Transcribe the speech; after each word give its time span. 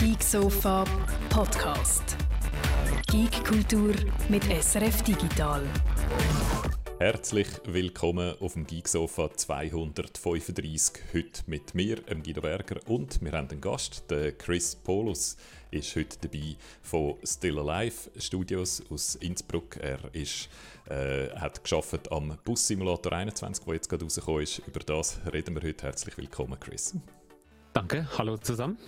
Geek 0.00 0.22
Sofa 0.22 0.84
Podcast. 1.28 2.16
Geek 3.08 3.44
Kultur 3.44 3.92
mit 4.28 4.44
SRF 4.44 5.02
Digital. 5.02 5.66
Herzlich 7.00 7.48
willkommen 7.66 8.36
auf 8.38 8.52
dem 8.52 8.64
Geeksofa 8.64 9.28
235. 9.34 11.02
Heute 11.12 11.42
mit 11.48 11.74
mir, 11.74 11.96
Guido 11.96 12.40
Berger, 12.40 12.78
und 12.86 13.20
wir 13.20 13.32
haben 13.32 13.50
einen 13.50 13.60
Gast, 13.60 14.08
der 14.08 14.38
Chris 14.38 14.76
Polus 14.76 15.36
ist 15.72 15.96
heute 15.96 16.16
dabei 16.20 16.54
von 16.80 17.16
Still 17.24 17.58
Alive 17.58 18.08
Studios 18.20 18.80
aus 18.90 19.16
Innsbruck. 19.16 19.78
Er 19.78 19.98
ist, 20.12 20.48
äh, 20.88 21.28
hat 21.30 21.64
geschafft 21.64 22.12
am 22.12 22.38
Bus 22.44 22.68
Simulator 22.68 23.12
21, 23.14 23.64
der 23.64 23.74
jetzt 23.74 23.88
gerade 23.88 24.04
rausgekommen 24.04 24.42
ist. 24.44 24.58
Über 24.60 24.78
das 24.78 25.18
reden 25.32 25.56
wir 25.56 25.62
heute. 25.68 25.86
Herzlich 25.86 26.16
willkommen, 26.16 26.56
Chris. 26.60 26.94
Danke, 27.72 28.06
hallo 28.16 28.36
zusammen. 28.36 28.78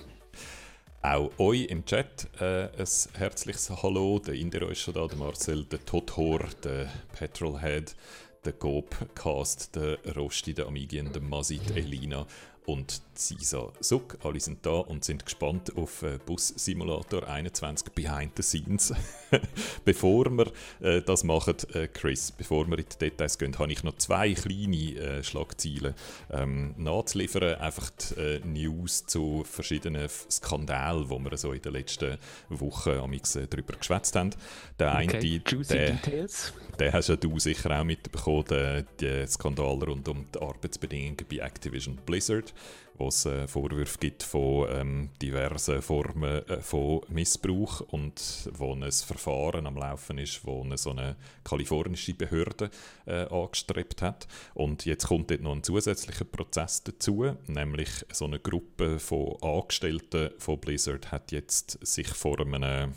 Auch 1.02 1.30
euch 1.38 1.64
im 1.68 1.86
Chat 1.86 2.28
äh, 2.42 2.64
ein 2.64 2.86
herzliches 3.16 3.70
Hallo. 3.82 4.18
Der 4.18 4.34
Indero 4.34 4.68
ist 4.68 4.80
schon 4.80 4.92
da, 4.92 5.06
der 5.06 5.16
Marcel, 5.16 5.64
der 5.64 5.82
Tothor, 5.86 6.40
der 6.62 6.90
Petrolhead, 7.18 7.96
der 8.44 8.52
Gopcast, 8.52 9.74
der 9.76 9.96
Rosti, 10.14 10.52
der 10.52 10.66
Amigien, 10.66 11.10
der 11.10 11.22
Masit, 11.22 11.74
Elina 11.74 12.26
und 12.66 13.00
Sisa 13.20 13.70
Suk. 13.80 14.16
Alle 14.22 14.40
sind 14.40 14.64
da 14.64 14.78
und 14.78 15.04
sind 15.04 15.24
gespannt 15.24 15.76
auf 15.76 16.02
äh, 16.02 16.18
Bus 16.24 16.48
Simulator 16.56 17.28
21 17.28 17.92
Behind 17.92 18.32
the 18.36 18.42
Scenes. 18.42 18.94
bevor 19.84 20.30
wir 20.30 20.50
äh, 20.80 21.02
das 21.02 21.22
machen, 21.22 21.54
äh, 21.74 21.86
Chris, 21.88 22.32
bevor 22.32 22.66
wir 22.66 22.78
in 22.78 22.86
die 22.90 22.98
Details 22.98 23.38
gehen, 23.38 23.58
habe 23.58 23.70
ich 23.70 23.84
noch 23.84 23.96
zwei 23.98 24.32
kleine 24.32 24.96
äh, 24.96 25.22
Schlagzeilen 25.22 25.94
ähm, 26.30 26.74
nachzuliefern. 26.78 27.56
Einfach 27.56 27.90
die 27.90 28.20
äh, 28.20 28.40
News 28.44 29.04
zu 29.04 29.44
verschiedenen 29.44 30.08
Skandalen, 30.08 31.08
die 31.08 31.30
wir 31.30 31.36
so 31.36 31.52
in 31.52 31.60
den 31.60 31.72
letzten 31.74 32.16
Wochen 32.48 32.90
am 32.90 33.12
äh, 33.12 33.20
darüber 33.48 33.74
geschwätzt 33.74 34.16
haben. 34.16 34.30
Der 34.78 34.94
okay. 34.94 35.18
eine, 35.18 35.40
der, 35.40 35.90
Details. 35.92 36.54
den 36.78 36.92
hast 36.92 37.08
ja 37.08 37.16
du 37.16 37.38
sicher 37.38 37.78
auch 37.78 37.84
mitbekommen, 37.84 38.44
den, 38.44 38.86
den 39.00 39.28
Skandal 39.28 39.78
rund 39.84 40.08
um 40.08 40.24
die 40.34 40.40
Arbeitsbedingungen 40.40 41.26
bei 41.28 41.36
Activision 41.36 41.96
Blizzard 42.06 42.54
wo 43.00 43.08
es 43.08 43.24
äh, 43.24 43.48
Vorwürfe 43.48 43.98
gibt 43.98 44.22
von 44.22 44.68
ähm, 44.70 45.08
diversen 45.22 45.80
Formen 45.80 46.46
äh, 46.46 46.60
von 46.60 47.00
Missbrauch 47.08 47.80
und 47.80 48.50
wo 48.52 48.74
ein 48.74 48.92
Verfahren 48.92 49.66
am 49.66 49.76
Laufen 49.76 50.18
ist, 50.18 50.44
wo 50.44 50.62
eine 50.62 50.76
so 50.76 50.90
eine 50.90 51.16
kalifornische 51.42 52.12
Behörde 52.14 52.70
äh, 53.06 53.24
angestrebt 53.24 54.02
hat. 54.02 54.28
Und 54.52 54.84
jetzt 54.84 55.06
kommt 55.06 55.30
dort 55.30 55.40
noch 55.40 55.52
ein 55.52 55.62
zusätzlicher 55.62 56.26
Prozess 56.26 56.84
dazu, 56.84 57.34
nämlich 57.46 57.88
so 58.12 58.26
eine 58.26 58.38
Gruppe 58.38 58.98
von 58.98 59.36
Angestellten 59.40 60.30
von 60.38 60.60
Blizzard 60.60 61.10
hat 61.10 61.32
jetzt 61.32 61.78
sich 61.84 62.08
vor 62.08 62.38
einem, 62.40 62.92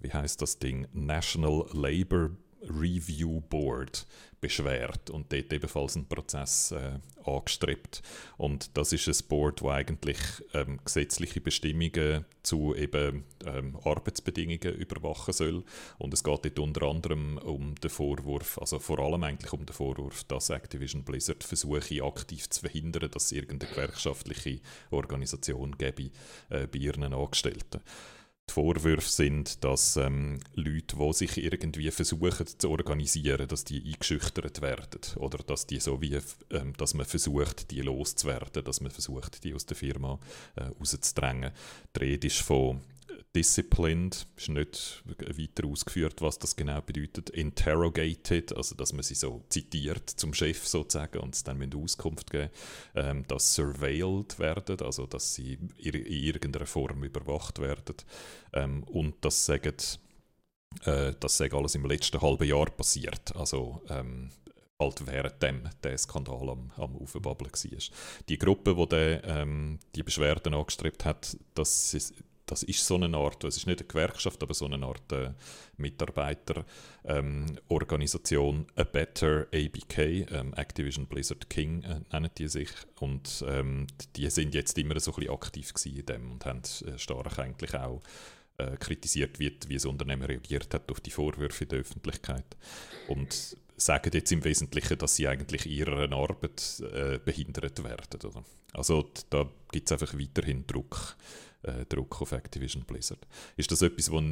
wie 0.00 0.12
heißt 0.12 0.42
das 0.42 0.58
Ding, 0.58 0.86
National 0.92 1.64
Labor 1.72 2.30
Review 2.62 3.40
Board 3.40 4.06
beschwert 4.40 5.10
und 5.10 5.32
dort 5.32 5.52
ebenfalls 5.52 5.96
einen 5.96 6.06
Prozess 6.06 6.72
äh, 6.72 6.98
angestrebt. 7.36 8.02
Und 8.36 8.76
das 8.76 8.92
ist 8.92 9.08
ein 9.08 9.28
Board, 9.28 9.60
das 9.60 9.68
eigentlich 9.68 10.18
ähm, 10.54 10.80
gesetzliche 10.84 11.40
Bestimmungen 11.40 12.24
zu 12.42 12.74
eben 12.74 13.24
ähm, 13.44 13.76
Arbeitsbedingungen 13.84 14.74
überwachen 14.74 15.34
soll. 15.34 15.64
Und 15.98 16.14
es 16.14 16.24
geht 16.24 16.44
dort 16.44 16.58
unter 16.58 16.82
anderem 16.86 17.38
um 17.38 17.74
den 17.74 17.90
Vorwurf, 17.90 18.58
also 18.58 18.78
vor 18.78 18.98
allem 18.98 19.22
eigentlich 19.24 19.52
um 19.52 19.66
den 19.66 19.74
Vorwurf, 19.74 20.24
dass 20.24 20.50
Activision 20.50 21.04
Blizzard 21.04 21.44
versuche 21.44 22.02
aktiv 22.02 22.48
zu 22.48 22.60
verhindern, 22.60 23.10
dass 23.10 23.26
es 23.26 23.32
irgendeine 23.32 23.72
gewerkschaftliche 23.72 24.60
Organisation 24.90 25.76
gäbe 25.76 26.10
äh, 26.50 26.66
bei 26.66 26.78
ihren 26.78 27.12
Angestellten. 27.12 27.80
Die 28.48 28.52
Vorwürfe 28.52 29.08
sind, 29.08 29.62
dass 29.62 29.96
ähm, 29.96 30.40
Leute, 30.54 30.96
die 30.96 31.12
sich 31.12 31.36
irgendwie 31.36 31.90
versuchen 31.90 32.46
zu 32.46 32.70
organisieren, 32.70 33.46
dass 33.46 33.64
die 33.64 33.82
eingeschüchtert 33.84 34.62
werden 34.62 35.00
oder 35.16 35.38
dass 35.38 35.66
die 35.66 35.80
so 35.80 36.00
wie, 36.00 36.18
ähm, 36.50 36.72
dass 36.76 36.94
man 36.94 37.06
versucht, 37.06 37.70
die 37.70 37.82
loszuwerden, 37.82 38.64
dass 38.64 38.80
man 38.80 38.90
versucht, 38.90 39.44
die 39.44 39.54
aus 39.54 39.66
der 39.66 39.76
Firma 39.76 40.18
äh, 40.56 40.64
rauszudrängen. 40.64 41.52
Die 41.94 42.00
Rede 42.00 42.26
ist 42.26 42.40
von 42.40 42.80
disciplined, 43.34 44.26
ist 44.36 44.48
nicht 44.48 45.02
weiter 45.06 45.66
ausgeführt, 45.66 46.20
was 46.20 46.38
das 46.38 46.56
genau 46.56 46.80
bedeutet. 46.80 47.30
Interrogated, 47.30 48.56
also 48.56 48.74
dass 48.74 48.92
man 48.92 49.02
sie 49.02 49.14
so 49.14 49.44
zitiert 49.48 50.08
zum 50.10 50.34
Chef 50.34 50.66
sozusagen 50.66 51.18
und 51.20 51.34
es 51.34 51.44
dann 51.44 51.58
mit 51.58 51.74
Auskunft 51.74 52.30
geben. 52.30 52.50
Ähm, 52.94 53.24
dass 53.28 53.54
surveilled 53.54 54.38
werden, 54.38 54.80
also 54.80 55.06
dass 55.06 55.34
sie 55.34 55.58
in 55.78 55.94
irgendeiner 55.94 56.66
Form 56.66 57.04
überwacht 57.04 57.58
werden. 57.60 57.96
Ähm, 58.52 58.82
und 58.84 59.16
das 59.20 59.44
sagen, 59.44 59.76
äh, 60.84 61.14
das 61.18 61.36
sagen 61.36 61.56
alles 61.56 61.74
im 61.74 61.86
letzten 61.86 62.20
halben 62.20 62.48
Jahr 62.48 62.70
passiert. 62.70 63.34
Also 63.36 63.82
ähm, 63.88 64.30
halt 64.80 65.06
währenddem 65.06 65.68
der 65.82 65.98
Skandal 65.98 66.50
am, 66.50 66.70
am 66.76 66.96
Aufbabbeln 66.96 67.50
war. 67.50 67.80
Die 68.28 68.38
Gruppe, 68.38 68.74
die 68.74 68.86
der, 68.86 69.24
ähm, 69.24 69.78
die 69.94 70.02
Beschwerden 70.02 70.54
angestrebt 70.54 71.04
hat, 71.04 71.36
das 71.54 71.94
ist, 71.94 72.14
das 72.48 72.62
ist 72.62 72.86
so 72.86 72.94
eine 72.96 73.14
Art, 73.16 73.44
es 73.44 73.56
ist 73.58 73.66
nicht 73.66 73.80
eine 73.80 73.88
Gewerkschaft, 73.88 74.42
aber 74.42 74.54
so 74.54 74.64
eine 74.64 74.82
Art 74.84 75.12
äh, 75.12 75.32
Mitarbeiterorganisation, 75.76 78.56
ähm, 78.56 78.66
A 78.74 78.82
Better 78.84 79.46
ABK, 79.54 79.98
ähm, 79.98 80.54
Activision 80.54 81.06
Blizzard 81.06 81.50
King 81.50 81.82
äh, 81.82 82.00
nennen 82.12 82.30
die 82.36 82.48
sich. 82.48 82.70
Und 83.00 83.44
ähm, 83.46 83.86
die 84.16 84.30
sind 84.30 84.54
jetzt 84.54 84.78
immer 84.78 84.98
so 84.98 85.12
ein 85.12 85.16
bisschen 85.16 85.34
aktiv 85.34 85.74
in 85.84 86.06
dem 86.06 86.32
und 86.32 86.46
haben 86.46 86.62
äh, 86.86 86.98
stark 86.98 87.38
eigentlich 87.38 87.74
auch 87.74 88.00
äh, 88.56 88.76
kritisiert, 88.76 89.38
wie, 89.38 89.54
wie 89.68 89.74
das 89.74 89.84
Unternehmen 89.84 90.24
reagiert 90.24 90.72
hat 90.74 90.90
auf 90.90 91.00
die 91.00 91.10
Vorwürfe 91.10 91.66
der 91.66 91.80
Öffentlichkeit. 91.80 92.56
Und 93.06 93.58
sagen 93.76 94.10
jetzt 94.12 94.32
im 94.32 94.42
Wesentlichen, 94.44 94.96
dass 94.98 95.16
sie 95.16 95.28
eigentlich 95.28 95.66
ihrer 95.66 96.10
Arbeit 96.12 96.82
äh, 96.92 97.18
behindert 97.18 97.84
werden. 97.84 98.20
Oder? 98.24 98.42
Also 98.72 99.08
da 99.30 99.48
gibt 99.70 99.88
es 99.88 99.92
einfach 99.92 100.18
weiterhin 100.18 100.66
Druck 100.66 101.16
äh, 101.62 101.84
Druck 101.88 102.20
auf 102.22 102.32
Activision 102.32 102.84
Blizzard. 102.84 103.26
Ist 103.56 103.70
das 103.70 103.82
etwas, 103.82 104.10
was 104.12 104.24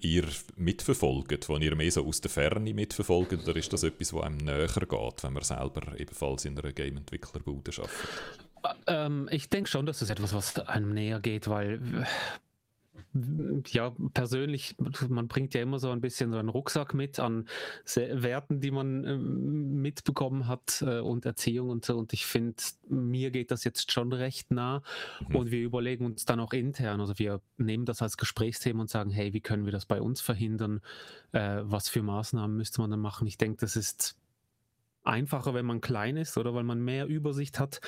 ihr 0.00 0.24
mitverfolgt, 0.56 1.48
was 1.48 1.60
ihr 1.60 1.74
mehr 1.76 1.90
so 1.90 2.06
aus 2.06 2.20
der 2.20 2.30
Ferne 2.30 2.74
mitverfolgt, 2.74 3.32
oder 3.32 3.56
ist 3.56 3.72
das 3.72 3.82
etwas, 3.82 4.12
was 4.12 4.22
einem 4.22 4.38
näher 4.38 4.66
geht, 4.66 5.22
wenn 5.22 5.32
man 5.32 5.42
selber 5.42 5.98
ebenfalls 5.98 6.44
in 6.44 6.58
einer 6.58 6.72
Game-Entwicklerbude 6.72 7.72
arbeitet? 7.72 8.46
Ähm, 8.86 9.28
ich 9.30 9.48
denke 9.48 9.70
schon, 9.70 9.86
das 9.86 10.02
etwas, 10.10 10.34
was 10.34 10.58
einem 10.58 10.92
näher 10.92 11.20
geht, 11.20 11.48
weil 11.48 12.06
ja, 13.68 13.94
persönlich, 14.14 14.76
man 15.08 15.28
bringt 15.28 15.54
ja 15.54 15.62
immer 15.62 15.78
so 15.78 15.90
ein 15.90 16.00
bisschen 16.00 16.32
so 16.32 16.38
einen 16.38 16.48
Rucksack 16.48 16.94
mit 16.94 17.18
an 17.18 17.46
Werten, 17.94 18.60
die 18.60 18.70
man 18.70 19.04
äh, 19.04 19.16
mitbekommen 19.16 20.46
hat 20.46 20.82
äh, 20.86 21.00
und 21.00 21.24
Erziehung 21.24 21.70
und 21.70 21.84
so. 21.84 21.96
Und 21.96 22.12
ich 22.12 22.26
finde, 22.26 22.62
mir 22.88 23.30
geht 23.30 23.50
das 23.50 23.64
jetzt 23.64 23.92
schon 23.92 24.12
recht 24.12 24.50
nah. 24.50 24.82
Mhm. 25.28 25.36
Und 25.36 25.50
wir 25.50 25.60
überlegen 25.60 26.04
uns 26.04 26.24
dann 26.24 26.40
auch 26.40 26.52
intern, 26.52 27.00
also 27.00 27.18
wir 27.18 27.40
nehmen 27.56 27.84
das 27.84 28.02
als 28.02 28.16
Gesprächsthema 28.16 28.82
und 28.82 28.90
sagen, 28.90 29.10
hey, 29.10 29.32
wie 29.32 29.40
können 29.40 29.64
wir 29.64 29.72
das 29.72 29.86
bei 29.86 30.00
uns 30.00 30.20
verhindern? 30.20 30.80
Äh, 31.32 31.60
was 31.62 31.88
für 31.88 32.02
Maßnahmen 32.02 32.56
müsste 32.56 32.80
man 32.80 32.90
dann 32.90 33.00
machen? 33.00 33.26
Ich 33.26 33.38
denke, 33.38 33.58
das 33.60 33.76
ist 33.76 34.16
einfacher, 35.06 35.54
wenn 35.54 35.66
man 35.66 35.80
klein 35.80 36.16
ist 36.16 36.36
oder 36.36 36.54
weil 36.54 36.64
man 36.64 36.80
mehr 36.80 37.06
Übersicht 37.06 37.58
hat. 37.58 37.80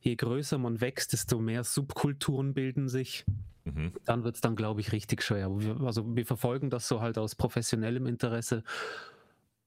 Je 0.00 0.16
größer 0.16 0.58
man 0.58 0.80
wächst, 0.80 1.12
desto 1.12 1.38
mehr 1.38 1.64
Subkulturen 1.64 2.54
bilden 2.54 2.88
sich. 2.88 3.24
Mhm. 3.64 3.92
Dann 4.04 4.24
wird 4.24 4.36
es 4.36 4.40
dann, 4.40 4.56
glaube 4.56 4.80
ich, 4.80 4.92
richtig 4.92 5.22
schwer. 5.22 5.50
Wir, 5.58 5.80
also 5.80 6.04
wir 6.14 6.26
verfolgen 6.26 6.70
das 6.70 6.86
so 6.86 7.00
halt 7.00 7.18
aus 7.18 7.34
professionellem 7.34 8.06
Interesse 8.06 8.62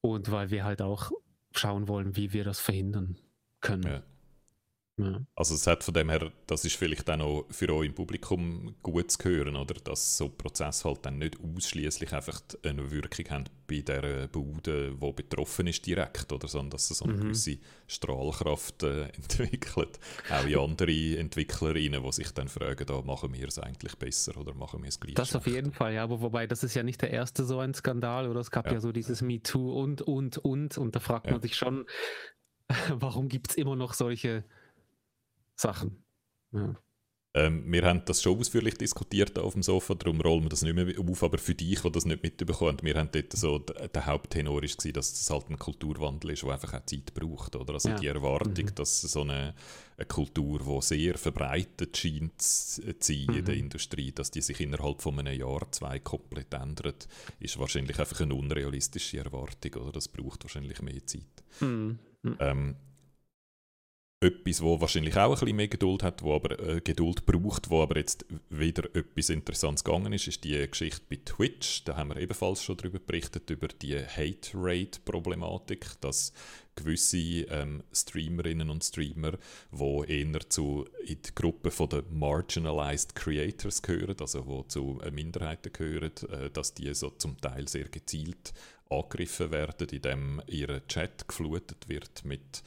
und 0.02 0.32
weil 0.32 0.52
wir 0.52 0.64
halt 0.64 0.82
auch 0.82 1.12
schauen 1.52 1.88
wollen, 1.88 2.16
wie 2.16 2.34
wir 2.34 2.44
das 2.44 2.60
verhindern 2.60 3.18
können. 3.62 3.84
Ja. 3.84 4.04
Ja. 5.00 5.22
Also 5.36 5.54
es 5.54 5.68
hat 5.68 5.84
von 5.84 5.94
dem 5.94 6.10
her, 6.10 6.32
das 6.48 6.66
ist 6.66 6.76
vielleicht 6.76 7.08
auch 7.10 7.18
noch 7.18 7.46
für 7.52 7.72
euch 7.72 7.88
im 7.88 7.94
Publikum 7.94 8.76
gut 8.82 9.12
zu 9.12 9.30
hören, 9.30 9.56
oder? 9.56 9.76
dass 9.76 10.18
so 10.18 10.30
Prozesse 10.30 10.86
halt 10.86 11.06
dann 11.06 11.20
nicht 11.20 11.38
ausschließlich 11.40 12.14
einfach 12.14 12.42
eine 12.64 12.90
Wirkung 12.90 13.30
haben 13.30 13.44
bei 13.68 13.82
der 13.82 14.28
Bude, 14.28 14.96
die 15.00 15.14
betroffen 15.14 15.68
ist 15.68 15.86
direkt, 15.86 16.32
oder? 16.32 16.48
sondern 16.48 16.72
dass 16.72 16.90
es 16.90 16.98
so 16.98 17.06
eine 17.06 17.14
mhm. 17.14 17.22
gewisse 17.22 17.60
Strahlkraft 17.86 18.82
äh, 18.84 19.04
entwickelt. 19.16 20.00
Auch 20.32 20.46
in 20.46 20.58
andere 20.58 21.18
Entwicklerinnen, 21.20 22.02
die 22.02 22.12
sich 22.12 22.32
dann 22.32 22.48
fragen, 22.48 22.90
oh, 22.90 23.04
machen 23.04 23.34
wir 23.34 23.48
es 23.48 23.60
eigentlich 23.60 23.96
besser 23.98 24.36
oder 24.38 24.56
machen 24.56 24.82
wir 24.82 24.90
es 24.90 25.00
gleich 25.00 25.14
Das 25.14 25.30
schlecht? 25.30 25.48
auf 25.48 25.54
jeden 25.54 25.74
Fall, 25.74 25.94
ja, 25.94 26.04
aber 26.04 26.22
wobei 26.22 26.48
das 26.48 26.64
ist 26.64 26.74
ja 26.74 26.82
nicht 26.82 27.04
der 27.04 27.12
erste 27.12 27.46
so 27.46 27.60
ein 27.60 27.76
Skandal, 27.76 28.28
oder 28.30 28.40
es 28.40 28.50
gab 28.50 28.66
ja, 28.66 28.74
ja 28.74 28.80
so 28.80 28.92
dieses 28.92 29.22
MeToo 29.22 29.80
und, 29.80 30.02
und, 30.02 30.40
und, 30.40 30.76
und 30.80 30.96
da 30.96 31.00
fragt 31.00 31.28
ja. 31.28 31.34
man 31.34 31.42
sich 31.42 31.56
schon, 31.56 31.86
warum 32.90 33.30
gibt 33.30 33.52
es 33.52 33.58
immer 33.58 33.76
noch 33.76 33.94
solche 33.94 34.44
Sachen. 35.58 36.04
Ja. 36.54 36.76
Ähm, 37.38 37.72
wir 37.72 37.84
haben 37.84 38.02
das 38.06 38.24
schon 38.24 38.40
ausführlich 38.40 38.76
diskutiert 38.76 39.38
auf 39.38 39.54
dem 39.54 39.62
Sofa, 39.62 39.94
darum 39.94 40.22
rollen 40.22 40.44
wir 40.44 40.50
das 40.50 40.64
nicht 40.64 40.74
mehr 40.74 40.88
auf, 40.98 41.22
aber 41.22 41.38
für 41.38 41.54
dich, 41.54 41.82
die 41.82 41.92
das 41.92 42.06
nicht 42.06 42.24
mitbekommen 42.24 42.80
wir 42.82 42.96
haben 42.96 43.10
dort 43.12 43.34
so, 43.34 43.60
der 43.60 44.06
Haupttenor 44.08 44.64
ist 44.64 44.78
gewesen, 44.80 44.94
dass 44.94 45.12
das 45.12 45.30
halt 45.30 45.50
ein 45.50 45.60
Kulturwandel 45.60 46.32
ist, 46.32 46.42
der 46.42 46.52
einfach 46.52 46.74
auch 46.74 46.86
Zeit 46.86 47.14
braucht, 47.14 47.56
oder? 47.56 47.76
Also 47.76 47.90
ja. 47.90 47.96
die 47.96 48.08
Erwartung, 48.08 48.66
mhm. 48.66 48.76
dass 48.76 49.02
so 49.02 49.22
eine, 49.22 49.54
eine 49.98 50.06
Kultur, 50.08 50.60
die 50.60 50.82
sehr 50.82 51.18
verbreitet 51.18 51.96
scheint 51.96 52.42
zu 52.42 52.82
sein 52.82 53.26
mhm. 53.28 53.36
in 53.36 53.46
der 53.46 53.56
mhm. 53.56 53.62
Industrie, 53.62 54.12
dass 54.12 54.32
die 54.32 54.42
sich 54.42 54.60
innerhalb 54.60 55.02
von 55.02 55.20
einem 55.20 55.38
Jahr, 55.40 55.72
zwei 55.72 56.00
komplett 56.00 56.54
ändert, 56.56 57.08
ist 57.40 57.60
wahrscheinlich 57.60 58.00
einfach 58.00 58.22
eine 58.22 58.34
unrealistische 58.34 59.20
Erwartung, 59.20 59.84
oder? 59.84 59.92
Das 59.92 60.08
braucht 60.08 60.44
wahrscheinlich 60.44 60.82
mehr 60.82 61.06
Zeit. 61.06 61.44
Mhm. 61.60 62.00
Ähm, 62.40 62.76
etwas, 64.20 64.64
wo 64.64 64.82
wahrscheinlich 64.82 65.16
auch 65.16 65.30
ein 65.30 65.40
bisschen 65.40 65.56
mehr 65.56 65.68
Geduld 65.68 66.02
hat, 66.02 66.24
wo 66.24 66.34
aber 66.34 66.60
äh, 66.60 66.82
Geduld 66.82 67.28
braucht, 67.28 67.70
wo 67.70 67.84
aber 67.84 67.98
jetzt 67.98 68.26
wieder 68.50 68.84
etwas 68.96 69.30
Interessantes 69.30 69.84
gegangen 69.84 70.12
ist, 70.12 70.28
ist 70.28 70.44
die 70.44 70.68
Geschichte 70.68 71.04
bei 71.08 71.20
Twitch. 71.24 71.84
Da 71.84 71.98
haben 71.98 72.10
wir 72.10 72.18
ebenfalls 72.18 72.64
schon 72.64 72.78
darüber 72.78 72.98
berichtet, 72.98 73.48
über 73.52 73.68
die 73.68 73.96
Hate-Rate-Problematik, 73.96 76.02
dass 76.02 76.34
gewisse 76.76 77.18
ähm, 77.18 77.84
Streamerinnen 77.94 78.72
und 78.72 78.84
Streamer, 78.84 79.34
die 79.72 80.04
eher 80.08 80.50
zu, 80.50 80.86
in 81.06 81.22
die 81.22 81.36
Gruppe 81.36 81.70
von 81.70 81.90
den 81.90 82.18
Marginalized 82.18 83.16
Creators 83.16 83.84
gehören, 83.84 84.18
also 84.20 84.48
wo 84.48 84.64
zu 84.64 85.00
äh, 85.04 85.12
Minderheiten 85.12 85.72
gehören, 85.72 86.12
äh, 86.32 86.50
dass 86.50 86.74
die 86.74 86.92
so 86.96 87.12
zum 87.12 87.40
Teil 87.40 87.68
sehr 87.68 87.90
gezielt 87.90 88.52
angegriffen 88.90 89.52
werden, 89.52 89.90
indem 89.90 90.42
ihr 90.48 90.82
Chat 90.88 91.28
geflutet 91.28 91.90
wird 91.90 92.24
mit 92.24 92.64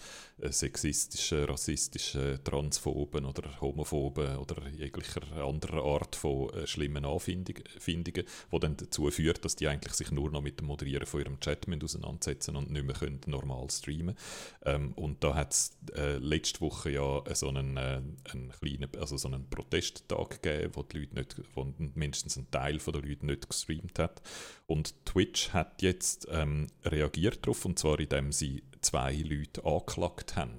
sexistischen, 0.51 1.45
rassistischen, 1.45 2.43
transphoben 2.45 3.25
oder 3.25 3.61
homophoben 3.61 4.37
oder 4.37 4.69
jeglicher 4.69 5.23
anderer 5.37 5.85
Art 5.85 6.17
von 6.17 6.51
äh, 6.51 6.67
schlimmen 6.67 7.05
Anfindungen, 7.05 7.65
die 7.87 8.25
dann 8.61 8.77
dazu 8.77 9.11
führt, 9.11 9.45
dass 9.45 9.57
die 9.57 9.69
eigentlich 9.69 9.95
sich 9.95 10.11
nur 10.11 10.31
noch 10.31 10.41
mit 10.41 10.61
dem 10.61 10.67
Moderieren 10.67 11.07
von 11.07 11.21
ihrem 11.21 11.41
Chat 11.41 11.67
auseinandersetzen 11.83 12.57
und 12.57 12.71
nicht 12.71 12.85
mehr 12.85 12.95
können 12.95 13.21
normal 13.27 13.71
streamen 13.71 14.17
ähm, 14.65 14.93
Und 14.95 15.23
da 15.23 15.35
hat 15.35 15.53
es 15.53 15.77
äh, 15.95 16.17
letzte 16.17 16.61
Woche 16.61 16.91
ja 16.91 17.23
so 17.35 17.49
einen, 17.49 17.77
äh, 17.77 18.01
einen 18.33 18.53
kleinen, 18.59 18.91
also 18.99 19.17
so 19.17 19.29
einen 19.29 19.49
Protesttag 19.49 20.43
gegeben, 20.43 20.73
wo 20.75 20.83
die 20.83 20.99
Leute 20.99 21.15
nicht, 21.15 21.37
wo 21.55 21.67
mindestens 21.95 22.37
ein 22.37 22.51
Teil 22.51 22.79
der 22.79 23.03
Leute 23.03 23.27
nicht 23.27 23.49
gestreamt 23.49 23.99
hat. 23.99 24.23
Und 24.67 24.95
Twitch 25.05 25.51
hat 25.51 25.83
jetzt 25.83 26.29
ähm, 26.31 26.69
reagiert 26.85 27.45
darauf, 27.47 27.65
und 27.65 27.79
zwar 27.79 27.99
indem 28.01 28.33
sie 28.33 28.63
zwei 28.81 29.15
Leute 29.17 29.65
angeklagt 29.65 30.37
haben. 30.37 30.59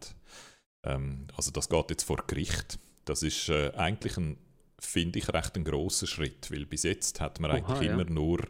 Ähm, 0.83 1.27
also 1.35 1.51
das 1.51 1.69
geht 1.69 1.89
jetzt 1.89 2.03
vor 2.03 2.23
Gericht. 2.27 2.79
Das 3.05 3.23
ist 3.23 3.49
äh, 3.49 3.71
eigentlich 3.75 4.17
ein, 4.17 4.37
finde 4.79 5.19
ich, 5.19 5.29
recht 5.29 5.55
ein 5.55 5.63
grosser 5.63 6.07
Schritt, 6.07 6.51
weil 6.51 6.65
bis 6.65 6.83
jetzt 6.83 7.19
hat 7.19 7.39
man 7.39 7.51
Oha, 7.51 7.57
eigentlich 7.57 7.87
ja. 7.87 7.93
immer 7.93 8.05
nur 8.05 8.47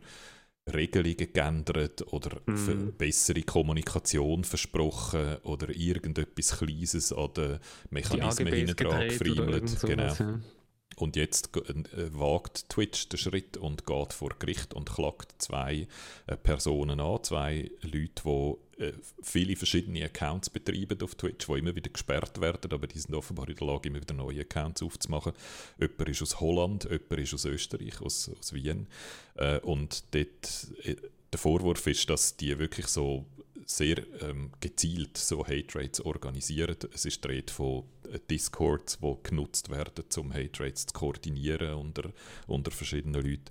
Regelungen 0.71 1.33
geändert 1.33 2.13
oder 2.13 2.39
mm. 2.45 2.93
bessere 2.97 3.41
Kommunikation 3.41 4.43
versprochen 4.43 5.37
oder 5.43 5.69
irgendetwas 5.69 6.57
Kleines 6.59 7.11
an 7.11 7.33
den 7.33 7.59
Mechanismen 7.89 8.53
hinten 8.53 8.75
dran 8.75 9.07
gefriemelt. 9.09 9.81
Genau. 9.81 10.13
Ja. 10.13 10.39
Und 10.97 11.15
jetzt 11.15 11.55
äh, 11.57 12.13
wagt 12.13 12.69
Twitch 12.69 13.09
den 13.09 13.17
Schritt 13.17 13.57
und 13.57 13.85
geht 13.87 14.13
vor 14.13 14.35
Gericht 14.37 14.73
und 14.73 14.93
klagt 14.93 15.41
zwei 15.41 15.87
äh, 16.27 16.37
Personen 16.37 16.99
an, 16.99 17.23
zwei 17.23 17.71
Leute, 17.81 18.21
die 18.23 18.53
viele 19.21 19.55
verschiedene 19.55 20.03
Accounts 20.05 20.49
betreiben 20.49 21.01
auf 21.01 21.15
Twitch, 21.15 21.47
die 21.47 21.59
immer 21.59 21.75
wieder 21.75 21.89
gesperrt 21.89 22.41
werden, 22.41 22.71
aber 22.71 22.87
die 22.87 22.99
sind 22.99 23.15
offenbar 23.15 23.49
in 23.49 23.55
der 23.55 23.67
Lage, 23.67 23.89
immer 23.89 24.01
wieder 24.01 24.13
neue 24.13 24.41
Accounts 24.41 24.81
aufzumachen. 24.81 25.33
Jemand 25.79 26.09
ist 26.09 26.21
aus 26.21 26.39
Holland, 26.39 26.83
jemand 26.85 27.11
ist 27.19 27.33
aus 27.33 27.45
Österreich, 27.45 28.01
aus, 28.01 28.29
aus 28.39 28.53
Wien. 28.53 28.87
Äh, 29.35 29.59
und 29.59 30.03
dort, 30.13 30.67
äh, 30.83 30.95
der 31.31 31.39
Vorwurf 31.39 31.87
ist, 31.87 32.09
dass 32.09 32.35
die 32.35 32.57
wirklich 32.59 32.87
so 32.87 33.25
sehr 33.65 33.97
ähm, 34.21 34.51
gezielt 34.59 35.17
so 35.17 35.45
Hate 35.45 35.75
Rates 35.75 36.01
organisieren. 36.01 36.75
Es 36.93 37.05
ist 37.05 37.23
die 37.23 37.29
Rede 37.29 37.53
von 37.53 37.83
äh, 38.11 38.19
Discords, 38.29 38.99
die 38.99 39.15
genutzt 39.23 39.69
werden, 39.69 40.05
um 40.17 40.33
Hate 40.33 40.63
Rates 40.63 40.87
zu 40.87 40.93
koordinieren 40.93 41.75
unter, 41.75 42.11
unter 42.47 42.71
verschiedenen 42.71 43.23
Leuten. 43.23 43.45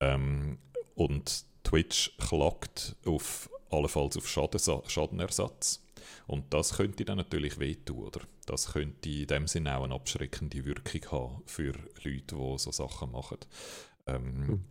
Ähm, 0.00 0.58
und 0.94 1.44
Twitch 1.64 2.16
klagt 2.18 2.96
auf 3.06 3.48
allenfalls 3.72 4.16
auf 4.16 4.28
Schaden, 4.28 4.60
Schadenersatz. 4.86 5.84
Und 6.26 6.52
das 6.52 6.76
könnte 6.76 7.04
dann 7.04 7.18
natürlich 7.18 7.58
wehtun, 7.58 8.04
oder? 8.04 8.20
Das 8.46 8.72
könnte 8.72 9.08
in 9.08 9.26
dem 9.26 9.46
Sinne 9.46 9.76
auch 9.76 9.84
eine 9.84 9.94
abschreckende 9.94 10.64
Wirkung 10.64 11.10
haben 11.10 11.42
für 11.46 11.72
Leute, 12.04 12.36
die 12.36 12.58
so 12.58 12.72
Sachen 12.72 13.12
machen. 13.12 13.38
Ähm, 14.06 14.46
mhm 14.46 14.64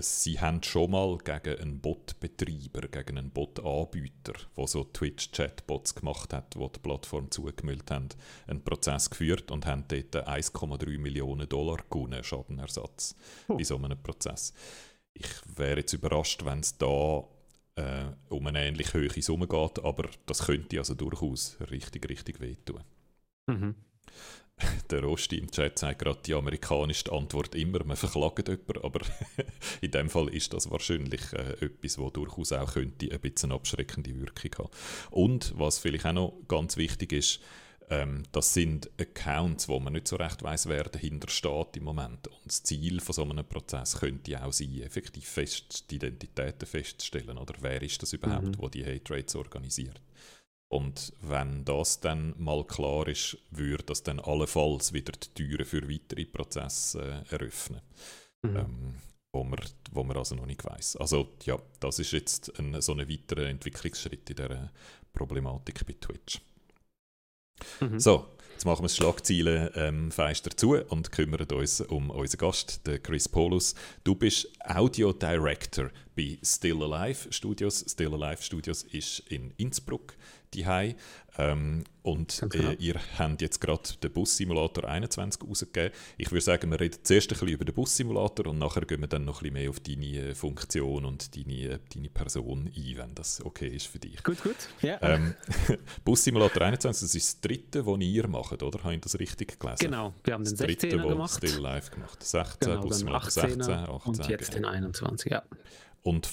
sie 0.00 0.40
haben 0.40 0.62
schon 0.62 0.92
mal 0.92 1.18
gegen 1.18 1.60
einen 1.60 1.80
Bot-Betreiber, 1.80 2.88
gegen 2.88 3.18
einen 3.18 3.30
Bot-Anbieter, 3.30 4.34
der 4.56 4.66
so 4.66 4.84
Twitch-Chatbots 4.84 5.94
gemacht 5.94 6.32
hat, 6.32 6.54
die 6.54 6.58
die 6.58 6.80
Plattform 6.80 7.30
zugemüllt 7.30 7.90
haben, 7.90 8.08
einen 8.46 8.64
Prozess 8.64 9.10
geführt 9.10 9.50
und 9.50 9.66
haben 9.66 9.84
dort 9.88 10.16
1,3 10.26 10.98
Millionen 10.98 11.48
Dollar 11.48 11.78
gewonnen, 11.90 12.24
Schadenersatz, 12.24 13.16
oh. 13.48 13.56
in 13.56 13.64
so 13.64 13.76
einem 13.76 14.02
Prozess. 14.02 14.54
Ich 15.14 15.28
wäre 15.56 15.80
jetzt 15.80 15.92
überrascht, 15.92 16.44
wenn 16.44 16.60
es 16.60 16.78
da 16.78 17.24
äh, 17.76 18.04
um 18.28 18.46
eine 18.46 18.66
ähnlich 18.66 18.94
hohe 18.94 19.10
Summe 19.22 19.46
geht, 19.46 19.84
aber 19.84 20.08
das 20.26 20.46
könnte 20.46 20.78
also 20.78 20.94
durchaus 20.94 21.56
richtig, 21.70 22.08
richtig 22.08 22.40
wehtun. 22.40 22.82
Mhm. 23.46 23.74
Der 24.90 25.02
Rosti 25.02 25.38
im 25.38 25.50
Chat 25.50 25.78
sagt 25.78 26.00
gerade, 26.00 26.20
die 26.24 26.34
amerikanische 26.34 27.10
Antwort 27.12 27.54
immer, 27.54 27.84
man 27.84 27.96
verklagt 27.96 28.48
jemanden, 28.48 28.82
aber 28.82 29.00
in 29.80 29.90
dem 29.90 30.10
Fall 30.10 30.28
ist 30.28 30.52
das 30.52 30.70
wahrscheinlich 30.70 31.32
äh, 31.32 31.64
etwas, 31.64 31.98
wo 31.98 32.10
durchaus 32.10 32.52
auch 32.52 32.74
könnte 32.74 33.10
ein 33.10 33.20
bisschen 33.20 33.52
abschreckende 33.52 34.14
Wirkung 34.14 34.66
haben. 34.66 34.70
Und 35.10 35.54
was 35.56 35.78
vielleicht 35.78 36.06
auch 36.06 36.12
noch 36.12 36.38
ganz 36.48 36.76
wichtig 36.76 37.12
ist, 37.12 37.40
ähm, 37.92 38.22
das 38.32 38.54
sind 38.54 38.90
Accounts, 38.98 39.68
wo 39.68 39.78
man 39.78 39.92
nicht 39.92 40.08
so 40.08 40.16
recht 40.16 40.42
weiß, 40.42 40.66
wer 40.66 40.84
dahinter 40.84 41.28
steht 41.28 41.76
im 41.76 41.84
Moment. 41.84 42.26
Und 42.26 42.46
das 42.46 42.62
Ziel 42.62 43.00
von 43.00 43.12
so 43.12 43.22
einem 43.22 43.44
Prozess 43.44 44.00
könnte 44.00 44.42
auch 44.42 44.52
sein, 44.52 44.80
effektiv 44.80 45.28
fest, 45.28 45.90
die 45.90 45.96
Identitäten 45.96 46.66
festzustellen. 46.66 47.36
Oder 47.36 47.54
wer 47.60 47.82
ist 47.82 48.02
das 48.02 48.14
überhaupt, 48.14 48.46
mhm. 48.46 48.58
wo 48.58 48.68
die 48.68 48.84
Hate 48.84 49.14
Rates 49.14 49.36
organisiert? 49.36 50.00
Und 50.70 51.12
wenn 51.20 51.66
das 51.66 52.00
dann 52.00 52.34
mal 52.38 52.64
klar 52.64 53.06
ist, 53.08 53.36
würde 53.50 53.84
das 53.84 54.02
dann 54.02 54.20
allenfalls 54.20 54.94
wieder 54.94 55.12
die 55.12 55.28
Türen 55.34 55.66
für 55.66 55.86
weitere 55.86 56.24
Prozesse 56.24 57.24
äh, 57.30 57.34
eröffnen. 57.34 57.82
Mhm. 58.42 58.56
Ähm, 58.56 58.94
wo, 59.34 59.44
man, 59.44 59.58
wo 59.90 60.02
man 60.02 60.16
also 60.16 60.34
noch 60.34 60.46
nicht 60.46 60.64
weiß. 60.64 60.96
Also 60.96 61.28
ja, 61.44 61.58
das 61.78 61.98
ist 61.98 62.12
jetzt 62.12 62.58
ein, 62.58 62.80
so 62.80 62.92
ein 62.92 63.06
weiterer 63.06 63.48
Entwicklungsschritt 63.48 64.30
in 64.30 64.36
dieser 64.36 64.72
Problematik 65.12 65.86
bei 65.86 65.94
Twitch. 66.00 66.40
Mhm. 67.80 68.00
So, 68.00 68.26
jetzt 68.52 68.64
machen 68.64 68.80
wir 68.80 68.88
das 68.88 68.96
Schlagzeilen 68.96 69.70
ähm, 69.74 70.12
feister 70.12 70.56
zu 70.56 70.76
und 70.76 71.12
kümmern 71.12 71.46
uns 71.52 71.80
um 71.80 72.10
unseren 72.10 72.38
Gast, 72.38 72.86
den 72.86 73.02
Chris 73.02 73.28
Paulus. 73.28 73.74
Du 74.04 74.14
bist 74.14 74.48
Audio 74.64 75.12
Director 75.12 75.90
bei 76.16 76.38
Still 76.42 76.82
Alive 76.82 77.32
Studios. 77.32 77.84
Still 77.88 78.14
Alive 78.14 78.42
Studios 78.42 78.82
ist 78.82 79.20
in 79.28 79.52
Innsbruck 79.56 80.14
die 80.54 80.66
ähm, 81.38 81.84
und 82.02 82.44
genau. 82.50 82.70
äh, 82.70 82.74
ihr 82.74 82.96
habt 83.18 83.40
jetzt 83.40 83.60
gerade 83.60 83.82
den 84.02 84.12
Bus-Simulator 84.12 84.84
21 84.84 85.42
rausgegeben. 85.42 85.92
Ich 86.18 86.30
würde 86.30 86.42
sagen, 86.42 86.70
wir 86.70 86.78
reden 86.78 86.98
zuerst 87.02 87.28
ein 87.28 87.30
bisschen 87.30 87.48
über 87.48 87.64
den 87.64 87.74
Bus-Simulator 87.74 88.48
und 88.48 88.58
nachher 88.58 88.82
gehen 88.82 89.00
wir 89.00 89.08
dann 89.08 89.24
noch 89.24 89.40
ein 89.40 89.52
bisschen 89.52 89.54
mehr 89.54 89.70
auf 89.70 89.80
deine 89.80 90.30
äh, 90.30 90.34
Funktion 90.34 91.06
und 91.06 91.34
deine, 91.34 91.54
äh, 91.54 91.78
deine 91.94 92.10
Person 92.10 92.70
ein, 92.76 92.96
wenn 92.96 93.14
das 93.14 93.42
okay 93.44 93.68
ist 93.68 93.86
für 93.86 93.98
dich. 93.98 94.22
Gut, 94.22 94.42
gut. 94.42 94.56
Ja. 94.82 94.98
Ähm, 95.00 95.34
Bus-Simulator 96.04 96.62
21, 96.62 97.00
das 97.00 97.14
ist 97.14 97.34
das 97.34 97.40
dritte, 97.40 97.82
das 97.82 98.00
ihr 98.00 98.28
macht, 98.28 98.62
oder? 98.62 98.82
Habe 98.82 98.94
ich 98.94 99.00
das 99.00 99.18
richtig 99.18 99.58
gelesen? 99.58 99.78
Genau, 99.80 100.12
wir 100.24 100.34
haben 100.34 100.44
den 100.44 100.56
16er 100.56 101.08
gemacht. 101.08 101.36
Still 101.36 101.60
Live 101.60 101.90
gemacht. 101.90 102.22
16, 102.22 102.68
genau, 102.68 102.82
Bus-Simulator 102.82 103.30
16, 103.30 103.62
18. 103.62 103.88
Und 103.88 104.28
jetzt 104.28 104.54
den 104.54 104.64
21, 104.66 105.30
ja. 105.30 105.42
Und 106.02 106.28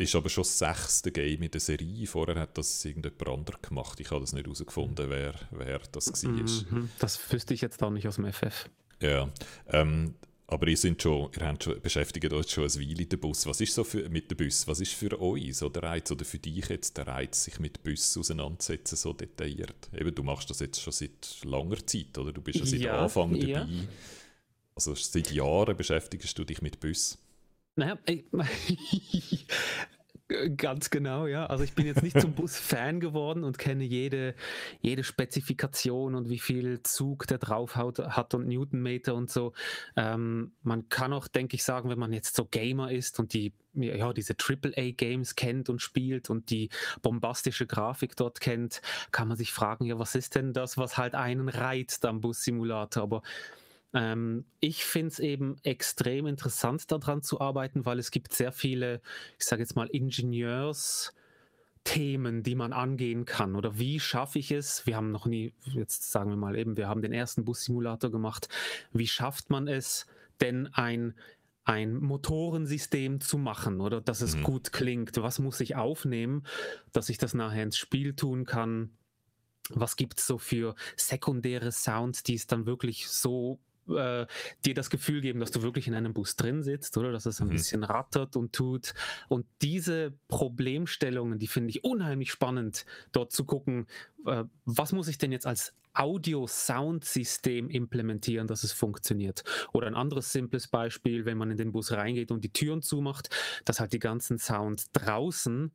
ist 0.00 0.14
aber 0.14 0.28
schon 0.28 0.42
das 0.42 0.58
sechste 0.58 1.12
Game 1.12 1.42
in 1.42 1.50
der 1.50 1.60
Serie. 1.60 2.06
Vorher 2.06 2.36
hat 2.36 2.56
das 2.56 2.84
irgendjemand 2.84 3.28
anderes 3.28 3.62
gemacht. 3.62 4.00
Ich 4.00 4.10
habe 4.10 4.20
das 4.20 4.32
nicht 4.32 4.46
herausgefunden, 4.46 5.10
wer, 5.10 5.34
wer 5.50 5.80
das 5.92 6.24
war. 6.24 6.32
Mhm, 6.32 6.90
das 6.98 7.32
wüsste 7.32 7.54
ich 7.54 7.60
jetzt 7.60 7.82
auch 7.82 7.90
nicht 7.90 8.06
aus 8.08 8.16
dem 8.16 8.32
FF. 8.32 8.68
Ja, 9.00 9.30
ähm, 9.68 10.14
aber 10.50 10.66
ihr, 10.66 10.76
sind 10.76 11.00
schon, 11.00 11.30
ihr 11.38 11.46
habt 11.46 11.62
schon, 11.62 11.80
beschäftigt 11.80 12.32
euch 12.32 12.50
schon 12.50 12.64
ein 12.64 12.74
Weile 12.74 13.02
in 13.02 13.08
den 13.08 13.20
Bus. 13.20 13.46
Was 13.46 13.60
ist 13.60 13.72
so 13.72 13.84
für, 13.84 14.08
mit 14.08 14.30
dem 14.30 14.36
Bus? 14.36 14.66
Was 14.66 14.80
ist 14.80 14.92
für 14.92 15.20
euch 15.20 15.56
so 15.56 15.68
der 15.68 15.84
Reiz 15.84 16.10
oder 16.10 16.24
für 16.24 16.38
dich 16.38 16.68
jetzt 16.68 16.96
der 16.96 17.06
Reiz, 17.06 17.44
sich 17.44 17.60
mit 17.60 17.82
Bus 17.84 18.16
auseinanderzusetzen, 18.18 18.98
so 18.98 19.12
detailliert? 19.12 19.88
Eben, 19.96 20.12
du 20.12 20.24
machst 20.24 20.50
das 20.50 20.58
jetzt 20.58 20.82
schon 20.82 20.92
seit 20.92 21.44
langer 21.44 21.86
Zeit, 21.86 22.18
oder? 22.18 22.32
Du 22.32 22.42
bist 22.42 22.58
ja 22.58 22.66
seit 22.66 22.80
ja, 22.80 23.00
Anfang 23.00 23.34
ja. 23.36 23.60
dabei. 23.60 23.72
Also 24.74 24.94
seit 24.96 25.30
Jahren 25.30 25.76
beschäftigst 25.76 26.36
du 26.36 26.44
dich 26.44 26.60
mit 26.62 26.80
Bus. 26.80 27.16
Naja, 27.80 27.96
Ganz 30.56 30.90
genau, 30.90 31.26
ja. 31.26 31.46
Also 31.46 31.64
ich 31.64 31.74
bin 31.74 31.86
jetzt 31.86 32.02
nicht 32.02 32.20
zum 32.20 32.34
Bus 32.34 32.56
Fan 32.56 33.00
geworden 33.00 33.42
und 33.42 33.58
kenne 33.58 33.82
jede, 33.84 34.34
jede 34.80 35.02
Spezifikation 35.02 36.14
und 36.14 36.28
wie 36.28 36.38
viel 36.38 36.82
Zug 36.82 37.26
der 37.26 37.38
drauf 37.38 37.74
hat 37.74 38.34
und 38.34 38.46
Newtonmeter 38.46 39.14
und 39.14 39.30
so. 39.30 39.54
Ähm, 39.96 40.52
man 40.62 40.88
kann 40.88 41.12
auch, 41.12 41.26
denke 41.26 41.56
ich, 41.56 41.64
sagen, 41.64 41.88
wenn 41.88 41.98
man 41.98 42.12
jetzt 42.12 42.36
so 42.36 42.44
Gamer 42.44 42.92
ist 42.92 43.18
und 43.18 43.32
die 43.32 43.54
ja, 43.72 44.12
diese 44.12 44.34
AAA-Games 44.34 45.36
kennt 45.36 45.68
und 45.68 45.80
spielt 45.80 46.28
und 46.28 46.50
die 46.50 46.70
bombastische 47.02 47.66
Grafik 47.66 48.14
dort 48.14 48.40
kennt, 48.40 48.82
kann 49.12 49.28
man 49.28 49.36
sich 49.36 49.52
fragen, 49.52 49.84
ja, 49.84 49.98
was 49.98 50.14
ist 50.14 50.34
denn 50.34 50.52
das, 50.52 50.76
was 50.76 50.98
halt 50.98 51.14
einen 51.14 51.48
reizt 51.48 52.04
am 52.04 52.20
Bus-Simulator? 52.20 53.02
Aber 53.02 53.22
ähm, 53.92 54.44
ich 54.60 54.84
finde 54.84 55.08
es 55.08 55.18
eben 55.18 55.56
extrem 55.62 56.26
interessant, 56.26 56.90
daran 56.90 57.22
zu 57.22 57.40
arbeiten, 57.40 57.86
weil 57.86 57.98
es 57.98 58.10
gibt 58.10 58.32
sehr 58.32 58.52
viele, 58.52 59.00
ich 59.38 59.44
sage 59.44 59.62
jetzt 59.62 59.76
mal, 59.76 59.88
Ingenieurs- 59.88 61.12
Themen, 61.82 62.42
die 62.42 62.54
man 62.54 62.74
angehen 62.74 63.24
kann 63.24 63.56
oder 63.56 63.78
wie 63.78 64.00
schaffe 64.00 64.38
ich 64.38 64.50
es? 64.50 64.86
Wir 64.86 64.96
haben 64.96 65.10
noch 65.10 65.24
nie, 65.24 65.54
jetzt 65.64 66.10
sagen 66.10 66.28
wir 66.28 66.36
mal 66.36 66.54
eben, 66.54 66.76
wir 66.76 66.88
haben 66.88 67.00
den 67.00 67.12
ersten 67.12 67.46
Bus-Simulator 67.46 68.10
gemacht. 68.10 68.50
Wie 68.92 69.06
schafft 69.06 69.48
man 69.48 69.66
es 69.66 70.06
denn 70.40 70.68
ein 70.74 71.14
ein 71.64 71.96
Motorensystem 71.98 73.20
zu 73.20 73.38
machen 73.38 73.80
oder 73.80 74.00
dass 74.00 74.22
es 74.22 74.34
mhm. 74.34 74.42
gut 74.42 74.72
klingt. 74.72 75.16
Was 75.18 75.38
muss 75.38 75.60
ich 75.60 75.76
aufnehmen, 75.76 76.44
dass 76.92 77.10
ich 77.10 77.18
das 77.18 77.34
nachher 77.34 77.62
ins 77.62 77.76
Spiel 77.76 78.14
tun 78.14 78.44
kann? 78.44 78.90
Was 79.68 79.94
gibt 79.94 80.18
es 80.18 80.26
so 80.26 80.38
für 80.38 80.74
sekundäre 80.96 81.70
Sounds, 81.70 82.22
die 82.24 82.34
es 82.34 82.46
dann 82.46 82.66
wirklich 82.66 83.08
so 83.08 83.60
äh, 83.96 84.26
dir 84.64 84.74
das 84.74 84.90
Gefühl 84.90 85.20
geben, 85.20 85.40
dass 85.40 85.50
du 85.50 85.62
wirklich 85.62 85.88
in 85.88 85.94
einem 85.94 86.12
Bus 86.12 86.36
drin 86.36 86.62
sitzt, 86.62 86.96
oder 86.96 87.12
dass 87.12 87.26
es 87.26 87.40
ein 87.40 87.48
mhm. 87.48 87.52
bisschen 87.52 87.84
rattert 87.84 88.36
und 88.36 88.52
tut. 88.52 88.94
Und 89.28 89.46
diese 89.62 90.12
Problemstellungen, 90.28 91.38
die 91.38 91.48
finde 91.48 91.70
ich 91.70 91.84
unheimlich 91.84 92.30
spannend, 92.30 92.86
dort 93.12 93.32
zu 93.32 93.44
gucken, 93.44 93.86
äh, 94.26 94.44
was 94.64 94.92
muss 94.92 95.08
ich 95.08 95.18
denn 95.18 95.32
jetzt 95.32 95.46
als 95.46 95.74
Audio-Sound-System 95.94 97.68
implementieren, 97.68 98.46
dass 98.46 98.64
es 98.64 98.72
funktioniert. 98.72 99.42
Oder 99.72 99.88
ein 99.88 99.94
anderes 99.94 100.32
simples 100.32 100.68
Beispiel, 100.68 101.24
wenn 101.24 101.36
man 101.36 101.50
in 101.50 101.56
den 101.56 101.72
Bus 101.72 101.92
reingeht 101.92 102.30
und 102.30 102.44
die 102.44 102.52
Türen 102.52 102.82
zumacht, 102.82 103.28
dass 103.64 103.80
halt 103.80 103.92
die 103.92 103.98
ganzen 103.98 104.38
Sounds 104.38 104.92
draußen 104.92 105.72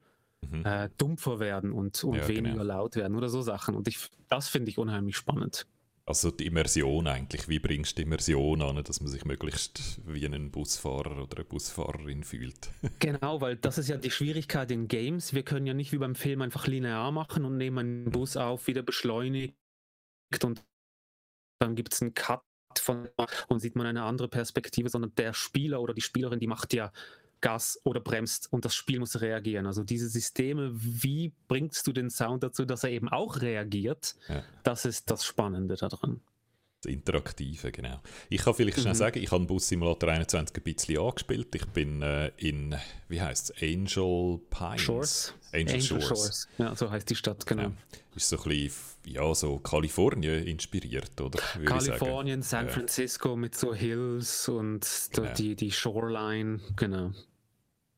mhm. 0.49 0.65
äh, 0.65 0.89
dumpfer 0.97 1.39
werden 1.39 1.71
und, 1.71 2.03
und 2.03 2.15
ja, 2.15 2.27
weniger 2.27 2.51
genau. 2.51 2.63
laut 2.63 2.95
werden 2.95 3.15
oder 3.15 3.29
so 3.29 3.41
Sachen. 3.41 3.75
Und 3.75 3.87
ich, 3.87 4.09
das 4.29 4.47
finde 4.47 4.71
ich 4.71 4.77
unheimlich 4.77 5.17
spannend. 5.17 5.67
Also 6.07 6.29
die 6.29 6.45
Immersion 6.45 7.07
eigentlich, 7.07 7.47
wie 7.47 7.57
bringst 7.57 7.93
du 7.93 7.95
die 7.95 8.01
Immersion 8.03 8.61
an, 8.61 8.83
dass 8.83 9.01
man 9.01 9.09
sich 9.09 9.25
möglichst 9.25 9.99
wie 10.05 10.23
ein 10.23 10.51
Busfahrer 10.51 11.23
oder 11.23 11.37
eine 11.37 11.45
Busfahrerin 11.45 12.23
fühlt? 12.23 12.69
Genau, 12.99 13.41
weil 13.41 13.55
das 13.55 13.79
ist 13.79 13.89
ja 13.89 13.97
die 13.97 14.11
Schwierigkeit 14.11 14.69
in 14.69 14.87
Games. 14.87 15.33
Wir 15.33 15.43
können 15.43 15.65
ja 15.65 15.73
nicht 15.73 15.91
wie 15.91 15.97
beim 15.97 16.13
Film 16.13 16.41
einfach 16.43 16.67
linear 16.67 17.11
machen 17.11 17.43
und 17.43 17.57
nehmen 17.57 17.77
einen 17.79 18.11
Bus 18.11 18.37
auf, 18.37 18.67
wieder 18.67 18.83
beschleunigt 18.83 19.55
und 20.43 20.63
dann 21.59 21.75
gibt 21.75 21.93
es 21.93 22.01
einen 22.03 22.13
Cut 22.13 22.43
von 22.77 23.09
und 23.47 23.59
sieht 23.59 23.75
man 23.75 23.87
eine 23.87 24.03
andere 24.03 24.27
Perspektive, 24.27 24.89
sondern 24.89 25.15
der 25.15 25.33
Spieler 25.33 25.81
oder 25.81 25.93
die 25.93 26.01
Spielerin, 26.01 26.39
die 26.39 26.47
macht 26.47 26.73
ja 26.73 26.91
Gas 27.45 27.79
oder 27.83 27.99
bremst 27.99 28.51
und 28.51 28.65
das 28.65 28.73
Spiel 28.73 28.97
muss 28.97 29.21
reagieren. 29.21 29.67
Also 29.67 29.83
diese 29.83 30.09
Systeme, 30.09 30.71
wie 30.73 31.31
bringst 31.47 31.85
du 31.85 31.93
den 31.93 32.09
Sound 32.09 32.41
dazu, 32.41 32.65
dass 32.65 32.83
er 32.83 32.89
eben 32.89 33.07
auch 33.07 33.39
reagiert? 33.39 34.15
Ja. 34.27 34.43
Das 34.63 34.83
ist 34.85 35.11
das 35.11 35.23
Spannende 35.23 35.75
daran. 35.75 36.21
Das 36.81 36.91
Interaktive, 36.91 37.71
genau. 37.71 38.01
Ich 38.29 38.41
kann 38.41 38.55
vielleicht 38.55 38.77
mhm. 38.77 38.81
schnell 38.81 38.95
sagen, 38.95 39.21
ich 39.21 39.31
habe 39.31 39.45
Bus 39.45 39.67
Simulator 39.67 40.09
21 40.09 40.57
ein 40.57 40.63
bisschen 40.63 40.97
angespielt. 40.97 41.53
Ich 41.53 41.67
bin 41.67 42.01
äh, 42.01 42.31
in, 42.37 42.75
wie 43.09 43.21
heißt 43.21 43.51
es, 43.51 43.61
Angel 43.61 44.39
Pines? 44.49 44.81
Shores. 44.81 45.33
Angel, 45.53 45.75
Angel 45.75 45.81
Shores. 45.81 46.07
Shores. 46.07 46.47
Ja, 46.57 46.75
so 46.75 46.89
heißt 46.89 47.07
die 47.07 47.15
Stadt, 47.15 47.45
genau. 47.45 47.61
Ja. 47.61 47.71
Ist 48.15 48.27
so 48.27 48.37
ein 48.37 48.49
bisschen, 48.49 48.71
ja, 49.05 49.35
so 49.35 49.59
Kalifornien 49.59 50.47
inspiriert, 50.47 51.21
oder? 51.21 51.39
Kalifornien, 51.63 52.41
San 52.41 52.69
Francisco 52.69 53.29
ja. 53.29 53.35
mit 53.35 53.55
so 53.55 53.75
Hills 53.75 54.49
und 54.49 54.87
genau. 55.13 55.31
die, 55.33 55.55
die 55.55 55.71
Shoreline, 55.71 56.59
genau. 56.75 57.11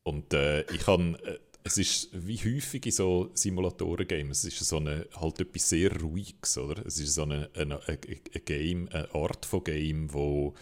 Und 0.08 0.32
äh, 0.32 0.62
ich 0.72 0.80
kann, 0.80 1.16
äh, 1.16 1.38
es 1.64 1.76
ist 1.76 2.08
wie 2.12 2.38
häufig 2.38 2.86
in 2.86 2.92
so 2.92 3.30
Simulatoren-Games, 3.34 4.44
es 4.44 4.60
ist 4.60 4.68
so 4.68 4.78
eine, 4.78 5.06
halt 5.20 5.38
etwas 5.40 5.68
sehr 5.68 5.94
Ruhiges, 6.00 6.56
oder? 6.56 6.84
Es 6.86 6.98
ist 6.98 7.14
so 7.14 7.24
eine, 7.24 7.50
eine, 7.54 7.78
eine, 7.86 7.98
Game, 7.98 8.88
eine 8.88 9.14
Art 9.14 9.44
von 9.44 9.64
Game, 9.64 10.12
wo 10.12 10.54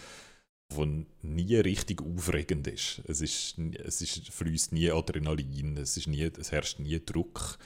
wo 0.71 0.85
nie 1.23 1.55
richtig 1.55 2.03
aufregend 2.03 2.67
ist. 2.67 3.01
Es, 3.07 3.21
ist, 3.21 3.57
es 3.85 4.01
ist, 4.03 4.31
fließt 4.31 4.73
nie 4.73 4.91
Adrenalin, 4.91 5.77
es, 5.77 5.97
ist 5.97 6.09
nie, 6.09 6.23
es 6.23 6.51
herrscht 6.51 6.81
nie 6.81 7.01
Druck. 7.07 7.57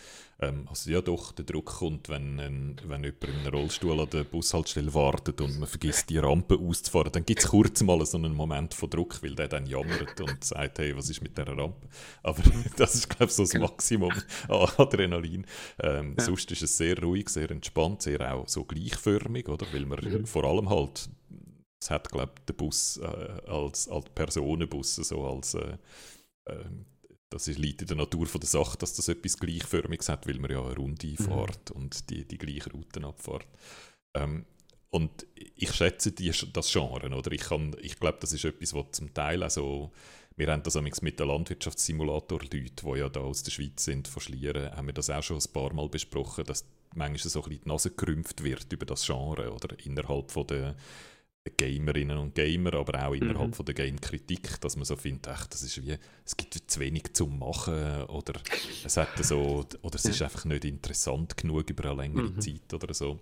Ähm, 0.40 0.66
also 0.68 0.90
ja 0.90 1.00
doch, 1.02 1.32
der 1.32 1.44
Druck 1.44 1.66
kommt, 1.66 2.08
wenn, 2.08 2.38
ähm, 2.38 2.76
wenn 2.84 3.04
jemand 3.04 3.24
in 3.24 3.30
einem 3.30 3.54
Rollstuhl 3.54 4.00
an 4.00 4.08
der 4.10 4.24
Bushaltestelle 4.24 4.92
wartet 4.94 5.40
und 5.40 5.58
man 5.58 5.68
vergisst 5.68 6.08
die 6.08 6.18
Rampe 6.18 6.58
auszufahren, 6.58 7.12
dann 7.12 7.26
gibt 7.26 7.40
es 7.40 7.48
kurz 7.48 7.82
mal 7.82 8.04
so 8.06 8.16
einen 8.16 8.34
Moment 8.34 8.72
von 8.72 8.88
Druck, 8.88 9.22
weil 9.22 9.34
der 9.34 9.48
dann 9.48 9.66
jammert 9.66 10.20
und 10.20 10.42
sagt, 10.42 10.78
hey, 10.78 10.96
was 10.96 11.10
ist 11.10 11.22
mit 11.22 11.36
der 11.36 11.46
Rampe? 11.48 11.88
Aber 12.22 12.42
das 12.76 12.94
ist, 12.94 13.08
glaube 13.10 13.26
ich, 13.26 13.32
so 13.32 13.42
das 13.42 13.50
genau. 13.50 13.68
Maximum 13.68 14.12
an 14.48 14.68
Adrenalin. 14.78 15.46
Ähm, 15.78 16.14
ja. 16.18 16.24
Sonst 16.24 16.50
ist 16.50 16.62
es 16.62 16.76
sehr 16.76 16.98
ruhig, 16.98 17.28
sehr 17.28 17.50
entspannt, 17.50 18.02
sehr 18.02 18.34
auch 18.34 18.48
so 18.48 18.64
gleichförmig, 18.64 19.48
oder? 19.48 19.66
Weil 19.72 19.84
man 19.84 20.00
mhm. 20.00 20.26
vor 20.26 20.44
allem 20.44 20.70
halt 20.70 21.10
es 21.82 21.90
hat, 21.90 22.10
glaube 22.10 22.32
ich, 22.38 22.44
der 22.44 22.52
Bus 22.52 22.98
äh, 22.98 23.50
als, 23.50 23.88
als 23.88 24.04
Personenbus 24.10 24.96
so 24.96 25.26
als 25.26 25.54
äh, 25.54 25.78
äh, 26.44 26.64
das 27.30 27.48
ist, 27.48 27.58
liegt 27.58 27.80
in 27.82 27.88
der 27.88 27.96
Natur 27.96 28.26
von 28.26 28.40
der 28.40 28.48
Sache, 28.48 28.76
dass 28.76 28.94
das 28.94 29.08
etwas 29.08 29.38
Gleichförmiges 29.38 30.08
hat, 30.08 30.26
weil 30.26 30.38
man 30.38 30.50
ja 30.50 30.62
eine 30.62 30.76
Runde 30.76 31.06
mhm. 31.06 31.16
fährt 31.16 31.70
und 31.70 32.10
die, 32.10 32.26
die 32.26 32.38
gleichen 32.38 32.72
Routen 32.72 33.04
abfährt. 33.04 33.46
Ähm, 34.14 34.44
und 34.90 35.24
ich 35.36 35.72
schätze 35.72 36.10
die, 36.10 36.32
das 36.52 36.72
Genre, 36.72 37.08
oder? 37.14 37.30
Ich, 37.30 37.48
ich 37.80 38.00
glaube, 38.00 38.18
das 38.20 38.32
ist 38.32 38.44
etwas, 38.44 38.74
was 38.74 38.90
zum 38.90 39.14
Teil 39.14 39.44
auch 39.44 39.50
so, 39.50 39.92
wir 40.36 40.50
haben 40.50 40.64
das 40.64 40.74
mit 41.00 41.20
den 41.20 41.28
Landwirtschaftssimulator-Leuten, 41.28 42.92
die 42.92 42.98
ja 42.98 43.08
da 43.08 43.20
aus 43.20 43.44
der 43.44 43.52
Schweiz 43.52 43.84
sind, 43.84 44.08
von 44.08 44.20
Schlieren, 44.20 44.74
haben 44.74 44.88
wir 44.88 44.94
das 44.94 45.10
auch 45.10 45.22
schon 45.22 45.38
ein 45.38 45.52
paar 45.52 45.72
Mal 45.72 45.88
besprochen, 45.88 46.44
dass 46.44 46.64
manchmal 46.94 47.30
so 47.30 47.40
ein 47.42 47.48
bisschen 47.48 47.62
die 47.64 47.68
Nase 47.68 47.90
gerümpft 47.92 48.42
wird 48.42 48.72
über 48.72 48.86
das 48.86 49.06
Genre, 49.06 49.52
oder? 49.52 49.76
Innerhalb 49.84 50.32
von 50.32 50.46
der 50.48 50.76
Gamerinnen 51.56 52.18
und 52.18 52.34
Gamer, 52.34 52.74
aber 52.74 53.06
auch 53.06 53.14
innerhalb 53.14 53.48
mhm. 53.48 53.54
von 53.54 53.66
der 53.66 53.74
Game-Kritik, 53.74 54.60
dass 54.60 54.76
man 54.76 54.84
so 54.84 54.96
findet, 54.96 55.28
ach, 55.28 55.46
das 55.46 55.62
ist 55.62 55.84
wie, 55.84 55.96
es 56.24 56.36
gibt 56.36 56.54
zu 56.54 56.80
wenig 56.80 57.12
zum 57.14 57.38
Machen 57.38 58.04
oder 58.04 58.40
es 58.84 58.96
hat 58.96 59.16
so, 59.22 59.66
oder 59.82 59.94
es 59.94 60.04
ist 60.04 60.22
einfach 60.22 60.44
nicht 60.44 60.64
interessant 60.64 61.36
genug 61.36 61.68
über 61.70 61.90
eine 61.90 62.02
längere 62.02 62.30
mhm. 62.30 62.40
Zeit 62.40 62.72
oder 62.72 62.92
so. 62.94 63.18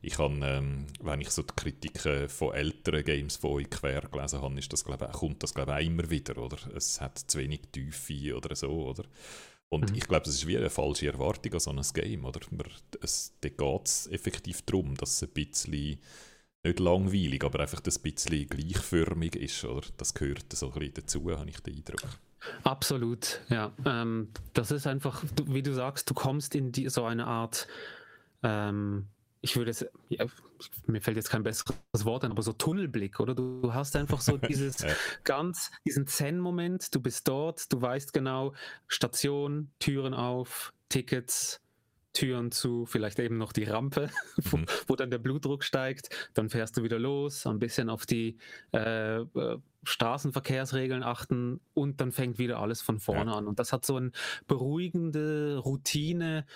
Ich 0.00 0.14
kann, 0.14 0.42
ähm, 0.42 0.86
wenn 1.02 1.20
ich 1.20 1.30
so 1.30 1.42
die 1.42 1.54
Kritiken 1.54 2.28
von 2.28 2.54
älteren 2.54 3.04
Games 3.04 3.36
von 3.36 3.52
euch 3.52 3.70
quer 3.70 4.02
gelesen 4.02 4.40
habe, 4.40 4.58
ist 4.58 4.72
das, 4.72 4.84
glaub, 4.84 5.12
kommt 5.12 5.42
das 5.42 5.54
glaube 5.54 5.72
ich 5.72 5.78
auch 5.78 5.90
immer 5.90 6.10
wieder, 6.10 6.38
oder? 6.38 6.58
Es 6.74 7.00
hat 7.00 7.18
zu 7.18 7.38
wenig 7.38 7.62
Tiefe 7.72 8.36
oder 8.36 8.54
so, 8.54 8.70
oder? 8.70 9.04
Und 9.68 9.90
mhm. 9.90 9.96
ich 9.96 10.06
glaube, 10.06 10.28
es 10.28 10.34
ist 10.34 10.46
wie 10.46 10.56
eine 10.56 10.70
falsche 10.70 11.08
Erwartung 11.08 11.54
an 11.54 11.60
so 11.60 11.70
ein 11.70 11.82
Game, 11.94 12.24
oder? 12.24 12.40
es, 13.02 13.32
da 13.40 13.48
geht 13.48 13.86
es 13.86 14.06
effektiv 14.08 14.62
darum, 14.62 14.94
dass 14.96 15.16
es 15.16 15.28
ein 15.28 15.34
bisschen 15.34 15.98
nicht 16.66 16.80
langweilig, 16.80 17.44
aber 17.44 17.60
einfach 17.60 17.78
ein 17.78 18.02
bisschen 18.02 18.48
gleichförmig 18.48 19.36
ist. 19.36 19.64
Oder? 19.64 19.86
Das 19.96 20.14
gehört 20.14 20.52
so 20.52 20.72
ein 20.72 20.78
bisschen 20.78 20.94
dazu, 20.94 21.30
habe 21.30 21.48
ich 21.48 21.60
den 21.60 21.76
Eindruck. 21.76 22.02
Absolut, 22.62 23.40
ja. 23.48 23.72
Ähm, 23.84 24.28
das 24.52 24.70
ist 24.70 24.86
einfach, 24.86 25.24
wie 25.46 25.62
du 25.62 25.72
sagst, 25.72 26.08
du 26.10 26.14
kommst 26.14 26.54
in 26.54 26.72
die, 26.72 26.88
so 26.88 27.04
eine 27.04 27.26
Art, 27.26 27.66
ähm, 28.42 29.06
ich 29.40 29.56
würde 29.56 29.70
es, 29.70 29.86
ja, 30.08 30.26
mir 30.86 31.00
fällt 31.00 31.16
jetzt 31.16 31.30
kein 31.30 31.42
besseres 31.42 31.74
Wort 32.04 32.24
ein, 32.24 32.30
aber 32.30 32.42
so 32.42 32.52
Tunnelblick, 32.52 33.20
oder? 33.20 33.34
Du, 33.34 33.60
du 33.62 33.74
hast 33.74 33.96
einfach 33.96 34.20
so 34.20 34.36
dieses 34.48 34.80
ja. 34.80 34.88
ganz, 35.24 35.70
diesen 35.84 36.06
Zen-Moment, 36.06 36.94
du 36.94 37.00
bist 37.00 37.26
dort, 37.28 37.72
du 37.72 37.80
weißt 37.80 38.12
genau, 38.12 38.54
Station, 38.86 39.70
Türen 39.78 40.14
auf, 40.14 40.72
Tickets, 40.88 41.60
Türen 42.16 42.50
zu, 42.50 42.86
vielleicht 42.86 43.18
eben 43.18 43.36
noch 43.36 43.52
die 43.52 43.64
Rampe, 43.64 44.08
wo, 44.36 44.56
mhm. 44.56 44.66
wo, 44.86 44.96
dann 44.96 45.10
der 45.10 45.18
Blutdruck 45.18 45.62
steigt. 45.62 46.08
Dann 46.32 46.48
fährst 46.48 46.76
du 46.76 46.82
wieder 46.82 46.98
los, 46.98 47.46
ein 47.46 47.58
bisschen 47.58 47.90
auf 47.90 48.06
die 48.06 48.38
äh, 48.72 49.18
äh, 49.20 49.58
Straßenverkehrsregeln 49.84 51.02
achten 51.02 51.60
und 51.74 52.00
dann 52.00 52.12
fängt 52.12 52.38
wieder 52.38 52.58
alles 52.58 52.80
von 52.80 52.98
vorne 53.00 53.30
ja. 53.32 53.36
an. 53.36 53.46
Und 53.46 53.58
das 53.58 53.72
hat 53.72 53.84
so 53.84 53.96
eine 53.96 54.12
beruhigende 54.46 55.58
Routine, 55.58 56.46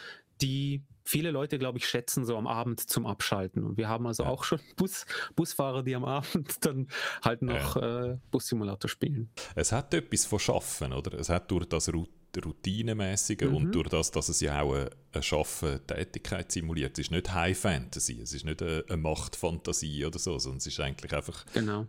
die 0.40 0.82
viele 1.04 1.30
Leute, 1.30 1.58
glaube 1.58 1.78
ich, 1.78 1.86
schätzen 1.86 2.24
so 2.24 2.36
am 2.36 2.46
Abend 2.46 2.80
zum 2.80 3.06
Abschalten. 3.06 3.64
Und 3.64 3.76
wir 3.76 3.88
haben 3.88 4.06
also 4.06 4.24
ja. 4.24 4.30
auch 4.30 4.44
schon 4.44 4.60
Bus, 4.76 5.06
Busfahrer, 5.36 5.82
die 5.82 5.94
am 5.94 6.04
Abend 6.04 6.64
dann 6.64 6.88
halt 7.22 7.42
noch 7.42 7.76
ja. 7.76 8.12
äh, 8.12 8.18
Bussimulator 8.30 8.88
spielen. 8.88 9.30
Es 9.54 9.72
hat 9.72 9.94
etwas 9.94 10.26
von 10.26 10.38
Schaffen, 10.38 10.92
oder? 10.92 11.18
Es 11.18 11.28
hat 11.28 11.50
durch 11.50 11.66
das 11.66 11.92
Routine 11.92 12.20
routinemäßige 12.38 13.42
mhm. 13.42 13.54
und 13.54 13.74
durch 13.74 13.88
das, 13.88 14.10
dass 14.10 14.28
es 14.28 14.40
ja 14.40 14.60
auch 14.60 14.74
eine, 14.74 14.90
eine 15.12 15.22
Schaffen 15.22 15.80
Tätigkeit 15.86 16.52
simuliert. 16.52 16.98
Es 16.98 17.06
ist 17.06 17.10
nicht 17.10 17.32
High 17.32 17.58
Fantasy, 17.58 18.20
es 18.20 18.32
ist 18.32 18.44
nicht 18.44 18.62
eine, 18.62 18.84
eine 18.88 18.96
Machtfantasie 18.98 20.04
oder 20.04 20.18
so, 20.18 20.38
sondern 20.38 20.58
es 20.58 20.66
ist 20.66 20.80
eigentlich 20.80 21.12
einfach 21.12 21.44
genau. 21.52 21.86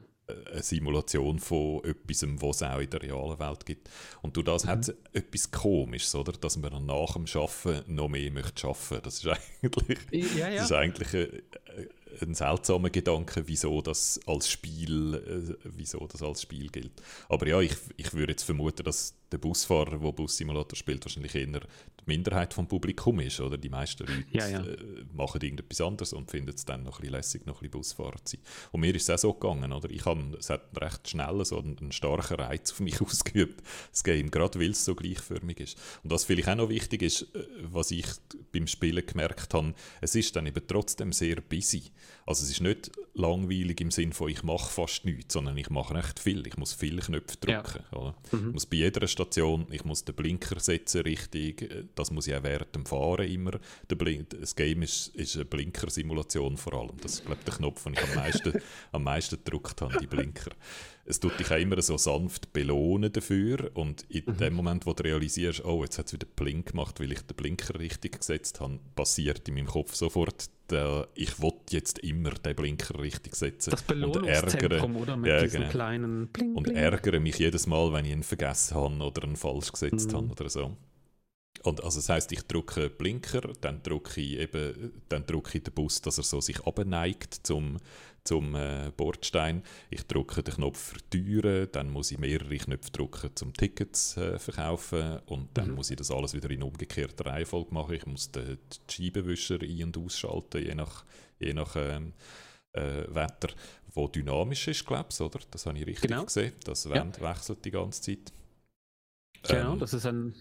Eine 0.51 0.63
Simulation 0.63 1.39
von 1.39 1.83
etwas, 1.83 2.25
was 2.41 2.57
es 2.57 2.63
auch 2.63 2.79
in 2.79 2.89
der 2.89 3.01
realen 3.01 3.39
Welt 3.39 3.65
gibt. 3.65 3.89
Und 4.21 4.35
durch 4.35 4.45
das 4.45 4.65
mhm. 4.65 4.69
hat 4.69 4.79
es 4.81 4.95
etwas 5.13 5.51
Komisches, 5.51 6.13
oder? 6.15 6.31
dass 6.31 6.57
man 6.57 6.85
nach 6.85 7.13
dem 7.13 7.25
Arbeiten 7.33 7.95
noch 7.95 8.09
mehr 8.09 8.31
möchte 8.31 8.67
arbeiten. 8.67 9.01
Das 9.03 9.23
ist 9.23 9.27
eigentlich, 9.61 9.99
ja, 10.11 10.49
ja. 10.49 10.55
Das 10.55 10.65
ist 10.65 10.71
eigentlich 10.71 11.13
eine, 11.13 11.43
ein 12.21 12.33
seltsamer 12.33 12.89
Gedanke, 12.89 13.43
wieso 13.47 13.81
das 13.81 14.19
als 14.25 14.49
Spiel, 14.49 15.15
äh, 15.15 15.55
wieso 15.63 16.05
das 16.07 16.21
als 16.21 16.41
Spiel 16.41 16.69
gilt. 16.69 17.01
Aber 17.29 17.47
ja, 17.47 17.59
ich, 17.61 17.75
ich 17.97 18.13
würde 18.13 18.33
jetzt 18.33 18.43
vermuten, 18.43 18.83
dass 18.83 19.15
der 19.31 19.37
Busfahrer, 19.37 19.97
der 19.97 20.11
Bus-Simulator 20.11 20.75
spielt, 20.75 21.05
wahrscheinlich 21.05 21.35
eher 21.35 21.45
die 21.47 21.59
Minderheit 22.05 22.53
vom 22.53 22.67
Publikum 22.67 23.19
ist, 23.19 23.39
oder? 23.39 23.57
Die 23.57 23.69
meisten 23.69 24.05
Leute 24.05 24.25
ja, 24.31 24.47
ja. 24.47 24.63
Äh, 24.63 24.77
machen 25.13 25.41
irgendetwas 25.41 25.81
anderes 25.81 26.13
und 26.13 26.29
finden 26.29 26.53
es 26.53 26.65
dann 26.65 26.83
noch 26.83 26.97
ein 26.97 27.01
bisschen 27.01 27.13
lässig, 27.13 27.45
noch 27.45 27.55
ein 27.55 27.59
bisschen 27.59 27.71
Busfahrer 27.71 28.23
zu 28.23 28.37
sein. 28.37 28.45
Und 28.71 28.81
mir 28.81 28.93
ist 28.95 29.03
es 29.03 29.09
auch 29.09 29.17
so 29.19 29.33
gegangen, 29.33 29.71
oder? 29.71 29.89
Ich 29.89 30.05
habe, 30.05 30.21
es 30.37 30.49
hat 30.49 30.69
recht 30.79 31.09
schnell 31.09 31.43
so 31.45 31.59
einen, 31.59 31.77
einen 31.77 31.91
starken 31.91 32.35
Reiz 32.35 32.71
auf 32.71 32.79
mich 32.79 33.01
ausgeübt, 33.01 33.63
das 33.91 34.03
Game, 34.03 34.31
gerade 34.31 34.59
weil 34.59 34.71
es 34.71 34.83
so 34.83 34.95
gleichförmig 34.95 35.59
ist. 35.59 35.77
Und 36.03 36.11
was 36.11 36.25
vielleicht 36.25 36.49
auch 36.49 36.55
noch 36.55 36.69
wichtig 36.69 37.01
ist, 37.01 37.21
äh, 37.35 37.45
was 37.61 37.91
ich 37.91 38.05
beim 38.51 38.67
Spielen 38.67 39.05
gemerkt 39.05 39.53
habe, 39.53 39.73
es 40.01 40.15
ist 40.15 40.35
dann 40.35 40.47
eben 40.47 40.65
trotzdem 40.67 41.13
sehr 41.13 41.41
busy. 41.41 41.83
Also 42.25 42.43
es 42.43 42.51
ist 42.51 42.61
nicht 42.61 42.91
langweilig 43.13 43.81
im 43.81 43.91
Sinn 43.91 44.13
von, 44.13 44.29
ich 44.29 44.43
mache 44.43 44.71
fast 44.71 45.05
nichts, 45.05 45.33
sondern 45.33 45.57
ich 45.57 45.69
mache 45.69 45.93
recht 45.95 46.19
viel. 46.19 46.45
Ich 46.47 46.57
muss 46.57 46.73
viele 46.73 47.01
Knöpfe 47.01 47.37
drücken. 47.37 47.83
Ja. 47.91 48.15
Mhm. 48.31 48.47
Ich 48.47 48.53
muss 48.53 48.65
bei 48.65 48.77
jeder 48.77 49.07
Station, 49.07 49.20
ich 49.71 49.85
muss 49.85 50.03
den 50.03 50.15
Blinker 50.15 50.59
setzen 50.59 51.01
richtig, 51.01 51.87
das 51.95 52.11
muss 52.11 52.27
ich 52.27 52.35
auch 52.35 52.43
während 52.43 52.75
dem 52.75 52.85
Fahren 52.85 53.27
immer. 53.27 53.51
Der 53.89 53.95
Blink, 53.95 54.29
das 54.29 54.55
Game 54.55 54.81
ist, 54.81 55.07
ist 55.15 55.35
eine 55.35 55.45
Blinkersimulation 55.45 56.57
vor 56.57 56.73
allem. 56.73 56.97
Das 57.01 57.13
ist, 57.13 57.25
glaube 57.25 57.39
ich, 57.39 57.45
der 57.45 57.55
Knopf, 57.55 57.83
den 57.83 57.93
ich 57.93 58.03
am 58.03 58.15
meisten, 58.15 58.61
am 58.91 59.03
meisten 59.03 59.37
gedrückt 59.43 59.81
habe, 59.81 59.97
die 59.99 60.07
Blinker 60.07 60.51
es 61.11 61.19
tut 61.19 61.37
dich 61.39 61.51
auch 61.51 61.57
immer 61.57 61.81
so 61.81 61.97
sanft 61.97 62.53
belohnen 62.53 63.11
dafür 63.11 63.69
und 63.73 64.03
in 64.09 64.23
mhm. 64.25 64.37
dem 64.37 64.53
Moment, 64.53 64.85
wo 64.85 64.93
du 64.93 65.03
realisierst, 65.03 65.63
oh, 65.65 65.83
jetzt 65.83 65.99
hat 65.99 66.07
es 66.07 66.13
wieder 66.13 66.27
Blink 66.35 66.71
gemacht, 66.71 66.99
weil 66.99 67.11
ich 67.11 67.21
den 67.21 67.35
Blinker 67.35 67.77
richtig 67.77 68.19
gesetzt 68.19 68.61
habe, 68.61 68.79
passiert 68.95 69.47
in 69.47 69.55
meinem 69.55 69.67
Kopf 69.67 69.93
sofort, 69.93 70.49
der, 70.69 71.09
ich 71.13 71.41
will 71.41 71.53
jetzt 71.69 71.99
immer 71.99 72.31
den 72.31 72.55
Blinker 72.55 72.97
richtig 72.99 73.35
setzen. 73.35 73.71
Das 73.71 73.83
Belohnungszentrum, 73.83 74.95
oder? 74.95 75.17
Mit 75.17 75.29
ja, 75.29 75.41
diesen 75.41 75.61
genau. 75.61 75.71
kleinen 75.71 76.27
Bling, 76.27 76.55
Und 76.55 76.69
ärgere 76.69 77.19
mich 77.19 77.37
jedes 77.37 77.67
Mal, 77.67 77.91
wenn 77.91 78.05
ich 78.05 78.11
ihn 78.11 78.23
vergessen 78.23 78.75
habe 78.75 79.03
oder 79.03 79.27
ihn 79.27 79.35
falsch 79.35 79.71
gesetzt 79.73 80.13
mhm. 80.13 80.15
habe 80.15 80.31
oder 80.31 80.49
so. 80.49 80.77
Und 81.63 81.83
also 81.83 81.99
das 81.99 82.09
heißt, 82.09 82.31
ich 82.31 82.41
drücke 82.47 82.89
Blinker, 82.89 83.41
dann 83.59 83.83
drücke 83.83 84.21
ich 84.21 84.39
eben, 84.39 84.93
dann 85.09 85.25
drücke 85.25 85.57
ich 85.57 85.63
den 85.63 85.73
Bus, 85.73 86.01
dass 86.01 86.17
er 86.17 86.23
so 86.23 86.41
sich 86.41 86.65
abneigt 86.65 87.41
zum 87.43 87.77
zum 88.23 88.55
äh, 88.55 88.91
Bordstein. 88.95 89.63
Ich 89.89 90.05
drücke 90.05 90.43
den 90.43 90.55
Knopf 90.55 90.93
für 90.93 91.09
Türen, 91.09 91.69
dann 91.71 91.89
muss 91.89 92.11
ich 92.11 92.19
mehrere 92.19 92.57
Knöpfe 92.57 92.91
drücken, 92.91 93.31
um 93.41 93.53
Tickets 93.53 94.17
äh, 94.17 94.37
verkaufen 94.37 95.19
und 95.25 95.49
dann 95.55 95.69
mhm. 95.69 95.75
muss 95.75 95.89
ich 95.89 95.97
das 95.97 96.11
alles 96.11 96.33
wieder 96.33 96.49
in 96.49 96.63
umgekehrter 96.63 97.25
Reihenfolge 97.25 97.73
machen. 97.73 97.95
Ich 97.95 98.05
muss 98.05 98.31
den, 98.31 98.45
den 98.45 98.59
Scheibenwischer 98.89 99.59
ein- 99.61 99.83
und 99.83 99.97
ausschalten, 99.97 100.63
je 100.63 100.75
nach, 100.75 101.05
je 101.39 101.53
nach 101.53 101.75
ähm, 101.75 102.13
äh, 102.73 103.03
Wetter, 103.09 103.49
wo 103.93 104.07
dynamisch 104.07 104.67
ist, 104.67 104.85
glaube 104.85 105.09
ich, 105.11 105.19
oder? 105.19 105.39
Das 105.49 105.65
habe 105.65 105.77
ich 105.77 105.87
richtig 105.87 106.09
genau. 106.09 106.25
gesehen. 106.25 106.53
Das 106.63 106.85
ja. 106.85 107.21
wechselt 107.21 107.65
die 107.65 107.71
ganze 107.71 108.01
Zeit. 108.01 108.31
Genau, 109.43 109.73
ähm, 109.73 109.79
das 109.79 109.93
ist 109.93 110.05
ein 110.05 110.35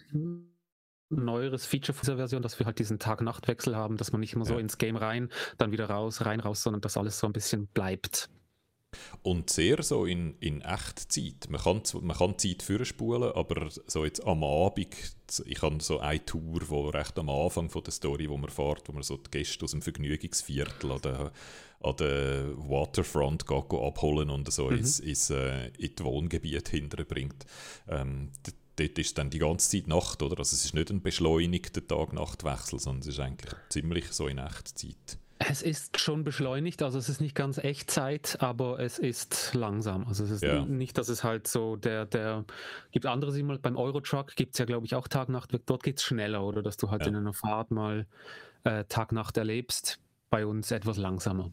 neueres 1.10 1.66
Feature 1.66 1.92
von 1.92 2.02
dieser 2.02 2.16
Version, 2.16 2.42
dass 2.42 2.58
wir 2.58 2.66
halt 2.66 2.78
diesen 2.78 2.98
Tag-Nacht-Wechsel 2.98 3.76
haben, 3.76 3.96
dass 3.96 4.12
man 4.12 4.20
nicht 4.20 4.32
immer 4.32 4.44
so 4.44 4.58
ins 4.58 4.78
Game 4.78 4.96
rein, 4.96 5.28
dann 5.58 5.72
wieder 5.72 5.90
raus, 5.90 6.24
rein, 6.24 6.40
raus, 6.40 6.62
sondern 6.62 6.80
dass 6.80 6.96
alles 6.96 7.18
so 7.18 7.26
ein 7.26 7.32
bisschen 7.32 7.66
bleibt. 7.68 8.30
Und 9.22 9.50
sehr 9.50 9.82
so 9.82 10.04
in, 10.04 10.34
in 10.40 10.62
Echtzeit. 10.62 11.48
Man 11.48 11.60
kann, 11.60 11.82
man 12.02 12.16
kann 12.16 12.38
Zeit 12.38 12.62
vorspulen, 12.62 13.32
aber 13.32 13.68
so 13.70 14.04
jetzt 14.04 14.24
am 14.26 14.42
Abend, 14.42 14.88
ich 15.44 15.62
habe 15.62 15.80
so 15.80 16.00
eine 16.00 16.24
Tour, 16.24 16.60
wo 16.68 16.88
recht 16.88 17.18
am 17.18 17.28
Anfang 17.28 17.70
von 17.70 17.84
der 17.84 17.92
Story, 17.92 18.28
wo 18.28 18.36
man 18.36 18.50
fährt, 18.50 18.88
wo 18.88 18.92
man 18.92 19.02
so 19.02 19.16
die 19.16 19.30
Gäste 19.30 19.64
aus 19.64 19.72
dem 19.72 19.82
Vergnügungsviertel 19.82 20.90
an 20.90 21.00
der, 21.02 21.32
an 21.82 21.96
der 21.96 22.56
Waterfront 22.56 23.46
geht, 23.46 23.72
abholen 23.72 24.30
und 24.30 24.52
so 24.52 24.68
mhm. 24.68 24.78
ins, 24.78 24.98
ins, 24.98 25.30
äh, 25.30 25.68
in 25.78 25.94
die 25.94 26.04
Wohngebiete 26.04 26.72
hinterbringt. 26.72 27.46
Ähm, 27.88 28.32
dort 28.80 28.98
ist 28.98 29.18
dann 29.18 29.30
die 29.30 29.38
ganze 29.38 29.70
Zeit 29.70 29.86
Nacht, 29.86 30.22
oder? 30.22 30.38
Also 30.38 30.54
es 30.54 30.64
ist 30.64 30.74
nicht 30.74 30.90
ein 30.90 31.02
beschleunigter 31.02 31.86
Tag-Nacht-Wechsel, 31.86 32.78
sondern 32.78 33.00
es 33.02 33.08
ist 33.08 33.20
eigentlich 33.20 33.52
ziemlich 33.68 34.08
so 34.12 34.26
in 34.26 34.38
Echtzeit. 34.38 35.18
Es 35.38 35.62
ist 35.62 35.98
schon 35.98 36.22
beschleunigt, 36.22 36.82
also 36.82 36.98
es 36.98 37.08
ist 37.08 37.20
nicht 37.20 37.34
ganz 37.34 37.56
Echtzeit, 37.56 38.36
aber 38.40 38.78
es 38.78 38.98
ist 38.98 39.52
langsam. 39.54 40.06
Also 40.06 40.24
es 40.24 40.30
ist 40.30 40.42
ja. 40.42 40.64
nicht, 40.66 40.98
dass 40.98 41.08
es 41.08 41.24
halt 41.24 41.46
so 41.46 41.76
der, 41.76 42.04
der, 42.04 42.44
gibt 42.90 43.06
andere 43.06 43.32
Simulationen, 43.32 43.62
beim 43.62 43.82
Eurotruck 43.82 44.36
gibt 44.36 44.54
es 44.54 44.58
ja 44.58 44.66
glaube 44.66 44.84
ich 44.84 44.94
auch 44.94 45.08
Tag-Nacht, 45.08 45.58
dort 45.64 45.82
geht 45.82 45.96
es 45.96 46.04
schneller, 46.04 46.44
oder 46.44 46.62
dass 46.62 46.76
du 46.76 46.90
halt 46.90 47.02
ja. 47.02 47.08
in 47.08 47.16
einer 47.16 47.32
Fahrt 47.32 47.70
mal 47.70 48.06
äh, 48.64 48.84
Tag-Nacht 48.84 49.36
erlebst. 49.36 49.98
Bei 50.28 50.46
uns 50.46 50.70
etwas 50.70 50.96
langsamer. 50.96 51.52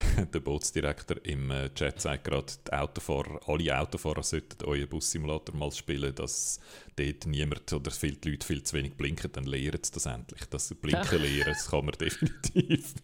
der 0.32 0.40
Bootsdirektor 0.40 1.16
im 1.24 1.50
äh, 1.50 1.72
Chat 1.74 2.00
sagt 2.00 2.24
gerade, 2.24 2.52
die 2.66 2.72
Autofahrer, 2.72 3.40
alle 3.46 3.78
Autofahrer 3.78 4.22
sollten 4.22 4.64
euren 4.64 4.88
Bussimulator 4.88 5.54
mal 5.54 5.70
spielen, 5.72 6.14
dass 6.14 6.60
dort 6.96 7.26
niemand 7.26 7.72
oder 7.72 7.90
viele 7.90 8.16
Leute 8.24 8.46
viel 8.46 8.62
zu 8.62 8.76
wenig 8.76 8.94
blinken, 8.94 9.30
dann 9.32 9.44
lehren 9.44 9.80
sie 9.82 9.92
das 9.92 10.06
endlich. 10.06 10.44
Das 10.50 10.74
Blinken 10.74 11.22
lehren, 11.22 11.48
das 11.48 11.70
kann 11.70 11.84
man 11.84 11.94
definitiv. 12.00 12.94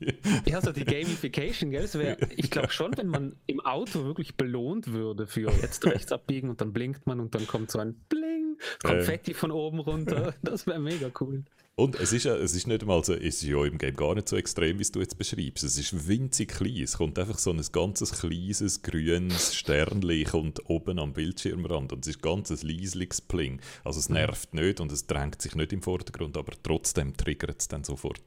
ja, 0.47 0.61
so 0.61 0.73
die 0.73 0.85
Gamification, 0.85 1.71
gell? 1.71 1.93
Wär, 1.95 2.17
ich 2.31 2.51
glaube 2.51 2.71
schon, 2.71 2.97
wenn 2.97 3.09
man 3.09 3.37
im 3.47 3.61
Auto 3.61 4.05
wirklich 4.05 4.37
belohnt 4.37 4.93
würde 4.93 5.27
für 5.27 5.51
jetzt 5.63 5.85
rechts 5.87 6.13
abbiegen 6.13 6.51
und 6.51 6.61
dann 6.61 6.73
blinkt 6.73 7.07
man 7.07 7.21
und 7.21 7.35
dann 7.35 7.47
kommt 7.47 7.71
so 7.71 7.79
ein 7.79 7.95
Bling, 8.09 8.57
Konfetti 8.83 9.33
äh. 9.33 9.35
von 9.35 9.51
oben 9.51 9.81
runter, 9.81 10.35
das 10.43 10.67
wäre 10.67 10.79
mega 10.79 11.11
cool. 11.21 11.45
Und 11.77 11.97
es 11.97 12.13
ist, 12.13 12.25
es 12.25 12.55
ist 12.55 12.69
nicht 12.69 12.83
einmal 12.83 13.03
so, 13.03 13.15
es 13.15 13.43
ist 13.43 13.43
ja 13.43 13.65
im 13.65 13.79
Game 13.79 13.97
gar 13.97 14.15
nicht 14.15 14.29
so 14.29 14.37
extrem, 14.37 14.79
wie 14.79 14.85
du 14.85 15.01
jetzt 15.01 15.19
beschreibst. 15.19 15.65
Es 15.65 15.77
ist 15.77 16.07
winzig 16.07 16.53
klein. 16.53 16.83
Es 16.83 16.99
kommt 16.99 17.19
einfach 17.19 17.39
so 17.39 17.51
ein 17.51 17.61
ganzes 17.73 18.13
kleines, 18.13 18.83
grünes 18.83 19.57
Sternchen 19.57 20.25
kommt 20.25 20.71
oben 20.71 21.01
am 21.01 21.13
Bildschirmrand 21.13 21.93
und 21.93 22.07
es 22.07 22.15
ist 22.15 22.23
ganz 22.23 22.51
ein 22.51 22.69
leisliches 22.69 23.21
Pling. 23.21 23.61
Also 23.83 23.99
es 23.99 24.09
nervt 24.09 24.55
nicht 24.55 24.81
und 24.81 24.93
es 24.93 25.09
drängt 25.09 25.43
sich 25.43 25.57
nicht 25.57 25.73
im 25.73 25.83
Vordergrund, 25.83 26.37
aber 26.37 26.53
trotzdem 26.63 27.17
triggert 27.17 27.61
es 27.61 27.67
dann 27.67 27.83
sofort. 27.83 28.23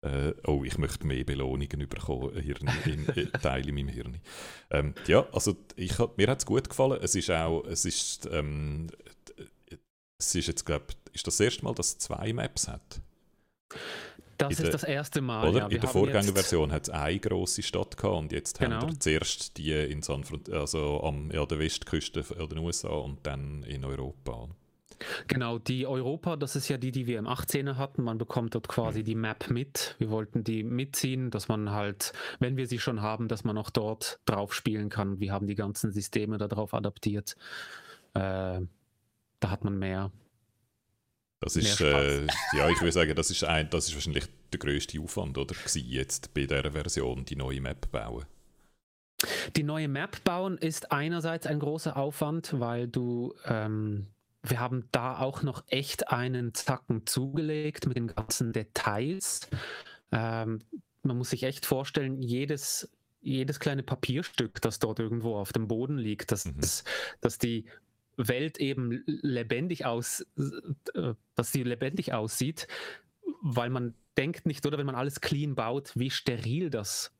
Äh, 0.00 0.32
oh, 0.46 0.64
ich 0.64 0.78
möchte 0.78 1.06
mehr 1.06 1.24
Belohnungen 1.24 1.88
bekommen, 1.88 2.34
Hirn, 2.40 2.70
im, 2.86 3.08
äh, 3.10 3.26
Teil 3.42 3.68
in 3.68 3.74
meinem 3.74 3.88
Hirn. 3.88 4.20
Ähm, 4.70 4.94
ja, 5.06 5.26
also 5.32 5.54
ich, 5.76 5.92
mir 6.16 6.28
hat 6.28 6.38
es 6.38 6.46
gut 6.46 6.70
gefallen. 6.70 6.98
Es 7.02 7.14
ist 7.14 7.30
auch, 7.30 7.62
es 7.66 7.84
ist, 7.84 8.26
ähm, 8.32 8.86
es 10.18 10.34
ist 10.34 10.46
jetzt, 10.46 10.64
glaube 10.64 10.86
ist 11.16 11.26
das, 11.26 11.40
erste 11.40 11.64
Mal, 11.64 11.74
dass 11.74 11.88
es 11.88 11.98
zwei 11.98 12.32
Maps 12.32 12.68
hat. 12.68 13.00
Das 14.38 14.48
in 14.48 14.52
ist 14.52 14.62
der, 14.64 14.70
das 14.72 14.82
erste 14.84 15.20
Mal. 15.20 15.48
Oder? 15.48 15.60
Ja, 15.60 15.66
in 15.66 15.80
der 15.80 15.88
Vorgängerversion 15.88 16.70
hat 16.70 16.84
es 16.84 16.90
eine 16.90 17.18
grosse 17.18 17.62
Stadt 17.62 17.96
gehabt 17.96 18.16
und 18.16 18.32
jetzt 18.32 18.58
genau. 18.58 18.76
haben 18.76 18.90
wir 18.90 19.00
zuerst 19.00 19.56
die 19.56 19.72
in 19.72 20.02
San 20.02 20.24
also 20.52 21.02
am 21.02 21.30
ja, 21.30 21.44
der 21.46 21.58
Westküste 21.58 22.22
der 22.22 22.58
USA 22.58 22.88
und 22.88 23.26
dann 23.26 23.62
in 23.62 23.84
Europa. 23.84 24.48
Genau, 25.28 25.58
die 25.58 25.86
Europa, 25.86 26.36
das 26.36 26.56
ist 26.56 26.68
ja 26.68 26.78
die, 26.78 26.90
die 26.90 27.06
wir 27.06 27.18
im 27.18 27.26
18er 27.26 27.76
hatten. 27.76 28.02
Man 28.02 28.18
bekommt 28.18 28.54
dort 28.54 28.68
quasi 28.68 29.00
mhm. 29.00 29.04
die 29.04 29.14
Map 29.14 29.50
mit. 29.50 29.94
Wir 29.98 30.10
wollten 30.10 30.42
die 30.42 30.62
mitziehen, 30.62 31.30
dass 31.30 31.48
man 31.48 31.70
halt, 31.70 32.12
wenn 32.38 32.56
wir 32.56 32.66
sie 32.66 32.78
schon 32.78 33.02
haben, 33.02 33.28
dass 33.28 33.44
man 33.44 33.58
auch 33.58 33.70
dort 33.70 34.20
drauf 34.24 34.54
spielen 34.54 34.88
kann. 34.88 35.20
Wir 35.20 35.32
haben 35.32 35.46
die 35.46 35.54
ganzen 35.54 35.92
Systeme 35.92 36.38
darauf 36.38 36.72
adaptiert. 36.72 37.36
Äh, 38.14 38.60
da 39.40 39.50
hat 39.50 39.64
man 39.64 39.78
mehr. 39.78 40.10
Das 41.40 41.54
ist, 41.56 41.80
äh, 41.80 42.26
ja, 42.54 42.68
ich 42.70 42.80
würde 42.80 42.92
sagen, 42.92 43.14
das 43.14 43.30
ist, 43.30 43.44
ein, 43.44 43.68
das 43.68 43.88
ist 43.88 43.94
wahrscheinlich 43.94 44.24
der 44.52 44.58
größte 44.58 45.00
Aufwand, 45.00 45.36
oder? 45.36 45.54
Gewesen, 45.54 45.84
jetzt 45.86 46.32
bei 46.32 46.46
dieser 46.46 46.72
Version 46.72 47.24
die 47.24 47.36
neue 47.36 47.60
Map 47.60 47.90
bauen. 47.90 48.24
Die 49.54 49.62
neue 49.62 49.88
Map 49.88 50.22
bauen 50.24 50.58
ist 50.58 50.92
einerseits 50.92 51.46
ein 51.46 51.58
großer 51.58 51.96
Aufwand, 51.96 52.58
weil 52.58 52.88
du, 52.88 53.34
ähm, 53.44 54.08
wir 54.42 54.60
haben 54.60 54.88
da 54.92 55.18
auch 55.18 55.42
noch 55.42 55.64
echt 55.68 56.08
einen 56.08 56.54
Zacken 56.54 57.06
zugelegt 57.06 57.86
mit 57.86 57.96
den 57.96 58.08
ganzen 58.08 58.52
Details. 58.52 59.48
Ähm, 60.12 60.60
man 61.02 61.18
muss 61.18 61.30
sich 61.30 61.42
echt 61.42 61.66
vorstellen, 61.66 62.20
jedes, 62.20 62.90
jedes 63.20 63.60
kleine 63.60 63.82
Papierstück, 63.82 64.60
das 64.60 64.78
dort 64.78 64.98
irgendwo 64.98 65.36
auf 65.36 65.52
dem 65.52 65.68
Boden 65.68 65.98
liegt, 65.98 66.32
dass, 66.32 66.44
mhm. 66.44 66.60
dass 67.20 67.38
die 67.38 67.66
Welt 68.16 68.58
eben 68.58 69.02
lebendig 69.06 69.84
aus, 69.84 70.26
äh, 70.94 71.14
dass 71.34 71.52
sie 71.52 71.62
lebendig 71.62 72.12
aussieht, 72.12 72.66
weil 73.42 73.70
man 73.70 73.94
denkt 74.16 74.46
nicht, 74.46 74.64
oder? 74.66 74.78
Wenn 74.78 74.86
man 74.86 74.94
alles 74.94 75.20
clean 75.20 75.54
baut, 75.54 75.92
wie 75.94 76.10
steril 76.10 76.70
das 76.70 77.15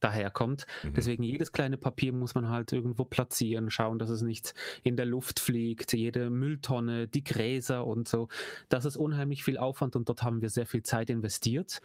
daherkommt. 0.00 0.66
Mhm. 0.82 0.94
Deswegen 0.94 1.22
jedes 1.22 1.52
kleine 1.52 1.76
Papier 1.76 2.12
muss 2.12 2.34
man 2.34 2.48
halt 2.48 2.72
irgendwo 2.72 3.04
platzieren, 3.04 3.70
schauen, 3.70 3.98
dass 3.98 4.10
es 4.10 4.22
nicht 4.22 4.54
in 4.82 4.96
der 4.96 5.06
Luft 5.06 5.40
fliegt, 5.40 5.92
jede 5.92 6.30
Mülltonne, 6.30 7.08
die 7.08 7.24
Gräser 7.24 7.86
und 7.86 8.08
so. 8.08 8.28
Das 8.68 8.84
ist 8.84 8.96
unheimlich 8.96 9.44
viel 9.44 9.58
Aufwand 9.58 9.96
und 9.96 10.08
dort 10.08 10.22
haben 10.22 10.40
wir 10.40 10.50
sehr 10.50 10.66
viel 10.66 10.82
Zeit 10.82 11.10
investiert. 11.10 11.80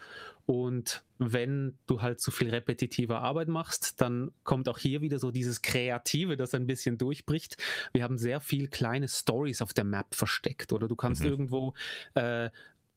Und 0.45 1.03
wenn 1.19 1.77
du 1.87 2.01
halt 2.01 2.19
zu 2.19 2.29
viel 2.29 2.49
repetitive 2.49 3.19
Arbeit 3.19 3.47
machst, 3.47 4.01
dann 4.01 4.31
kommt 4.43 4.67
auch 4.67 4.77
hier 4.77 5.01
wieder 5.01 5.17
so 5.17 5.31
dieses 5.31 5.61
Kreative, 5.61 6.35
das 6.35 6.53
ein 6.53 6.67
bisschen 6.67 6.97
durchbricht. 6.97 7.55
Wir 7.93 8.03
haben 8.03 8.17
sehr 8.17 8.41
viel 8.41 8.67
kleine 8.67 9.07
Stories 9.07 9.61
auf 9.61 9.73
der 9.73 9.85
Map 9.85 10.13
versteckt 10.13 10.73
oder 10.73 10.87
du 10.89 10.95
kannst 10.97 11.23
mhm. 11.23 11.29
irgendwo 11.29 11.73
äh, 12.15 12.49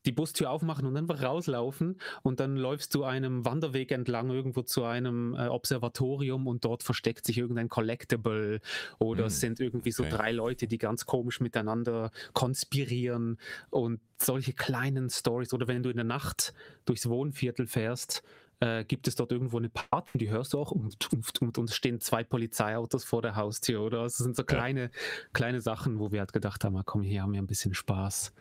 die 0.07 0.13
Bustür 0.13 0.49
aufmachen 0.49 0.85
und 0.85 0.95
einfach 0.95 1.21
rauslaufen 1.21 1.99
und 2.23 2.39
dann 2.39 2.55
läufst 2.55 2.95
du 2.95 3.03
einem 3.03 3.43
Wanderweg 3.45 3.91
entlang 3.91 4.29
irgendwo 4.29 4.61
zu 4.61 4.85
einem 4.85 5.35
äh, 5.35 5.47
Observatorium 5.47 6.47
und 6.47 6.63
dort 6.63 6.81
versteckt 6.81 7.25
sich 7.25 7.37
irgendein 7.37 7.67
Collectible 7.67 8.61
oder 8.99 9.23
mm, 9.23 9.27
es 9.27 9.39
sind 9.41 9.59
irgendwie 9.59 9.91
so 9.91 10.05
drei 10.09 10.31
Leute, 10.31 10.67
die 10.67 10.77
ganz 10.77 11.05
komisch 11.05 11.41
miteinander 11.41 12.11
konspirieren 12.33 13.37
und 13.69 13.99
solche 14.17 14.53
kleinen 14.53 15.09
Stories 15.09 15.53
oder 15.53 15.67
wenn 15.67 15.83
du 15.83 15.89
in 15.89 15.97
der 15.97 16.05
Nacht 16.05 16.53
durchs 16.85 17.09
Wohnviertel 17.09 17.67
fährst, 17.67 18.23
äh, 18.59 18.85
gibt 18.85 19.07
es 19.07 19.15
dort 19.15 19.31
irgendwo 19.31 19.57
eine 19.57 19.69
Party, 19.69 20.17
die 20.17 20.29
hörst 20.29 20.53
du 20.53 20.59
auch 20.59 20.71
und, 20.71 21.11
und, 21.11 21.41
und, 21.41 21.57
und 21.57 21.69
stehen 21.69 21.99
zwei 21.99 22.23
Polizeiautos 22.23 23.03
vor 23.03 23.21
der 23.21 23.35
Haustür 23.35 23.81
oder 23.81 24.05
es 24.05 24.17
sind 24.17 24.35
so 24.35 24.43
kleine, 24.43 24.83
ja. 24.83 24.89
kleine 25.33 25.61
Sachen, 25.61 25.99
wo 25.99 26.11
wir 26.11 26.19
halt 26.19 26.33
gedacht 26.33 26.63
haben, 26.63 26.77
ah, 26.77 26.83
komm, 26.85 27.03
hier 27.03 27.21
haben 27.21 27.33
wir 27.33 27.41
ein 27.41 27.47
bisschen 27.47 27.73
Spaß. 27.73 28.33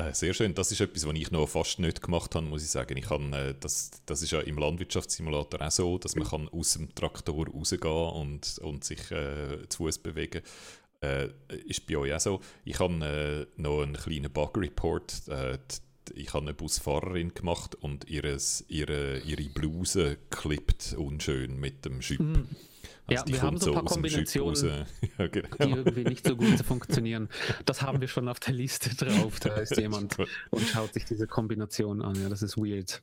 Äh, 0.00 0.14
sehr 0.14 0.34
schön. 0.34 0.54
Das 0.54 0.72
ist 0.72 0.80
etwas, 0.80 1.06
was 1.06 1.14
ich 1.14 1.30
noch 1.30 1.46
fast 1.48 1.78
nicht 1.78 2.02
gemacht 2.02 2.34
habe, 2.34 2.46
muss 2.46 2.62
ich 2.62 2.70
sagen. 2.70 2.96
Ich 2.96 3.06
kann, 3.06 3.32
äh, 3.32 3.54
das, 3.58 3.90
das 4.06 4.22
ist 4.22 4.30
ja 4.30 4.40
im 4.40 4.58
Landwirtschaftssimulator 4.58 5.60
auch 5.60 5.70
so, 5.70 5.98
dass 5.98 6.16
man 6.16 6.26
kann 6.26 6.48
aus 6.48 6.74
dem 6.74 6.94
Traktor 6.94 7.46
rausgehen 7.48 8.10
und, 8.10 8.58
und 8.62 8.84
sich 8.84 9.10
äh, 9.10 9.68
zu 9.68 9.84
Fuß 9.84 9.98
bewegen 9.98 10.42
äh, 11.02 11.28
Ist 11.66 11.86
bei 11.86 11.96
euch 11.96 12.14
auch 12.14 12.20
so. 12.20 12.40
Ich 12.64 12.78
habe 12.78 13.46
äh, 13.56 13.60
noch 13.60 13.82
einen 13.82 13.94
kleinen 13.94 14.30
Bug-Report. 14.30 15.28
Äh, 15.28 15.58
ich 16.14 16.32
habe 16.32 16.44
eine 16.44 16.54
Busfahrerin 16.54 17.34
gemacht 17.34 17.74
und 17.76 18.08
ihres, 18.08 18.64
ihre, 18.68 19.18
ihre 19.20 19.44
Bluse 19.44 20.18
klippt 20.30 20.94
unschön 20.98 21.58
mit 21.58 21.84
dem 21.84 22.02
Schüpp. 22.02 22.20
Mm. 22.20 22.48
Ja, 23.10 23.24
wir 23.26 23.42
haben 23.42 23.58
so 23.58 23.70
ein 23.70 23.74
paar 23.74 23.84
Kombinationen, 23.84 24.86
ja, 25.18 25.26
genau. 25.26 25.48
die 25.56 25.70
irgendwie 25.70 26.04
nicht 26.04 26.26
so 26.26 26.36
gut 26.36 26.58
funktionieren. 26.64 27.28
Das 27.64 27.82
haben 27.82 28.00
wir 28.00 28.08
schon 28.08 28.28
auf 28.28 28.40
der 28.40 28.54
Liste 28.54 28.94
drauf. 28.94 29.40
Da 29.40 29.54
ist 29.56 29.76
jemand 29.76 30.16
und 30.50 30.62
schaut 30.66 30.94
sich 30.94 31.04
diese 31.04 31.26
Kombination 31.26 32.02
an. 32.02 32.20
Ja, 32.20 32.28
das 32.28 32.42
ist 32.42 32.56
weird. 32.56 33.02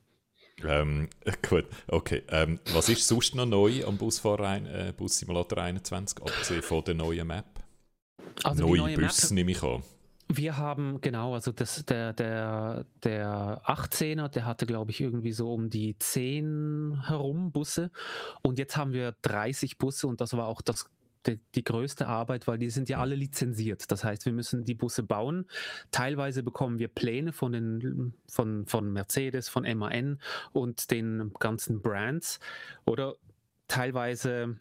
Ähm, 0.64 1.08
gut, 1.48 1.66
okay. 1.86 2.22
Ähm, 2.28 2.58
was 2.72 2.88
ist 2.88 3.06
sonst 3.06 3.34
noch 3.34 3.46
neu 3.46 3.84
am 3.84 3.96
Busfahrer 3.96 4.88
äh, 4.88 4.92
Bus 4.96 5.18
Simulator 5.18 5.58
21, 5.58 6.20
abgesehen 6.20 6.62
von 6.62 6.82
der 6.84 6.94
neuen 6.94 7.26
Map? 7.26 7.46
Also 8.42 8.66
neue, 8.66 8.78
neue 8.78 8.98
Busse 8.98 9.26
Map, 9.26 9.32
nehme 9.34 9.50
ich 9.52 9.62
an. 9.62 9.82
Wir 10.30 10.58
haben, 10.58 11.00
genau, 11.00 11.32
also 11.34 11.52
das, 11.52 11.86
der, 11.86 12.12
der, 12.12 12.84
der 13.02 13.62
18er, 13.64 14.28
der 14.28 14.44
hatte, 14.44 14.66
glaube 14.66 14.90
ich, 14.90 15.00
irgendwie 15.00 15.32
so 15.32 15.52
um 15.52 15.70
die 15.70 15.98
10 15.98 17.04
herum 17.06 17.50
Busse. 17.50 17.90
Und 18.42 18.58
jetzt 18.58 18.76
haben 18.76 18.92
wir 18.92 19.14
30 19.22 19.78
Busse 19.78 20.06
und 20.06 20.20
das 20.20 20.36
war 20.36 20.46
auch 20.46 20.60
das 20.60 20.90
die, 21.26 21.40
die, 21.54 21.64
größte 21.64 22.06
Arbeit, 22.06 22.46
weil 22.46 22.58
die 22.58 22.70
sind 22.70 22.88
ja 22.88 22.98
alle 22.98 23.14
lizenziert. 23.14 23.90
Das 23.90 24.04
heißt, 24.04 24.26
wir 24.26 24.32
müssen 24.32 24.64
die 24.64 24.74
Busse 24.74 25.02
bauen. 25.02 25.46
Teilweise 25.90 26.42
bekommen 26.42 26.78
wir 26.78 26.88
Pläne 26.88 27.32
von, 27.32 27.52
den, 27.52 28.14
von, 28.28 28.66
von 28.66 28.92
Mercedes, 28.92 29.48
von 29.48 29.64
MAN 29.76 30.20
und 30.52 30.90
den 30.90 31.32
ganzen 31.38 31.80
Brands. 31.82 32.38
Oder 32.84 33.14
teilweise 33.66 34.58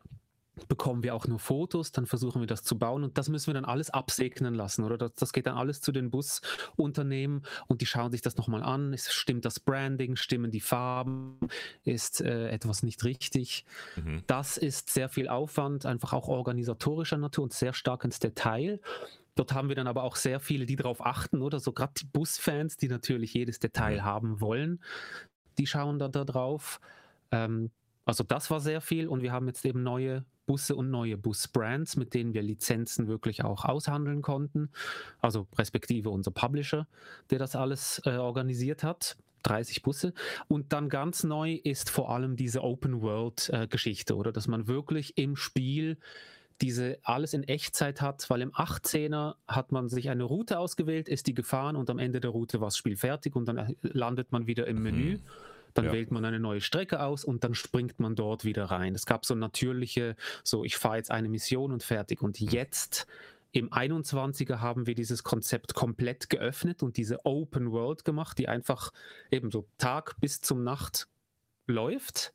bekommen 0.68 1.04
wir 1.04 1.16
auch 1.16 1.28
nur 1.28 1.40
Fotos, 1.40 1.92
dann 1.92 2.06
versuchen 2.06 2.42
wir 2.42 2.48
das 2.48 2.64
zu 2.64 2.78
bauen 2.78 3.04
und 3.04 3.18
das 3.18 3.30
müssen 3.30 3.48
wir 3.48 3.54
dann 3.54 3.66
alles 3.66 3.90
absegnen 3.90 4.54
lassen, 4.54 4.84
oder? 4.84 4.98
Das, 4.98 5.14
das 5.16 5.34
geht 5.34 5.48
dann 5.48 5.58
alles 5.58 5.82
zu 5.82 5.92
den 5.92 6.10
Busunternehmen 6.10 7.44
und 7.68 7.82
die 7.82 7.86
schauen 7.86 8.12
sich 8.12 8.22
das 8.22 8.38
nochmal 8.38 8.64
an. 8.64 8.94
Ist, 8.94 9.14
stimmt 9.14 9.46
das 9.46 9.60
Branding, 9.60 10.16
stimmen 10.16 10.52
die 10.52 10.62
Farben, 10.62 11.40
ist 11.84 12.22
äh, 12.22 12.50
etwas 12.50 12.84
nicht 12.84 13.04
richtig? 13.04 13.66
Mhm. 13.96 14.24
Das 14.28 14.58
ist 14.58 14.90
sehr 14.90 15.10
viel 15.10 15.28
Aufwand, 15.28 15.86
einfach 15.86 16.14
auch 16.14 16.28
organisatorischer 16.28 17.18
Natur 17.18 17.46
und 17.46 17.54
sehr 17.54 17.74
stark 17.74 18.04
ins 18.04 18.20
Detail. 18.20 18.80
Dort 19.36 19.54
haben 19.54 19.70
wir 19.70 19.76
dann 19.76 19.88
aber 19.88 20.04
auch 20.04 20.16
sehr 20.16 20.40
viele, 20.40 20.66
die 20.66 20.76
darauf 20.76 21.06
achten, 21.06 21.42
oder? 21.42 21.60
So 21.60 21.72
gerade 21.72 21.94
die 22.02 22.06
Busfans, 22.06 22.78
die 22.78 22.88
natürlich 22.88 23.34
jedes 23.34 23.60
Detail 23.60 23.98
mhm. 23.98 24.04
haben 24.04 24.42
wollen, 24.42 24.82
die 25.58 25.68
schauen 25.68 26.00
dann 26.00 26.12
da 26.12 26.26
drauf. 26.26 26.80
Ähm, 27.32 27.72
also 28.06 28.24
das 28.24 28.50
war 28.50 28.60
sehr 28.60 28.82
viel 28.82 29.08
und 29.08 29.22
wir 29.22 29.32
haben 29.32 29.48
jetzt 29.48 29.66
eben 29.66 29.84
neue 29.84 30.24
Busse 30.48 30.76
und 30.76 30.90
neue 30.90 31.18
Busbrands, 31.18 31.96
mit 31.96 32.16
denen 32.16 32.34
wir 32.34 32.42
Lizenzen 32.42 33.08
wirklich 33.08 33.44
auch 33.44 33.66
aushandeln 33.66 34.24
konnten. 34.24 34.70
Also 35.22 35.46
respektive 35.56 36.10
unser 36.10 36.32
Publisher, 36.32 36.88
der 37.30 37.38
das 37.38 37.56
alles 37.56 38.02
äh, 38.06 38.18
organisiert 38.18 38.82
hat. 38.82 39.18
30 39.44 39.84
Busse. 39.84 40.14
Und 40.48 40.74
dann 40.74 40.90
ganz 40.90 41.24
neu 41.24 41.54
ist 41.64 41.90
vor 41.92 42.10
allem 42.10 42.36
diese 42.36 42.64
Open-World-Geschichte, 42.64 44.14
äh, 44.14 44.16
oder 44.16 44.32
dass 44.32 44.48
man 44.48 44.68
wirklich 44.68 45.18
im 45.18 45.36
Spiel 45.36 45.98
diese 46.62 46.98
alles 47.04 47.34
in 47.34 47.44
Echtzeit 47.44 48.02
hat, 48.02 48.30
weil 48.30 48.42
im 48.42 48.52
18er 48.52 49.36
hat 49.48 49.72
man 49.72 49.90
sich 49.90 50.10
eine 50.10 50.24
Route 50.24 50.58
ausgewählt, 50.58 51.08
ist 51.08 51.28
die 51.28 51.34
gefahren 51.34 51.76
und 51.76 51.90
am 51.90 52.00
Ende 52.00 52.20
der 52.20 52.32
Route 52.32 52.60
war 52.60 52.68
das 52.68 52.78
Spiel 52.78 52.98
fertig 52.98 53.36
und 53.36 53.46
dann 53.46 53.58
äh, 53.58 53.74
landet 53.82 54.32
man 54.32 54.48
wieder 54.48 54.68
im 54.68 54.82
Menü. 54.82 55.18
Mhm. 55.18 55.22
Dann 55.78 55.86
ja. 55.86 55.92
wählt 55.92 56.10
man 56.10 56.26
eine 56.26 56.40
neue 56.40 56.60
Strecke 56.60 57.02
aus 57.02 57.24
und 57.24 57.44
dann 57.44 57.54
springt 57.54 58.00
man 58.00 58.16
dort 58.16 58.44
wieder 58.44 58.66
rein. 58.66 58.96
Es 58.96 59.06
gab 59.06 59.28
so 59.28 59.36
natürliche, 59.36 60.16
so 60.44 60.64
ich 60.64 60.76
fahre 60.76 60.98
jetzt 60.98 61.12
eine 61.12 61.30
Mission 61.30 61.72
und 61.72 61.84
fertig. 61.84 62.24
Und 62.24 62.42
mhm. 62.42 62.48
jetzt 62.48 63.06
im 63.52 63.70
21er 63.70 64.60
haben 64.60 64.88
wir 64.88 64.96
dieses 64.96 65.24
Konzept 65.24 65.76
komplett 65.76 66.32
geöffnet 66.32 66.82
und 66.82 66.98
diese 66.98 67.24
Open 67.26 67.72
World 67.72 68.06
gemacht, 68.06 68.40
die 68.40 68.48
einfach 68.48 68.92
eben 69.30 69.52
so 69.52 69.68
Tag 69.78 70.20
bis 70.20 70.42
zum 70.42 70.64
Nacht 70.64 71.08
läuft. 71.68 72.34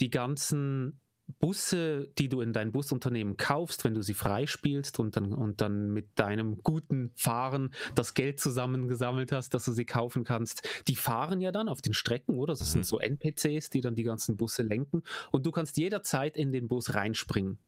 Die 0.00 0.10
ganzen 0.10 1.00
Busse, 1.38 2.08
die 2.18 2.28
du 2.28 2.40
in 2.40 2.52
dein 2.52 2.72
Busunternehmen 2.72 3.36
kaufst, 3.36 3.84
wenn 3.84 3.94
du 3.94 4.02
sie 4.02 4.14
freispielst 4.14 4.98
und 4.98 5.16
dann, 5.16 5.32
und 5.32 5.60
dann 5.60 5.92
mit 5.92 6.18
deinem 6.18 6.62
guten 6.62 7.10
Fahren 7.16 7.74
das 7.94 8.14
Geld 8.14 8.40
zusammengesammelt 8.40 9.32
hast, 9.32 9.52
dass 9.54 9.64
du 9.64 9.72
sie 9.72 9.84
kaufen 9.84 10.24
kannst, 10.24 10.68
die 10.88 10.96
fahren 10.96 11.40
ja 11.40 11.52
dann 11.52 11.68
auf 11.68 11.82
den 11.82 11.94
Strecken, 11.94 12.36
oder? 12.36 12.52
Das 12.52 12.60
mhm. 12.60 12.72
sind 12.72 12.86
so 12.86 12.98
NPCs, 12.98 13.70
die 13.70 13.80
dann 13.80 13.94
die 13.94 14.04
ganzen 14.04 14.36
Busse 14.36 14.62
lenken 14.62 15.02
und 15.32 15.44
du 15.46 15.50
kannst 15.50 15.76
jederzeit 15.76 16.36
in 16.36 16.52
den 16.52 16.68
Bus 16.68 16.94
reinspringen. 16.94 17.58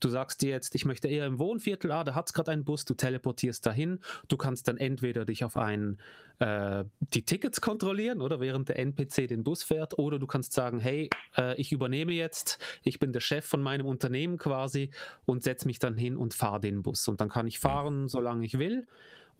Du 0.00 0.08
sagst 0.08 0.42
dir 0.42 0.50
jetzt, 0.50 0.74
ich 0.74 0.84
möchte 0.84 1.08
eher 1.08 1.26
im 1.26 1.38
Wohnviertel, 1.38 1.92
ah, 1.92 2.04
da 2.04 2.14
hat 2.14 2.26
es 2.26 2.32
gerade 2.32 2.50
einen 2.50 2.64
Bus, 2.64 2.84
du 2.84 2.94
teleportierst 2.94 3.64
dahin. 3.64 4.00
Du 4.28 4.36
kannst 4.36 4.68
dann 4.68 4.76
entweder 4.76 5.24
dich 5.24 5.44
auf 5.44 5.56
einen, 5.56 5.98
äh, 6.38 6.84
die 6.98 7.24
Tickets 7.24 7.60
kontrollieren 7.60 8.20
oder 8.20 8.40
während 8.40 8.68
der 8.68 8.78
NPC 8.78 9.26
den 9.28 9.44
Bus 9.44 9.62
fährt, 9.62 9.98
oder 9.98 10.18
du 10.18 10.26
kannst 10.26 10.52
sagen, 10.52 10.80
hey, 10.80 11.10
äh, 11.36 11.54
ich 11.60 11.72
übernehme 11.72 12.12
jetzt, 12.12 12.58
ich 12.82 12.98
bin 12.98 13.12
der 13.12 13.20
Chef 13.20 13.44
von 13.44 13.62
meinem 13.62 13.86
Unternehmen 13.86 14.38
quasi 14.38 14.90
und 15.26 15.42
setze 15.42 15.66
mich 15.66 15.78
dann 15.78 15.96
hin 15.96 16.16
und 16.16 16.34
fahre 16.34 16.60
den 16.60 16.82
Bus. 16.82 17.08
Und 17.08 17.20
dann 17.20 17.28
kann 17.28 17.46
ich 17.46 17.58
fahren, 17.58 18.08
solange 18.08 18.44
ich 18.46 18.58
will. 18.58 18.86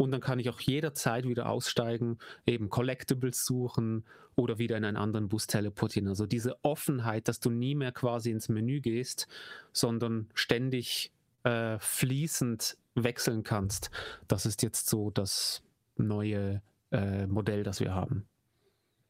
Und 0.01 0.13
dann 0.13 0.23
kann 0.23 0.39
ich 0.39 0.49
auch 0.49 0.61
jederzeit 0.61 1.29
wieder 1.29 1.51
aussteigen, 1.51 2.17
eben 2.47 2.71
Collectibles 2.71 3.45
suchen 3.45 4.07
oder 4.35 4.59
wieder 4.59 4.79
in 4.79 4.87
einen 4.87 4.97
anderen 4.97 5.29
Bus 5.29 5.47
teleportieren. 5.47 6.09
Also 6.09 6.25
diese 6.25 6.57
Offenheit, 6.65 7.29
dass 7.29 7.39
du 7.39 7.51
nie 7.51 7.75
mehr 7.75 7.93
quasi 7.93 8.31
ins 8.31 8.49
Menü 8.49 8.81
gehst, 8.81 9.29
sondern 9.75 10.31
ständig 10.33 11.13
äh, 11.45 11.79
fließend 11.81 12.79
wechseln 12.95 13.43
kannst. 13.43 13.91
Das 14.27 14.47
ist 14.47 14.63
jetzt 14.63 14.89
so 14.89 15.11
das 15.11 15.63
neue 15.99 16.63
äh, 16.93 17.27
Modell, 17.27 17.63
das 17.63 17.81
wir 17.81 17.95
haben 17.95 18.27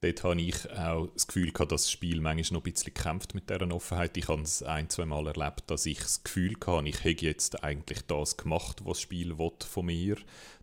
dort 0.01 0.25
habe 0.25 0.41
ich 0.41 0.71
auch 0.71 1.09
das 1.09 1.27
Gefühl 1.27 1.53
gehabt, 1.53 1.73
dass 1.73 1.83
das 1.83 1.91
Spiel 1.91 2.21
manchmal 2.21 2.59
noch 2.59 2.67
ein 2.67 2.73
bisschen 2.73 2.95
kämpft 2.95 3.35
mit 3.35 3.51
dieser 3.51 3.71
Offenheit. 3.71 4.17
Ich 4.17 4.29
habe 4.29 4.43
es 4.43 4.63
ein, 4.63 4.89
zwei 4.89 5.05
Mal 5.05 5.27
erlebt, 5.27 5.65
dass 5.67 5.87
ich 5.87 5.99
das 5.99 6.23
Gefühl 6.23 6.57
hatte, 6.67 6.89
ich 6.89 7.05
hätte 7.05 7.27
jetzt 7.27 7.63
eigentlich 7.63 8.03
das 8.07 8.37
gemacht, 8.37 8.85
was 8.85 8.99
das 8.99 9.03
Spiel 9.03 9.35
von 9.37 9.87
mir 9.87 10.17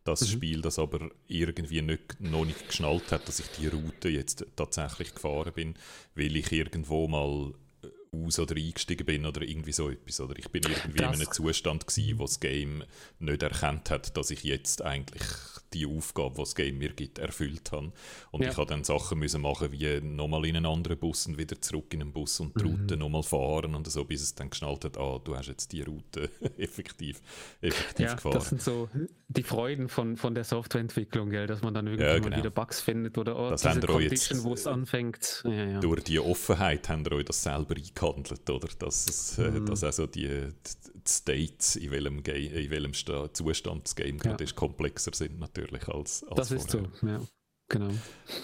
Das 0.03 0.21
mhm. 0.21 0.25
Spiel, 0.25 0.61
das 0.61 0.79
aber 0.79 1.09
irgendwie 1.27 1.81
nicht, 1.81 2.19
noch 2.19 2.45
nicht 2.45 2.67
geschnallt 2.67 3.11
hat, 3.11 3.27
dass 3.27 3.39
ich 3.39 3.47
die 3.59 3.67
Route 3.67 4.09
jetzt 4.09 4.45
tatsächlich 4.55 5.13
gefahren 5.13 5.53
bin, 5.53 5.75
weil 6.15 6.35
ich 6.35 6.51
irgendwo 6.51 7.07
mal 7.07 7.53
aus 8.11 8.39
oder 8.39 8.55
eingestiegen 8.55 9.05
bin 9.05 9.25
oder 9.25 9.41
irgendwie 9.41 9.71
so 9.71 9.89
etwas. 9.89 10.19
Oder 10.19 10.37
ich 10.37 10.49
bin 10.49 10.63
irgendwie 10.63 10.97
Das- 10.99 11.15
in 11.15 11.21
einem 11.21 11.31
Zustand 11.31 11.87
gewesen, 11.87 12.19
wo 12.19 12.23
das 12.23 12.39
Game 12.39 12.83
nicht 13.19 13.43
erkannt 13.43 13.89
hat, 13.89 14.15
dass 14.17 14.31
ich 14.31 14.43
jetzt 14.43 14.81
eigentlich 14.81 15.23
die 15.73 15.85
Aufgabe, 15.85 16.35
die 16.35 16.41
das 16.41 16.55
Game 16.55 16.77
mir 16.77 16.93
gibt, 16.93 17.19
erfüllt 17.19 17.71
habe. 17.73 17.91
Und 18.31 18.41
Ja. 18.43 18.51
ich 18.51 18.57
habe 18.57 18.67
dann 18.67 18.83
Sachen 18.85 19.19
müssen 19.19 19.41
machen, 19.41 19.71
wie 19.73 19.99
nochmal 20.01 20.45
in 20.45 20.55
einen 20.55 20.65
anderen 20.65 20.97
Bus 20.97 21.27
und 21.27 21.37
wieder 21.37 21.59
zurück 21.61 21.93
in 21.93 22.01
einen 22.01 22.13
Bus 22.13 22.39
und 22.39 22.57
die 22.59 22.63
Route 22.63 22.95
nochmal 22.95 23.23
fahren 23.23 23.75
und 23.75 23.85
so, 23.91 24.05
bis 24.05 24.21
es 24.21 24.33
dann 24.33 24.49
geschnallt 24.49 24.85
hat, 24.85 24.97
ah, 24.97 25.19
du 25.23 25.35
hast 25.35 25.47
jetzt 25.47 25.71
die 25.73 25.81
Route 25.81 26.29
effektiv, 26.57 27.21
effektiv 27.61 28.05
Ja, 28.05 28.13
gefahren. 28.15 28.33
das 28.33 28.49
sind 28.49 28.61
so 28.61 28.89
die 29.27 29.43
Freuden 29.43 29.89
von, 29.89 30.15
von 30.15 30.33
der 30.35 30.45
Softwareentwicklung, 30.45 31.29
gell, 31.29 31.47
dass 31.47 31.61
man 31.61 31.73
dann 31.73 31.85
irgendwie 31.87 32.05
Ja, 32.05 32.17
genau. 32.19 32.37
wieder 32.37 32.49
Bugs 32.49 32.79
findet 32.79 33.17
oder 33.17 33.37
oh, 33.37 33.49
Das 33.49 33.61
diese 33.63 33.81
Condition, 33.81 34.43
wo 34.43 34.53
es 34.53 34.65
anfängt. 34.67 35.43
Ja, 35.45 35.79
durch 35.81 36.03
die 36.05 36.19
Offenheit 36.19 36.87
haben 36.87 37.03
wir 37.05 37.11
euch 37.11 37.25
das 37.25 37.43
selber 37.43 37.75
eingehandelt, 38.01 38.49
oder? 38.49 38.67
Dass, 38.79 39.07
es, 39.07 39.37
äh, 39.37 39.51
Mhm. 39.51 39.65
dass 39.65 39.83
also 39.83 40.07
die, 40.07 40.27
die 40.27 41.09
States, 41.09 41.75
in 41.75 41.91
welchem, 41.91 42.23
Ga 42.23 42.33
in 42.33 42.69
welchem 42.69 42.93
Sta 42.93 43.33
Zustand 43.33 43.85
das 43.85 43.95
Game 43.95 44.17
gerade 44.17 44.43
ist, 44.43 44.55
komplexer 44.55 45.11
sind 45.13 45.39
natürlich 45.39 45.87
als, 45.87 46.23
als 46.23 46.35
Das 46.35 46.51
ist 46.51 46.71
vorher. 46.71 46.89
so, 47.01 47.07
ja. 47.07 47.21
Genau. 47.69 47.91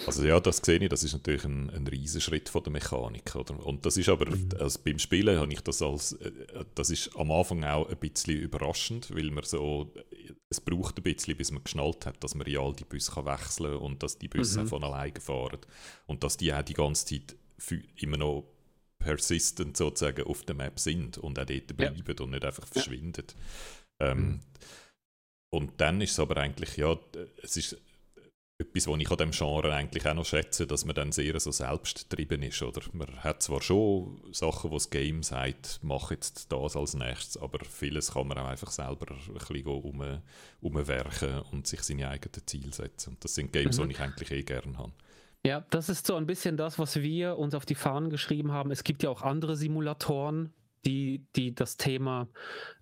Also 0.06 0.26
ja, 0.26 0.38
das 0.42 0.58
sehe 0.58 0.80
ich, 0.80 0.90
das 0.90 1.02
ist 1.06 1.14
natürlich 1.14 1.46
ein, 1.46 1.70
ein 1.70 1.88
Riesenschritt 1.88 2.50
von 2.50 2.62
der 2.62 2.74
Mechanik, 2.74 3.34
oder? 3.38 3.58
Und 3.66 3.86
das 3.86 3.96
ist 3.96 4.10
aber, 4.10 4.30
Mhm. 4.30 4.50
also 4.60 4.80
beim 4.84 5.00
Spielen 5.00 5.40
habe 5.40 5.54
ich 5.54 5.62
das 5.62 5.82
als, 5.82 6.12
äh, 6.14 6.32
das 6.76 6.90
ist 6.90 7.16
am 7.16 7.32
Anfang 7.32 7.64
auch 7.64 7.88
ein 7.88 7.96
bisschen 7.98 8.38
überraschend, 8.38 9.16
weil 9.16 9.32
man 9.32 9.46
so, 9.46 9.94
es 10.50 10.60
braucht 10.60 10.98
ein 11.00 11.04
bisschen, 11.04 11.38
bis 11.38 11.52
man 11.52 11.64
geschnallt 11.64 12.06
hat, 12.06 12.22
dass 12.22 12.36
man 12.36 12.46
in 12.48 12.58
all 12.58 12.74
die 12.76 12.84
Busse 12.84 13.14
kann 13.14 13.26
wechseln 13.26 13.72
kann 13.72 13.80
und 13.82 14.04
dass 14.04 14.18
die 14.18 14.28
Busse 14.28 14.64
Mhm. 14.64 14.68
von 14.68 14.84
alleine 14.84 15.22
fahren 15.22 15.60
und 16.06 16.22
dass 16.26 16.36
die 16.36 16.54
auch 16.54 16.62
die 16.62 16.74
ganze 16.74 17.06
Zeit 17.06 17.38
immer 17.96 18.18
noch 18.18 18.44
persistent 19.04 19.78
sozusagen 19.78 20.24
auf 20.26 20.44
der 20.44 20.56
Map 20.56 20.80
sind 20.80 21.18
und 21.18 21.38
auch 21.40 21.46
dort 21.46 21.70
Ja. 21.80 21.90
bleiben 21.92 22.20
und 22.20 22.32
nicht 22.32 22.46
einfach 22.46 22.68
verschwinden. 22.68 23.26
Ähm, 24.02 24.40
Und 25.52 25.80
dann 25.80 26.02
ist 26.02 26.12
es 26.14 26.20
aber 26.20 26.38
eigentlich, 26.38 26.78
ja, 26.78 26.98
es 27.44 27.58
ist 27.58 27.78
etwas, 28.60 28.88
was 28.88 29.00
ich 29.00 29.12
an 29.12 29.18
dem 29.18 29.32
Genre 29.32 29.74
eigentlich 29.74 30.06
auch 30.08 30.14
noch 30.16 30.26
schätze, 30.26 30.66
dass 30.66 30.84
man 30.86 30.96
dann 30.96 31.12
sehr 31.12 31.40
so 31.40 31.52
selbsttrieben 31.52 32.42
ist, 32.42 32.62
oder? 32.64 32.82
Man 32.94 33.24
hat 33.24 33.44
zwar 33.44 33.62
schon 33.62 34.20
Sachen, 34.32 34.72
wo 34.72 34.76
das 34.76 34.90
Game 34.90 35.22
sagt, 35.22 35.80
mach 35.84 36.10
jetzt 36.12 36.52
das 36.52 36.76
als 36.76 36.96
nächstes, 36.96 37.38
aber 37.38 37.64
vieles 37.66 38.14
kann 38.14 38.28
man 38.28 38.38
auch 38.40 38.48
einfach 38.48 38.72
selber 38.72 39.12
ein 39.12 39.34
bisschen 39.34 39.66
um, 39.68 40.22
umwerken 40.62 41.42
und 41.52 41.68
sich 41.68 41.82
seine 41.84 42.10
eigenen 42.10 42.48
Ziele 42.48 42.74
setzen. 42.74 43.12
Und 43.12 43.24
das 43.24 43.36
sind 43.36 43.52
Games, 43.54 43.78
Mhm. 43.78 43.90
die 43.90 43.92
ich 43.94 44.00
eigentlich 44.00 44.32
eh 44.32 44.44
gerne 44.44 44.78
habe. 44.78 44.94
Ja, 45.46 45.66
das 45.72 45.90
ist 45.90 46.08
so 46.08 46.16
ein 46.16 46.26
bisschen 46.26 46.56
das, 46.56 46.80
was 46.80 47.02
wir 47.02 47.38
uns 47.38 47.54
auf 47.54 47.66
die 47.66 47.76
Fahnen 47.76 48.10
geschrieben 48.10 48.52
haben. 48.54 48.72
Es 48.72 48.84
gibt 48.84 49.04
ja 49.04 49.10
auch 49.10 49.22
andere 49.24 49.58
Simulatoren, 49.58 50.54
die, 50.86 51.26
die 51.36 51.54
das 51.54 51.78
Thema 51.78 52.28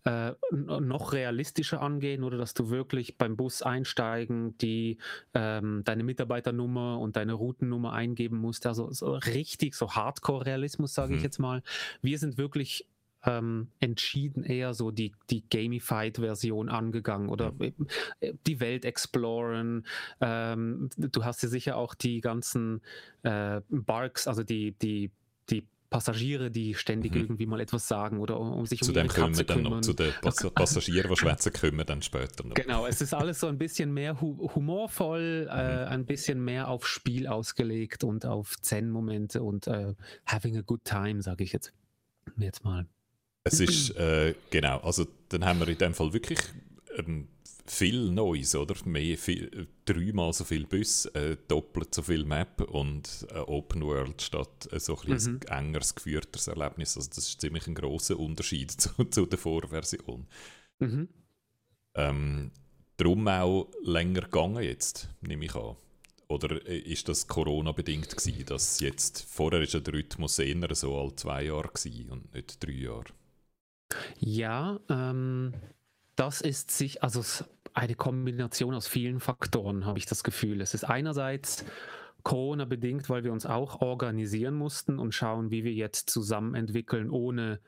äh, 0.06 0.32
noch 0.52 1.14
realistischer 1.14 1.82
angehen 1.82 2.24
oder 2.24 2.38
dass 2.38 2.54
du 2.54 2.70
wirklich 2.70 3.18
beim 3.18 3.36
Bus 3.36 3.62
einsteigen, 3.62 4.58
die 4.60 4.98
ähm, 5.34 5.82
deine 5.86 6.04
Mitarbeiternummer 6.04 7.00
und 7.00 7.16
deine 7.16 7.34
Routennummer 7.34 7.94
eingeben 7.94 8.38
musst. 8.38 8.66
Also 8.68 8.92
so 8.92 9.14
richtig 9.16 9.76
so 9.76 9.92
Hardcore-Realismus, 9.92 10.94
sage 10.94 11.14
ich 11.14 11.20
Mhm. 11.20 11.24
jetzt 11.24 11.40
mal. 11.40 11.64
Wir 12.02 12.18
sind 12.20 12.38
wirklich 12.38 12.88
ähm, 13.26 13.68
entschieden 13.80 14.44
eher 14.44 14.74
so 14.74 14.92
die, 14.92 15.14
die 15.30 15.44
Gamified-Version 15.50 16.70
angegangen 16.70 17.30
oder 17.30 17.54
eben, 17.60 17.88
äh, 18.20 18.34
die 18.48 18.60
Welt 18.60 18.86
exploren. 18.86 19.86
Ähm, 20.20 20.90
du 20.98 21.24
hast 21.24 21.44
ja 21.44 21.50
sicher 21.50 21.78
auch 21.78 21.94
die 21.94 22.22
ganzen 22.22 22.82
äh, 23.24 23.62
Barks, 23.70 24.28
also 24.28 24.44
die, 24.44 24.72
die, 24.74 25.12
die 25.50 25.66
Passagiere, 25.90 26.50
die 26.52 26.74
ständig 26.74 27.14
Mhm. 27.14 27.22
irgendwie 27.22 27.46
mal 27.46 27.60
etwas 27.60 27.88
sagen 27.88 28.20
oder 28.20 28.40
um, 28.40 28.54
um 28.54 28.66
sich 28.66 28.82
um 28.82 28.86
Zu 28.88 28.92
ihre 28.94 29.02
dem 29.04 29.08
kommen 29.10 29.28
Katze 29.28 29.40
wir 29.40 29.46
dann 29.46 29.58
noch, 29.64 29.70
kümmern. 29.70 29.84
zu 29.84 29.94
den 29.94 30.14
Pass 30.22 30.38
Passagieren, 30.56 31.10
die 31.12 31.18
schwätzen, 31.18 31.52
kommen 31.54 31.78
wir 31.78 31.84
dann 31.86 32.02
später 32.02 32.46
noch. 32.48 32.56
Genau, 32.56 32.86
es 32.88 33.02
ist 33.02 33.14
alles 33.14 33.42
so 33.42 33.48
ein 33.48 33.58
bisschen 33.58 33.94
mehr 33.94 34.22
hu 34.22 34.50
humorvoll, 34.56 35.48
äh, 35.52 35.86
Mhm. 35.86 35.92
ein 35.92 36.06
bisschen 36.06 36.44
mehr 36.44 36.70
auf 36.70 36.88
Spiel 36.88 37.28
ausgelegt 37.28 38.04
und 38.06 38.26
auf 38.26 38.56
Zen-Momente 38.62 39.44
und 39.44 39.68
äh, 39.68 39.94
having 40.26 40.58
a 40.58 40.62
good 40.62 40.84
time, 40.86 41.22
sage 41.22 41.44
ich 41.44 41.52
jetzt. 41.52 41.74
Jetzt 42.38 42.64
mal. 42.64 42.86
Es 43.44 43.60
ist, 43.60 43.92
äh, 43.98 44.36
genau, 44.50 44.80
also 44.80 45.08
dann 45.30 45.46
haben 45.46 45.60
wir 45.60 45.68
in 45.68 45.78
dem 45.78 45.94
Fall 45.94 46.14
wirklich 46.14 46.40
ähm, 46.98 47.28
viel 47.66 48.12
Neues, 48.12 48.56
oder? 48.56 48.76
Mehr, 48.86 49.18
viel, 49.18 49.68
dreimal 49.86 50.34
so 50.34 50.44
viel 50.44 50.66
Bus, 50.68 51.06
äh, 51.08 51.38
doppelt 51.48 51.96
so 51.96 52.04
viel 52.04 52.24
Map 52.26 52.62
und 52.62 53.26
äh, 53.32 53.40
Open 53.40 53.82
World 53.84 54.22
statt 54.22 54.68
äh, 54.72 54.80
so 54.80 54.98
ein, 55.00 55.10
Mhm. 55.14 55.40
ein 55.50 55.66
engeres, 55.68 55.96
geführtes 55.96 56.48
Erlebnis. 56.48 56.96
Also 56.98 57.10
das 57.10 57.30
ist 57.30 57.42
ziemlich 57.42 57.66
ein 57.68 57.76
großer 57.76 58.20
Unterschied 58.20 58.72
zu, 58.82 59.06
zu 59.06 59.26
der 59.26 59.40
Vorversion. 59.40 60.28
Mhm. 60.80 61.08
Ähm, 61.96 62.52
darum 62.98 63.28
auch 63.28 63.72
länger 63.84 64.22
gegangen 64.22 64.64
jetzt, 64.64 65.10
nehme 65.22 65.46
ich 65.46 65.56
an. 65.56 65.76
Oder 66.28 66.66
äh, 66.68 66.78
ist 66.78 67.10
das 67.10 67.28
Corona-bedingt 67.28 68.16
gewesen, 68.16 68.46
dass 68.46 68.80
jetzt, 68.80 69.26
vorher 69.28 69.62
ist 69.62 69.74
ja 69.74 69.80
der 69.80 69.94
Rhythmus 69.96 70.40
eher 70.40 70.76
so 70.76 70.96
all 70.98 71.16
zwei 71.16 71.44
Jahre 71.46 71.70
gewesen 71.70 72.10
und 72.10 72.34
nicht 72.34 72.64
drei 72.64 72.72
Jahre. 72.74 73.06
Ja, 74.20 74.80
ähm, 74.90 75.54
das 76.16 76.42
ist 76.42 76.72
sich, 76.72 77.04
also 77.04 77.20
es- 77.20 77.46
eine 77.74 77.96
Kombination 77.96 78.74
aus 78.74 78.88
vielen 78.88 79.20
Faktoren, 79.20 79.86
habe 79.86 79.98
ich 79.98 80.06
das 80.06 80.24
Gefühl. 80.24 80.60
Es 80.62 80.74
ist 80.74 80.84
einerseits 80.84 81.64
Corona 82.24 82.66
bedingt, 82.66 83.10
weil 83.10 83.24
wir 83.24 83.32
uns 83.32 83.46
auch 83.46 83.82
organisieren 83.82 84.54
mussten 84.56 85.00
und 85.00 85.14
schauen, 85.14 85.52
wie 85.52 85.64
wir 85.64 85.74
jetzt 85.74 86.10
zusammen 86.10 86.54
entwickeln, 86.54 87.10
ohne 87.10 87.60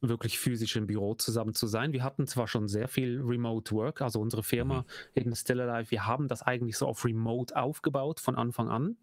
wirklich 0.00 0.38
physisch 0.38 0.76
im 0.76 0.86
Büro 0.86 1.14
zusammen 1.14 1.54
zu 1.54 1.66
sein. 1.66 1.92
Wir 1.92 2.04
hatten 2.04 2.26
zwar 2.28 2.46
schon 2.46 2.68
sehr 2.68 2.86
viel 2.86 3.20
Remote 3.20 3.74
Work, 3.74 4.00
also 4.02 4.20
unsere 4.20 4.44
Firma 4.44 4.84
in 5.14 5.34
Still 5.34 5.60
Alive, 5.60 5.90
wir 5.90 6.06
haben 6.06 6.28
das 6.28 6.42
eigentlich 6.42 6.76
so 6.76 6.86
auf 6.86 7.04
Remote 7.04 7.56
aufgebaut 7.56 8.20
von 8.20 8.36
Anfang 8.36 8.68
an. 8.68 8.96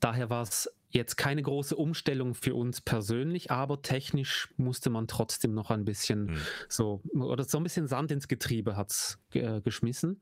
Daher 0.00 0.30
war 0.30 0.42
es 0.42 0.68
jetzt 0.94 1.16
keine 1.16 1.42
große 1.42 1.76
Umstellung 1.76 2.34
für 2.34 2.54
uns 2.54 2.80
persönlich, 2.80 3.50
aber 3.50 3.82
technisch 3.82 4.52
musste 4.56 4.90
man 4.90 5.08
trotzdem 5.08 5.54
noch 5.54 5.70
ein 5.70 5.84
bisschen 5.84 6.28
Hm. 6.28 6.36
so, 6.68 7.02
oder 7.14 7.44
so 7.44 7.58
ein 7.58 7.64
bisschen 7.64 7.88
Sand 7.88 8.10
ins 8.10 8.28
Getriebe 8.28 8.76
hat 8.76 8.90
es 8.90 9.18
äh, 9.34 9.60
geschmissen 9.60 10.20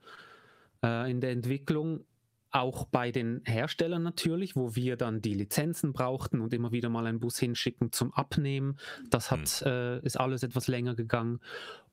äh, 0.83 1.11
in 1.11 1.21
der 1.21 1.31
Entwicklung. 1.31 2.05
Auch 2.53 2.87
bei 2.87 3.13
den 3.13 3.43
Herstellern 3.45 4.03
natürlich, 4.03 4.57
wo 4.57 4.75
wir 4.75 4.97
dann 4.97 5.21
die 5.23 5.35
Lizenzen 5.35 5.93
brauchten 5.93 6.41
und 6.41 6.53
immer 6.53 6.73
wieder 6.73 6.89
mal 6.89 7.07
einen 7.07 7.21
Bus 7.21 7.39
hinschicken 7.39 7.93
zum 7.93 8.13
Abnehmen. 8.13 8.77
Das 9.09 9.31
hat, 9.31 9.63
äh, 9.63 10.01
ist 10.01 10.19
alles 10.19 10.43
etwas 10.43 10.67
länger 10.67 10.97
gegangen. 10.97 11.39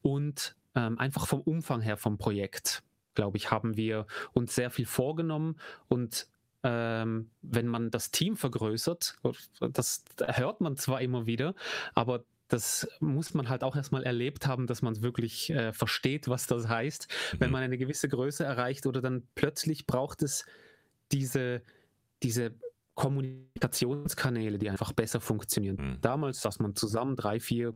Und 0.02 0.56
ähm, 0.74 0.98
einfach 0.98 1.28
vom 1.28 1.42
Umfang 1.42 1.82
her 1.82 1.98
vom 1.98 2.18
Projekt, 2.18 2.82
glaube 3.14 3.38
ich, 3.38 3.52
haben 3.52 3.78
wir 3.78 4.08
uns 4.34 4.56
sehr 4.56 4.72
viel 4.72 4.88
vorgenommen 4.88 5.58
und 5.90 6.28
ähm, 6.68 7.30
wenn 7.42 7.68
man 7.68 7.92
das 7.92 8.12
Team 8.12 8.36
vergrößert, 8.36 9.16
das 9.72 10.04
hört 10.20 10.60
man 10.60 10.76
zwar 10.76 11.00
immer 11.02 11.26
wieder, 11.26 11.56
aber 11.94 12.26
das 12.50 12.88
muss 13.00 13.34
man 13.34 13.48
halt 13.50 13.64
auch 13.64 13.76
erstmal 13.76 14.04
erlebt 14.04 14.48
haben, 14.48 14.68
dass 14.68 14.82
man 14.82 14.94
es 14.94 15.02
wirklich 15.02 15.50
äh, 15.50 15.72
versteht, 15.74 16.28
was 16.28 16.48
das 16.48 16.68
heißt. 16.68 17.08
Wenn 17.40 17.50
Mhm. 17.50 17.54
man 17.54 17.64
eine 17.64 17.78
gewisse 17.78 18.08
Größe 18.10 18.44
erreicht 18.44 18.86
oder 18.86 19.02
dann 19.02 19.28
plötzlich 19.36 19.86
braucht 19.86 20.24
es 20.24 20.46
diese, 21.12 21.62
diese 22.24 22.52
Kommunikationskanäle, 22.96 24.58
die 24.58 24.70
einfach 24.70 24.94
besser 24.94 25.22
funktionieren. 25.22 25.76
Mhm. 25.78 26.02
Damals 26.02 26.42
saß 26.42 26.60
man 26.60 26.76
zusammen, 26.76 27.16
drei, 27.16 27.40
vier 27.40 27.74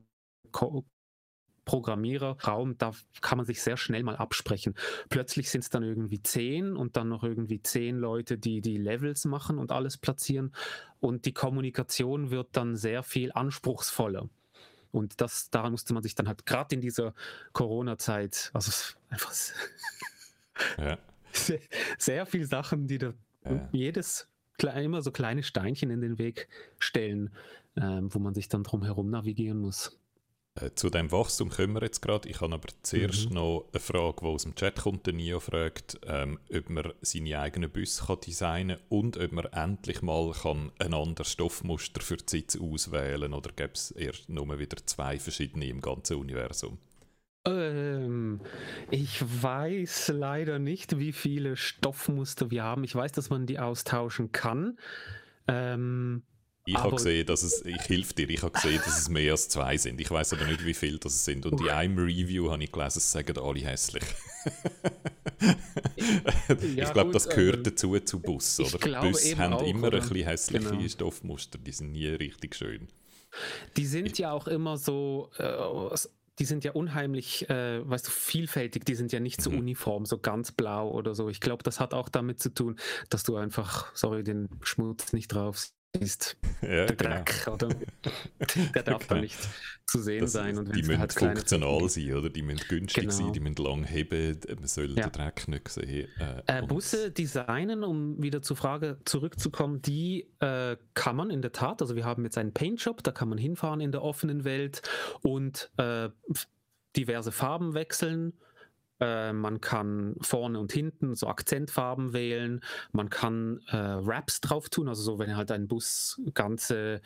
Ko 0.51 0.85
Programmiererraum, 1.65 2.77
da 2.77 2.91
kann 3.21 3.37
man 3.37 3.45
sich 3.45 3.61
sehr 3.61 3.77
schnell 3.77 4.03
mal 4.03 4.15
absprechen. 4.15 4.73
Plötzlich 5.09 5.49
sind 5.49 5.61
es 5.61 5.69
dann 5.69 5.83
irgendwie 5.83 6.21
zehn 6.21 6.75
und 6.75 6.97
dann 6.97 7.09
noch 7.09 7.23
irgendwie 7.23 7.61
zehn 7.61 7.97
Leute, 7.97 8.37
die 8.37 8.61
die 8.61 8.77
Levels 8.77 9.25
machen 9.25 9.57
und 9.57 9.71
alles 9.71 9.97
platzieren. 9.97 10.53
Und 10.99 11.25
die 11.25 11.33
Kommunikation 11.33 12.31
wird 12.31 12.49
dann 12.53 12.75
sehr 12.75 13.03
viel 13.03 13.31
anspruchsvoller. 13.31 14.29
Und 14.91 15.21
das, 15.21 15.49
daran 15.49 15.71
musste 15.71 15.93
man 15.93 16.03
sich 16.03 16.15
dann 16.15 16.27
halt 16.27 16.45
gerade 16.45 16.75
in 16.75 16.81
dieser 16.81 17.13
Corona-Zeit, 17.53 18.49
also 18.53 18.69
es- 18.69 18.97
einfach 19.09 19.31
Ja. 20.77 20.97
sehr, 21.31 21.59
sehr 21.97 22.25
viel 22.25 22.45
Sachen, 22.45 22.87
die 22.87 22.97
da 22.97 23.13
Ja. 23.45 23.69
jedes 23.71 24.27
immer 24.75 25.01
so 25.01 25.09
kleine 25.11 25.41
Steinchen 25.41 25.89
in 25.89 26.01
den 26.01 26.19
Weg 26.19 26.47
stellen, 26.77 27.31
ähm, 27.75 28.13
wo 28.13 28.19
man 28.19 28.35
sich 28.35 28.47
dann 28.47 28.61
drum 28.61 28.83
herum 28.83 29.09
navigieren 29.09 29.57
muss. 29.57 29.97
Äh, 30.59 30.71
Zu 30.75 30.89
dem 30.89 31.11
Wachstum 31.11 31.49
kommen 31.49 31.73
wir 31.75 31.81
jetzt 31.83 32.01
gerade. 32.01 32.27
Ich 32.27 32.41
habe 32.41 32.53
aber 32.53 32.67
zuerst 32.83 33.29
Mhm. 33.29 33.35
noch 33.35 33.69
eine 33.71 33.79
Frage, 33.79 34.17
die 34.21 34.25
aus 34.27 34.43
dem 34.43 34.55
Chat 34.55 34.75
kommt. 34.81 35.05
Der 35.05 35.13
Nio 35.13 35.39
fragt, 35.39 35.99
ähm, 36.05 36.39
ob 36.53 36.69
man 36.69 36.91
seine 37.01 37.39
eigenen 37.39 37.71
Busse 37.71 38.05
kann 38.05 38.19
designen 38.19 38.77
kann 38.77 38.85
und 38.89 39.17
ob 39.17 39.31
man 39.31 39.45
endlich 39.45 40.01
mal 40.01 40.31
kann 40.33 40.71
ein 40.79 40.93
anderes 40.93 41.31
Stoffmuster 41.31 42.01
für 42.01 42.17
die 42.17 42.25
Sitze 42.27 42.59
auswählen 42.59 43.33
oder 43.33 43.51
gibt 43.55 43.77
es 43.77 43.91
erst 43.91 44.27
nur 44.29 44.59
wieder 44.59 44.77
zwei 44.85 45.19
verschiedene 45.19 45.67
im 45.67 45.79
ganzen 45.79 46.17
Universum? 46.17 46.77
Ähm, 47.47 48.41
ich 48.91 49.23
weiß 49.23 50.09
leider 50.09 50.59
nicht, 50.59 50.99
wie 50.99 51.13
viele 51.13 51.55
Stoffmuster 51.55 52.51
wir 52.51 52.63
haben. 52.63 52.83
Ich 52.83 52.93
weiß, 52.93 53.13
dass 53.13 53.29
man 53.29 53.47
die 53.47 53.57
austauschen 53.57 54.31
kann. 54.31 54.77
Ähm, 55.47 56.23
Ich 56.71 56.77
habe 56.77 56.95
gesehen, 56.95 57.25
dass 57.25 57.43
es, 57.43 57.65
ich 57.65 57.89
helfe 57.89 58.13
dir, 58.13 58.29
ich 58.29 58.41
habe 58.41 58.51
gesehen, 58.51 58.81
dass 58.83 58.99
es 58.99 59.09
mehr 59.09 59.31
als 59.31 59.49
zwei 59.49 59.77
sind. 59.77 59.99
Ich 59.99 60.09
weiß 60.09 60.33
aber 60.33 60.45
nicht, 60.45 60.65
wie 60.65 60.73
viele 60.73 60.99
das 60.99 61.25
sind. 61.25 61.45
Und 61.45 61.59
in 61.59 61.69
einem 61.69 61.97
Review 61.97 62.49
habe 62.49 62.63
ich 62.63 62.71
gelesen, 62.71 62.99
es 62.99 63.11
sagen 63.11 63.37
alle 63.37 63.59
hässlich. 63.59 64.03
ja, 66.75 66.85
ich 66.85 66.93
glaube, 66.93 67.11
das 67.11 67.27
gehört 67.27 67.57
ähm, 67.57 67.63
dazu 67.63 67.99
zu 67.99 68.19
Bus. 68.19 68.59
Oder? 68.59 69.01
Busse 69.01 69.37
haben 69.37 69.53
auch, 69.53 69.67
immer 69.67 69.87
oder? 69.87 70.01
ein 70.01 70.07
bisschen 70.07 70.27
hässliche 70.27 70.69
genau. 70.69 70.87
Stoffmuster, 70.87 71.57
die 71.57 71.71
sind 71.71 71.91
nie 71.91 72.07
richtig 72.07 72.55
schön. 72.55 72.87
Die 73.77 73.85
sind 73.85 74.13
ich, 74.13 74.17
ja 74.19 74.31
auch 74.31 74.47
immer 74.47 74.77
so, 74.77 75.29
äh, 75.37 75.97
die 76.39 76.45
sind 76.45 76.63
ja 76.63 76.71
unheimlich, 76.71 77.49
äh, 77.49 77.87
weißt 77.87 78.07
du, 78.07 78.11
vielfältig, 78.11 78.85
die 78.85 78.95
sind 78.95 79.11
ja 79.11 79.19
nicht 79.19 79.41
so 79.41 79.51
mhm. 79.51 79.59
uniform, 79.59 80.05
so 80.05 80.17
ganz 80.17 80.51
blau 80.51 80.89
oder 80.89 81.13
so. 81.15 81.29
Ich 81.29 81.39
glaube, 81.39 81.63
das 81.63 81.79
hat 81.79 81.93
auch 81.93 82.09
damit 82.09 82.41
zu 82.41 82.53
tun, 82.53 82.77
dass 83.09 83.23
du 83.23 83.35
einfach, 83.35 83.95
sorry, 83.95 84.23
den 84.23 84.49
Schmutz 84.61 85.13
nicht 85.13 85.27
drauf 85.27 85.57
ist 85.99 86.37
ja, 86.61 86.85
der 86.85 86.95
genau. 86.95 87.09
Dreck, 87.09 87.47
oder? 87.47 87.69
Der 88.73 88.83
darf 88.83 89.07
genau. 89.07 89.15
da 89.15 89.21
nicht 89.21 89.37
zu 89.85 89.99
sehen 89.99 90.21
das, 90.21 90.31
sein. 90.31 90.57
Und 90.57 90.75
die 90.75 90.83
müssen 90.83 90.99
halt 90.99 91.13
funktional 91.13 91.89
sein, 91.89 92.13
oder? 92.13 92.29
Die 92.29 92.41
müssen 92.41 92.65
günstig 92.67 93.03
genau. 93.03 93.13
sein, 93.13 93.33
die 93.33 93.39
müssen 93.39 93.55
lang 93.57 93.83
heben, 93.83 94.39
man 94.55 94.67
soll 94.67 94.91
ja. 94.91 95.07
den 95.07 95.11
Dreck 95.11 95.47
nicht 95.47 95.67
sehen. 95.67 96.07
Äh, 96.19 96.59
äh, 96.59 96.61
Busse 96.65 97.11
designen, 97.11 97.83
um 97.83 98.21
wieder 98.21 98.41
zur 98.41 98.55
Frage 98.55 98.99
zurückzukommen, 99.05 99.81
die 99.81 100.29
äh, 100.39 100.77
kann 100.93 101.15
man 101.15 101.29
in 101.29 101.41
der 101.41 101.51
Tat, 101.51 101.81
also 101.81 101.95
wir 101.95 102.05
haben 102.05 102.23
jetzt 102.23 102.37
einen 102.37 102.53
Paintshop, 102.53 103.03
da 103.03 103.11
kann 103.11 103.29
man 103.29 103.37
hinfahren 103.37 103.81
in 103.81 103.91
der 103.91 104.01
offenen 104.01 104.43
Welt 104.43 104.81
und 105.21 105.71
äh, 105.77 106.09
diverse 106.95 107.31
Farben 107.31 107.73
wechseln 107.73 108.33
äh, 109.01 109.33
man 109.33 109.59
kann 109.59 110.15
vorne 110.21 110.59
und 110.59 110.71
hinten 110.71 111.15
so 111.15 111.27
Akzentfarben 111.27 112.13
wählen. 112.13 112.61
Man 112.91 113.09
kann 113.09 113.59
äh, 113.67 113.73
Wraps 113.73 114.41
drauf 114.41 114.69
tun, 114.69 114.87
also 114.87 115.01
so, 115.01 115.19
wenn 115.19 115.35
halt 115.35 115.51
ein 115.51 115.67
Bus 115.67 116.21
ganze, 116.33 117.01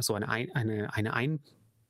so 0.00 0.14
eine, 0.14 0.28
eine, 0.28 0.92
eine 0.92 1.14
ein 1.14 1.40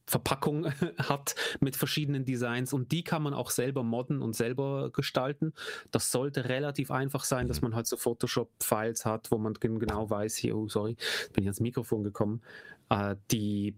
Verpackung 0.07 0.66
hat 0.99 1.35
mit 1.61 1.77
verschiedenen 1.77 2.25
Designs 2.25 2.73
und 2.73 2.92
die 2.92 3.05
kann 3.05 3.23
man 3.23 3.35
auch 3.35 3.51
selber 3.51 3.83
modden 3.83 4.21
und 4.21 4.35
selber 4.35 4.90
gestalten. 4.90 5.55
Das 5.90 6.11
sollte 6.11 6.49
relativ 6.49 6.90
einfach 6.90 7.25
sein, 7.25 7.49
dass 7.49 7.61
mhm. 7.61 7.68
man 7.68 7.77
halt 7.77 7.87
so 7.87 7.97
Photoshop-Files 7.97 9.07
hat, 9.07 9.31
wo 9.31 9.38
man 9.38 9.55
genau 9.55 10.11
weiß, 10.11 10.37
hier, 10.37 10.57
oh 10.57 10.68
sorry, 10.68 10.97
bin 11.33 11.45
ich 11.45 11.49
ans 11.49 11.61
Mikrofon 11.61 12.05
gekommen, 12.05 12.42
äh, 12.90 13.16
die 13.31 13.77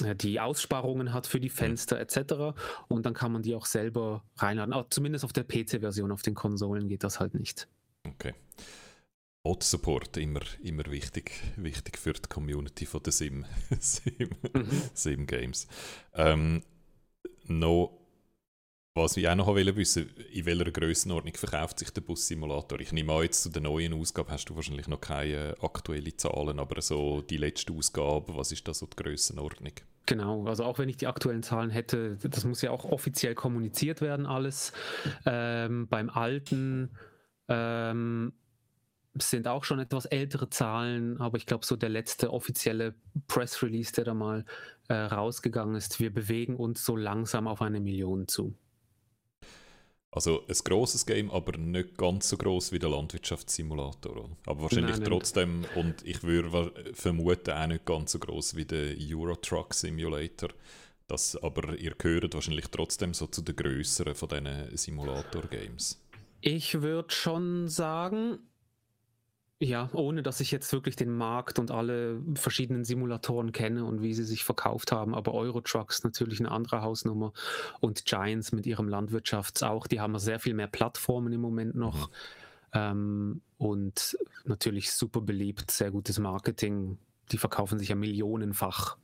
die 0.00 0.40
Aussparungen 0.40 1.12
hat 1.12 1.26
für 1.26 1.40
die 1.40 1.50
Fenster 1.50 1.98
etc. 1.98 2.56
Und 2.88 3.06
dann 3.06 3.14
kann 3.14 3.32
man 3.32 3.42
die 3.42 3.54
auch 3.54 3.66
selber 3.66 4.24
reinladen. 4.36 4.72
Aber 4.72 4.88
zumindest 4.90 5.24
auf 5.24 5.32
der 5.32 5.44
PC-Version, 5.44 6.12
auf 6.12 6.22
den 6.22 6.34
Konsolen 6.34 6.88
geht 6.88 7.04
das 7.04 7.20
halt 7.20 7.34
nicht. 7.34 7.68
Okay. 8.06 8.34
Mod-Support 9.42 10.18
immer, 10.18 10.40
immer 10.62 10.84
wichtig, 10.86 11.32
wichtig 11.56 11.98
für 11.98 12.12
die 12.12 12.28
Community 12.28 12.84
von 12.84 13.02
den 13.02 13.12
Sim, 13.12 13.46
Sim, 13.80 14.30
mhm. 14.52 14.82
Sim 14.92 15.26
Games. 15.26 15.66
Ähm, 16.14 16.62
noch 17.44 17.99
was 18.94 19.16
wir 19.16 19.30
auch 19.30 19.36
noch 19.36 19.54
wissen 19.54 20.10
in 20.32 20.46
welcher 20.46 20.72
Größenordnung 20.72 21.34
verkauft 21.34 21.78
sich 21.78 21.90
der 21.90 22.00
Bus-Simulator? 22.00 22.80
Ich 22.80 22.92
nehme 22.92 23.12
an, 23.12 23.22
jetzt 23.22 23.42
zu 23.42 23.48
der 23.48 23.62
neuen 23.62 23.94
Ausgabe 23.94 24.32
hast 24.32 24.46
du 24.46 24.56
wahrscheinlich 24.56 24.88
noch 24.88 25.00
keine 25.00 25.54
aktuellen 25.60 26.18
Zahlen, 26.18 26.58
aber 26.58 26.80
so 26.82 27.20
die 27.22 27.36
letzte 27.36 27.72
Ausgabe, 27.72 28.34
was 28.36 28.50
ist 28.50 28.66
da 28.66 28.74
so 28.74 28.86
die 28.86 29.02
Größenordnung? 29.02 29.72
Genau, 30.06 30.44
also 30.46 30.64
auch 30.64 30.78
wenn 30.78 30.88
ich 30.88 30.96
die 30.96 31.06
aktuellen 31.06 31.44
Zahlen 31.44 31.70
hätte, 31.70 32.16
das 32.16 32.44
muss 32.44 32.62
ja 32.62 32.72
auch 32.72 32.84
offiziell 32.84 33.36
kommuniziert 33.36 34.00
werden, 34.00 34.26
alles. 34.26 34.72
Ähm, 35.24 35.86
beim 35.86 36.10
alten 36.10 36.90
ähm, 37.46 38.32
sind 39.14 39.46
auch 39.46 39.62
schon 39.62 39.78
etwas 39.78 40.06
ältere 40.06 40.50
Zahlen, 40.50 41.20
aber 41.20 41.36
ich 41.36 41.46
glaube, 41.46 41.64
so 41.64 41.76
der 41.76 41.90
letzte 41.90 42.32
offizielle 42.32 42.94
Press 43.28 43.62
Release, 43.62 43.92
der 43.92 44.04
da 44.04 44.14
mal 44.14 44.44
äh, 44.88 44.94
rausgegangen 44.94 45.76
ist, 45.76 46.00
wir 46.00 46.12
bewegen 46.12 46.56
uns 46.56 46.84
so 46.84 46.96
langsam 46.96 47.46
auf 47.46 47.62
eine 47.62 47.78
Million 47.78 48.26
zu. 48.26 48.56
Also 50.12 50.42
ein 50.48 50.56
grosses 50.64 51.06
Game, 51.06 51.30
aber 51.30 51.56
nicht 51.56 51.96
ganz 51.96 52.28
so 52.28 52.36
groß 52.36 52.72
wie 52.72 52.80
der 52.80 52.90
Landwirtschaftssimulator. 52.90 54.28
Aber 54.44 54.62
wahrscheinlich 54.62 54.98
Nein, 54.98 55.04
trotzdem, 55.04 55.64
und 55.76 56.04
ich 56.04 56.24
würde 56.24 56.72
vermuten, 56.94 57.52
auch 57.52 57.66
nicht 57.68 57.84
ganz 57.84 58.12
so 58.12 58.18
groß 58.18 58.56
wie 58.56 58.64
der 58.64 58.96
Euro 59.14 59.36
Truck 59.36 59.72
Simulator. 59.72 60.50
Das, 61.06 61.36
aber 61.36 61.76
ihr 61.76 61.94
gehört 61.96 62.34
wahrscheinlich 62.34 62.66
trotzdem 62.68 63.14
so 63.14 63.26
zu 63.28 63.42
den 63.42 63.54
größeren 63.54 64.14
von 64.16 64.28
diesen 64.28 64.76
Simulator-Games. 64.76 66.00
Ich 66.40 66.80
würde 66.80 67.12
schon 67.14 67.68
sagen, 67.68 68.38
ja, 69.62 69.90
ohne 69.92 70.22
dass 70.22 70.40
ich 70.40 70.50
jetzt 70.50 70.72
wirklich 70.72 70.96
den 70.96 71.14
Markt 71.14 71.58
und 71.58 71.70
alle 71.70 72.22
verschiedenen 72.34 72.82
Simulatoren 72.82 73.52
kenne 73.52 73.84
und 73.84 74.02
wie 74.02 74.14
sie 74.14 74.24
sich 74.24 74.42
verkauft 74.42 74.90
haben, 74.90 75.14
aber 75.14 75.34
Eurotrucks 75.34 76.02
natürlich 76.02 76.40
eine 76.40 76.50
andere 76.50 76.80
Hausnummer 76.80 77.34
und 77.80 78.06
Giants 78.06 78.52
mit 78.52 78.66
ihrem 78.66 78.88
Landwirtschafts 78.88 79.62
auch, 79.62 79.86
die 79.86 80.00
haben 80.00 80.18
sehr 80.18 80.40
viel 80.40 80.54
mehr 80.54 80.66
Plattformen 80.66 81.30
im 81.34 81.42
Moment 81.42 81.74
noch 81.74 82.08
mhm. 82.08 82.14
ähm, 82.72 83.40
und 83.58 84.16
natürlich 84.44 84.92
super 84.92 85.20
beliebt, 85.20 85.70
sehr 85.70 85.90
gutes 85.90 86.18
Marketing, 86.18 86.96
die 87.30 87.38
verkaufen 87.38 87.78
sich 87.78 87.90
ja 87.90 87.96
millionenfach. 87.96 88.96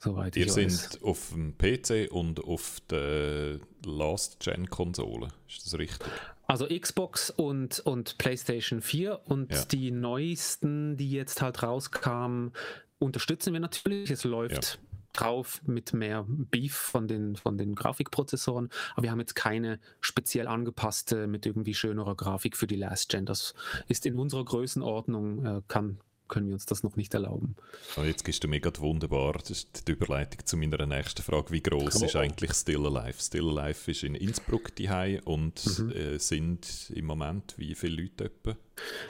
Soweit 0.00 0.36
Ihr 0.36 0.50
sind 0.50 0.98
auf 1.04 1.30
dem 1.32 1.56
PC 1.56 2.10
und 2.10 2.42
auf 2.42 2.80
der 2.90 3.60
Last-Gen-Konsole, 3.86 5.28
ist 5.46 5.64
das 5.64 5.78
richtig? 5.78 6.10
Also 6.52 6.66
Xbox 6.66 7.30
und, 7.30 7.80
und 7.80 8.18
PlayStation 8.18 8.82
4 8.82 9.22
und 9.24 9.50
ja. 9.50 9.64
die 9.64 9.90
neuesten, 9.90 10.98
die 10.98 11.10
jetzt 11.10 11.40
halt 11.40 11.62
rauskamen, 11.62 12.52
unterstützen 12.98 13.54
wir 13.54 13.60
natürlich. 13.60 14.10
Es 14.10 14.24
läuft 14.24 14.78
ja. 14.78 14.98
drauf 15.14 15.62
mit 15.64 15.94
mehr 15.94 16.26
Beef 16.28 16.74
von 16.74 17.08
den, 17.08 17.36
von 17.36 17.56
den 17.56 17.74
Grafikprozessoren, 17.74 18.68
aber 18.92 19.04
wir 19.04 19.10
haben 19.10 19.20
jetzt 19.20 19.34
keine 19.34 19.80
speziell 20.02 20.46
angepasste 20.46 21.26
mit 21.26 21.46
irgendwie 21.46 21.72
schönerer 21.72 22.16
Grafik 22.16 22.58
für 22.58 22.66
die 22.66 22.76
Last 22.76 23.08
Gen. 23.08 23.24
Das 23.24 23.54
ist 23.88 24.04
in 24.04 24.18
unserer 24.18 24.44
Größenordnung, 24.44 25.46
äh, 25.46 25.62
kann, 25.68 26.00
können 26.32 26.46
wir 26.46 26.54
uns 26.54 26.64
das 26.64 26.82
noch 26.82 26.96
nicht 26.96 27.12
erlauben. 27.12 27.56
Oh, 27.98 28.02
jetzt 28.02 28.24
gehst 28.24 28.42
du 28.42 28.48
mir 28.48 28.58
gerade 28.58 28.80
wunderbar. 28.80 29.34
Das 29.34 29.50
ist 29.50 29.86
die 29.86 29.92
Überleitung 29.92 30.46
zu 30.46 30.56
meiner 30.56 30.86
nächsten 30.86 31.22
Frage. 31.22 31.50
Wie 31.50 31.62
groß 31.62 32.02
ist 32.02 32.16
eigentlich 32.16 32.54
Still 32.54 32.86
Alive? 32.86 33.20
Still 33.20 33.58
Alive 33.58 33.90
ist 33.90 34.02
in 34.02 34.14
Innsbruck 34.14 34.74
die 34.74 34.88
und 35.24 35.78
mhm. 35.78 35.92
äh, 35.92 36.18
sind 36.18 36.90
im 36.94 37.04
Moment 37.04 37.54
wie 37.58 37.74
viele 37.74 38.02
Leute 38.02 38.24
etwa? 38.24 38.56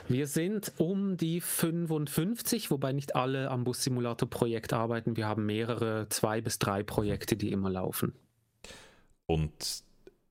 Wir 0.09 0.27
sind 0.27 0.73
um 0.77 1.15
die 1.15 1.39
55, 1.39 2.69
wobei 2.69 2.91
nicht 2.91 3.15
alle 3.15 3.49
am 3.49 3.63
Bus-Simulator-Projekt 3.63 4.73
arbeiten. 4.73 5.15
Wir 5.15 5.25
haben 5.25 5.45
mehrere, 5.45 6.07
zwei 6.09 6.41
bis 6.41 6.59
drei 6.59 6.83
Projekte, 6.83 7.37
die 7.37 7.53
immer 7.53 7.69
laufen. 7.69 8.13
Und 9.27 9.83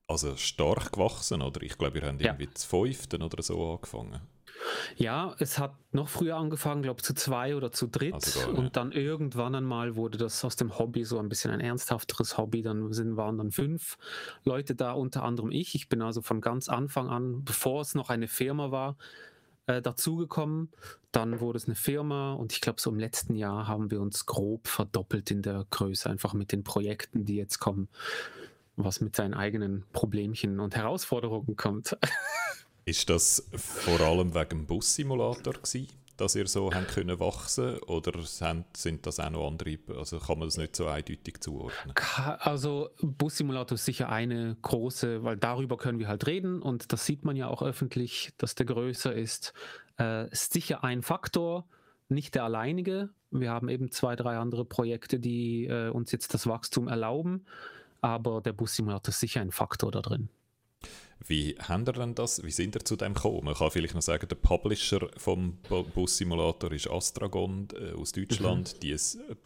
also 0.07 0.35
stark 0.37 0.91
gewachsen, 0.91 1.41
oder? 1.41 1.61
Ich 1.61 1.77
glaube, 1.77 1.95
wir 1.95 2.07
haben 2.07 2.19
ja. 2.19 2.33
irgendwie 2.33 2.53
zu 2.53 2.67
fünften 2.67 3.21
oder 3.21 3.41
so 3.41 3.73
angefangen. 3.73 4.21
Ja, 4.95 5.35
es 5.39 5.59
hat 5.59 5.73
noch 5.91 6.07
früher 6.07 6.37
angefangen, 6.37 6.83
glaube 6.83 6.99
ich, 6.99 7.03
zu 7.03 7.13
zwei 7.13 7.55
oder 7.55 7.71
zu 7.71 7.87
dritt. 7.87 8.13
Also 8.13 8.39
gar, 8.39 8.57
und 8.57 8.75
dann 8.75 8.91
irgendwann 8.91 9.55
einmal 9.55 9.95
wurde 9.95 10.17
das 10.17 10.43
aus 10.45 10.55
dem 10.55 10.77
Hobby 10.77 11.03
so 11.03 11.19
ein 11.19 11.29
bisschen 11.29 11.51
ein 11.51 11.59
ernsthafteres 11.59 12.37
Hobby. 12.37 12.61
Dann 12.61 12.93
sind, 12.93 13.17
waren 13.17 13.37
dann 13.37 13.51
fünf 13.51 13.97
Leute 14.43 14.75
da, 14.75 14.93
unter 14.93 15.23
anderem 15.23 15.51
ich. 15.51 15.75
Ich 15.75 15.89
bin 15.89 16.01
also 16.01 16.21
von 16.21 16.41
ganz 16.41 16.69
Anfang 16.69 17.09
an, 17.09 17.43
bevor 17.43 17.81
es 17.81 17.95
noch 17.95 18.09
eine 18.09 18.27
Firma 18.27 18.71
war, 18.71 18.95
äh, 19.67 19.81
dazugekommen. 19.81 20.69
Dann 21.11 21.39
wurde 21.39 21.57
es 21.57 21.65
eine 21.65 21.75
Firma 21.75 22.33
und 22.33 22.53
ich 22.53 22.61
glaube, 22.61 22.81
so 22.81 22.89
im 22.89 22.99
letzten 22.99 23.35
Jahr 23.35 23.67
haben 23.67 23.91
wir 23.91 24.01
uns 24.01 24.25
grob 24.25 24.67
verdoppelt 24.67 25.31
in 25.31 25.41
der 25.41 25.65
Größe, 25.69 26.09
einfach 26.09 26.33
mit 26.33 26.51
den 26.51 26.63
Projekten, 26.63 27.25
die 27.25 27.35
jetzt 27.35 27.59
kommen, 27.59 27.87
was 28.75 29.01
mit 29.01 29.15
seinen 29.15 29.33
eigenen 29.33 29.83
Problemchen 29.93 30.59
und 30.59 30.75
Herausforderungen 30.75 31.55
kommt. 31.55 31.97
Ist 32.85 33.09
das 33.09 33.47
vor 33.55 34.01
allem 34.01 34.33
wegen 34.33 34.49
dem 34.49 34.65
Bus-Simulator 34.65 35.53
gewesen, 35.53 35.87
dass 36.17 36.35
ihr 36.35 36.47
so 36.47 36.71
haben 36.73 36.85
können 36.87 37.19
wachsen 37.19 37.79
oder 37.79 38.13
sind 38.23 39.05
das 39.05 39.19
auch 39.19 39.29
noch 39.29 39.47
andere, 39.47 39.77
also 39.97 40.19
kann 40.19 40.39
man 40.39 40.47
das 40.47 40.57
nicht 40.57 40.75
so 40.75 40.87
eindeutig 40.87 41.39
zuordnen? 41.39 41.93
Also 42.39 42.89
Bus-Simulator 43.01 43.75
ist 43.75 43.85
sicher 43.85 44.09
eine 44.09 44.57
große, 44.61 45.23
weil 45.23 45.37
darüber 45.37 45.77
können 45.77 45.99
wir 45.99 46.07
halt 46.07 46.27
reden 46.27 46.61
und 46.61 46.91
das 46.91 47.05
sieht 47.05 47.23
man 47.23 47.35
ja 47.35 47.47
auch 47.47 47.63
öffentlich, 47.63 48.33
dass 48.37 48.55
der 48.55 48.65
größer 48.65 49.13
ist. 49.13 49.53
Äh, 49.99 50.29
ist 50.31 50.53
sicher 50.53 50.83
ein 50.83 51.01
Faktor, 51.01 51.65
nicht 52.09 52.35
der 52.35 52.43
alleinige. 52.43 53.09
Wir 53.31 53.51
haben 53.51 53.69
eben 53.69 53.91
zwei, 53.91 54.15
drei 54.15 54.37
andere 54.37 54.65
Projekte, 54.65 55.19
die 55.19 55.65
äh, 55.65 55.89
uns 55.89 56.11
jetzt 56.11 56.33
das 56.33 56.47
Wachstum 56.47 56.87
erlauben, 56.87 57.45
aber 58.03 58.41
der 58.41 58.53
Bus-Simulator 58.53 59.09
ist 59.09 59.19
sicher 59.19 59.41
ein 59.41 59.51
Faktor 59.51 59.91
da 59.91 60.01
drin. 60.01 60.29
Wie 61.25 61.55
haben 61.57 61.85
ihr 61.87 61.93
denn 61.93 62.15
das? 62.15 62.43
Wie 62.43 62.51
sind 62.51 62.75
ihr 62.75 62.83
zu 62.83 62.97
dem 62.97 63.13
gekommen? 63.13 63.45
Man 63.45 63.53
kann 63.53 63.71
vielleicht 63.71 63.95
noch 63.95 64.01
sagen, 64.01 64.27
der 64.27 64.35
Publisher 64.35 65.07
vom 65.15 65.57
Bus-Simulator 65.93 66.71
ist 66.73 66.89
Astragon 66.89 67.69
äh, 67.79 67.93
aus 67.93 68.11
Deutschland. 68.11 68.75
Mhm. 68.75 68.79
Die 68.81 68.97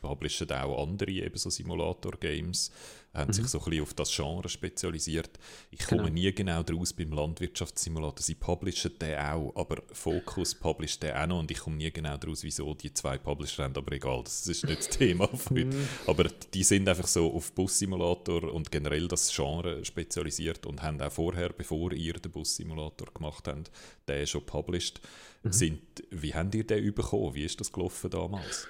publishen 0.02 0.52
auch 0.52 0.82
andere 0.82 1.12
eben 1.12 1.38
so 1.38 1.52
Simulator-Games. 1.52 2.72
Haben 3.14 3.30
mhm. 3.30 3.34
sich 3.34 3.48
so 3.48 3.60
ein 3.60 3.66
bisschen 3.66 3.84
auf 3.84 3.94
das 3.94 4.16
Genre 4.16 4.48
spezialisiert. 4.48 5.32
Ich 5.72 5.86
komme 5.86 6.04
genau. 6.04 6.14
nie 6.14 6.32
genau 6.34 6.64
draus 6.64 6.94
beim 6.94 7.12
Landwirtschaftssimulator. 7.12 8.22
Sie 8.22 8.36
publishen 8.36 8.92
den 9.00 9.18
auch, 9.18 9.54
aber 9.56 9.82
Focus 9.92 10.56
publisht 10.56 11.04
den 11.04 11.16
auch 11.16 11.28
noch 11.28 11.40
und 11.40 11.52
ich 11.52 11.60
komme 11.60 11.78
nie 11.78 11.92
genau 11.92 12.18
draus, 12.18 12.44
wieso 12.44 12.74
die 12.74 12.94
zwei 12.94 13.18
Publisher 13.18 13.64
haben, 13.64 13.76
aber 13.76 13.92
egal, 13.94 14.24
das 14.24 14.46
ist 14.48 14.66
nicht 14.66 14.80
das 14.80 14.90
Thema 14.90 15.28
von 15.36 15.58
heute. 15.58 15.66
Mhm. 15.68 15.88
Aber 16.06 16.26
die 16.54 16.64
sind 16.64 16.88
einfach 16.88 17.08
so 17.08 17.34
auf 17.34 17.52
Bussimulator 17.54 18.54
und 18.54 18.72
generell 18.72 19.08
das 19.08 19.34
Genre 19.36 19.84
spezialisiert 19.84 20.66
und 20.66 20.82
haben 20.82 21.02
auch 21.02 21.12
vorher, 21.12 21.50
bevor 21.50 21.94
ihr 21.94 22.14
den 22.14 22.32
Bussimulator 22.32 23.08
gemacht 23.14 23.48
habt, 23.48 23.72
den 24.08 24.28
schon 24.28 24.46
published. 24.46 25.02
Mhm. 25.44 25.52
Sind, 25.52 25.82
wie 26.12 26.34
habt 26.34 26.54
ihr 26.56 26.66
den 26.66 26.94
bekommen? 26.94 27.34
Wie 27.34 27.44
ist 27.46 27.60
das 27.60 27.72
gelaufen 27.72 28.10
damals? 28.10 28.68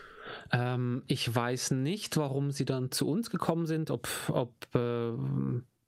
Ähm, 0.51 1.03
ich 1.07 1.33
weiß 1.33 1.71
nicht, 1.71 2.17
warum 2.17 2.51
sie 2.51 2.65
dann 2.65 2.91
zu 2.91 3.07
uns 3.07 3.29
gekommen 3.29 3.65
sind, 3.65 3.91
ob, 3.91 4.07
ob 4.29 4.53
äh, 4.75 5.12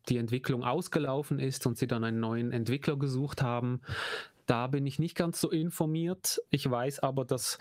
die 0.10 0.18
Entwicklung 0.18 0.64
ausgelaufen 0.64 1.40
ist 1.40 1.66
und 1.66 1.78
sie 1.78 1.88
dann 1.88 2.04
einen 2.04 2.20
neuen 2.20 2.52
Entwickler 2.52 2.98
gesucht 2.98 3.42
haben. 3.42 3.82
Da 4.46 4.68
bin 4.68 4.88
ich 4.88 4.98
nicht 4.98 5.16
ganz 5.16 5.40
so 5.40 5.50
informiert. 5.50 6.42
Ich 6.50 6.70
weiß 6.70 7.00
aber, 7.00 7.26
dass 7.26 7.60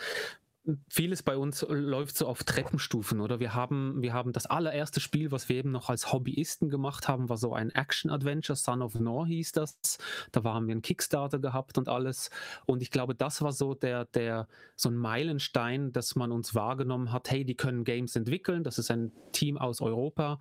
vieles 0.89 1.23
bei 1.23 1.37
uns 1.37 1.65
läuft 1.69 2.17
so 2.17 2.27
auf 2.27 2.45
Treppenstufen, 2.45 3.21
oder? 3.21 3.41
Wir 3.41 3.55
haben, 3.55 4.03
wir 4.03 4.13
haben 4.13 4.33
das 4.33 4.47
allererste 4.47 5.01
Spiel, 5.01 5.31
was 5.31 5.49
wir 5.49 5.57
eben 5.57 5.71
noch 5.71 5.89
als 5.89 6.13
Hobbyisten 6.13 6.69
gemacht 6.69 7.09
haben, 7.09 7.29
war 7.29 7.37
so 7.37 7.55
ein 7.55 7.71
Action-Adventure, 7.71 8.57
Son 8.57 8.83
of 8.83 8.95
Nor 8.95 9.27
hieß 9.27 9.53
das. 9.53 9.99
Da 10.33 10.43
haben 10.45 10.67
wir 10.67 10.73
einen 10.73 10.83
Kickstarter 10.83 11.39
gehabt 11.39 11.79
und 11.79 11.89
alles. 11.89 12.31
Und 12.67 12.83
ich 12.83 12.91
glaube, 12.91 13.15
das 13.15 13.41
war 13.43 13.53
so 13.53 13.75
der, 13.75 14.05
der, 14.07 14.49
so 14.77 14.89
ein 14.89 14.97
Meilenstein, 14.97 15.93
dass 15.93 16.17
man 16.17 16.33
uns 16.33 16.55
wahrgenommen 16.55 17.13
hat, 17.13 17.31
hey, 17.31 17.45
die 17.45 17.57
können 17.57 17.85
Games 17.85 18.17
entwickeln, 18.17 18.65
das 18.65 18.79
ist 18.79 18.91
ein 18.91 19.13
Team 19.33 19.59
aus 19.59 19.81
Europa. 19.81 20.39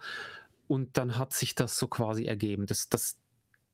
Und 0.68 0.98
dann 0.98 1.18
hat 1.18 1.34
sich 1.34 1.56
das 1.56 1.78
so 1.78 1.88
quasi 1.88 2.26
ergeben. 2.26 2.66
Das, 2.66 2.90
das, 2.90 3.18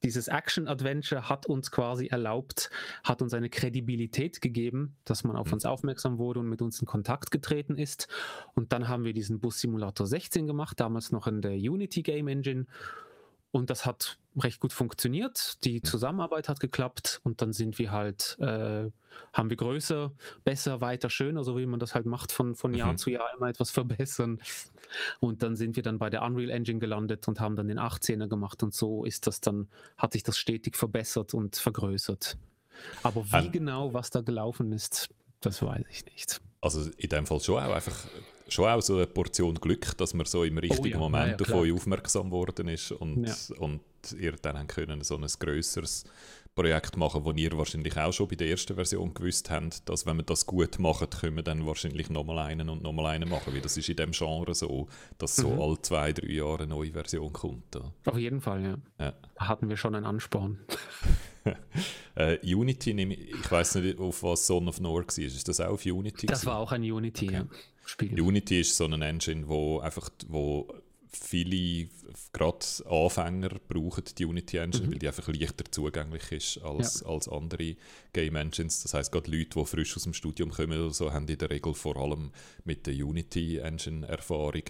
dieses 0.04 0.28
Action-Adventure 0.28 1.30
hat 1.30 1.46
uns 1.46 1.72
quasi 1.72 2.08
erlaubt, 2.08 2.70
hat 3.04 3.22
uns 3.22 3.34
eine 3.34 3.50
Kredibilität 3.50 4.42
gegeben, 4.42 4.98
dass 5.06 5.24
man 5.24 5.36
auf 5.36 5.48
mhm. 5.48 5.54
uns 5.54 5.66
aufmerksam 5.66 6.18
wurde 6.18 6.42
und 6.42 6.50
mit 6.50 6.62
uns 6.62 6.80
in 6.80 6.88
Kontakt 6.88 7.32
getreten 7.32 7.78
ist. 7.78 8.08
Und 8.54 8.74
dann 8.74 8.88
haben 8.88 9.06
wir 9.06 9.14
diesen 9.14 9.40
Bus 9.40 9.60
Simulator 9.60 10.06
16 10.06 10.48
gemacht, 10.48 10.80
damals 10.80 11.12
noch 11.12 11.28
in 11.28 11.42
der 11.42 11.54
Unity 11.54 12.04
Game 12.04 12.28
Engine. 12.28 12.66
Und 13.54 13.70
das 13.70 13.86
hat 13.86 14.18
recht 14.36 14.60
gut 14.60 14.74
funktioniert. 14.74 15.64
Die 15.64 15.84
Zusammenarbeit 15.84 16.50
hat 16.50 16.60
geklappt 16.60 17.22
und 17.24 17.40
dann 17.44 17.54
sind 17.54 17.78
wir 17.78 17.92
halt, 17.92 18.36
äh, 18.40 18.90
haben 19.32 19.50
wir 19.52 19.58
größer, 19.58 20.12
besser, 20.44 20.82
weiter, 20.82 21.12
schöner, 21.12 21.44
so 21.44 21.56
wie 21.56 21.68
man 21.68 21.80
das 21.80 21.94
halt 21.94 22.08
macht, 22.08 22.32
von, 22.32 22.56
von 22.56 22.74
Jahr 22.74 22.94
mhm. 22.94 22.98
zu 22.98 23.12
Jahr 23.12 23.30
immer 23.38 23.50
etwas 23.50 23.70
verbessern. 23.70 24.42
Und 25.20 25.44
dann 25.44 25.56
sind 25.56 25.76
wir 25.76 25.84
dann 25.84 26.00
bei 26.00 26.10
der 26.10 26.24
Unreal 26.24 26.50
Engine 26.50 26.80
gelandet 26.80 27.28
und 27.28 27.40
haben 27.40 27.56
dann 27.56 27.68
den 27.68 27.80
18er 27.80 28.28
gemacht 28.28 28.64
und 28.64 28.74
so 28.74 29.06
ist 29.06 29.28
das 29.28 29.40
dann, 29.40 29.68
hat 30.00 30.14
sich 30.14 30.24
das 30.24 30.40
stetig 30.40 30.76
verbessert 30.76 31.36
und 31.36 31.56
vergrößert. 31.56 32.40
Aber 33.04 33.24
wie 33.32 33.46
um, 33.46 33.52
genau, 33.52 33.94
was 33.94 34.10
da 34.10 34.22
gelaufen 34.22 34.72
ist, 34.72 35.10
das 35.42 35.62
weiß 35.62 35.86
ich 35.92 36.06
nicht. 36.06 36.42
Also 36.60 36.90
in 36.98 37.10
dem 37.10 37.28
Fall 37.28 37.40
schon 37.40 37.62
auch 37.62 37.72
einfach 37.72 38.08
schon 38.48 38.68
auch 38.68 38.82
so 38.82 38.96
eine 38.96 39.08
Portion 39.08 39.56
Glück, 39.56 39.98
dass 39.98 40.14
man 40.14 40.26
so 40.26 40.44
im 40.44 40.58
richtigen 40.58 40.86
oh 40.86 40.88
ja, 40.88 40.98
Moment 40.98 41.42
ja, 41.42 41.48
auf 41.48 41.62
euch 41.62 41.72
aufmerksam 41.72 42.32
worden 42.32 42.68
ist 42.68 42.92
und, 42.92 43.26
ja. 43.26 43.36
und 43.60 43.82
ihr 44.20 44.34
dann 44.34 44.68
können 44.68 45.02
so 45.04 45.16
ein 45.16 45.26
grösseres 45.40 46.06
Projekt 46.56 46.98
machen, 46.98 47.26
wo 47.26 47.32
ihr 47.32 47.58
wahrscheinlich 47.58 47.98
auch 47.98 48.12
schon 48.14 48.28
bei 48.28 48.36
der 48.36 48.50
ersten 48.50 48.76
Version 48.76 49.14
gewusst 49.14 49.50
habt, 49.50 49.88
dass 49.90 50.06
wenn 50.06 50.18
wir 50.18 50.24
das 50.24 50.46
gut 50.46 50.78
machen, 50.78 51.10
können 51.10 51.36
wir 51.38 51.44
dann 51.44 51.66
wahrscheinlich 51.66 52.10
nochmal 52.10 52.40
einen 52.40 52.70
und 52.70 52.84
nochmal 52.84 53.08
einen 53.08 53.28
machen, 53.28 53.54
weil 53.54 53.62
das 53.62 53.76
ist 53.76 53.90
in 53.90 53.96
dem 53.96 54.12
Genre 54.12 54.54
so, 54.54 54.88
dass 55.18 55.36
so 55.36 55.50
mhm. 55.50 55.62
alle 55.62 55.82
zwei, 55.82 56.14
drei 56.14 56.28
Jahre 56.28 56.64
eine 56.64 56.68
neue 56.68 56.92
Version 56.92 57.34
kommt. 57.34 57.74
Ja. 57.74 57.92
Auf 58.06 58.18
jeden 58.18 58.40
Fall, 58.40 58.62
ja. 58.62 58.78
ja. 59.00 59.14
Da 59.36 59.48
hatten 59.48 59.68
wir 59.68 59.78
schon 59.78 59.96
einen 59.96 60.06
Ansporn. 60.06 60.60
äh, 62.16 62.38
Unity, 62.56 62.92
ich 62.92 63.52
weiß 63.52 63.76
nicht, 63.76 64.00
auf 64.00 64.22
was 64.22 64.46
Son 64.46 64.68
of 64.68 64.80
Nor 64.80 65.02
war. 65.02 65.18
Ist 65.18 65.48
das 65.48 65.60
auch 65.60 65.74
auf 65.74 65.86
Unity? 65.86 66.28
Das 66.28 66.46
war 66.46 66.58
auch 66.58 66.72
ein 66.72 66.84
Unity, 66.84 67.28
okay. 67.28 67.36
ja. 67.36 67.46
Spiel. 67.86 68.20
Unity 68.20 68.62
ist 68.62 68.78
so 68.78 68.86
eine 68.86 69.06
Engine, 69.06 69.48
wo 69.48 69.80
einfach 69.80 70.10
wo 70.28 70.68
viele, 71.16 71.88
gerade 72.32 72.66
Anfänger 72.90 73.50
brauchen 73.68 74.04
die 74.18 74.26
Unity 74.26 74.58
Engine, 74.58 74.88
mhm. 74.88 74.92
weil 74.92 75.00
die 75.00 75.08
einfach 75.08 75.28
leichter 75.28 75.66
zugänglich 75.70 76.32
ist 76.32 76.58
als, 76.64 77.02
ja. 77.02 77.08
als 77.08 77.28
andere 77.30 77.76
Game 78.12 78.36
Engines. 78.36 78.84
Das 78.84 78.94
heißt, 78.94 79.12
gerade 79.12 79.32
Leute, 79.32 79.60
die 79.60 79.66
frisch 79.66 79.96
aus 79.96 80.04
dem 80.04 80.14
Studium 80.14 80.52
kommen 80.52 80.80
oder 80.80 80.94
so, 80.94 81.14
haben 81.14 81.28
in 81.28 81.38
der 81.38 81.50
Regel 81.50 81.74
vor 81.74 81.98
allem 81.98 82.32
mit 82.66 82.88
der 82.88 82.94
Unity 82.94 83.58
Engine 83.58 84.08
Erfahrung. 84.08 84.64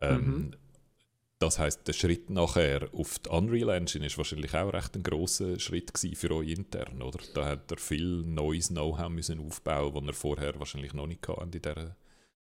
Ähm, 0.00 0.24
mhm. 0.24 0.50
Das 1.38 1.58
heißt, 1.58 1.88
der 1.88 1.92
Schritt 1.92 2.30
nachher 2.30 2.88
auf 2.92 3.18
die 3.18 3.28
Unreal 3.28 3.70
Engine 3.70 4.06
ist 4.06 4.16
wahrscheinlich 4.16 4.54
auch 4.54 4.72
recht 4.72 4.94
ein 4.94 5.02
großer 5.02 5.58
Schritt 5.58 5.92
für 6.14 6.30
euch 6.30 6.50
intern, 6.50 7.02
oder? 7.02 7.18
Da 7.34 7.44
hat 7.46 7.70
er 7.70 7.78
viel 7.78 8.22
neues 8.22 8.68
Know-how 8.68 9.08
müssen 9.08 9.40
aufbauen, 9.40 9.92
das 9.92 10.04
er 10.06 10.12
vorher 10.14 10.58
wahrscheinlich 10.60 10.94
noch 10.94 11.08
nicht 11.08 11.26
hatte 11.26 11.42
in 11.42 11.50
dieser 11.50 11.96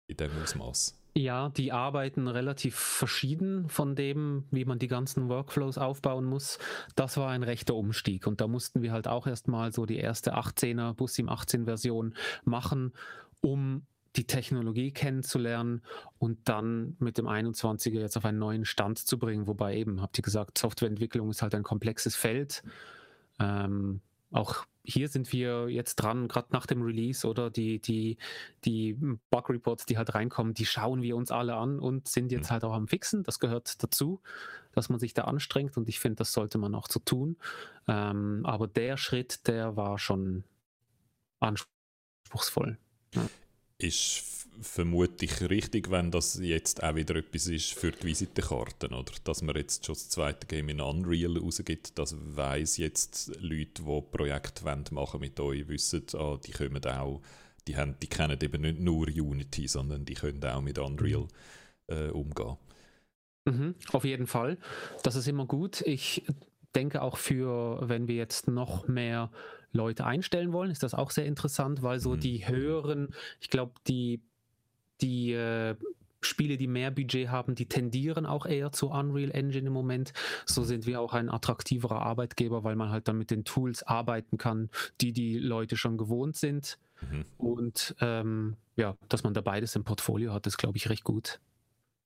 in 0.08 0.16
dem 0.16 0.30
Ausmaß. 0.42 0.98
Ja, 1.14 1.48
die 1.48 1.72
arbeiten 1.72 2.28
relativ 2.28 2.76
verschieden 2.76 3.68
von 3.68 3.96
dem, 3.96 4.44
wie 4.50 4.64
man 4.64 4.78
die 4.78 4.88
ganzen 4.88 5.28
Workflows 5.28 5.78
aufbauen 5.78 6.24
muss. 6.24 6.58
Das 6.96 7.16
war 7.16 7.30
ein 7.30 7.42
rechter 7.42 7.74
Umstieg 7.74 8.26
und 8.26 8.40
da 8.40 8.46
mussten 8.46 8.82
wir 8.82 8.92
halt 8.92 9.08
auch 9.08 9.26
erstmal 9.26 9.72
so 9.72 9.84
die 9.84 9.96
erste 9.96 10.36
18er 10.36 10.94
Busim 10.94 11.28
18 11.28 11.64
Version 11.64 12.14
machen, 12.44 12.92
um 13.40 13.82
die 14.16 14.26
Technologie 14.26 14.92
kennenzulernen 14.92 15.82
und 16.18 16.48
dann 16.48 16.96
mit 16.98 17.18
dem 17.18 17.26
21er 17.26 18.00
jetzt 18.00 18.16
auf 18.16 18.24
einen 18.24 18.38
neuen 18.38 18.64
Stand 18.64 18.98
zu 18.98 19.18
bringen. 19.18 19.46
Wobei 19.46 19.76
eben, 19.76 20.00
habt 20.00 20.18
ihr 20.18 20.22
gesagt, 20.22 20.58
Softwareentwicklung 20.58 21.30
ist 21.30 21.42
halt 21.42 21.54
ein 21.54 21.62
komplexes 21.62 22.16
Feld. 22.16 22.62
Ähm, 23.38 24.00
auch 24.30 24.66
hier 24.88 25.08
sind 25.08 25.32
wir 25.32 25.68
jetzt 25.68 25.96
dran, 25.96 26.28
gerade 26.28 26.48
nach 26.52 26.66
dem 26.66 26.80
Release 26.80 27.28
oder 27.28 27.50
die, 27.50 27.78
die, 27.78 28.16
die 28.64 28.94
Bug 29.30 29.50
Reports, 29.50 29.84
die 29.84 29.98
halt 29.98 30.14
reinkommen, 30.14 30.54
die 30.54 30.64
schauen 30.64 31.02
wir 31.02 31.14
uns 31.14 31.30
alle 31.30 31.56
an 31.56 31.78
und 31.78 32.08
sind 32.08 32.32
jetzt 32.32 32.48
mhm. 32.48 32.52
halt 32.52 32.64
auch 32.64 32.72
am 32.72 32.88
Fixen. 32.88 33.22
Das 33.22 33.38
gehört 33.38 33.82
dazu, 33.82 34.22
dass 34.72 34.88
man 34.88 34.98
sich 34.98 35.12
da 35.12 35.24
anstrengt 35.24 35.76
und 35.76 35.90
ich 35.90 36.00
finde, 36.00 36.16
das 36.16 36.32
sollte 36.32 36.56
man 36.56 36.74
auch 36.74 36.88
so 36.88 37.00
tun. 37.00 37.36
Ähm, 37.86 38.40
aber 38.44 38.66
der 38.66 38.96
Schritt, 38.96 39.46
der 39.46 39.76
war 39.76 39.98
schon 39.98 40.44
anspruchsvoll. 41.40 42.78
Ja. 43.14 43.28
Ist 44.60 44.68
vermutlich 44.70 45.48
richtig, 45.48 45.90
wenn 45.90 46.10
das 46.10 46.38
jetzt 46.40 46.82
auch 46.82 46.94
wieder 46.94 47.16
etwas 47.16 47.46
ist 47.46 47.72
für 47.74 47.92
die 47.92 48.06
Visitenkarten, 48.06 48.92
oder? 48.92 49.12
Dass 49.24 49.42
man 49.42 49.56
jetzt 49.56 49.86
schon 49.86 49.94
das 49.94 50.08
zweite 50.08 50.46
Game 50.46 50.68
in 50.68 50.80
Unreal 50.80 51.36
rausgibt, 51.38 51.98
das 51.98 52.16
weiß 52.18 52.78
jetzt 52.78 53.36
Leute, 53.40 53.82
die 53.82 54.02
Projekte 54.10 54.64
machen 54.92 55.20
mit 55.20 55.38
euch, 55.40 55.68
wissen, 55.68 56.04
ah, 56.14 56.38
die 56.44 56.52
kommen 56.52 56.84
auch, 56.86 57.20
die, 57.66 57.76
haben, 57.76 57.96
die 58.00 58.06
kennen 58.06 58.38
eben 58.40 58.62
nicht 58.62 58.80
nur 58.80 59.06
Unity, 59.06 59.68
sondern 59.68 60.04
die 60.04 60.14
können 60.14 60.44
auch 60.44 60.60
mit 60.60 60.78
Unreal 60.78 61.28
äh, 61.88 62.08
umgehen. 62.08 62.56
Mhm, 63.44 63.74
auf 63.92 64.04
jeden 64.04 64.26
Fall. 64.26 64.58
Das 65.02 65.14
ist 65.14 65.28
immer 65.28 65.46
gut. 65.46 65.82
Ich 65.82 66.24
denke 66.74 67.02
auch 67.02 67.16
für, 67.16 67.88
wenn 67.88 68.08
wir 68.08 68.16
jetzt 68.16 68.48
noch 68.48 68.88
mehr 68.88 69.30
Leute 69.72 70.04
einstellen 70.04 70.52
wollen, 70.52 70.70
ist 70.70 70.82
das 70.82 70.94
auch 70.94 71.10
sehr 71.10 71.26
interessant, 71.26 71.82
weil 71.82 72.00
so 72.00 72.14
mhm. 72.14 72.20
die 72.20 72.48
höheren, 72.48 73.14
ich 73.40 73.50
glaube, 73.50 73.72
die 73.86 74.22
die 75.00 75.32
äh, 75.32 75.76
Spiele, 76.20 76.56
die 76.56 76.66
mehr 76.66 76.90
Budget 76.90 77.28
haben, 77.28 77.54
die 77.54 77.66
tendieren 77.66 78.26
auch 78.26 78.46
eher 78.46 78.72
zur 78.72 78.90
Unreal 78.90 79.30
Engine 79.30 79.68
im 79.68 79.72
Moment. 79.72 80.12
So 80.46 80.64
sind 80.64 80.86
wir 80.86 81.00
auch 81.00 81.12
ein 81.12 81.28
attraktiverer 81.28 82.02
Arbeitgeber, 82.02 82.64
weil 82.64 82.76
man 82.76 82.90
halt 82.90 83.08
dann 83.08 83.18
mit 83.18 83.30
den 83.30 83.44
Tools 83.44 83.82
arbeiten 83.82 84.38
kann, 84.38 84.70
die 85.00 85.12
die 85.12 85.38
Leute 85.38 85.76
schon 85.76 85.96
gewohnt 85.96 86.36
sind. 86.36 86.78
Mhm. 87.00 87.24
Und 87.36 87.94
ähm, 88.00 88.56
ja, 88.76 88.96
dass 89.08 89.22
man 89.22 89.34
da 89.34 89.40
beides 89.40 89.76
im 89.76 89.84
Portfolio 89.84 90.32
hat, 90.32 90.46
ist, 90.46 90.58
glaube 90.58 90.76
ich, 90.76 90.88
recht 90.88 91.04
gut. 91.04 91.40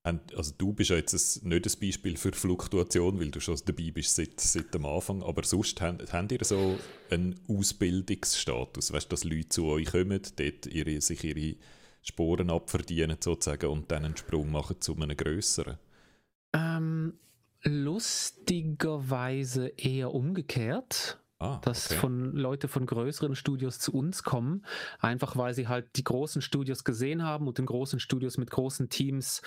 Also 0.04 0.52
du 0.58 0.72
bist 0.72 0.90
ja 0.90 0.96
jetzt 0.96 1.44
nicht 1.44 1.66
ein 1.66 1.80
Beispiel 1.80 2.16
für 2.16 2.32
Fluktuation, 2.32 3.20
weil 3.20 3.30
du 3.30 3.38
schon 3.38 3.56
dabei 3.64 3.92
bist 3.92 4.16
seit, 4.16 4.40
seit 4.40 4.74
dem 4.74 4.84
Anfang, 4.84 5.22
aber 5.22 5.44
sonst 5.44 5.80
habt, 5.80 6.12
habt 6.12 6.32
ihr 6.32 6.44
so 6.44 6.76
einen 7.08 7.38
Ausbildungsstatus, 7.46 8.92
weißt 8.92 9.06
du, 9.06 9.10
dass 9.10 9.22
Leute 9.22 9.48
zu 9.48 9.66
euch 9.66 9.92
kommen, 9.92 10.20
dort 10.36 10.66
ihre, 10.66 11.00
sich 11.00 11.22
ihre 11.22 11.54
Sporen 12.02 12.50
abverdienen 12.50 13.16
sozusagen 13.20 13.70
und 13.70 13.90
dann 13.90 14.04
einen 14.04 14.16
Sprung 14.16 14.50
machen 14.50 14.80
zu 14.80 14.96
einem 14.96 15.16
größeren? 15.16 15.78
Ähm, 16.52 17.14
lustigerweise 17.62 19.68
eher 19.68 20.12
umgekehrt. 20.12 21.18
Ah, 21.38 21.60
dass 21.64 21.90
okay. 21.90 21.98
von 21.98 22.36
Leute 22.36 22.68
von 22.68 22.86
größeren 22.86 23.34
Studios 23.34 23.80
zu 23.80 23.92
uns 23.92 24.22
kommen, 24.22 24.64
einfach 25.00 25.36
weil 25.36 25.54
sie 25.54 25.66
halt 25.66 25.96
die 25.96 26.04
großen 26.04 26.40
Studios 26.40 26.84
gesehen 26.84 27.24
haben 27.24 27.48
und 27.48 27.58
in 27.58 27.66
großen 27.66 27.98
Studios 27.98 28.38
mit 28.38 28.52
großen 28.52 28.90
Teams, 28.90 29.42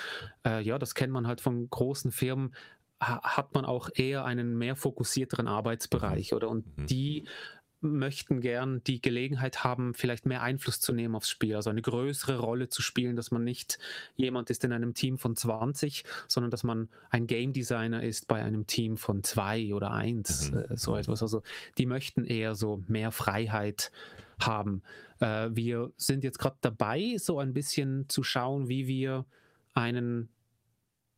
äh, 0.46 0.62
ja, 0.62 0.78
das 0.78 0.94
kennt 0.94 1.14
man 1.14 1.26
halt 1.26 1.40
von 1.40 1.70
großen 1.70 2.12
Firmen, 2.12 2.54
ha 3.02 3.22
hat 3.24 3.54
man 3.54 3.64
auch 3.64 3.90
eher 3.94 4.26
einen 4.26 4.58
mehr 4.58 4.76
fokussierteren 4.76 5.48
Arbeitsbereich, 5.48 6.32
mhm. 6.32 6.36
oder? 6.36 6.50
Und 6.50 6.78
mhm. 6.78 6.88
die 6.88 7.28
möchten 7.82 8.42
gern 8.42 8.84
die 8.84 9.02
Gelegenheit 9.02 9.64
haben, 9.64 9.94
vielleicht 9.94 10.26
mehr 10.26 10.42
Einfluss 10.42 10.80
zu 10.80 10.94
nehmen 10.94 11.16
aufs 11.16 11.30
Spiel, 11.30 11.56
also 11.56 11.70
eine 11.70 11.82
größere 11.82 12.40
Rolle 12.40 12.70
zu 12.70 12.82
spielen, 12.82 13.16
dass 13.16 13.32
man 13.32 13.44
nicht 13.44 13.78
jemand 14.16 14.50
ist 14.50 14.64
in 14.64 14.72
einem 14.72 14.94
Team 14.94 15.18
von 15.18 15.36
20, 15.36 16.04
sondern 16.28 16.52
dass 16.52 16.64
man 16.64 16.90
ein 17.10 17.28
Game 17.28 17.54
Designer 17.54 18.04
ist 18.04 18.28
bei 18.28 18.44
einem 18.44 18.68
Team 18.68 18.98
von 18.98 19.24
zwei 19.24 19.74
oder 19.74 19.92
eins, 19.92 20.52
mhm. 20.52 20.58
äh, 20.58 20.78
so 20.78 20.96
etwas. 20.96 21.22
Also 21.22 21.44
die 21.78 21.86
möchten 21.86 22.26
eher 22.26 22.56
so 22.56 22.84
mehr 22.88 23.12
Freiheit 23.12 23.92
haben. 24.40 24.82
Äh, 25.20 25.50
wir 25.52 25.92
sind 25.98 26.24
jetzt 26.24 26.40
gerade 26.40 26.58
dabei, 26.62 27.18
so 27.18 27.40
ein 27.40 27.54
bisschen 27.54 28.10
zu 28.10 28.24
schauen, 28.24 28.68
wie 28.68 28.88
wir 28.88 29.26
einen 29.74 30.30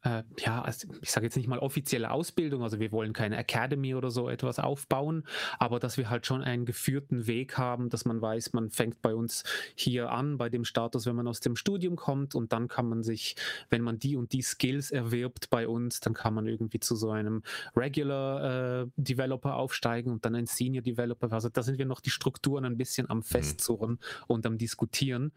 äh, 0.07 0.23
ja, 0.37 0.61
also 0.61 0.87
ich 1.01 1.11
sage 1.11 1.25
jetzt 1.25 1.35
nicht 1.35 1.47
mal 1.47 1.59
offizielle 1.59 2.11
Ausbildung, 2.11 2.63
also 2.63 2.79
wir 2.79 2.91
wollen 2.91 3.11
keine 3.11 3.37
Academy 3.37 3.93
oder 3.93 4.09
so 4.09 4.29
etwas 4.29 4.57
aufbauen, 4.57 5.23
aber 5.59 5.79
dass 5.79 5.97
wir 5.97 6.09
halt 6.09 6.25
schon 6.25 6.41
einen 6.41 6.65
geführten 6.65 7.27
Weg 7.27 7.57
haben, 7.57 7.89
dass 7.89 8.05
man 8.05 8.21
weiß, 8.21 8.53
man 8.53 8.69
fängt 8.69 9.01
bei 9.01 9.13
uns 9.13 9.43
hier 9.75 10.11
an, 10.11 10.37
bei 10.37 10.49
dem 10.49 10.63
Status, 10.63 11.05
wenn 11.05 11.15
man 11.15 11.27
aus 11.27 11.41
dem 11.41 11.55
Studium 11.55 11.97
kommt 11.97 12.35
und 12.35 12.53
dann 12.53 12.69
kann 12.69 12.87
man 12.87 13.03
sich, 13.03 13.35
wenn 13.69 13.81
man 13.81 13.99
die 13.99 14.15
und 14.15 14.31
die 14.31 14.41
Skills 14.41 14.91
erwirbt 14.91 15.49
bei 15.49 15.67
uns, 15.67 15.99
dann 15.99 16.13
kann 16.13 16.33
man 16.33 16.47
irgendwie 16.47 16.79
zu 16.79 16.95
so 16.95 17.11
einem 17.11 17.43
Regular 17.75 18.83
äh, 18.83 18.87
Developer 18.95 19.55
aufsteigen 19.55 20.11
und 20.11 20.23
dann 20.23 20.35
ein 20.35 20.45
Senior 20.45 20.83
Developer. 20.83 21.31
Also 21.33 21.49
da 21.49 21.63
sind 21.63 21.77
wir 21.79 21.85
noch 21.85 21.99
die 21.99 22.11
Strukturen 22.11 22.63
ein 22.63 22.77
bisschen 22.77 23.09
am 23.09 23.17
mhm. 23.17 23.23
Festzurren 23.23 23.99
und 24.27 24.45
am 24.45 24.57
Diskutieren. 24.57 25.33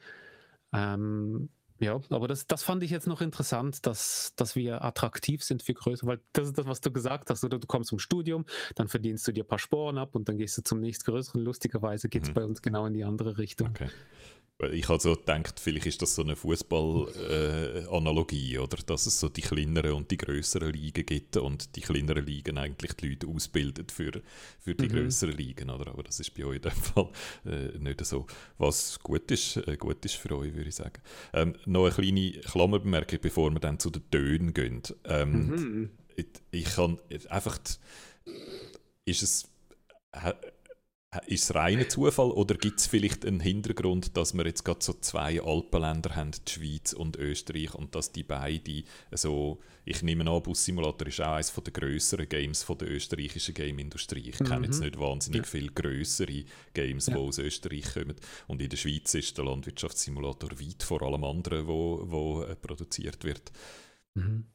Ähm, 0.73 1.49
ja, 1.81 2.01
aber 2.11 2.29
das, 2.29 2.47
das 2.47 2.63
fand 2.63 2.83
ich 2.83 2.91
jetzt 2.91 3.07
noch 3.07 3.21
interessant, 3.21 3.87
dass, 3.87 4.35
dass 4.37 4.55
wir 4.55 4.85
attraktiv 4.85 5.43
sind 5.43 5.63
für 5.63 5.75
größere, 5.75 6.07
weil 6.07 6.21
das 6.33 6.49
ist 6.49 6.59
das, 6.59 6.67
was 6.67 6.81
du 6.81 6.93
gesagt 6.93 7.31
hast, 7.31 7.43
oder 7.43 7.59
du 7.59 7.67
kommst 7.67 7.89
zum 7.89 7.99
Studium, 7.99 8.45
dann 8.75 8.89
verdienst 8.89 9.27
du 9.27 9.33
dir 9.33 9.45
ein 9.45 9.49
paar 9.49 9.59
Sporen 9.59 9.99
ab 9.99 10.15
und 10.15 10.29
dann 10.29 10.37
gehst 10.37 10.59
du 10.59 10.63
zum 10.63 10.81
nächstgrößeren. 10.81 11.43
Lustigerweise 11.43 12.09
geht 12.09 12.25
es 12.25 12.29
mhm. 12.29 12.35
bei 12.35 12.45
uns 12.45 12.63
genau 12.63 12.87
in 12.87 12.93
die 12.93 13.05
andere 13.05 13.39
Richtung. 13.39 13.69
Okay. 13.69 13.89
Ich 14.73 14.89
habe 14.89 15.01
so 15.01 15.15
gedacht, 15.15 15.59
vielleicht 15.59 15.87
ist 15.87 16.03
das 16.03 16.15
so 16.15 16.23
eine 16.23 16.37
Fußball-Analogie, 16.37 18.55
äh, 18.55 18.59
oder? 18.59 18.77
Dass 18.85 19.07
es 19.07 19.19
so 19.19 19.29
die 19.29 19.41
kleineren 19.41 19.93
und 19.93 20.11
die 20.11 20.17
größeren 20.17 20.73
Ligen 20.73 21.07
gibt 21.07 21.37
und 21.37 21.77
die 21.77 21.81
kleineren 21.81 22.27
Ligen 22.27 22.59
eigentlich 22.59 22.93
die 22.95 23.11
Leute 23.11 23.29
ausbilden 23.29 23.87
für, 23.89 24.23
für 24.59 24.75
die 24.75 24.85
mhm. 24.85 24.93
größeren 24.93 25.37
Ligen, 25.37 25.71
oder? 25.71 25.91
Aber 25.91 26.03
das 26.03 26.19
ist 26.21 26.35
bei 26.35 26.45
euch 26.45 26.57
in 26.57 26.63
dem 26.63 26.73
Fall 26.73 27.09
äh, 27.47 27.79
nicht 27.79 28.05
so. 28.05 28.27
Was 28.59 28.99
gut 29.01 29.31
ist, 29.31 29.57
äh, 29.57 29.77
gut 29.77 30.05
ist 30.05 30.17
für 30.17 30.37
euch, 30.37 30.53
würde 30.55 30.69
ich 30.69 30.75
sagen. 30.75 31.01
Ähm, 31.33 31.55
noch 31.65 31.85
eine 31.85 31.95
kleine 31.95 32.33
Klammerbemerkung, 32.41 33.21
bevor 33.23 33.51
wir 33.51 33.61
dann 33.61 33.79
zu 33.79 33.91
den 33.91 34.11
Tönen 34.11 34.53
gehen. 34.53 34.83
Ähm, 35.05 35.47
mhm. 35.47 35.91
Ich, 36.17 36.27
ich 36.51 36.65
kann 36.65 36.99
einfach, 37.29 37.61
ist 39.05 39.23
es 39.23 39.49
ist 41.27 41.45
es 41.45 41.55
reiner 41.57 41.89
Zufall 41.89 42.31
oder 42.31 42.55
gibt 42.55 42.79
es 42.79 42.87
vielleicht 42.87 43.27
einen 43.27 43.41
Hintergrund, 43.41 44.17
dass 44.17 44.33
wir 44.33 44.47
jetzt 44.47 44.65
gerade 44.65 44.83
so 44.83 44.93
zwei 44.93 45.43
Alpenländer 45.43 46.15
haben, 46.15 46.31
die 46.31 46.53
Schweiz 46.53 46.93
und 46.93 47.17
Österreich, 47.17 47.75
und 47.75 47.97
dass 47.97 48.13
die 48.13 48.23
beiden 48.23 48.85
so, 49.11 49.59
ich 49.85 50.03
nehme 50.03 50.31
an, 50.31 50.43
Bus 50.43 50.65
Simulator 50.65 51.09
ist 51.09 51.21
auch 51.21 51.35
eines 51.35 51.53
der 51.53 51.73
grösseren 51.73 52.29
Games 52.29 52.63
von 52.63 52.79
der 52.79 52.93
österreichischen 52.93 53.55
Game-Industrie. 53.55 54.31
Ich 54.31 54.39
kenne 54.39 54.67
jetzt 54.67 54.79
mhm. 54.79 54.85
nicht 54.85 55.01
wahnsinnig 55.01 55.43
ja. 55.43 55.49
viele 55.49 55.73
größere 55.73 56.45
Games, 56.75 57.07
ja. 57.07 57.15
die 57.15 57.21
aus 57.21 57.39
Österreich 57.39 57.93
kommen. 57.93 58.15
Und 58.47 58.63
in 58.63 58.69
der 58.69 58.77
Schweiz 58.77 59.13
ist 59.15 59.37
der 59.37 59.47
Landwirtschaftssimulator 59.47 60.51
weit 60.61 60.83
vor 60.85 61.03
allem 61.03 61.25
anderen, 61.25 61.67
wo, 61.67 62.05
wo 62.05 62.43
äh, 62.43 62.55
produziert 62.55 63.25
wird. 63.25 63.51
Mhm. 64.15 64.47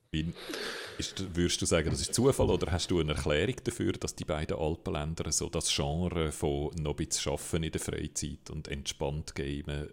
Ist, 0.97 1.35
würdest 1.35 1.61
du 1.61 1.65
sagen, 1.65 1.89
das 1.89 1.99
ist 1.99 2.13
Zufall 2.13 2.49
oder 2.49 2.71
hast 2.71 2.89
du 2.89 2.99
eine 2.99 3.13
Erklärung 3.13 3.55
dafür, 3.63 3.91
dass 3.93 4.15
die 4.15 4.23
beiden 4.23 4.57
Alpenländer 4.57 5.29
so 5.31 5.49
das 5.49 5.73
Genre 5.73 6.31
von 6.31 6.73
noch 6.75 6.91
ein 6.91 6.95
bisschen 6.95 7.33
Arbeiten 7.33 7.63
in 7.63 7.71
der 7.71 7.81
Freizeit 7.81 8.49
und 8.49 8.69
entspannt 8.69 9.35
gamen, 9.35 9.89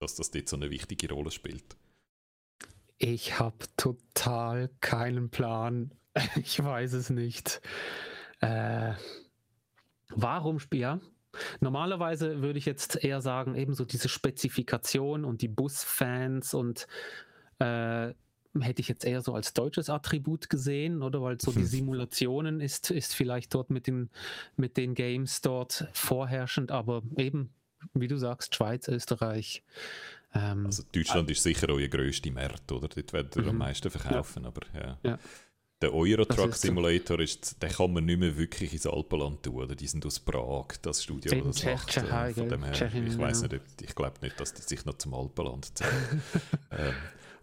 dass 0.00 0.14
das 0.14 0.30
dort 0.30 0.48
so 0.48 0.56
eine 0.56 0.70
wichtige 0.70 1.12
Rolle 1.12 1.30
spielt? 1.30 1.76
Ich 2.96 3.38
habe 3.38 3.66
total 3.76 4.70
keinen 4.80 5.30
Plan. 5.30 5.92
Ich 6.36 6.62
weiß 6.62 6.92
es 6.92 7.10
nicht. 7.10 7.60
Äh, 8.40 8.92
warum 10.10 10.58
ja? 10.72 11.00
Normalerweise 11.60 12.40
würde 12.40 12.60
ich 12.60 12.66
jetzt 12.66 13.02
eher 13.02 13.20
sagen, 13.20 13.56
ebenso 13.56 13.84
diese 13.84 14.08
Spezifikation 14.08 15.24
und 15.24 15.42
die 15.42 15.48
Busfans 15.48 16.54
und 16.54 16.86
äh, 17.58 18.14
hätte 18.60 18.80
ich 18.80 18.88
jetzt 18.88 19.04
eher 19.04 19.22
so 19.22 19.34
als 19.34 19.52
deutsches 19.52 19.90
Attribut 19.90 20.48
gesehen, 20.48 21.02
oder? 21.02 21.22
Weil 21.22 21.40
so 21.40 21.50
die 21.50 21.58
hm. 21.58 21.66
Simulationen 21.66 22.60
ist, 22.60 22.90
ist 22.90 23.14
vielleicht 23.14 23.54
dort 23.54 23.70
mit 23.70 23.86
den, 23.86 24.10
mit 24.56 24.76
den 24.76 24.94
Games 24.94 25.40
dort 25.40 25.88
vorherrschend, 25.92 26.70
aber 26.70 27.02
eben, 27.16 27.50
wie 27.94 28.08
du 28.08 28.16
sagst, 28.16 28.54
Schweiz, 28.54 28.88
Österreich. 28.88 29.62
Ähm, 30.34 30.66
also 30.66 30.82
Deutschland 30.92 31.28
äh, 31.28 31.32
ist 31.32 31.42
sicher 31.42 31.68
euer 31.68 31.88
grösster 31.88 32.30
Markt, 32.30 32.70
oder? 32.72 32.88
Dort 32.88 33.12
werdet 33.12 33.36
ihr 33.36 33.46
am 33.46 33.52
mhm. 33.52 33.58
meisten 33.58 33.90
verkaufen, 33.90 34.42
ja. 34.42 34.48
aber 34.48 34.60
ja. 34.74 34.98
ja. 35.02 35.18
Der 35.82 35.92
Eurotruck 35.92 36.54
Simulator, 36.54 37.20
ist, 37.20 37.62
den 37.62 37.68
kann 37.68 37.92
man 37.92 38.06
nicht 38.06 38.18
mehr 38.18 38.34
wirklich 38.38 38.72
ins 38.72 38.86
Alpenland 38.86 39.42
tun. 39.42 39.56
Oder? 39.56 39.74
Die 39.74 39.86
sind 39.86 40.06
aus 40.06 40.18
Prag, 40.18 40.68
das 40.80 41.02
Studio, 41.02 41.30
das 41.44 41.56
das 41.56 41.64
macht. 41.64 41.96
Äh, 41.96 42.32
von 42.32 42.48
dem 42.48 42.64
her, 42.64 43.06
ich 43.06 43.18
weiß 43.18 43.42
nicht, 43.42 43.60
ich 43.82 43.94
glaube 43.94 44.16
nicht, 44.22 44.40
dass 44.40 44.54
die 44.54 44.62
sich 44.62 44.84
noch 44.86 44.96
zum 44.96 45.12
Alpenland 45.12 45.76
zählen. 45.76 46.22
ähm, 46.70 46.94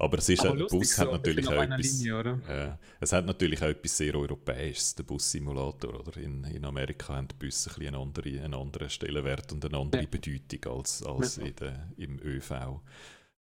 aber 0.01 0.17
es 0.17 0.29
ist, 0.29 0.43
der 0.43 0.53
Bus 0.53 0.95
so, 0.95 1.03
hat 1.03 1.11
natürlich 1.11 1.47
auch 1.47 1.61
etwas, 1.61 1.99
Linie, 1.99 2.41
äh, 2.47 2.71
es 2.99 3.13
hat 3.13 3.25
natürlich 3.27 3.61
auch 3.61 3.67
etwas 3.67 3.97
sehr 3.97 4.15
Europäisches, 4.15 4.95
der 4.95 5.03
Bus-Simulator. 5.03 5.99
Oder? 5.99 6.17
In, 6.17 6.43
in 6.45 6.65
Amerika 6.65 7.15
haben 7.15 7.27
die 7.27 7.35
Busse 7.35 7.69
ein 7.79 7.85
einen, 7.85 7.95
anderen, 7.97 8.39
einen 8.39 8.53
anderen 8.55 8.89
Stellenwert 8.89 9.53
und 9.53 9.63
eine 9.63 9.77
andere 9.77 10.01
ja. 10.01 10.07
Bedeutung 10.09 10.77
als, 10.77 11.03
als 11.03 11.35
ja. 11.35 11.43
in 11.43 11.55
der, 11.55 11.87
im 11.97 12.19
ÖV, 12.19 12.51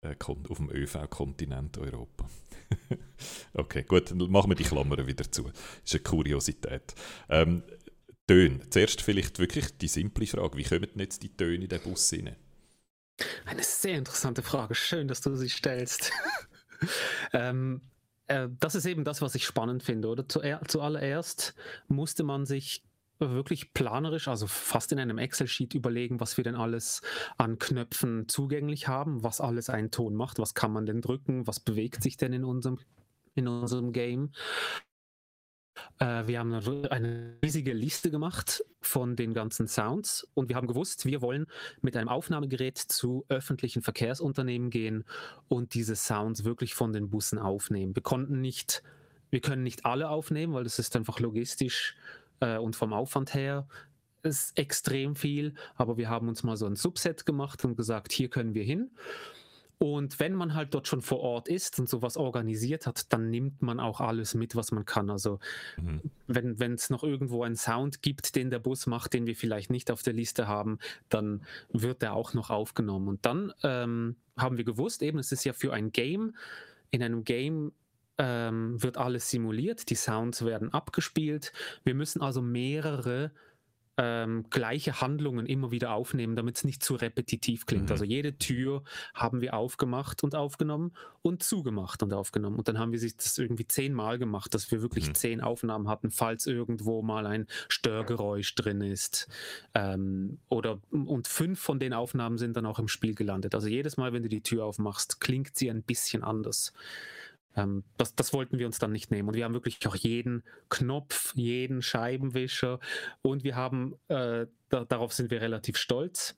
äh, 0.02 0.16
auf 0.18 0.58
dem 0.58 0.70
ÖV-Kontinent 0.72 1.78
Europa. 1.78 2.30
okay, 3.54 3.84
gut, 3.84 4.12
dann 4.12 4.32
machen 4.32 4.52
wir 4.52 4.56
die 4.56 4.64
Klammern 4.64 5.06
wieder 5.06 5.30
zu. 5.30 5.44
Das 5.44 5.54
ist 5.84 5.96
eine 5.96 6.04
Kuriosität. 6.04 6.96
Ähm, 7.28 7.64
Töne. 8.28 8.62
Zuerst 8.70 9.02
vielleicht 9.02 9.40
wirklich 9.40 9.78
die 9.78 9.90
simple 9.90 10.26
Frage, 10.26 10.58
wie 10.58 10.64
kommen 10.64 10.88
denn 10.90 11.02
jetzt 11.02 11.22
die 11.22 11.36
Töne 11.36 11.66
in 11.66 11.70
den 11.70 11.82
Bus 11.82 12.14
rein? 12.14 12.36
Eine 13.46 13.64
sehr 13.64 13.98
interessante 13.98 14.42
Frage. 14.42 14.76
Schön, 14.76 15.08
dass 15.08 15.22
du 15.22 15.36
sie 15.36 15.50
stellst. 15.50 16.12
ähm, 17.34 17.82
äh, 18.28 18.50
das 18.60 18.76
ist 18.76 18.86
eben 18.86 19.04
das, 19.04 19.22
was 19.22 19.36
ich 19.36 19.46
spannend 19.46 19.84
finde, 19.84 20.08
oder? 20.10 20.28
zuallererst 20.28 21.56
musste 21.88 22.24
man 22.24 22.46
sich 22.46 22.84
wirklich 23.20 23.74
planerisch, 23.74 24.28
also 24.28 24.46
fast 24.48 24.92
in 24.92 25.00
einem 25.00 25.18
Excel-Sheet 25.18 25.74
überlegen, 25.74 26.20
was 26.20 26.36
wir 26.36 26.44
denn 26.44 26.56
alles 26.56 27.02
an 27.38 27.60
Knöpfen 27.60 28.28
zugänglich 28.28 28.88
haben, 28.88 29.24
was 29.24 29.40
alles 29.40 29.70
einen 29.70 29.92
Ton 29.92 30.16
macht, 30.16 30.38
was 30.38 30.54
kann 30.54 30.74
man 30.74 30.86
denn 30.86 31.02
drücken, 31.02 31.48
was 31.48 31.62
bewegt 31.62 32.04
sich 32.04 32.18
denn 32.18 32.34
in 32.34 32.44
unserem, 32.44 32.78
in 33.34 33.48
unserem 33.48 33.94
Game. 33.94 34.32
Äh, 36.00 36.28
wir 36.28 36.40
haben 36.40 36.54
eine 36.54 37.38
riesige 37.44 37.74
Liste 37.74 38.12
gemacht 38.12 38.64
von 38.82 39.16
den 39.16 39.34
ganzen 39.34 39.68
Sounds 39.68 40.28
und 40.34 40.50
wir 40.50 40.56
haben 40.56 40.68
gewusst, 40.68 41.06
wir 41.06 41.22
wollen 41.22 41.48
mit 41.82 41.98
einem 41.98 42.10
Aufnahmegerät 42.10 42.78
zu 42.78 43.26
öffentlichen 43.30 43.82
Verkehrsunternehmen 43.82 44.70
gehen 44.70 45.06
und 45.48 45.74
diese 45.74 45.96
Sounds 45.96 46.44
wirklich 46.44 46.74
von 46.74 46.94
den 46.94 47.10
Bussen 47.10 47.40
aufnehmen. 47.40 47.96
Wir 47.96 48.04
konnten 48.04 48.42
nicht, 48.42 48.84
wir 49.30 49.42
können 49.42 49.64
nicht 49.64 49.86
alle 49.86 50.10
aufnehmen, 50.10 50.54
weil 50.54 50.64
das 50.64 50.80
ist 50.80 50.96
einfach 50.96 51.20
logistisch 51.20 51.96
äh, 52.40 52.58
und 52.58 52.76
vom 52.76 52.94
Aufwand 52.94 53.34
her 53.34 53.68
ist 54.24 54.58
extrem 54.58 55.16
viel, 55.16 55.54
aber 55.76 55.98
wir 55.98 56.10
haben 56.10 56.28
uns 56.28 56.42
mal 56.42 56.58
so 56.58 56.66
ein 56.66 56.76
Subset 56.76 57.26
gemacht 57.26 57.64
und 57.64 57.76
gesagt, 57.76 58.12
hier 58.12 58.30
können 58.30 58.56
wir 58.56 58.64
hin 58.64 58.90
und 59.78 60.20
wenn 60.20 60.34
man 60.34 60.54
halt 60.54 60.74
dort 60.74 60.88
schon 60.88 61.02
vor 61.02 61.20
Ort 61.20 61.48
ist 61.48 61.80
und 61.80 61.90
sowas 61.90 62.18
organisiert 62.18 62.88
hat, 62.88 63.12
dann 63.12 63.30
nimmt 63.30 63.62
man 63.62 63.80
auch 63.80 64.00
alles 64.00 64.34
mit, 64.34 64.56
was 64.56 64.72
man 64.72 64.86
kann. 64.86 65.10
Also 65.10 65.40
mhm. 65.78 66.02
wenn 66.28 66.74
es 66.74 66.90
noch 66.90 67.04
irgendwo 67.04 67.44
einen 67.44 67.56
Sound 67.56 68.02
gibt, 68.02 68.36
den 68.36 68.50
der 68.50 68.60
Bus 68.60 68.88
macht, 68.88 69.14
den 69.14 69.26
wir 69.26 69.36
vielleicht 69.36 69.70
nicht 69.70 69.92
auf 69.92 70.02
der 70.02 70.14
Liste 70.14 70.48
haben, 70.48 70.80
dann 71.10 71.44
wird 71.72 72.02
der 72.02 72.14
auch 72.14 72.34
noch 72.34 72.50
aufgenommen. 72.50 73.08
Und 73.08 73.26
dann 73.26 73.54
ähm, 73.64 74.16
haben 74.38 74.58
wir 74.58 74.64
gewusst, 74.64 75.02
eben, 75.02 75.20
es 75.20 75.32
ist 75.32 75.44
ja 75.44 75.54
für 75.54 75.74
ein 75.74 75.92
Game, 75.92 76.36
in 76.92 77.04
einem 77.04 77.24
Game 77.24 77.74
ähm, 78.18 78.82
wird 78.82 78.98
alles 78.98 79.30
simuliert, 79.30 79.90
die 79.90 79.96
Sounds 79.96 80.46
werden 80.46 80.74
abgespielt. 80.74 81.52
Wir 81.84 81.96
müssen 81.96 82.22
also 82.22 82.42
mehrere 82.42 83.32
ähm, 83.98 84.46
gleiche 84.50 85.00
Handlungen 85.02 85.46
immer 85.46 85.72
wieder 85.72 85.94
aufnehmen, 85.94 86.36
damit 86.36 86.58
es 86.58 86.64
nicht 86.64 86.84
zu 86.84 86.96
repetitiv 86.96 87.66
klingt. 87.66 87.86
Mhm. 87.86 87.92
Also 87.92 88.04
jede 88.04 88.38
Tür 88.38 88.84
haben 89.14 89.42
wir 89.42 89.54
aufgemacht 89.54 90.24
und 90.24 90.36
aufgenommen 90.36 90.92
und 91.22 91.44
zugemacht 91.44 92.04
und 92.04 92.14
aufgenommen. 92.14 92.58
Und 92.58 92.68
dann 92.68 92.78
haben 92.78 92.92
wir 92.92 93.00
sich 93.00 93.16
das 93.16 93.38
irgendwie 93.38 93.68
zehnmal 93.68 94.18
gemacht, 94.20 94.54
dass 94.54 94.70
wir 94.72 94.82
wirklich 94.82 95.10
mhm. 95.10 95.16
zehn 95.16 95.42
Aufnahmen 95.42 95.88
hatten, 95.88 96.12
falls 96.12 96.46
irgendwo 96.46 97.02
mal 97.02 97.26
ein 97.26 97.48
Störgeräusch 97.70 98.54
drin 98.56 98.82
ist. 98.82 99.28
Ähm, 99.74 100.40
oder 100.50 100.80
und 100.92 101.28
fünf 101.28 101.60
von 101.60 101.80
den 101.80 101.94
Aufnahmen 101.94 102.38
sind 102.38 102.58
dann 102.58 102.66
auch 102.66 102.80
im 102.80 102.88
Spiel 102.88 103.16
gelandet. 103.16 103.56
Also 103.56 103.68
jedes 103.68 103.98
Mal, 103.98 104.12
wenn 104.14 104.24
du 104.24 104.30
die 104.30 104.42
Tür 104.42 104.66
aufmachst, 104.66 105.22
klingt 105.22 105.56
sie 105.56 105.70
ein 105.70 105.84
bisschen 105.84 106.24
anders. 106.24 106.74
Ähm, 107.56 107.84
das, 107.98 108.16
das 108.16 108.34
wollten 108.34 108.58
wir 108.60 108.66
uns 108.66 108.80
dann 108.80 108.92
nicht 108.92 109.12
nehmen. 109.12 109.30
Und 109.30 109.36
wir 109.36 109.46
haben 109.46 109.54
wirklich 109.54 109.86
auch 109.88 109.96
jeden 109.96 110.44
Knopf, 110.70 111.34
jeden 111.36 111.82
Scheibenwischer 111.82 112.80
und 113.22 113.44
wir 113.44 113.56
haben, 113.56 113.96
äh, 114.08 114.48
da, 114.70 114.86
darauf 114.86 115.14
sind 115.14 115.32
wir 115.32 115.42
relativ 115.42 115.78
stolz, 115.78 116.38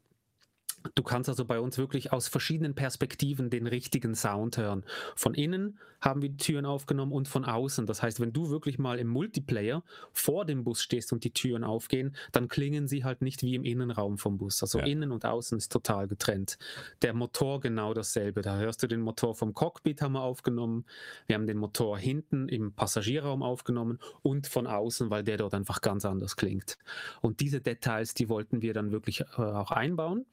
Du 0.95 1.03
kannst 1.03 1.29
also 1.29 1.45
bei 1.45 1.59
uns 1.59 1.77
wirklich 1.77 2.13
aus 2.13 2.27
verschiedenen 2.27 2.75
Perspektiven 2.75 3.49
den 3.49 3.67
richtigen 3.67 4.15
Sound 4.15 4.57
hören. 4.57 4.83
Von 5.15 5.33
innen 5.33 5.79
haben 6.01 6.21
wir 6.21 6.29
die 6.29 6.37
Türen 6.37 6.65
aufgenommen 6.65 7.11
und 7.11 7.27
von 7.27 7.45
außen. 7.45 7.85
Das 7.85 8.03
heißt, 8.03 8.19
wenn 8.19 8.33
du 8.33 8.49
wirklich 8.49 8.77
mal 8.77 8.99
im 8.99 9.07
Multiplayer 9.07 9.83
vor 10.11 10.45
dem 10.45 10.63
Bus 10.63 10.81
stehst 10.81 11.11
und 11.11 11.23
die 11.23 11.31
Türen 11.31 11.63
aufgehen, 11.63 12.15
dann 12.31 12.47
klingen 12.47 12.87
sie 12.87 13.03
halt 13.03 13.21
nicht 13.21 13.41
wie 13.41 13.55
im 13.55 13.63
Innenraum 13.63 14.17
vom 14.17 14.37
Bus. 14.37 14.61
Also 14.61 14.79
ja. 14.79 14.85
innen 14.85 15.11
und 15.11 15.25
außen 15.25 15.57
ist 15.57 15.71
total 15.71 16.07
getrennt. 16.07 16.57
Der 17.01 17.13
Motor 17.13 17.59
genau 17.61 17.93
dasselbe. 17.93 18.41
Da 18.41 18.57
hörst 18.57 18.83
du 18.83 18.87
den 18.87 19.01
Motor 19.01 19.35
vom 19.35 19.53
Cockpit 19.53 20.01
haben 20.01 20.13
wir 20.13 20.21
aufgenommen. 20.21 20.85
Wir 21.25 21.35
haben 21.35 21.47
den 21.47 21.57
Motor 21.57 21.97
hinten 21.97 22.47
im 22.49 22.73
Passagierraum 22.73 23.41
aufgenommen 23.41 23.99
und 24.21 24.47
von 24.47 24.67
außen, 24.67 25.09
weil 25.09 25.23
der 25.23 25.37
dort 25.37 25.53
einfach 25.53 25.81
ganz 25.81 26.05
anders 26.05 26.35
klingt. 26.35 26.77
Und 27.21 27.39
diese 27.39 27.61
Details, 27.61 28.13
die 28.13 28.29
wollten 28.29 28.61
wir 28.61 28.73
dann 28.73 28.91
wirklich 28.91 29.21
äh, 29.21 29.41
auch 29.41 29.71
einbauen. 29.71 30.25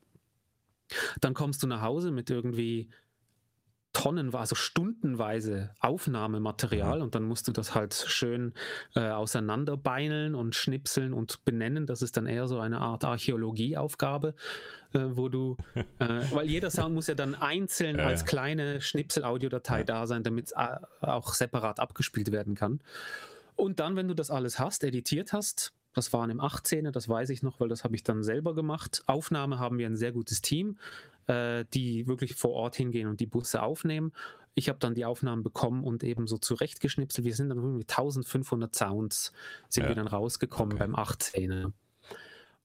Dann 1.20 1.34
kommst 1.34 1.62
du 1.62 1.66
nach 1.66 1.82
Hause 1.82 2.10
mit 2.10 2.30
irgendwie 2.30 2.88
tonnenweise, 3.94 4.40
also 4.40 4.54
stundenweise 4.56 5.70
Aufnahmematerial 5.80 7.00
und 7.00 7.14
dann 7.14 7.22
musst 7.22 7.48
du 7.48 7.52
das 7.52 7.74
halt 7.74 7.94
schön 7.94 8.52
äh, 8.96 9.08
auseinanderbeineln 9.08 10.34
und 10.34 10.54
schnipseln 10.54 11.14
und 11.14 11.44
benennen. 11.44 11.86
Das 11.86 12.02
ist 12.02 12.16
dann 12.16 12.26
eher 12.26 12.48
so 12.48 12.58
eine 12.58 12.80
Art 12.80 13.04
Archäologieaufgabe, 13.04 14.34
äh, 14.92 14.98
wo 14.98 15.28
du, 15.28 15.56
äh, 16.00 16.20
weil 16.32 16.50
jeder 16.50 16.70
Sound 16.70 16.94
muss 16.94 17.06
ja 17.06 17.14
dann 17.14 17.34
einzeln 17.34 18.00
als 18.00 18.24
kleine 18.24 18.80
Schnipsel-Audiodatei 18.80 19.84
da 19.84 20.06
sein, 20.06 20.24
damit 20.24 20.46
es 20.46 20.54
auch 21.00 21.32
separat 21.32 21.78
abgespielt 21.78 22.32
werden 22.32 22.56
kann. 22.56 22.80
Und 23.56 23.78
dann, 23.78 23.94
wenn 23.94 24.08
du 24.08 24.14
das 24.14 24.30
alles 24.30 24.58
hast, 24.58 24.82
editiert 24.82 25.32
hast, 25.32 25.72
das 25.94 26.12
waren 26.12 26.30
im 26.30 26.40
18er, 26.40 26.90
das 26.90 27.08
weiß 27.08 27.30
ich 27.30 27.42
noch, 27.42 27.60
weil 27.60 27.68
das 27.68 27.84
habe 27.84 27.94
ich 27.94 28.02
dann 28.02 28.22
selber 28.22 28.54
gemacht. 28.54 29.02
Aufnahme 29.06 29.58
haben 29.58 29.78
wir 29.78 29.86
ein 29.86 29.96
sehr 29.96 30.12
gutes 30.12 30.42
Team, 30.42 30.78
äh, 31.28 31.64
die 31.72 32.06
wirklich 32.06 32.34
vor 32.34 32.50
Ort 32.52 32.76
hingehen 32.76 33.08
und 33.08 33.20
die 33.20 33.26
Busse 33.26 33.62
aufnehmen. 33.62 34.12
Ich 34.56 34.68
habe 34.68 34.78
dann 34.78 34.94
die 34.94 35.04
Aufnahmen 35.04 35.42
bekommen 35.42 35.82
und 35.84 36.04
eben 36.04 36.26
so 36.26 36.36
zurechtgeschnipselt. 36.36 37.24
Wir 37.24 37.34
sind 37.34 37.48
dann 37.48 37.78
mit 37.78 37.90
1500 37.90 38.74
Sounds 38.74 39.32
sind 39.68 39.84
ja. 39.84 39.88
wir 39.88 39.96
dann 39.96 40.06
rausgekommen 40.06 40.74
okay. 40.74 40.86
beim 40.86 40.94
18er. 40.94 41.72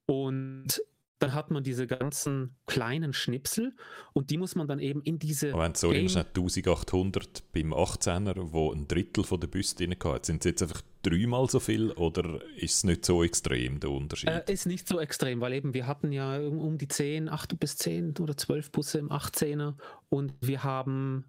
Und 0.06 0.82
dann 1.20 1.34
hat 1.34 1.52
man 1.52 1.64
diese 1.64 1.86
ganzen 1.86 2.56
kleinen 2.66 3.14
Schnipsel 3.14 3.76
und 4.14 4.30
die 4.30 4.38
muss 4.38 4.56
man 4.56 4.68
dann 4.68 4.80
eben 4.80 5.02
in 5.04 5.20
diese. 5.20 5.54
Aber 5.54 5.72
sorry, 5.76 6.06
Game 6.06 6.18
1800 6.18 7.52
beim 7.52 7.74
18er, 7.74 8.52
wo 8.52 8.72
ein 8.72 8.88
Drittel 8.88 9.26
von 9.26 9.40
der 9.40 9.48
Büste 9.48 9.84
drin 9.86 9.96
hatte. 10.02 10.28
Sind 10.28 10.46
es 10.46 10.50
jetzt 10.50 10.62
einfach 10.64 10.82
dreimal 11.02 11.50
so 11.50 11.60
viel 11.60 11.92
oder 11.92 12.42
ist 12.56 12.78
es 12.78 12.84
nicht 12.86 13.06
so 13.06 13.24
extrem, 13.24 13.80
der 13.80 13.92
Unterschied? 13.92 14.30
Äh, 14.30 14.52
ist 14.52 14.66
nicht 14.66 14.88
so 14.88 15.00
extrem, 15.00 15.42
weil 15.42 15.54
eben 15.54 15.74
wir 15.74 15.88
hatten 15.88 16.12
ja 16.12 16.40
um 16.40 16.78
die 16.78 16.88
10, 16.88 17.30
8 17.30 17.60
bis 17.60 17.76
10 17.78 18.18
oder 18.20 18.38
12 18.38 18.72
Busse 18.72 19.00
im 19.00 19.10
18er 19.10 19.76
und 20.08 20.34
wir 20.42 20.64
haben, 20.64 21.26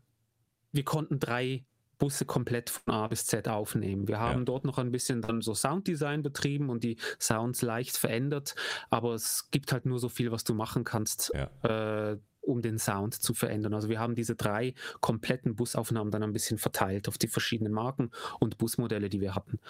wir 0.73 0.85
konnten 0.85 1.19
drei 1.19 1.65
Busse 2.01 2.25
komplett 2.25 2.71
von 2.71 2.93
A 2.93 3.07
bis 3.07 3.27
Z 3.27 3.47
aufnehmen. 3.47 4.09
Wir 4.09 4.19
haben 4.19 4.41
ja. 4.41 4.45
dort 4.47 4.65
noch 4.65 4.79
ein 4.79 4.91
bisschen 4.91 5.23
dann 5.23 5.43
so 5.43 5.55
Sounddesign 5.55 6.23
betrieben 6.23 6.71
und 6.71 6.83
die 6.83 6.97
Sounds 7.21 7.63
leicht 7.63 7.97
verändert, 7.97 8.57
aber 8.89 9.15
es 9.15 9.51
gibt 9.53 9.73
halt 9.73 9.87
nur 9.87 10.01
so 10.01 10.09
viel, 10.09 10.33
was 10.33 10.43
du 10.43 10.55
machen 10.55 10.83
kannst, 10.83 11.31
ja. 11.35 12.11
äh, 12.13 12.19
um 12.41 12.63
den 12.63 12.79
Sound 12.79 13.15
zu 13.15 13.35
verändern. 13.35 13.75
Also 13.75 13.91
wir 13.91 14.01
haben 14.01 14.15
diese 14.15 14.35
drei 14.35 14.75
kompletten 15.01 15.55
Busaufnahmen 15.55 16.11
dann 16.11 16.23
ein 16.23 16.33
bisschen 16.33 16.57
verteilt 16.57 17.07
auf 17.07 17.19
die 17.19 17.29
verschiedenen 17.29 17.73
Marken 17.73 18.11
und 18.41 18.57
Busmodelle, 18.57 19.11
die 19.11 19.21
wir 19.21 19.35
hatten. 19.35 19.61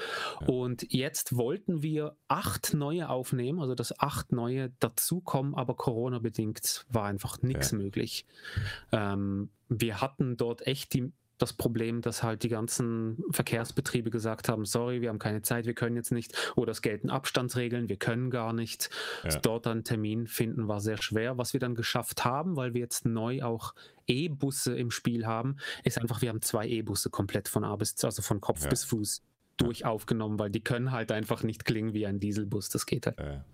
Ja. 0.40 0.46
Und 0.46 0.92
jetzt 0.92 1.36
wollten 1.36 1.82
wir 1.82 2.16
acht 2.28 2.74
neue 2.74 3.08
aufnehmen, 3.08 3.60
also 3.60 3.74
dass 3.74 3.98
acht 3.98 4.30
neue 4.30 4.70
dazukommen, 4.78 5.56
aber 5.56 5.74
Corona-bedingt 5.74 6.86
war 6.88 7.06
einfach 7.06 7.42
nichts 7.42 7.72
möglich. 7.72 8.24
Ähm, 8.92 9.50
wir 9.68 10.00
hatten 10.00 10.36
dort 10.36 10.66
echt 10.66 10.94
die 10.94 11.12
das 11.42 11.52
Problem, 11.52 12.02
dass 12.02 12.22
halt 12.22 12.42
die 12.42 12.48
ganzen 12.48 13.22
Verkehrsbetriebe 13.30 14.10
gesagt 14.10 14.48
haben, 14.48 14.64
sorry, 14.64 15.00
wir 15.00 15.08
haben 15.08 15.18
keine 15.18 15.42
Zeit, 15.42 15.66
wir 15.66 15.74
können 15.74 15.96
jetzt 15.96 16.12
nicht, 16.12 16.34
oder 16.56 16.72
es 16.72 16.82
gelten 16.82 17.10
Abstandsregeln, 17.10 17.88
wir 17.88 17.96
können 17.96 18.30
gar 18.30 18.52
nicht. 18.52 18.90
Ja. 19.24 19.36
Dort 19.40 19.66
einen 19.66 19.84
Termin 19.84 20.26
finden 20.26 20.68
war 20.68 20.80
sehr 20.80 21.00
schwer. 21.00 21.38
Was 21.38 21.52
wir 21.52 21.60
dann 21.60 21.74
geschafft 21.74 22.24
haben, 22.24 22.56
weil 22.56 22.74
wir 22.74 22.80
jetzt 22.80 23.06
neu 23.06 23.42
auch 23.42 23.74
E-Busse 24.06 24.76
im 24.76 24.90
Spiel 24.90 25.26
haben, 25.26 25.56
ist 25.84 25.98
einfach, 25.98 26.22
wir 26.22 26.28
haben 26.28 26.42
zwei 26.42 26.68
E-Busse 26.68 27.10
komplett 27.10 27.48
von 27.48 27.64
A 27.64 27.76
bis, 27.76 28.02
also 28.04 28.22
von 28.22 28.40
Kopf 28.40 28.62
ja. 28.64 28.68
bis 28.68 28.84
Fuß 28.84 29.22
durch 29.56 29.84
aufgenommen, 29.84 30.38
weil 30.38 30.50
die 30.50 30.62
können 30.62 30.90
halt 30.90 31.12
einfach 31.12 31.42
nicht 31.42 31.64
klingen 31.64 31.92
wie 31.92 32.06
ein 32.06 32.18
Dieselbus. 32.18 32.70
Das 32.70 32.86
geht 32.86 33.06
halt, 33.06 33.18
ja. 33.20 33.44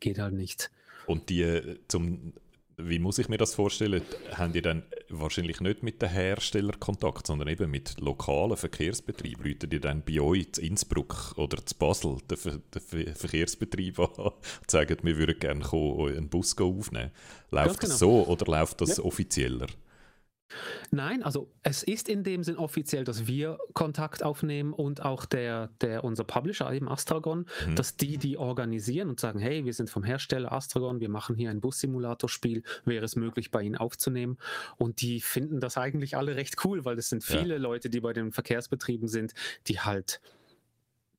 geht 0.00 0.18
halt 0.18 0.34
nicht. 0.34 0.70
Und 1.06 1.28
die 1.30 1.42
äh, 1.42 1.78
zum 1.88 2.32
wie 2.78 2.98
muss 2.98 3.18
ich 3.18 3.28
mir 3.28 3.38
das 3.38 3.54
vorstellen? 3.54 4.02
Haben 4.32 4.52
die 4.52 4.62
dann 4.62 4.84
wahrscheinlich 5.08 5.60
nicht 5.60 5.82
mit 5.82 6.00
den 6.00 6.08
Herstellern 6.08 6.78
Kontakt, 6.78 7.26
sondern 7.26 7.48
eben 7.48 7.70
mit 7.70 8.00
lokalen 8.00 8.56
Verkehrsbetrieben? 8.56 9.44
Leute 9.44 9.68
die 9.68 9.80
dann 9.80 10.02
bei 10.02 10.20
euch 10.20 10.52
zu 10.52 10.62
Innsbruck 10.62 11.34
oder 11.36 11.64
zu 11.64 11.74
Basel 11.76 12.18
den, 12.30 12.36
Ver 12.36 12.60
den 12.74 13.14
Verkehrsbetrieb 13.14 13.98
an 13.98 14.08
und 14.16 14.70
sagen, 14.70 14.96
wir 15.02 15.18
würden 15.18 15.38
gerne 15.38 15.60
kommen, 15.60 16.16
einen 16.16 16.28
Bus 16.28 16.56
aufnehmen? 16.58 17.10
Läuft 17.50 17.80
genau. 17.80 17.90
das 17.90 17.98
so 17.98 18.26
oder 18.26 18.46
läuft 18.46 18.80
das 18.80 18.98
ja. 18.98 19.04
offizieller? 19.04 19.66
Nein, 20.90 21.22
also 21.22 21.50
es 21.62 21.82
ist 21.82 22.08
in 22.08 22.24
dem 22.24 22.42
Sinn 22.42 22.56
offiziell, 22.56 23.04
dass 23.04 23.26
wir 23.26 23.58
Kontakt 23.74 24.22
aufnehmen 24.22 24.72
und 24.72 25.02
auch 25.02 25.24
der, 25.24 25.70
der 25.80 26.04
unser 26.04 26.24
Publisher, 26.24 26.72
eben 26.72 26.88
Astragon, 26.88 27.46
mhm. 27.66 27.74
dass 27.74 27.96
die 27.96 28.18
die 28.18 28.38
organisieren 28.38 29.08
und 29.08 29.20
sagen, 29.20 29.38
hey, 29.38 29.64
wir 29.64 29.74
sind 29.74 29.90
vom 29.90 30.04
Hersteller 30.04 30.52
Astragon, 30.52 31.00
wir 31.00 31.10
machen 31.10 31.36
hier 31.36 31.50
ein 31.50 31.60
Bus-Simulator-Spiel, 31.60 32.62
wäre 32.84 33.04
es 33.04 33.16
möglich, 33.16 33.50
bei 33.50 33.62
ihnen 33.62 33.76
aufzunehmen. 33.76 34.38
Und 34.76 35.02
die 35.02 35.20
finden 35.20 35.60
das 35.60 35.76
eigentlich 35.76 36.16
alle 36.16 36.36
recht 36.36 36.64
cool, 36.64 36.84
weil 36.84 36.98
es 36.98 37.08
sind 37.08 37.24
viele 37.24 37.54
ja. 37.54 37.60
Leute, 37.60 37.90
die 37.90 38.00
bei 38.00 38.12
den 38.12 38.32
Verkehrsbetrieben 38.32 39.08
sind, 39.08 39.34
die 39.66 39.80
halt 39.80 40.20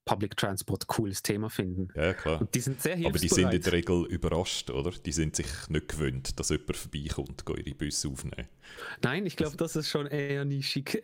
Public 0.10 0.36
Transport 0.38 0.88
cooles 0.88 1.22
Thema 1.22 1.51
finden. 1.51 1.89
Ja, 1.93 2.16
klar. 2.16 2.41
Und 2.41 2.55
die 2.55 2.62
sind 2.62 2.82
sehr 2.82 2.97
Aber 3.05 3.20
die 3.20 3.28
sind 3.28 3.53
in 3.53 3.62
der 3.62 3.72
Regel 3.72 4.07
überrascht, 4.07 4.72
oder? 4.72 4.89
Die 4.89 5.12
sind 5.12 5.36
sich 5.36 5.45
nicht 5.70 5.88
gewöhnt, 5.88 6.39
dass 6.39 6.49
jemand 6.49 6.78
vorbeikommt, 6.78 7.47
und 7.47 7.60
ihre 7.60 7.76
Busse 7.76 8.07
aufnehmen. 8.07 8.47
Nein, 9.03 9.28
ich 9.28 9.36
glaube, 9.36 9.55
das 9.55 9.76
ist 9.76 9.88
schon 9.88 10.07
eher 10.07 10.45
nischig, 10.45 11.03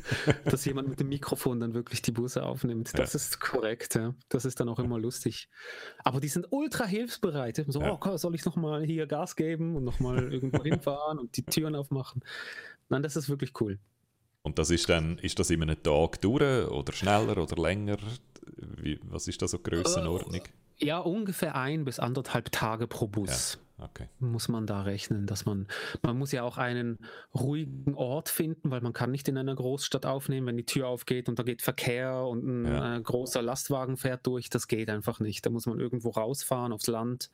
dass 0.46 0.64
jemand 0.64 0.88
mit 0.88 1.00
dem 1.00 1.10
Mikrofon 1.10 1.60
dann 1.60 1.74
wirklich 1.74 2.00
die 2.00 2.12
Busse 2.12 2.44
aufnimmt. 2.44 2.98
Das 2.98 3.12
ja. 3.12 3.16
ist 3.18 3.40
korrekt, 3.40 3.94
ja. 3.94 4.14
Das 4.30 4.46
ist 4.46 4.58
dann 4.58 4.70
auch 4.70 4.78
immer 4.78 4.98
lustig. 4.98 5.50
Aber 5.98 6.18
die 6.18 6.28
sind 6.28 6.46
ultra 6.48 6.86
hilfsbereit. 6.86 7.62
So, 7.68 7.82
ja. 7.82 7.98
oh, 8.02 8.16
soll 8.16 8.34
ich 8.36 8.44
nochmal 8.46 8.86
hier 8.86 9.06
Gas 9.06 9.36
geben 9.36 9.76
und 9.76 9.84
nochmal 9.84 10.32
irgendwo 10.32 10.62
hinfahren 10.64 11.18
und 11.18 11.36
die 11.36 11.42
Türen 11.42 11.74
aufmachen? 11.74 12.24
Nein, 12.88 13.02
das 13.02 13.16
ist 13.16 13.28
wirklich 13.28 13.52
cool. 13.60 13.78
Und 14.40 14.58
das 14.58 14.70
ist 14.70 14.88
dann, 14.88 15.18
ist 15.18 15.38
das 15.38 15.50
in 15.50 15.60
einem 15.60 15.82
Tag 15.82 16.22
durch 16.22 16.70
oder 16.70 16.92
schneller 16.94 17.36
oder 17.36 17.60
länger? 17.60 17.98
Wie, 18.56 19.00
was 19.04 19.28
ist 19.28 19.42
da 19.42 19.48
so 19.48 19.58
Grössenordnung? 19.58 20.40
Uh, 20.40 20.84
ja, 20.84 20.98
ungefähr 20.98 21.54
ein 21.56 21.84
bis 21.84 21.98
anderthalb 21.98 22.52
Tage 22.52 22.86
pro 22.86 23.06
Bus. 23.06 23.58
Ja, 23.78 23.84
okay. 23.86 24.08
Muss 24.18 24.48
man 24.48 24.66
da 24.66 24.82
rechnen, 24.82 25.26
dass 25.26 25.46
man, 25.46 25.66
man 26.02 26.18
muss 26.18 26.32
ja 26.32 26.42
auch 26.42 26.58
einen 26.58 26.98
ruhigen 27.34 27.94
Ort 27.94 28.28
finden, 28.28 28.70
weil 28.70 28.82
man 28.82 28.92
kann 28.92 29.10
nicht 29.10 29.26
in 29.28 29.38
einer 29.38 29.54
Großstadt 29.54 30.04
aufnehmen, 30.04 30.46
wenn 30.46 30.56
die 30.56 30.66
Tür 30.66 30.88
aufgeht 30.88 31.28
und 31.28 31.38
da 31.38 31.44
geht 31.44 31.62
Verkehr 31.62 32.24
und 32.24 32.44
ein 32.44 32.64
ja. 32.66 32.96
äh, 32.96 33.00
großer 33.00 33.40
Lastwagen 33.40 33.96
fährt 33.96 34.26
durch, 34.26 34.50
das 34.50 34.68
geht 34.68 34.90
einfach 34.90 35.18
nicht. 35.18 35.46
Da 35.46 35.50
muss 35.50 35.66
man 35.66 35.80
irgendwo 35.80 36.10
rausfahren 36.10 36.72
aufs 36.72 36.88
Land, 36.88 37.30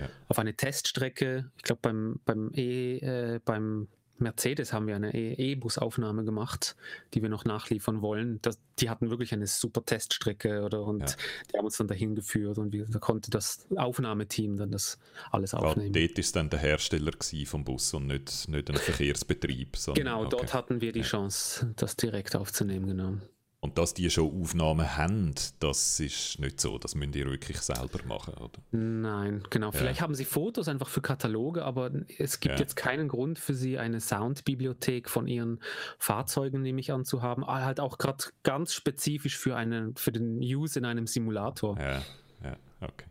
ja. 0.00 0.08
auf 0.28 0.38
eine 0.38 0.54
Teststrecke. 0.54 1.50
Ich 1.56 1.62
glaube 1.62 1.80
beim, 1.82 2.20
beim 2.24 2.50
E, 2.54 2.98
äh, 2.98 3.40
beim 3.44 3.86
Mercedes 4.20 4.72
haben 4.72 4.86
wir 4.86 4.96
eine 4.96 5.14
e- 5.14 5.34
E-Bus-Aufnahme 5.52 6.24
gemacht, 6.24 6.76
die 7.14 7.22
wir 7.22 7.28
noch 7.28 7.44
nachliefern 7.44 8.02
wollen. 8.02 8.40
Das, 8.42 8.58
die 8.78 8.90
hatten 8.90 9.10
wirklich 9.10 9.32
eine 9.32 9.46
super 9.46 9.84
Teststrecke 9.84 10.62
oder 10.62 10.82
und 10.84 11.00
ja. 11.00 11.16
die 11.52 11.58
haben 11.58 11.64
uns 11.64 11.76
dann 11.76 11.88
dahin 11.88 12.14
geführt 12.14 12.58
und 12.58 12.72
wir, 12.72 12.86
da 12.86 12.98
konnte 12.98 13.30
das 13.30 13.66
Aufnahmeteam 13.76 14.56
dann 14.56 14.70
das 14.70 14.98
alles 15.30 15.54
aufnehmen. 15.54 15.94
Ja, 15.94 16.06
dort 16.06 16.18
ist 16.18 16.36
dann 16.36 16.50
der 16.50 16.58
Hersteller 16.58 17.12
vom 17.46 17.64
Bus 17.64 17.94
und 17.94 18.06
nicht, 18.06 18.48
nicht 18.48 18.70
ein 18.70 18.76
Verkehrsbetrieb. 18.76 19.76
Sondern, 19.76 20.04
genau, 20.04 20.24
dort 20.24 20.42
okay. 20.42 20.52
hatten 20.52 20.80
wir 20.80 20.92
die 20.92 21.02
Chance, 21.02 21.72
das 21.76 21.96
direkt 21.96 22.36
aufzunehmen, 22.36 22.86
genau. 22.86 23.14
Und 23.62 23.76
dass 23.76 23.92
die 23.92 24.08
schon 24.08 24.40
Aufnahmen 24.40 24.96
haben, 24.96 25.34
das 25.58 26.00
ist 26.00 26.38
nicht 26.38 26.58
so. 26.60 26.78
Das 26.78 26.94
müsst 26.94 27.14
ihr 27.14 27.26
wirklich 27.26 27.58
selber 27.58 28.02
machen, 28.06 28.32
oder? 28.34 28.58
Nein, 28.70 29.42
genau. 29.50 29.70
Vielleicht 29.70 30.00
haben 30.00 30.14
sie 30.14 30.24
Fotos 30.24 30.66
einfach 30.66 30.88
für 30.88 31.02
Kataloge, 31.02 31.62
aber 31.62 31.90
es 32.18 32.40
gibt 32.40 32.54
ja. 32.54 32.60
jetzt 32.60 32.74
keinen 32.74 33.08
Grund 33.08 33.38
für 33.38 33.52
sie, 33.52 33.76
eine 33.76 34.00
Soundbibliothek 34.00 35.10
von 35.10 35.26
ihren 35.26 35.60
Fahrzeugen, 35.98 36.62
nehme 36.62 36.80
ich 36.80 36.90
an, 36.90 37.04
zu 37.04 37.20
haben. 37.20 37.44
Ah, 37.44 37.62
halt 37.62 37.80
auch 37.80 37.98
gerade 37.98 38.24
ganz 38.44 38.72
spezifisch 38.72 39.36
für, 39.36 39.56
einen, 39.56 39.94
für 39.94 40.10
den 40.10 40.38
Use 40.38 40.78
in 40.78 40.86
einem 40.86 41.06
Simulator. 41.06 41.78
Ja, 41.78 42.02
ja, 42.42 42.56
okay. 42.80 43.10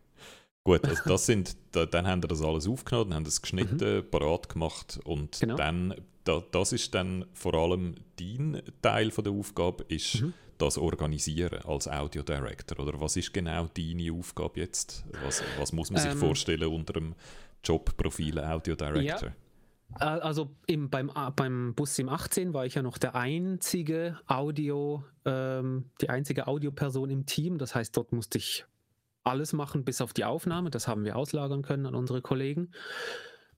Gut, 0.64 0.84
also 0.84 1.02
das 1.06 1.26
sind, 1.26 1.56
da, 1.72 1.86
dann 1.86 2.06
haben 2.06 2.22
wir 2.22 2.28
das 2.28 2.42
alles 2.42 2.68
aufgenommen, 2.68 3.14
haben 3.14 3.24
das 3.24 3.40
geschnitten, 3.40 3.98
mhm. 3.98 4.10
parat 4.10 4.48
gemacht 4.48 5.00
und 5.04 5.38
genau. 5.40 5.56
dann, 5.56 5.94
da, 6.24 6.42
das 6.50 6.72
ist 6.72 6.94
dann 6.94 7.24
vor 7.32 7.54
allem 7.54 7.94
dein 8.18 8.62
Teil 8.82 9.10
von 9.10 9.24
der 9.24 9.32
Aufgabe, 9.32 9.84
ist 9.88 10.22
mhm. 10.22 10.34
das 10.58 10.78
Organisieren 10.78 11.62
als 11.64 11.88
Audio 11.88 12.22
Director, 12.22 12.78
oder 12.80 13.00
was 13.00 13.16
ist 13.16 13.32
genau 13.32 13.66
deine 13.66 14.12
Aufgabe 14.12 14.60
jetzt? 14.60 15.04
Was, 15.24 15.42
was 15.58 15.72
muss 15.72 15.90
man 15.90 16.02
sich 16.02 16.12
ähm, 16.12 16.18
vorstellen 16.18 16.68
unter 16.68 16.94
dem 16.94 17.14
Jobprofil 17.64 18.38
Audio 18.38 18.74
Director? 18.74 19.28
Ja. 19.28 19.34
Also 19.98 20.50
im, 20.66 20.88
beim, 20.88 21.10
beim 21.34 21.74
Bus 21.74 21.98
im 21.98 22.08
18 22.08 22.54
war 22.54 22.64
ich 22.64 22.76
ja 22.76 22.82
noch 22.82 22.96
der 22.96 23.16
einzige 23.16 24.20
Audio, 24.28 25.02
ähm, 25.24 25.90
die 26.00 26.08
einzige 26.08 26.46
Audioperson 26.46 27.10
im 27.10 27.26
Team. 27.26 27.58
Das 27.58 27.74
heißt, 27.74 27.96
dort 27.96 28.12
musste 28.12 28.38
ich 28.38 28.64
alles 29.24 29.52
machen, 29.52 29.84
bis 29.84 30.00
auf 30.00 30.12
die 30.12 30.24
Aufnahme. 30.24 30.70
Das 30.70 30.86
haben 30.86 31.04
wir 31.04 31.16
auslagern 31.16 31.62
können 31.62 31.86
an 31.86 31.96
unsere 31.96 32.22
Kollegen. 32.22 32.70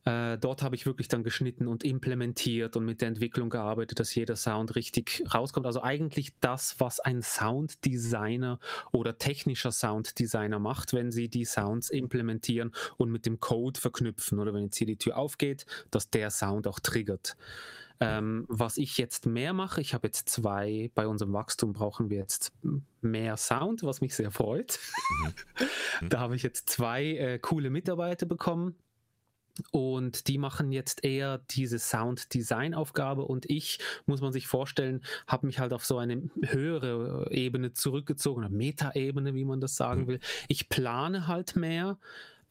Äh, 0.04 0.36
dort 0.38 0.62
habe 0.62 0.74
ich 0.74 0.84
wirklich 0.84 1.08
dann 1.08 1.22
geschnitten 1.22 1.68
und 1.68 1.84
implementiert 1.84 2.76
und 2.76 2.84
mit 2.84 3.00
der 3.00 3.08
Entwicklung 3.08 3.50
gearbeitet, 3.50 4.00
dass 4.00 4.14
jeder 4.14 4.34
Sound 4.34 4.74
richtig 4.74 5.22
rauskommt. 5.32 5.66
Also 5.66 5.82
eigentlich 5.82 6.32
das, 6.40 6.76
was 6.78 6.98
ein 6.98 7.22
Sounddesigner 7.22 8.58
oder 8.90 9.18
technischer 9.18 9.70
Sounddesigner 9.70 10.58
macht, 10.58 10.92
wenn 10.92 11.12
sie 11.12 11.28
die 11.28 11.44
Sounds 11.44 11.90
implementieren 11.90 12.72
und 12.96 13.10
mit 13.10 13.26
dem 13.26 13.38
Code 13.38 13.78
verknüpfen 13.78 14.40
oder 14.40 14.52
wenn 14.52 14.64
jetzt 14.64 14.76
hier 14.76 14.88
die 14.88 14.96
Tür 14.96 15.16
aufgeht, 15.16 15.66
dass 15.90 16.10
der 16.10 16.30
Sound 16.30 16.66
auch 16.66 16.80
triggert. 16.80 17.36
Ähm, 18.00 18.46
was 18.48 18.78
ich 18.78 18.98
jetzt 18.98 19.26
mehr 19.26 19.52
mache, 19.52 19.80
ich 19.80 19.94
habe 19.94 20.08
jetzt 20.08 20.28
zwei, 20.28 20.90
bei 20.96 21.06
unserem 21.06 21.32
Wachstum 21.32 21.72
brauchen 21.72 22.10
wir 22.10 22.18
jetzt 22.18 22.52
mehr 23.00 23.36
Sound, 23.36 23.84
was 23.84 24.00
mich 24.00 24.16
sehr 24.16 24.32
freut. 24.32 24.80
Mhm. 26.00 26.08
da 26.08 26.18
habe 26.18 26.34
ich 26.34 26.42
jetzt 26.42 26.68
zwei 26.68 27.04
äh, 27.04 27.38
coole 27.38 27.70
Mitarbeiter 27.70 28.26
bekommen, 28.26 28.74
und 29.70 30.28
die 30.28 30.38
machen 30.38 30.72
jetzt 30.72 31.04
eher 31.04 31.38
diese 31.50 31.78
Sound-Design-Aufgabe 31.78 33.24
und 33.24 33.48
ich, 33.50 33.78
muss 34.06 34.20
man 34.20 34.32
sich 34.32 34.46
vorstellen, 34.46 35.02
habe 35.26 35.46
mich 35.46 35.58
halt 35.58 35.72
auf 35.72 35.84
so 35.84 35.98
eine 35.98 36.30
höhere 36.42 37.30
Ebene 37.30 37.72
zurückgezogen, 37.72 38.44
eine 38.44 38.54
Meta-Ebene, 38.54 39.34
wie 39.34 39.44
man 39.44 39.60
das 39.60 39.76
sagen 39.76 40.02
mhm. 40.02 40.06
will. 40.06 40.20
Ich 40.48 40.68
plane 40.68 41.26
halt 41.26 41.56
mehr, 41.56 41.98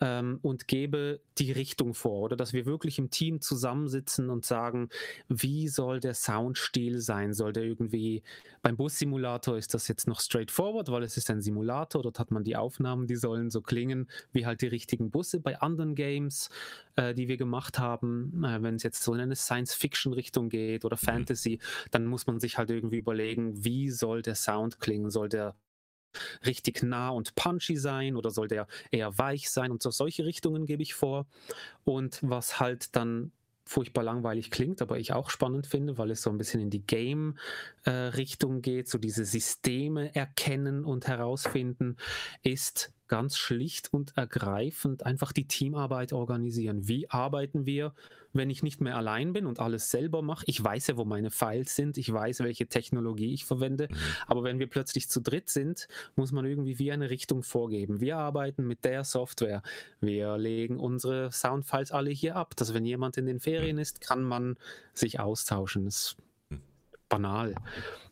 ähm, 0.02 0.40
und 0.42 0.68
gebe 0.68 1.22
die 1.38 1.52
Richtung 1.52 1.94
vor 1.94 2.22
oder 2.24 2.36
dass 2.36 2.54
wir 2.54 2.66
wirklich 2.66 2.98
im 2.98 3.12
Team 3.12 3.40
zusammensitzen 3.40 4.30
und 4.30 4.46
sagen, 4.46 4.90
wie 5.30 5.68
soll 5.68 6.00
der 6.00 6.16
Soundstil 6.16 7.00
sein? 7.00 7.34
Soll 7.34 7.54
der 7.54 7.64
irgendwie, 7.64 8.24
beim 8.64 8.76
Bus-Simulator 8.76 9.58
ist 9.58 9.74
das 9.74 9.88
jetzt 9.88 10.08
noch 10.08 10.20
straightforward, 10.20 10.90
weil 10.92 11.04
es 11.04 11.18
ist 11.18 11.30
ein 11.30 11.42
Simulator, 11.42 12.02
dort 12.02 12.20
hat 12.20 12.32
man 12.32 12.44
die 12.44 12.58
Aufnahmen, 12.58 13.08
die 13.08 13.16
sollen 13.16 13.52
so 13.52 13.62
klingen 13.62 14.10
wie 14.34 14.46
halt 14.46 14.62
die 14.62 14.68
richtigen 14.68 15.12
Busse. 15.12 15.40
Bei 15.40 15.62
anderen 15.62 15.96
Games, 15.96 16.50
äh, 16.96 17.14
die 17.14 17.28
wir 17.28 17.38
gemacht 17.38 17.78
haben, 17.78 18.44
äh, 18.44 18.62
wenn 18.62 18.76
es 18.76 18.84
jetzt 18.84 19.04
so 19.04 19.14
in 19.14 19.22
eine 19.22 19.36
Science-Fiction-Richtung 19.36 20.50
geht 20.50 20.84
oder 20.84 20.98
mhm. 21.00 21.06
Fantasy, 21.06 21.60
dann 21.92 22.08
muss 22.08 22.26
man 22.26 22.40
sich 22.40 22.58
halt 22.58 22.72
irgendwie 22.72 22.98
überlegen, 22.98 23.64
wie 23.64 23.92
soll 23.92 24.24
der 24.24 24.36
Sound 24.36 24.80
klingen? 24.80 25.12
Soll 25.12 25.30
der 25.30 25.56
richtig 26.46 26.84
nah 26.84 27.10
und 27.10 27.36
punchy 27.36 27.78
sein 27.78 28.16
oder 28.16 28.32
soll 28.32 28.48
der 28.48 28.68
eher 28.92 29.18
weich 29.18 29.50
sein 29.50 29.72
und 29.72 29.82
so 29.82 29.92
solche 29.92 30.26
Richtungen 30.26 30.66
gebe 30.66 30.84
ich 30.84 30.94
vor. 30.94 31.26
Und 31.84 32.20
was 32.22 32.60
halt 32.60 32.96
dann 32.96 33.32
furchtbar 33.66 34.04
langweilig 34.04 34.52
klingt, 34.52 34.82
aber 34.82 35.00
ich 35.00 35.14
auch 35.14 35.30
spannend 35.30 35.66
finde, 35.66 35.98
weil 35.98 36.12
es 36.12 36.22
so 36.22 36.30
ein 36.30 36.38
bisschen 36.38 36.60
in 36.62 36.70
die 36.70 36.86
Game-Richtung 36.86 38.58
äh, 38.58 38.62
geht, 38.62 38.90
so 38.90 38.98
diese 38.98 39.24
Systeme 39.24 40.14
erkennen 40.14 40.84
und 40.84 41.08
herausfinden, 41.08 41.96
ist 42.44 42.92
ganz 43.12 43.38
schlicht 43.38 43.94
und 43.94 44.16
ergreifend 44.16 45.06
einfach 45.06 45.34
die 45.34 45.46
Teamarbeit 45.46 46.14
organisieren. 46.14 46.88
Wie 46.88 47.10
arbeiten 47.10 47.66
wir, 47.66 47.94
wenn 48.32 48.50
ich 48.50 48.64
nicht 48.64 48.80
mehr 48.80 48.96
allein 48.96 49.34
bin 49.34 49.48
und 49.48 49.60
alles 49.60 49.92
selber 49.92 50.22
mache? 50.22 50.46
Ich 50.48 50.64
weiß 50.64 50.88
ja, 50.88 50.96
wo 50.96 51.04
meine 51.04 51.30
Files 51.30 51.76
sind, 51.76 51.98
ich 51.98 52.12
weiß, 52.12 52.40
welche 52.40 52.68
Technologie 52.68 53.34
ich 53.34 53.44
verwende, 53.44 53.90
mhm. 53.92 53.98
aber 54.28 54.46
wenn 54.46 54.60
wir 54.60 54.68
plötzlich 54.68 55.10
zu 55.10 55.20
dritt 55.20 55.50
sind, 55.50 55.90
muss 56.16 56.32
man 56.32 56.46
irgendwie 56.46 56.80
wie 56.80 56.90
eine 56.90 57.10
Richtung 57.10 57.44
vorgeben. 57.44 58.00
Wir 58.00 58.16
arbeiten 58.16 58.66
mit 58.66 58.86
der 58.86 59.04
Software, 59.04 59.62
wir 60.00 60.38
legen 60.38 60.80
unsere 60.80 61.34
Soundfiles 61.34 61.92
alle 61.92 62.12
hier 62.12 62.38
ab, 62.38 62.56
dass 62.56 62.74
wenn 62.74 62.86
jemand 62.86 63.18
in 63.18 63.26
den 63.26 63.42
Ferien 63.42 63.78
ist, 63.78 64.00
kann 64.00 64.24
man 64.24 64.56
sich 64.94 65.20
austauschen. 65.20 65.84
Das 65.84 65.96
ist 65.96 66.18
mhm. 66.50 66.62
banal, 67.10 67.56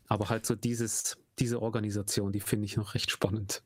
aber 0.08 0.28
halt 0.28 0.44
so 0.44 0.54
dieses, 0.54 1.16
diese 1.38 1.62
Organisation, 1.62 2.32
die 2.32 2.40
finde 2.40 2.66
ich 2.66 2.76
noch 2.76 2.94
recht 2.94 3.10
spannend. 3.10 3.62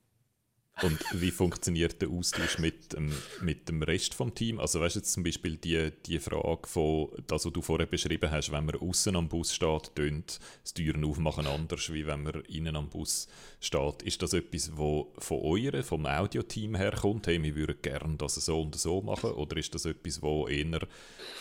Und 0.82 0.98
wie 1.12 1.30
funktioniert 1.30 2.02
der 2.02 2.08
Austausch 2.08 2.58
mit, 2.58 2.94
ähm, 2.94 3.12
mit 3.40 3.68
dem 3.68 3.82
Rest 3.82 4.12
vom 4.14 4.34
Team? 4.34 4.58
Also 4.58 4.80
weißt 4.80 4.96
du 4.96 5.00
jetzt 5.00 5.12
zum 5.12 5.22
Beispiel 5.22 5.56
die, 5.56 5.92
die 6.04 6.18
Frage 6.18 6.66
von, 6.66 7.10
das, 7.28 7.46
was 7.46 7.52
du 7.52 7.62
vorher 7.62 7.86
beschrieben 7.86 8.28
hast, 8.30 8.50
wenn 8.50 8.66
man 8.66 8.76
außen 8.76 9.14
am 9.14 9.28
Bus 9.28 9.54
steht, 9.54 9.94
tönt 9.94 10.40
das 10.62 10.74
Türen 10.74 11.04
aufmachen 11.04 11.46
anders, 11.46 11.92
wie 11.92 12.06
wenn 12.06 12.24
man 12.24 12.40
innen 12.46 12.74
am 12.74 12.88
Bus 12.88 13.28
steht. 13.60 14.02
Ist 14.02 14.20
das 14.22 14.32
etwas, 14.32 14.76
wo 14.76 15.12
von 15.18 15.42
eurem, 15.42 15.84
vom 15.84 16.06
Audioteam 16.06 16.74
herkommt, 16.74 17.28
hey, 17.28 17.40
wir 17.40 17.54
würden 17.54 17.76
gerne 17.80 18.16
das 18.16 18.34
so 18.34 18.60
und 18.60 18.74
so 18.74 19.00
machen? 19.00 19.30
Oder 19.30 19.56
ist 19.56 19.76
das 19.76 19.84
etwas, 19.84 20.22
wo 20.22 20.48
eher 20.48 20.80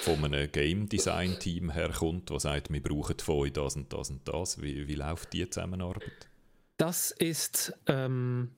von 0.01 0.23
einem 0.23 0.51
Game 0.51 0.87
Design 0.87 1.39
Team 1.39 1.71
herkommt, 1.71 2.29
das 2.29 2.43
sagt, 2.43 2.71
wir 2.71 2.83
brauchen 2.83 3.17
von 3.17 3.35
euch 3.37 3.53
das 3.53 3.75
und 3.75 3.91
das 3.91 4.11
und 4.11 4.27
das? 4.27 4.61
Wie, 4.61 4.87
wie 4.87 4.95
läuft 4.95 5.33
die 5.33 5.49
Zusammenarbeit? 5.49 6.29
Das 6.77 7.09
ist... 7.09 7.73
Ähm 7.87 8.51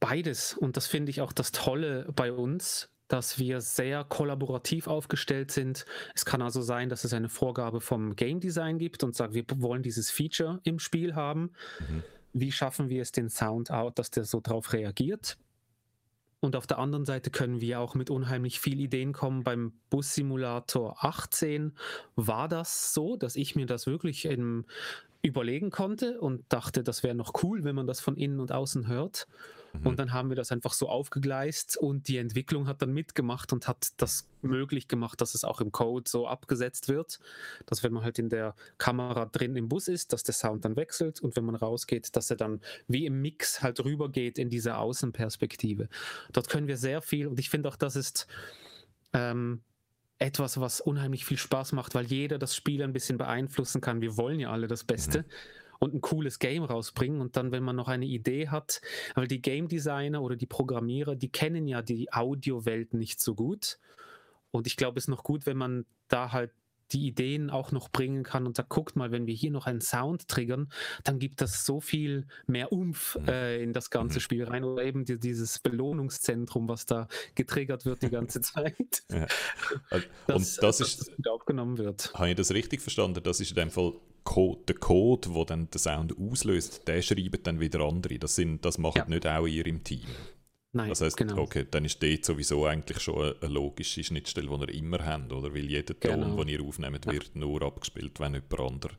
beides. 0.00 0.54
Und 0.54 0.76
das 0.76 0.86
finde 0.86 1.10
ich 1.10 1.20
auch 1.20 1.32
das 1.32 1.52
Tolle 1.52 2.10
bei 2.14 2.32
uns, 2.32 2.90
dass 3.08 3.38
wir 3.38 3.60
sehr 3.60 4.04
kollaborativ 4.04 4.86
aufgestellt 4.86 5.50
sind. 5.50 5.84
Es 6.14 6.24
kann 6.24 6.42
also 6.42 6.62
sein, 6.62 6.88
dass 6.88 7.04
es 7.04 7.12
eine 7.12 7.28
Vorgabe 7.28 7.80
vom 7.80 8.16
Game 8.16 8.40
Design 8.40 8.78
gibt 8.78 9.02
und 9.02 9.14
sagt, 9.14 9.34
wir 9.34 9.44
wollen 9.56 9.82
dieses 9.82 10.10
Feature 10.10 10.60
im 10.64 10.78
Spiel 10.78 11.14
haben. 11.14 11.52
Mhm. 11.80 12.02
Wie 12.32 12.52
schaffen 12.52 12.88
wir 12.88 13.02
es 13.02 13.12
den 13.12 13.28
Sound 13.28 13.70
out, 13.70 13.98
dass 13.98 14.10
der 14.10 14.24
so 14.24 14.40
drauf 14.40 14.72
reagiert? 14.72 15.36
Und 16.38 16.56
auf 16.56 16.66
der 16.66 16.78
anderen 16.78 17.04
Seite 17.04 17.30
können 17.30 17.60
wir 17.60 17.80
auch 17.80 17.94
mit 17.94 18.08
unheimlich 18.08 18.60
viel 18.60 18.80
Ideen 18.80 19.12
kommen. 19.12 19.44
Beim 19.44 19.72
Bus 19.90 20.14
Simulator 20.14 21.04
18 21.04 21.72
war 22.16 22.48
das 22.48 22.94
so, 22.94 23.16
dass 23.16 23.36
ich 23.36 23.56
mir 23.56 23.66
das 23.66 23.86
wirklich 23.86 24.24
im, 24.24 24.64
überlegen 25.20 25.70
konnte 25.70 26.18
und 26.18 26.44
dachte, 26.50 26.82
das 26.82 27.02
wäre 27.02 27.14
noch 27.14 27.42
cool, 27.42 27.64
wenn 27.64 27.74
man 27.74 27.86
das 27.86 28.00
von 28.00 28.16
innen 28.16 28.40
und 28.40 28.52
außen 28.52 28.86
hört. 28.86 29.26
Mhm. 29.72 29.86
Und 29.86 29.98
dann 29.98 30.12
haben 30.12 30.28
wir 30.28 30.36
das 30.36 30.52
einfach 30.52 30.72
so 30.72 30.88
aufgegleist 30.88 31.76
und 31.76 32.08
die 32.08 32.16
Entwicklung 32.16 32.66
hat 32.66 32.82
dann 32.82 32.92
mitgemacht 32.92 33.52
und 33.52 33.68
hat 33.68 33.88
das 33.98 34.26
möglich 34.42 34.88
gemacht, 34.88 35.20
dass 35.20 35.34
es 35.34 35.44
auch 35.44 35.60
im 35.60 35.72
Code 35.72 36.08
so 36.08 36.26
abgesetzt 36.26 36.88
wird, 36.88 37.20
dass 37.66 37.82
wenn 37.82 37.92
man 37.92 38.02
halt 38.02 38.18
in 38.18 38.28
der 38.28 38.54
Kamera 38.78 39.26
drin 39.26 39.56
im 39.56 39.68
Bus 39.68 39.88
ist, 39.88 40.12
dass 40.12 40.22
der 40.22 40.34
Sound 40.34 40.64
dann 40.64 40.76
wechselt 40.76 41.20
und 41.20 41.36
wenn 41.36 41.44
man 41.44 41.54
rausgeht, 41.54 42.16
dass 42.16 42.30
er 42.30 42.36
dann 42.36 42.60
wie 42.88 43.06
im 43.06 43.20
Mix 43.20 43.62
halt 43.62 43.84
rübergeht 43.84 44.38
in 44.38 44.50
diese 44.50 44.76
Außenperspektive. 44.76 45.88
Dort 46.32 46.48
können 46.48 46.68
wir 46.68 46.76
sehr 46.76 47.02
viel 47.02 47.26
und 47.26 47.38
ich 47.38 47.50
finde 47.50 47.68
auch, 47.68 47.76
das 47.76 47.96
ist 47.96 48.26
ähm, 49.12 49.60
etwas, 50.18 50.60
was 50.60 50.80
unheimlich 50.80 51.24
viel 51.24 51.38
Spaß 51.38 51.72
macht, 51.72 51.94
weil 51.94 52.06
jeder 52.06 52.38
das 52.38 52.54
Spiel 52.54 52.82
ein 52.82 52.92
bisschen 52.92 53.18
beeinflussen 53.18 53.80
kann. 53.80 54.00
Wir 54.00 54.16
wollen 54.16 54.40
ja 54.40 54.50
alle 54.50 54.68
das 54.68 54.84
Beste. 54.84 55.20
Mhm 55.22 55.59
und 55.80 55.94
ein 55.94 56.00
cooles 56.00 56.38
Game 56.38 56.62
rausbringen. 56.62 57.20
Und 57.20 57.36
dann, 57.36 57.50
wenn 57.50 57.64
man 57.64 57.74
noch 57.74 57.88
eine 57.88 58.06
Idee 58.06 58.48
hat, 58.48 58.80
weil 59.16 59.26
die 59.26 59.42
Game 59.42 59.66
Designer 59.66 60.22
oder 60.22 60.36
die 60.36 60.46
Programmierer, 60.46 61.16
die 61.16 61.30
kennen 61.30 61.66
ja 61.66 61.82
die 61.82 62.12
Audiowelt 62.12 62.94
nicht 62.94 63.20
so 63.20 63.34
gut. 63.34 63.78
Und 64.52 64.66
ich 64.66 64.76
glaube, 64.76 64.98
es 64.98 65.04
ist 65.04 65.08
noch 65.08 65.24
gut, 65.24 65.46
wenn 65.46 65.56
man 65.56 65.86
da 66.08 66.32
halt 66.32 66.52
die 66.92 67.06
Ideen 67.06 67.50
auch 67.50 67.72
noch 67.72 67.88
bringen 67.88 68.22
kann 68.22 68.46
und 68.46 68.56
sagt, 68.56 68.68
guckt 68.68 68.96
mal, 68.96 69.10
wenn 69.10 69.26
wir 69.26 69.34
hier 69.34 69.50
noch 69.50 69.66
einen 69.66 69.80
Sound 69.80 70.28
triggern, 70.28 70.70
dann 71.04 71.18
gibt 71.18 71.40
das 71.40 71.64
so 71.64 71.80
viel 71.80 72.26
mehr 72.46 72.72
Umf 72.72 73.18
mhm. 73.20 73.28
äh, 73.28 73.62
in 73.62 73.72
das 73.72 73.90
ganze 73.90 74.18
mhm. 74.18 74.20
Spiel 74.20 74.44
rein 74.44 74.64
oder 74.64 74.84
eben 74.84 75.04
die, 75.04 75.18
dieses 75.18 75.58
Belohnungszentrum, 75.58 76.68
was 76.68 76.86
da 76.86 77.08
getriggert 77.34 77.84
wird 77.84 78.02
die 78.02 78.10
ganze 78.10 78.40
Zeit. 78.40 79.02
Ja. 79.10 79.26
Und 79.90 80.08
das, 80.26 80.56
das 80.56 80.80
ist, 80.80 81.12
das 81.18 81.26
aufgenommen 81.26 81.78
wird. 81.78 82.12
Habe 82.14 82.30
ich 82.30 82.36
das 82.36 82.52
richtig 82.52 82.80
verstanden? 82.80 83.22
Das 83.22 83.40
ist 83.40 83.50
in 83.50 83.56
dem 83.56 83.70
Fall 83.70 83.94
Code, 84.24 84.60
der 84.68 84.76
Code, 84.76 85.30
der 85.30 85.44
dann 85.44 85.70
den 85.70 85.78
Sound 85.78 86.14
auslöst, 86.18 86.86
der 86.86 87.02
schreibt 87.02 87.46
dann 87.46 87.60
wieder 87.60 87.80
andere. 87.80 88.18
Das, 88.18 88.36
sind, 88.36 88.64
das 88.64 88.78
macht 88.78 88.96
ja. 88.96 89.04
nicht 89.06 89.26
auch 89.26 89.46
ihr 89.46 89.66
im 89.66 89.82
Team. 89.82 90.06
Nein, 90.72 90.88
das 90.88 91.00
heißt, 91.00 91.16
genau. 91.16 91.38
okay, 91.38 91.66
dann 91.68 91.84
ist 91.84 92.00
dort 92.00 92.24
sowieso 92.24 92.64
eigentlich 92.64 93.00
schon 93.00 93.34
eine, 93.40 93.52
logische 93.52 94.04
Schnittstelle, 94.04 94.46
die 94.46 94.72
ihr 94.72 94.78
immer 94.78 95.04
habt, 95.04 95.32
oder? 95.32 95.52
Weil 95.52 95.68
jeder 95.68 95.98
Ton, 95.98 96.20
genau. 96.20 96.44
den 96.44 96.48
ihr 96.48 96.62
aufnehmt, 96.62 97.06
wird 97.06 97.30
ja. 97.34 97.40
nur 97.40 97.62
abgespielt, 97.62 98.20
wenn 98.20 98.34
jemand 98.34 98.60
anderes 98.60 98.96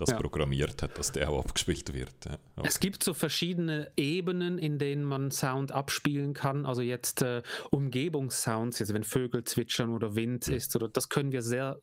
das 0.00 0.10
ja. 0.10 0.16
programmiert 0.16 0.82
hat, 0.82 0.98
dass 0.98 1.12
der 1.12 1.30
auch 1.30 1.44
abgespielt 1.44 1.92
wird. 1.92 2.14
Ja. 2.24 2.38
Okay. 2.56 2.68
Es 2.68 2.80
gibt 2.80 3.04
so 3.04 3.12
verschiedene 3.12 3.92
Ebenen, 3.96 4.58
in 4.58 4.78
denen 4.78 5.04
man 5.04 5.30
Sound 5.30 5.72
abspielen 5.72 6.32
kann. 6.32 6.66
Also 6.66 6.82
jetzt 6.82 7.22
äh, 7.22 7.42
Umgebungssounds, 7.70 8.80
also 8.80 8.94
wenn 8.94 9.04
Vögel 9.04 9.44
zwitschern 9.44 9.90
oder 9.90 10.14
Wind 10.14 10.48
mhm. 10.48 10.54
ist, 10.54 10.74
oder 10.74 10.88
das 10.88 11.08
können 11.08 11.32
wir 11.32 11.42
sehr 11.42 11.80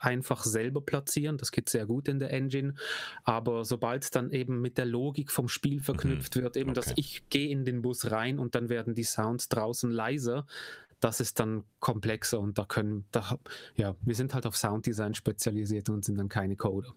einfach 0.00 0.44
selber 0.44 0.80
platzieren. 0.80 1.38
Das 1.38 1.52
geht 1.52 1.68
sehr 1.68 1.86
gut 1.86 2.08
in 2.08 2.18
der 2.18 2.32
Engine. 2.32 2.74
Aber 3.24 3.64
sobald 3.64 4.04
es 4.04 4.10
dann 4.10 4.32
eben 4.32 4.60
mit 4.60 4.78
der 4.78 4.86
Logik 4.86 5.30
vom 5.30 5.48
Spiel 5.48 5.76
mhm. 5.76 5.82
verknüpft 5.82 6.36
mhm. 6.36 6.42
wird, 6.42 6.56
eben, 6.56 6.70
okay. 6.70 6.80
dass 6.80 6.92
ich 6.96 7.28
gehe 7.28 7.50
in 7.50 7.64
den 7.64 7.82
Bus 7.82 8.10
rein 8.10 8.38
und 8.38 8.54
dann 8.54 8.68
werden 8.68 8.94
die 8.94 9.04
Sounds 9.04 9.48
draußen 9.48 9.90
leiser, 9.90 10.46
das 11.00 11.20
ist 11.20 11.40
dann 11.40 11.64
komplexer 11.78 12.40
und 12.40 12.58
da 12.58 12.64
können, 12.64 13.04
da, 13.10 13.38
ja, 13.76 13.96
wir 14.02 14.14
sind 14.14 14.34
halt 14.34 14.46
auf 14.46 14.56
Sounddesign 14.56 15.14
spezialisiert 15.14 15.88
und 15.88 16.04
sind 16.04 16.18
dann 16.18 16.28
keine 16.28 16.56
Coder. 16.56 16.94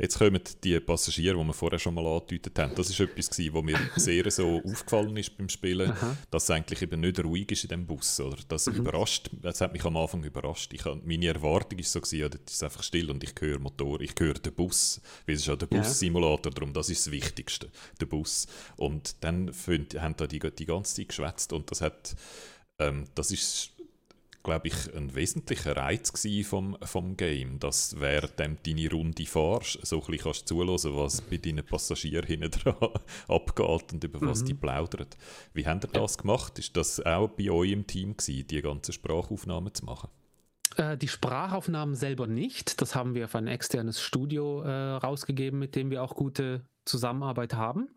Jetzt 0.00 0.18
kommen 0.18 0.40
die 0.62 0.78
Passagiere, 0.78 1.36
die 1.36 1.44
wir 1.44 1.52
vorher 1.52 1.78
schon 1.80 1.94
mal 1.94 2.06
angedeutet 2.06 2.56
haben. 2.58 2.72
Das 2.76 2.88
ist 2.88 3.00
etwas, 3.00 3.30
was 3.30 3.62
mir 3.64 3.78
sehr 3.96 4.30
so 4.30 4.62
aufgefallen 4.64 5.16
ist 5.16 5.36
beim 5.36 5.48
Spielen, 5.48 5.90
Aha. 5.90 6.16
dass 6.30 6.44
es 6.44 6.50
eigentlich 6.50 6.82
eben 6.82 7.00
nicht 7.00 7.22
ruhig 7.22 7.50
ist 7.50 7.64
in 7.64 7.70
dem 7.70 7.86
Bus. 7.86 8.20
Oder? 8.20 8.36
Das 8.46 8.66
mhm. 8.66 8.76
überrascht, 8.76 9.30
das 9.32 9.60
hat 9.60 9.72
mich 9.72 9.84
am 9.84 9.96
Anfang 9.96 10.22
überrascht. 10.22 10.72
Ich, 10.72 10.84
meine 10.84 11.26
Erwartung 11.26 11.78
war 11.78 11.84
so, 11.84 12.00
gewesen, 12.00 12.20
ja, 12.20 12.28
das 12.28 12.40
ist 12.46 12.62
einfach 12.62 12.84
still 12.84 13.10
und 13.10 13.24
ich 13.24 13.34
höre 13.40 13.58
Motor, 13.58 14.00
ich 14.00 14.14
höre 14.16 14.34
den 14.34 14.54
Bus, 14.54 15.00
weil 15.26 15.34
es 15.34 15.40
ist 15.40 15.48
ja 15.48 15.56
der 15.56 15.66
Bus-Simulator, 15.66 16.52
darum 16.52 16.72
das 16.72 16.90
ist 16.90 17.06
das 17.06 17.12
Wichtigste, 17.12 17.68
der 18.00 18.06
Bus. 18.06 18.46
Und 18.76 19.16
dann 19.24 19.52
find, 19.52 20.00
haben 20.00 20.14
da 20.16 20.28
die, 20.28 20.38
die 20.38 20.66
ganze 20.66 20.94
Zeit 20.94 21.08
geschwätzt 21.08 21.52
und 21.52 21.70
das 21.72 21.80
hat, 21.80 22.14
ähm, 22.78 23.06
das 23.16 23.32
ist 23.32 23.72
glaube 24.42 24.68
ich, 24.68 24.94
ein 24.94 25.14
wesentlicher 25.14 25.76
Reiz 25.76 26.12
vom, 26.44 26.76
vom 26.82 27.16
Game, 27.16 27.58
dass 27.58 27.98
während 28.00 28.38
du 28.38 28.74
deine 28.74 28.90
Runde 28.90 29.26
fährst, 29.26 29.86
so 29.86 29.96
ein 29.96 30.06
bisschen 30.06 30.24
kannst 30.24 30.48
zuhören, 30.48 30.96
was 30.96 31.20
bei 31.22 31.36
deinen 31.36 31.64
Passagieren 31.64 32.26
hinten 32.26 32.50
dran 32.50 32.76
abgeht 33.28 33.92
und 33.92 34.04
über 34.04 34.20
was 34.20 34.42
mhm. 34.42 34.46
die 34.46 34.54
plaudern. 34.54 35.08
Wie 35.52 35.66
habt 35.66 35.84
ihr 35.84 35.88
das 35.88 36.18
gemacht? 36.18 36.58
Ist 36.58 36.76
das 36.76 37.04
auch 37.04 37.28
bei 37.28 37.50
euch 37.50 37.72
im 37.72 37.86
Team 37.86 38.16
gewesen, 38.16 38.46
die 38.46 38.62
ganzen 38.62 38.92
Sprachaufnahmen 38.92 39.74
zu 39.74 39.84
machen? 39.84 40.08
Äh, 40.76 40.96
die 40.96 41.08
Sprachaufnahmen 41.08 41.94
selber 41.94 42.26
nicht. 42.26 42.80
Das 42.80 42.94
haben 42.94 43.14
wir 43.14 43.24
auf 43.24 43.34
ein 43.34 43.46
externes 43.46 44.00
Studio 44.00 44.62
äh, 44.62 44.92
rausgegeben, 44.96 45.58
mit 45.58 45.74
dem 45.74 45.90
wir 45.90 46.02
auch 46.02 46.14
gute 46.14 46.64
Zusammenarbeit 46.84 47.54
haben. 47.54 47.88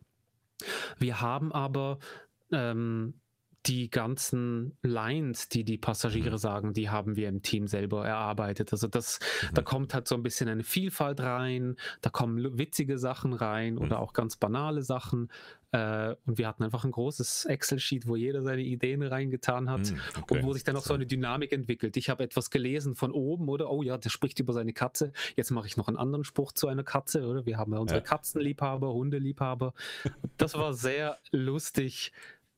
Wir 1.00 1.22
haben 1.22 1.52
aber 1.52 2.00
ähm, 2.52 3.14
die 3.66 3.90
ganzen 3.90 4.78
Lines, 4.82 5.48
die 5.50 5.64
die 5.64 5.78
Passagiere 5.78 6.32
mhm. 6.32 6.38
sagen, 6.38 6.74
die 6.74 6.90
haben 6.90 7.16
wir 7.16 7.30
im 7.30 7.44
Team 7.44 7.68
selber 7.68 8.06
erarbeitet. 8.06 8.72
Also 8.72 8.88
das, 8.88 9.20
mhm. 9.20 9.54
da 9.54 9.62
kommt 9.62 9.94
halt 9.94 10.08
so 10.08 10.16
ein 10.16 10.24
bisschen 10.24 10.50
eine 10.50 10.64
Vielfalt 10.64 11.20
rein, 11.20 11.76
da 12.02 12.10
kommen 12.10 12.58
witzige 12.58 12.98
Sachen 12.98 13.34
rein 13.34 13.76
mhm. 13.76 13.82
oder 13.82 14.00
auch 14.00 14.14
ganz 14.14 14.36
banale 14.36 14.82
Sachen. 14.82 15.30
Äh, 15.74 16.16
und 16.26 16.38
wir 16.38 16.48
hatten 16.48 16.64
einfach 16.64 16.84
ein 16.84 16.92
großes 16.92 17.46
Excel-Sheet, 17.46 18.08
wo 18.08 18.16
jeder 18.16 18.42
seine 18.42 18.64
Ideen 18.64 19.04
reingetan 19.04 19.70
hat 19.70 19.92
mhm, 19.92 20.02
okay. 20.20 20.38
und 20.38 20.44
wo 20.44 20.54
sich 20.54 20.64
dann 20.64 20.76
auch 20.76 20.84
so 20.84 20.96
eine 20.96 21.06
Dynamik 21.06 21.54
entwickelt. 21.54 21.96
Ich 21.98 22.10
habe 22.10 22.24
etwas 22.24 22.50
gelesen 22.50 22.96
von 22.96 23.12
oben, 23.12 23.48
oder? 23.48 23.70
Oh 23.70 23.84
ja, 23.84 23.98
der 23.98 24.10
spricht 24.10 24.40
über 24.40 24.54
seine 24.54 24.74
Katze. 24.74 25.14
Jetzt 25.36 25.52
mache 25.52 25.68
ich 25.68 25.78
noch 25.78 25.88
einen 25.88 25.98
anderen 25.98 26.26
Spruch 26.26 26.52
zu 26.52 26.68
einer 26.68 26.84
Katze, 26.84 27.28
oder? 27.28 27.46
Wir 27.46 27.58
haben 27.58 27.74
ja 27.74 27.80
unsere 27.80 28.00
ja. 28.00 28.06
Katzenliebhaber, 28.06 28.92
Hundeliebhaber. 28.92 29.74
Das 30.38 30.56
war 30.56 30.74
sehr 30.74 31.20
lustig, 31.32 32.12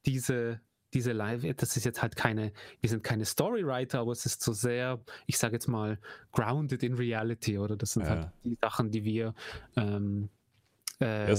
diese 0.06 0.60
diese 0.94 1.12
Live, 1.12 1.44
das 1.58 1.76
ist 1.78 1.84
jetzt 1.86 2.02
halt 2.02 2.16
keine, 2.16 2.52
wir 2.82 2.90
sind 2.90 3.04
keine 3.04 3.26
Storywriter, 3.26 4.00
aber 4.00 4.12
es 4.12 4.26
ist 4.26 4.42
so 4.42 4.54
sehr, 4.54 5.00
ich 5.26 5.38
sage 5.38 5.54
jetzt 5.54 5.68
mal, 5.68 6.00
grounded 6.32 6.84
in 6.84 6.94
reality, 6.96 7.58
oder? 7.58 7.76
Das 7.76 7.94
sind 7.94 8.08
halt 8.08 8.20
ja. 8.20 8.26
halt 8.26 8.34
die 8.44 8.58
Sachen, 8.62 8.92
die 8.92 9.04
wir 9.04 9.34
ähm, 9.76 10.30
äh, 11.02 11.32
ja, 11.32 11.38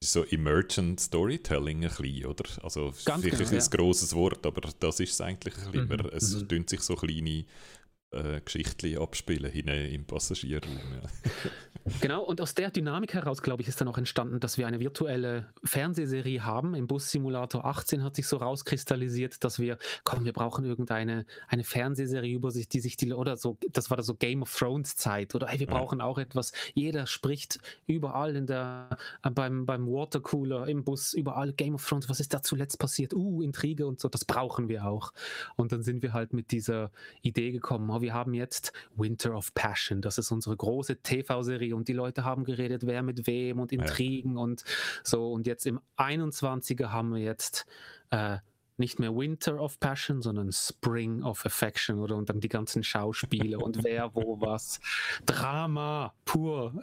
so 0.00 0.24
Emergent 0.24 1.00
Storytelling 1.00 1.84
ein 1.84 1.90
bisschen, 1.90 2.26
oder? 2.26 2.44
Also 2.62 2.92
vielleicht 2.92 3.22
genau, 3.22 3.50
ein 3.50 3.58
ja. 3.58 3.66
grosses 3.68 4.14
Wort, 4.14 4.44
aber 4.46 4.60
das 4.78 5.00
ist 5.00 5.12
es 5.12 5.20
eigentlich 5.20 5.54
ein 5.56 5.72
bisschen. 5.72 5.88
Mhm, 5.88 6.10
es 6.12 6.34
mhm. 6.34 6.66
sich 6.66 6.80
so 6.80 6.96
kleine 6.96 7.46
äh, 8.16 8.40
Geschichten 8.44 8.98
abspielen 8.98 9.50
hinein 9.50 9.90
im 9.92 10.04
Passagierraum. 10.04 10.78
Ja. 11.02 11.30
Genau, 12.00 12.24
und 12.24 12.40
aus 12.40 12.54
der 12.54 12.72
Dynamik 12.72 13.14
heraus, 13.14 13.42
glaube 13.42 13.62
ich, 13.62 13.68
ist 13.68 13.80
dann 13.80 13.86
auch 13.86 13.96
entstanden, 13.96 14.40
dass 14.40 14.58
wir 14.58 14.66
eine 14.66 14.80
virtuelle 14.80 15.46
Fernsehserie 15.62 16.44
haben. 16.44 16.74
Im 16.74 16.88
Bus 16.88 17.10
Simulator 17.10 17.64
18 17.64 18.02
hat 18.02 18.16
sich 18.16 18.26
so 18.26 18.38
rauskristallisiert, 18.38 19.44
dass 19.44 19.60
wir, 19.60 19.78
komm, 20.02 20.24
wir 20.24 20.32
brauchen 20.32 20.64
irgendeine 20.64 21.26
eine 21.46 21.62
Fernsehserie 21.62 22.34
über 22.34 22.50
sich, 22.50 22.68
die 22.68 22.80
sich 22.80 22.96
die, 22.96 23.12
oder 23.12 23.36
so, 23.36 23.56
das 23.70 23.88
war 23.88 23.96
da 23.96 24.02
so 24.02 24.16
Game 24.16 24.42
of 24.42 24.52
Thrones 24.52 24.96
Zeit, 24.96 25.36
oder 25.36 25.46
hey, 25.46 25.60
wir 25.60 25.68
brauchen 25.68 26.00
auch 26.00 26.18
etwas, 26.18 26.52
jeder 26.74 27.06
spricht 27.06 27.60
überall 27.86 28.34
in 28.34 28.46
der, 28.48 28.88
äh, 29.22 29.30
beim, 29.30 29.64
beim 29.64 29.86
Watercooler, 29.86 30.66
im 30.66 30.82
Bus, 30.82 31.14
überall 31.14 31.52
Game 31.52 31.76
of 31.76 31.88
Thrones, 31.88 32.08
was 32.08 32.18
ist 32.18 32.34
da 32.34 32.42
zuletzt 32.42 32.80
passiert? 32.80 33.14
Uh, 33.14 33.42
Intrige 33.42 33.86
und 33.86 34.00
so, 34.00 34.08
das 34.08 34.24
brauchen 34.24 34.68
wir 34.68 34.86
auch. 34.86 35.12
Und 35.54 35.70
dann 35.70 35.84
sind 35.84 36.02
wir 36.02 36.12
halt 36.12 36.32
mit 36.32 36.50
dieser 36.50 36.90
Idee 37.22 37.52
gekommen, 37.52 37.88
oh, 37.90 38.00
wir 38.06 38.14
haben 38.14 38.34
jetzt 38.34 38.72
Winter 38.94 39.34
of 39.34 39.52
Passion, 39.52 40.00
das 40.00 40.16
ist 40.16 40.30
unsere 40.30 40.56
große 40.56 41.02
TV-Serie 41.02 41.74
und 41.74 41.88
die 41.88 41.92
Leute 41.92 42.24
haben 42.24 42.44
geredet, 42.44 42.86
wer 42.86 43.02
mit 43.02 43.26
wem 43.26 43.58
und 43.58 43.72
Intrigen 43.72 44.36
ja. 44.36 44.42
und 44.42 44.62
so. 45.02 45.32
Und 45.32 45.48
jetzt 45.48 45.66
im 45.66 45.80
21er 45.96 46.90
haben 46.92 47.12
wir 47.12 47.20
jetzt 47.20 47.66
äh, 48.10 48.38
nicht 48.78 48.98
mehr 48.98 49.14
Winter 49.14 49.60
of 49.60 49.80
Passion, 49.80 50.22
sondern 50.22 50.52
Spring 50.52 51.22
of 51.22 51.44
Affection 51.46 51.98
oder 51.98 52.16
und 52.16 52.28
dann 52.28 52.40
die 52.40 52.48
ganzen 52.48 52.82
Schauspiele 52.82 53.58
und 53.58 53.82
wer 53.84 54.14
wo 54.14 54.40
was. 54.40 54.80
Drama 55.24 56.14
pur. 56.24 56.74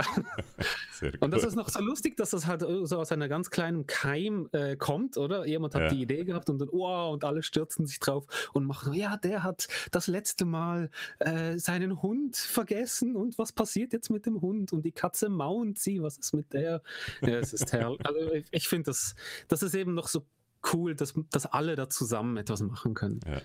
und 1.20 1.32
das 1.32 1.44
ist 1.44 1.56
noch 1.56 1.70
so 1.70 1.82
lustig, 1.82 2.18
dass 2.18 2.32
das 2.32 2.48
halt 2.48 2.62
so 2.62 3.00
aus 3.00 3.12
einer 3.12 3.28
ganz 3.28 3.50
kleinen 3.50 3.86
Keim 3.86 4.50
äh, 4.52 4.76
kommt, 4.76 5.18
oder? 5.18 5.46
Jemand 5.46 5.76
hat 5.76 5.84
ja. 5.84 5.90
die 5.90 6.02
Idee 6.02 6.24
gehabt 6.24 6.50
und 6.50 6.60
dann, 6.60 6.70
wow, 6.72 7.14
und 7.14 7.24
alle 7.24 7.44
stürzen 7.44 7.86
sich 7.86 8.00
drauf 8.00 8.26
und 8.54 8.66
machen, 8.66 8.94
ja, 8.94 9.18
der 9.18 9.44
hat 9.44 9.68
das 9.92 10.08
letzte 10.08 10.46
Mal 10.46 10.90
äh, 11.20 11.58
seinen 11.58 12.02
Hund 12.02 12.38
vergessen 12.38 13.16
und 13.16 13.38
was 13.38 13.52
passiert 13.52 13.94
jetzt 13.94 14.10
mit 14.10 14.26
dem 14.26 14.42
Hund? 14.42 14.74
Und 14.74 14.84
die 14.84 14.92
Katze 14.92 15.30
maunt 15.30 15.80
sie, 15.80 16.02
was 16.02 16.18
ist 16.18 16.34
mit 16.34 16.54
der? 16.54 16.82
Ja, 17.22 17.40
es 17.40 17.54
ist 17.54 17.72
herrlich. 17.74 18.06
Also 18.06 18.34
ich, 18.34 18.46
ich 18.52 18.68
finde, 18.68 18.86
das, 18.86 19.16
das 19.48 19.64
ist 19.64 19.76
eben 19.76 19.94
noch 19.94 20.08
so 20.08 20.26
cool, 20.72 20.96
dass, 20.96 21.14
dass 21.32 21.46
alle 21.46 21.76
da 21.76 21.90
zusammen 21.90 22.38
etwas 22.38 22.62
machen 22.62 22.94
können. 22.94 23.20
Ja. 23.26 23.42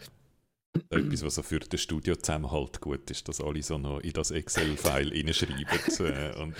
Etwas, 0.90 1.24
was 1.24 1.38
auch 1.38 1.44
für 1.44 1.58
den 1.58 1.78
Studio-Zusammenhalt 1.78 2.80
gut 2.80 3.10
ist, 3.10 3.28
dass 3.28 3.40
alle 3.40 3.62
so 3.62 3.78
noch 3.78 4.00
in 4.00 4.12
das 4.12 4.30
Excel-File 4.30 5.12
reinschreiben 5.12 5.64
äh, 6.06 6.40
und 6.40 6.54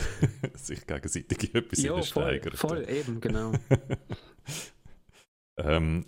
sich 0.54 0.86
gegenseitig 0.86 1.54
etwas 1.54 1.82
jo, 1.82 2.02
steigern. 2.02 2.56
Voll, 2.56 2.84
voll, 2.84 2.90
eben, 2.90 3.20
genau. 3.20 3.52
ähm, 5.59 6.06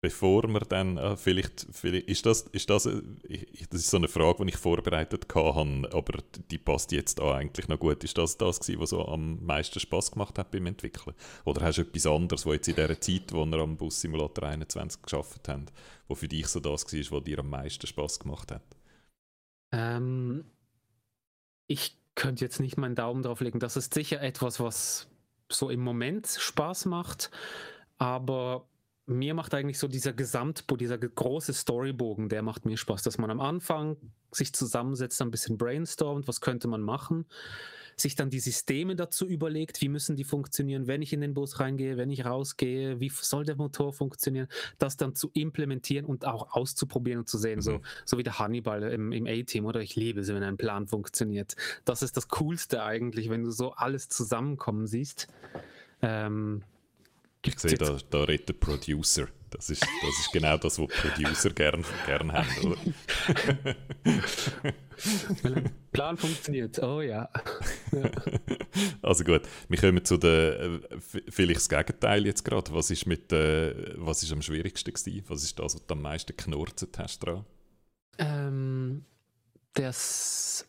bevor 0.00 0.46
wir 0.48 0.60
dann 0.60 0.96
äh, 0.96 1.16
vielleicht, 1.16 1.66
vielleicht, 1.72 2.08
ist 2.08 2.24
das, 2.24 2.42
ist 2.42 2.70
das, 2.70 2.86
äh, 2.86 3.02
das 3.70 3.80
ist 3.80 3.90
so 3.90 3.96
eine 3.96 4.08
Frage, 4.08 4.44
die 4.44 4.50
ich 4.50 4.56
vorbereitet 4.56 5.26
hatte, 5.34 5.90
aber 5.92 6.18
die 6.50 6.58
passt 6.58 6.92
jetzt 6.92 7.20
auch 7.20 7.32
eigentlich 7.32 7.68
noch 7.68 7.78
gut. 7.78 8.04
Ist 8.04 8.16
das 8.16 8.36
das 8.36 8.60
gewesen, 8.60 8.80
was 8.80 8.90
so 8.90 9.06
am 9.06 9.44
meisten 9.44 9.80
Spaß 9.80 10.12
gemacht 10.12 10.38
hat 10.38 10.50
beim 10.50 10.66
Entwickeln? 10.66 11.16
Oder 11.44 11.62
hast 11.62 11.78
du 11.78 11.82
etwas 11.82 12.06
anderes, 12.06 12.46
wo 12.46 12.52
jetzt 12.52 12.68
in 12.68 12.76
der 12.76 13.00
Zeit, 13.00 13.32
wo 13.32 13.44
wir 13.44 13.58
am 13.58 13.76
Bus 13.76 14.00
Simulator 14.00 14.44
21 14.48 15.02
geschafft 15.02 15.48
haben, 15.48 15.66
wo 16.06 16.14
für 16.14 16.28
dich 16.28 16.46
so 16.46 16.60
das 16.60 16.84
war, 16.92 17.18
was 17.18 17.24
dir 17.24 17.38
am 17.40 17.50
meisten 17.50 17.86
Spaß 17.86 18.20
gemacht 18.20 18.52
hat? 18.52 18.62
Ähm, 19.72 20.44
ich 21.66 21.96
könnte 22.14 22.44
jetzt 22.44 22.60
nicht 22.60 22.76
meinen 22.76 22.94
Daumen 22.94 23.22
drauf 23.22 23.40
legen. 23.40 23.60
Das 23.60 23.76
ist 23.76 23.94
sicher 23.94 24.20
etwas, 24.20 24.60
was 24.60 25.08
so 25.50 25.70
im 25.70 25.80
Moment 25.80 26.26
Spaß 26.26 26.86
macht, 26.86 27.30
aber 27.96 28.66
mir 29.08 29.34
macht 29.34 29.54
eigentlich 29.54 29.78
so 29.78 29.88
dieser 29.88 30.12
Gesamtbo, 30.12 30.76
dieser 30.76 30.98
große 30.98 31.54
Storybogen, 31.54 32.28
der 32.28 32.42
macht 32.42 32.66
mir 32.66 32.76
Spaß, 32.76 33.02
dass 33.02 33.18
man 33.18 33.30
am 33.30 33.40
Anfang 33.40 33.96
sich 34.30 34.52
zusammensetzt, 34.52 35.20
ein 35.22 35.30
bisschen 35.30 35.56
brainstormt, 35.56 36.28
was 36.28 36.40
könnte 36.40 36.68
man 36.68 36.82
machen, 36.82 37.24
sich 37.96 38.14
dann 38.14 38.30
die 38.30 38.38
Systeme 38.38 38.94
dazu 38.94 39.26
überlegt, 39.26 39.80
wie 39.80 39.88
müssen 39.88 40.14
die 40.14 40.24
funktionieren, 40.24 40.86
wenn 40.86 41.02
ich 41.02 41.12
in 41.12 41.22
den 41.22 41.34
Bus 41.34 41.58
reingehe, 41.58 41.96
wenn 41.96 42.10
ich 42.10 42.26
rausgehe, 42.26 43.00
wie 43.00 43.08
soll 43.08 43.44
der 43.44 43.56
Motor 43.56 43.92
funktionieren, 43.92 44.46
das 44.78 44.96
dann 44.96 45.14
zu 45.14 45.30
implementieren 45.32 46.04
und 46.04 46.26
auch 46.26 46.54
auszuprobieren 46.54 47.20
und 47.20 47.28
zu 47.28 47.38
sehen, 47.38 47.56
mhm. 47.56 47.62
so, 47.62 47.80
so 48.04 48.18
wie 48.18 48.22
der 48.22 48.38
Hannibal 48.38 48.82
im, 48.82 49.10
im 49.12 49.26
A-Team, 49.26 49.64
oder 49.64 49.80
ich 49.80 49.96
liebe 49.96 50.20
es, 50.20 50.28
wenn 50.28 50.42
ein 50.42 50.58
Plan 50.58 50.86
funktioniert. 50.86 51.56
Das 51.84 52.02
ist 52.02 52.16
das 52.16 52.28
Coolste 52.28 52.82
eigentlich, 52.82 53.30
wenn 53.30 53.42
du 53.42 53.50
so 53.50 53.72
alles 53.72 54.10
zusammenkommen 54.10 54.86
siehst. 54.86 55.28
Ähm, 56.02 56.62
ich 57.48 57.58
sehe, 57.58 57.78
da, 57.78 57.98
da 58.10 58.24
redet 58.24 58.48
der 58.48 58.54
Producer. 58.54 59.28
Das 59.50 59.70
ist, 59.70 59.82
das 59.82 60.18
ist 60.18 60.30
genau 60.32 60.58
das, 60.58 60.78
was 60.78 60.88
Producer 60.88 61.50
gerne 61.50 61.82
gern 62.04 62.32
haben, 62.32 62.64
oder? 62.64 62.76
Plan 65.92 66.16
funktioniert, 66.16 66.78
oh 66.82 67.00
ja. 67.00 67.30
ja. 67.92 68.10
Also 69.02 69.24
gut, 69.24 69.42
wir 69.68 69.78
kommen 69.78 70.04
zu 70.04 70.18
der, 70.18 70.60
äh, 70.60 70.80
vielleicht 71.28 71.56
das 71.56 71.68
Gegenteil 71.68 72.26
jetzt 72.26 72.44
gerade. 72.44 72.72
Was 72.74 72.90
ist, 72.90 73.06
mit, 73.06 73.32
äh, 73.32 73.94
was 73.96 74.22
ist 74.22 74.32
am 74.32 74.42
schwierigsten 74.42 74.92
gewesen? 74.92 75.24
Was 75.28 75.42
ist 75.44 75.58
das, 75.58 75.74
was 75.74 75.86
du 75.86 75.94
am 75.94 76.02
meisten 76.02 76.36
geknurrt 76.36 76.86
hast 76.98 77.18
dran? 77.20 77.46
Ähm, 78.18 79.04
das 79.72 80.67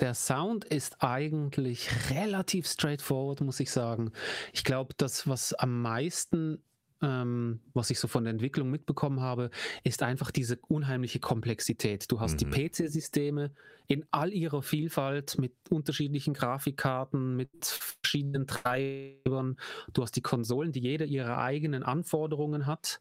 der 0.00 0.14
Sound 0.14 0.64
ist 0.64 1.02
eigentlich 1.02 1.88
relativ 2.10 2.66
straightforward, 2.66 3.40
muss 3.40 3.60
ich 3.60 3.70
sagen. 3.70 4.12
Ich 4.52 4.64
glaube, 4.64 4.94
das, 4.96 5.28
was 5.28 5.52
am 5.54 5.80
meisten 5.82 6.56
äh, 6.56 6.58
ähm, 7.02 7.60
was 7.74 7.90
ich 7.90 7.98
so 7.98 8.08
von 8.08 8.24
der 8.24 8.32
Entwicklung 8.32 8.70
mitbekommen 8.70 9.20
habe, 9.20 9.50
ist 9.84 10.02
einfach 10.02 10.30
diese 10.30 10.58
unheimliche 10.68 11.20
Komplexität. 11.20 12.10
Du 12.10 12.20
hast 12.20 12.34
mhm. 12.34 12.38
die 12.50 12.68
PC-Systeme 12.68 13.50
in 13.86 14.04
all 14.10 14.32
ihrer 14.32 14.62
Vielfalt 14.62 15.38
mit 15.38 15.52
unterschiedlichen 15.68 16.34
Grafikkarten, 16.34 17.36
mit 17.36 17.50
verschiedenen 17.64 18.46
Treibern. 18.46 19.56
Du 19.92 20.02
hast 20.02 20.12
die 20.12 20.22
Konsolen, 20.22 20.72
die 20.72 20.80
jede 20.80 21.04
ihre 21.04 21.38
eigenen 21.38 21.82
Anforderungen 21.82 22.66
hat 22.66 23.00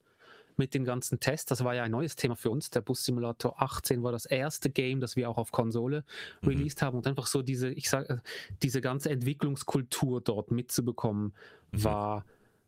mit 0.57 0.73
den 0.73 0.85
ganzen 0.85 1.19
Tests. 1.19 1.45
Das 1.47 1.63
war 1.63 1.75
ja 1.75 1.83
ein 1.83 1.91
neues 1.91 2.15
Thema 2.15 2.35
für 2.35 2.49
uns. 2.49 2.69
Der 2.69 2.81
Bus 2.81 3.03
Simulator 3.03 3.61
18 3.61 4.03
war 4.03 4.11
das 4.11 4.25
erste 4.25 4.69
Game, 4.69 4.99
das 4.99 5.15
wir 5.15 5.29
auch 5.29 5.37
auf 5.37 5.51
Konsole 5.51 6.03
mhm. 6.41 6.49
released 6.49 6.81
haben. 6.81 6.97
Und 6.97 7.07
einfach 7.07 7.27
so 7.27 7.41
diese, 7.41 7.69
ich 7.69 7.89
sage, 7.89 8.21
diese 8.63 8.81
ganze 8.81 9.09
Entwicklungskultur 9.09 10.21
dort 10.21 10.51
mitzubekommen, 10.51 11.33
mhm. 11.71 11.83
war 11.83 12.25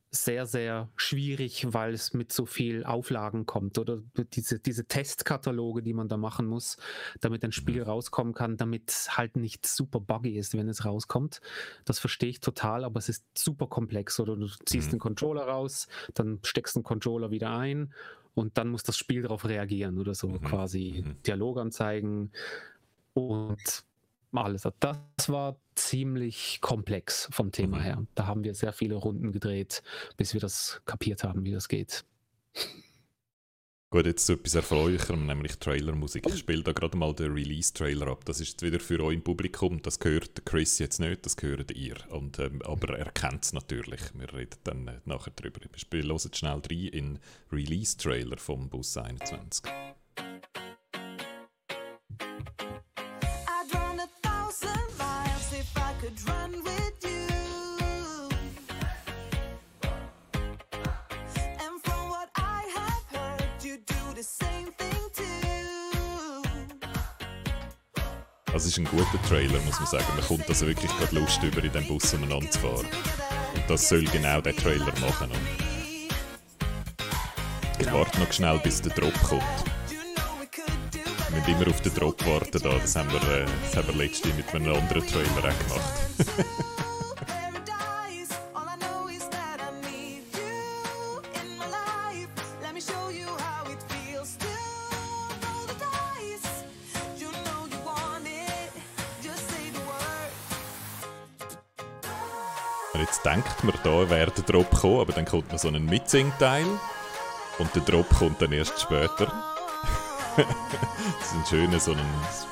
sehr, 0.09 0.45
sehr 0.45 0.89
schwierig, 0.95 1.73
weil 1.73 1.93
es 1.93 2.13
mit 2.13 2.31
so 2.31 2.45
viel 2.45 2.85
Auflagen 2.85 3.45
kommt 3.45 3.77
oder 3.77 3.99
diese, 4.33 4.59
diese 4.59 4.85
Testkataloge, 4.85 5.83
die 5.83 5.93
man 5.93 6.07
da 6.07 6.17
machen 6.17 6.47
muss, 6.47 6.77
damit 7.19 7.43
ein 7.43 7.51
Spiel 7.51 7.81
mhm. 7.81 7.89
rauskommen 7.89 8.33
kann, 8.33 8.57
damit 8.57 8.89
es 8.89 9.17
halt 9.17 9.35
nicht 9.35 9.67
super 9.67 9.99
buggy 9.99 10.37
ist, 10.37 10.57
wenn 10.57 10.69
es 10.69 10.85
rauskommt. 10.85 11.41
Das 11.83 11.99
verstehe 11.99 12.29
ich 12.29 12.39
total, 12.39 12.85
aber 12.85 12.99
es 12.99 13.09
ist 13.09 13.25
super 13.37 13.67
komplex. 13.67 14.19
Oder 14.19 14.37
du 14.37 14.47
ziehst 14.65 14.87
mhm. 14.87 14.91
den 14.91 14.99
Controller 14.99 15.43
raus, 15.43 15.87
dann 16.13 16.39
steckst 16.43 16.75
den 16.75 16.83
Controller 16.83 17.29
wieder 17.31 17.51
ein 17.57 17.93
und 18.33 18.57
dann 18.57 18.69
muss 18.69 18.83
das 18.83 18.97
Spiel 18.97 19.23
darauf 19.23 19.45
reagieren 19.45 19.97
oder 19.97 20.15
so, 20.15 20.29
mhm. 20.29 20.41
quasi 20.41 21.03
mhm. 21.05 21.21
Dialog 21.23 21.57
anzeigen 21.57 22.31
und 23.13 23.83
alles. 24.31 24.67
Das 24.79 24.97
war 25.27 25.57
ziemlich 25.75 26.59
komplex 26.61 27.27
vom 27.31 27.51
Thema 27.51 27.77
mhm. 27.77 27.81
her. 27.81 28.07
Da 28.15 28.27
haben 28.27 28.43
wir 28.43 28.53
sehr 28.53 28.73
viele 28.73 28.95
Runden 28.95 29.31
gedreht, 29.31 29.83
bis 30.17 30.33
wir 30.33 30.41
das 30.41 30.81
kapiert 30.85 31.23
haben, 31.23 31.43
wie 31.43 31.51
das 31.51 31.67
geht. 31.67 32.05
Gut, 33.89 34.05
jetzt 34.05 34.25
zu 34.25 34.33
etwas 34.33 34.53
Erfreulicherem, 34.53 35.25
nämlich 35.25 35.59
Trailermusik. 35.59 36.27
Ich 36.27 36.39
spiele 36.39 36.61
da 36.61 36.73
gerade 36.73 36.97
mal 36.97 37.13
den 37.13 37.31
Release-Trailer 37.31 38.07
ab. 38.07 38.25
Das 38.25 38.41
ist 38.41 38.61
wieder 38.61 38.81
für 38.81 38.99
euch 38.99 39.15
im 39.15 39.23
Publikum. 39.23 39.81
Das 39.81 39.97
gehört 39.97 40.45
Chris 40.45 40.77
jetzt 40.79 40.99
nicht, 40.99 41.25
das 41.25 41.37
gehört 41.37 41.71
ihr. 41.71 41.95
Und, 42.09 42.37
ähm, 42.37 42.61
aber 42.63 42.99
er 42.99 43.09
kennt 43.11 43.45
es 43.45 43.53
natürlich. 43.53 44.01
Wir 44.13 44.33
reden 44.33 44.59
dann 44.65 44.87
äh, 44.89 44.99
nachher 45.05 45.31
drüber. 45.31 45.61
Wir 45.61 46.03
hören 46.03 46.33
schnell 46.33 46.61
rein 46.69 46.87
in 46.87 47.19
Release-Trailer 47.49 48.37
vom 48.37 48.67
Bus 48.67 48.97
21. 48.97 49.63
ist 68.67 68.77
ein 68.77 68.85
guter 68.85 69.21
Trailer, 69.27 69.59
muss 69.61 69.79
man 69.79 69.87
sagen. 69.87 70.05
Man 70.15 70.25
kommt 70.25 70.47
also 70.47 70.67
wirklich 70.67 70.91
gerade 70.97 71.15
Lust 71.15 71.41
über, 71.43 71.63
in 71.63 71.71
dem 71.71 71.87
Bus 71.87 72.13
umeinander 72.13 72.49
zu 72.49 72.59
fahren. 72.59 72.85
Und 73.55 73.63
das 73.69 73.87
soll 73.87 74.03
genau 74.05 74.41
der 74.41 74.55
Trailer 74.55 74.93
machen. 74.99 75.31
Und 75.31 75.47
ich 77.73 77.85
genau. 77.85 77.99
warte 77.99 78.19
noch 78.19 78.31
schnell, 78.31 78.59
bis 78.59 78.81
der 78.81 78.93
Drop 78.93 79.13
kommt. 79.23 79.43
Wir 81.29 81.39
müssen 81.39 81.61
immer 81.61 81.69
auf 81.69 81.81
den 81.81 81.93
Drop 81.93 82.25
warten. 82.25 82.59
Da. 82.61 82.69
Das, 82.69 82.95
haben 82.95 83.11
wir, 83.11 83.21
äh, 83.21 83.45
das 83.63 83.77
haben 83.77 83.87
wir 83.87 84.05
letztens 84.05 84.35
mit 84.35 84.53
einem 84.53 84.73
anderen 84.73 85.05
Trailer 85.07 85.37
auch 85.37 85.67
gemacht. 85.67 86.67
denkt 103.25 103.63
man, 103.63 103.75
da 103.83 104.09
wäre 104.09 104.31
der 104.31 104.43
Drop 104.43 104.69
gekommen, 104.71 105.01
aber 105.01 105.13
dann 105.13 105.25
kommt 105.25 105.51
noch 105.51 105.59
so 105.59 105.67
ein 105.67 105.85
Mitsing-Teil 105.85 106.65
und 107.59 107.75
der 107.75 107.81
Drop 107.83 108.09
kommt 108.17 108.41
dann 108.41 108.51
erst 108.51 108.79
später. 108.81 109.31
das 110.37 111.27
ist 111.27 111.33
ein 111.33 111.45
schöner 111.49 111.79
so 111.79 111.91
ein 111.91 111.99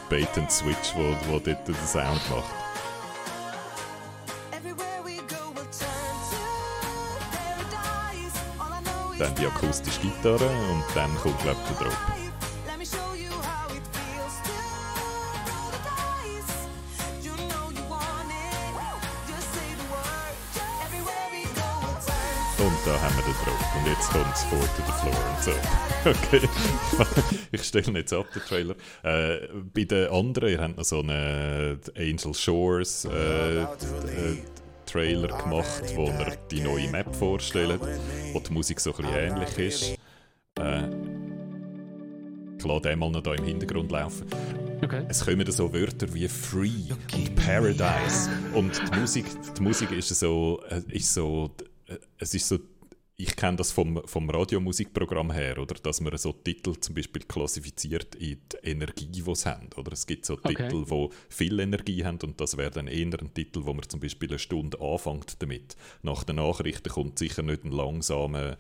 Bait-and-Switch, 0.10 0.96
wo, 0.96 1.16
wo 1.28 1.40
dort 1.40 1.68
den 1.68 1.76
Sound 1.86 2.22
macht. 2.30 2.44
Dann 9.18 9.34
die 9.36 9.48
akustische 9.48 10.02
Gitarre 10.02 10.50
und 10.72 10.84
dann 10.94 11.16
kommt, 11.20 11.40
glaube 11.40 11.58
ich, 11.64 11.78
der 11.78 11.88
Drop. 11.88 12.25
Und 23.86 23.92
jetzt 23.92 24.10
kommt 24.10 24.34
es 24.34 24.44
vor 24.46 24.60
to 24.60 24.82
the 24.84 24.92
floor 25.00 25.14
und 25.30 25.44
so. 25.44 25.52
Okay, 26.10 26.50
ich 27.52 27.62
stelle 27.62 28.00
jetzt 28.00 28.14
ab, 28.14 28.26
den 28.34 28.42
Trailer. 28.42 28.76
Äh, 29.04 29.48
bei 29.74 29.84
den 29.84 30.10
anderen, 30.10 30.50
ihr 30.50 30.60
habt 30.60 30.78
noch 30.78 30.84
so 30.84 31.02
einen 31.02 31.80
Angel 31.96 32.34
Shores 32.34 33.06
äh, 33.06 33.62
äh, 33.62 33.68
Trailer 34.88 35.28
gemacht, 35.28 35.84
wo 35.96 36.08
ihr 36.08 36.36
die 36.50 36.62
neue 36.62 36.90
Map 36.90 37.16
vorstellt, 37.16 37.80
wo 38.34 38.40
die 38.40 38.54
Musik 38.54 38.80
so 38.80 38.92
ein 38.92 39.04
bisschen 39.04 39.16
ähnlich 39.16 39.58
ist. 39.60 39.96
Äh, 40.60 40.88
ich 42.58 42.66
lasse 42.66 42.82
den 42.82 42.98
mal 42.98 43.12
noch 43.12 43.22
hier 43.22 43.36
im 43.36 43.44
Hintergrund 43.44 43.92
laufen. 43.92 44.26
Okay. 44.84 45.06
Es 45.10 45.24
kommen 45.24 45.52
so 45.52 45.72
Wörter 45.72 46.12
wie 46.12 46.28
Free 46.28 46.92
und 47.14 47.36
Paradise. 47.36 48.32
Und 48.56 48.82
die 48.92 49.00
Musik, 49.00 49.26
die 49.56 49.62
Musik 49.62 49.92
ist 49.92 50.10
so, 50.10 50.60
äh, 50.70 50.82
ist 50.90 51.14
so, 51.14 51.52
äh, 51.86 51.98
es 52.18 52.34
ist 52.34 52.48
so 52.48 52.58
ich 53.18 53.36
kenne 53.36 53.58
das 53.58 53.72
vom, 53.72 54.02
vom 54.06 54.30
Radiomusikprogramm 54.30 55.32
her, 55.32 55.58
oder? 55.58 55.76
dass 55.76 56.02
man 56.02 56.18
so 56.18 56.34
Titel 56.34 56.74
zum 56.80 56.96
Beispiel 56.96 57.24
klassifiziert 57.24 58.16
in 58.16 58.40
die 58.52 58.70
Energie, 58.70 59.08
die 59.08 59.36
sie 59.36 59.50
haben. 59.50 59.70
Oder? 59.78 59.94
Es 59.94 60.06
gibt 60.06 60.26
so 60.26 60.36
Titel, 60.36 60.84
okay. 60.84 61.10
die 61.10 61.34
viel 61.34 61.60
Energie 61.60 62.04
haben 62.04 62.20
und 62.24 62.42
das 62.42 62.58
wäre 62.58 62.72
dann 62.72 62.88
eher 62.88 63.18
ein 63.20 63.34
Titel, 63.34 63.62
wo 63.64 63.74
man 63.74 63.88
zum 63.88 64.02
Beispiel 64.02 64.30
eine 64.30 64.40
Stunde 64.40 64.80
anfängt 64.82 65.42
damit. 65.42 65.78
Nach 66.02 66.26
den 66.26 66.38
Nachrichten 66.38 66.90
kommt 66.90 67.18
sicher 67.18 67.42
nicht 67.42 67.64
ein 67.64 67.72
langsamer 67.72 68.58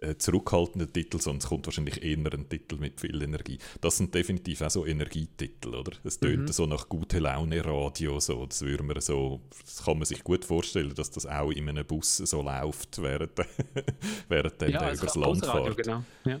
äh, 0.00 0.16
zurückhaltender 0.16 0.92
Titel, 0.92 1.16
es 1.16 1.46
kommt 1.46 1.66
wahrscheinlich 1.66 2.02
eher 2.02 2.18
ein 2.32 2.48
Titel 2.48 2.76
mit 2.76 3.00
viel 3.00 3.22
Energie. 3.22 3.58
Das 3.80 3.96
sind 3.96 4.14
definitiv 4.14 4.60
auch 4.62 4.70
so 4.70 4.86
Energietitel, 4.86 5.74
oder? 5.74 5.92
Es 6.04 6.18
tönt 6.18 6.42
mhm. 6.42 6.52
so 6.52 6.66
nach 6.66 6.88
gute 6.88 7.18
Laune 7.18 7.64
Radio, 7.64 8.20
so. 8.20 8.46
Das 8.46 8.62
würde 8.62 8.82
man 8.82 9.00
so, 9.00 9.40
das 9.64 9.84
kann 9.84 9.98
man 9.98 10.06
sich 10.06 10.22
gut 10.22 10.44
vorstellen, 10.44 10.94
dass 10.94 11.10
das 11.10 11.26
auch 11.26 11.50
in 11.50 11.68
einem 11.68 11.86
Bus 11.86 12.16
so 12.16 12.42
läuft, 12.42 13.02
während, 13.02 13.32
während 14.28 14.60
der 14.60 14.70
ja, 14.70 14.92
übers 14.92 15.14
Land 15.16 15.44
fährt. 15.44 15.76
Genau. 15.76 16.04
Ja. 16.24 16.40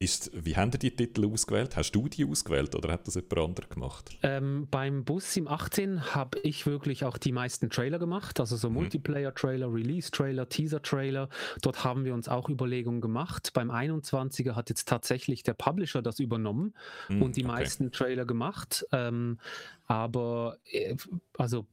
Ist, 0.00 0.30
wie 0.32 0.54
haben 0.54 0.70
die 0.70 0.94
Titel 0.94 1.26
ausgewählt? 1.26 1.74
Hast 1.74 1.90
du 1.90 2.08
die 2.08 2.24
ausgewählt 2.24 2.76
oder 2.76 2.92
hat 2.92 3.08
das 3.08 3.16
jemand 3.16 3.38
anderes 3.38 3.68
gemacht? 3.68 4.16
Ähm, 4.22 4.68
beim 4.70 5.04
Bus 5.04 5.36
im 5.36 5.48
18 5.48 6.14
habe 6.14 6.38
ich 6.44 6.66
wirklich 6.66 7.04
auch 7.04 7.18
die 7.18 7.32
meisten 7.32 7.68
Trailer 7.68 7.98
gemacht, 7.98 8.38
also 8.38 8.56
so 8.56 8.68
mhm. 8.68 8.76
Multiplayer-Trailer, 8.76 9.74
Release-Trailer, 9.74 10.48
Teaser-Trailer. 10.48 11.28
Dort 11.62 11.82
haben 11.82 12.04
wir 12.04 12.14
uns 12.14 12.28
auch 12.28 12.48
Überlegungen 12.48 13.00
gemacht. 13.00 13.52
Beim 13.54 13.72
21er 13.72 14.54
hat 14.54 14.68
jetzt 14.68 14.86
tatsächlich 14.86 15.42
der 15.42 15.54
Publisher 15.54 16.00
das 16.00 16.20
übernommen 16.20 16.74
mhm, 17.08 17.22
und 17.22 17.36
die 17.36 17.44
okay. 17.44 17.52
meisten 17.52 17.90
Trailer 17.90 18.24
gemacht. 18.24 18.86
Ähm, 18.92 19.40
aber 19.86 20.58
äh, 20.70 20.94
also 21.36 21.66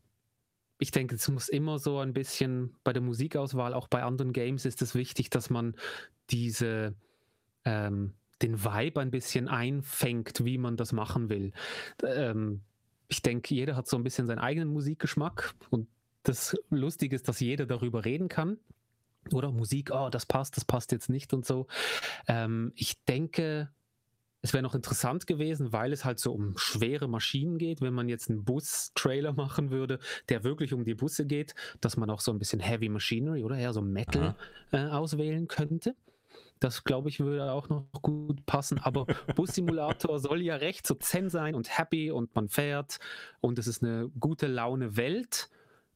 ich 0.80 0.90
denke, 0.90 1.14
es 1.14 1.30
muss 1.30 1.48
immer 1.48 1.78
so 1.78 2.00
ein 2.00 2.14
bisschen 2.14 2.76
bei 2.84 2.92
der 2.92 3.04
Musikauswahl, 3.04 3.76
auch 3.76 3.88
bei 3.88 4.02
anderen 4.02 4.34
Games 4.34 4.66
ist 4.66 4.82
es 4.82 4.96
wichtig, 4.96 5.30
dass 5.30 5.52
man 5.52 5.76
diese 6.32 6.96
ähm, 7.66 8.14
den 8.42 8.64
Vibe 8.64 9.02
ein 9.02 9.12
bisschen 9.12 9.48
einfängt, 9.48 10.44
wie 10.46 10.58
man 10.58 10.78
das 10.78 10.92
machen 10.92 11.30
will. 11.30 11.52
Ähm, 12.04 12.62
ich 13.08 13.22
denke, 13.22 13.54
jeder 13.54 13.76
hat 13.76 13.88
so 13.88 13.98
ein 13.98 14.04
bisschen 14.04 14.28
seinen 14.28 14.40
eigenen 14.40 14.70
Musikgeschmack 14.70 15.54
und 15.70 15.88
das 16.24 16.58
Lustige 16.70 17.16
ist, 17.16 17.28
dass 17.28 17.40
jeder 17.40 17.66
darüber 17.66 18.04
reden 18.04 18.30
kann. 18.30 18.58
Oder 19.32 19.52
Musik, 19.52 19.92
oh, 19.92 20.10
das 20.10 20.26
passt, 20.26 20.58
das 20.58 20.66
passt 20.66 20.92
jetzt 20.92 21.10
nicht 21.10 21.34
und 21.34 21.46
so. 21.46 21.68
Ähm, 22.28 22.72
ich 22.76 23.04
denke, 23.06 23.70
es 24.42 24.54
wäre 24.54 24.62
noch 24.62 24.76
interessant 24.76 25.26
gewesen, 25.26 25.74
weil 25.74 25.92
es 25.92 26.06
halt 26.06 26.20
so 26.20 26.32
um 26.32 26.56
schwere 26.58 27.08
Maschinen 27.08 27.58
geht, 27.58 27.82
wenn 27.82 27.94
man 27.96 28.08
jetzt 28.08 28.30
einen 28.30 28.44
Bus-Trailer 28.44 29.34
machen 29.34 29.72
würde, 29.72 29.98
der 30.30 30.44
wirklich 30.44 30.74
um 30.74 30.86
die 30.86 30.94
Busse 30.94 31.26
geht, 31.26 31.56
dass 31.82 31.98
man 31.98 32.12
auch 32.12 32.20
so 32.20 32.32
ein 32.32 32.38
bisschen 32.38 32.60
Heavy 32.60 32.90
Machinery 32.90 33.44
oder 33.44 33.58
eher 33.58 33.74
so 33.74 33.82
Metal 33.82 34.36
äh, 34.72 34.86
auswählen 34.86 35.48
könnte. 35.48 35.96
Das, 36.60 36.84
glaube 36.84 37.10
ich, 37.10 37.20
würde 37.20 37.52
auch 37.52 37.70
noch 37.70 37.86
gut 38.02 38.46
passen. 38.46 38.80
Aber 38.80 39.06
Bus-Simulator 39.36 40.20
soll 40.20 40.42
ja 40.42 40.56
recht 40.56 40.88
so 40.88 40.96
zen 40.96 41.30
sein 41.30 41.54
und 41.54 41.78
happy 41.78 42.12
und 42.12 42.34
man 42.36 42.48
fährt 42.48 43.00
und 43.42 43.60
es 43.60 43.68
ist 43.68 43.84
eine 43.84 44.10
gute 44.20 44.48
Laune 44.48 44.96
Welt, 44.96 45.50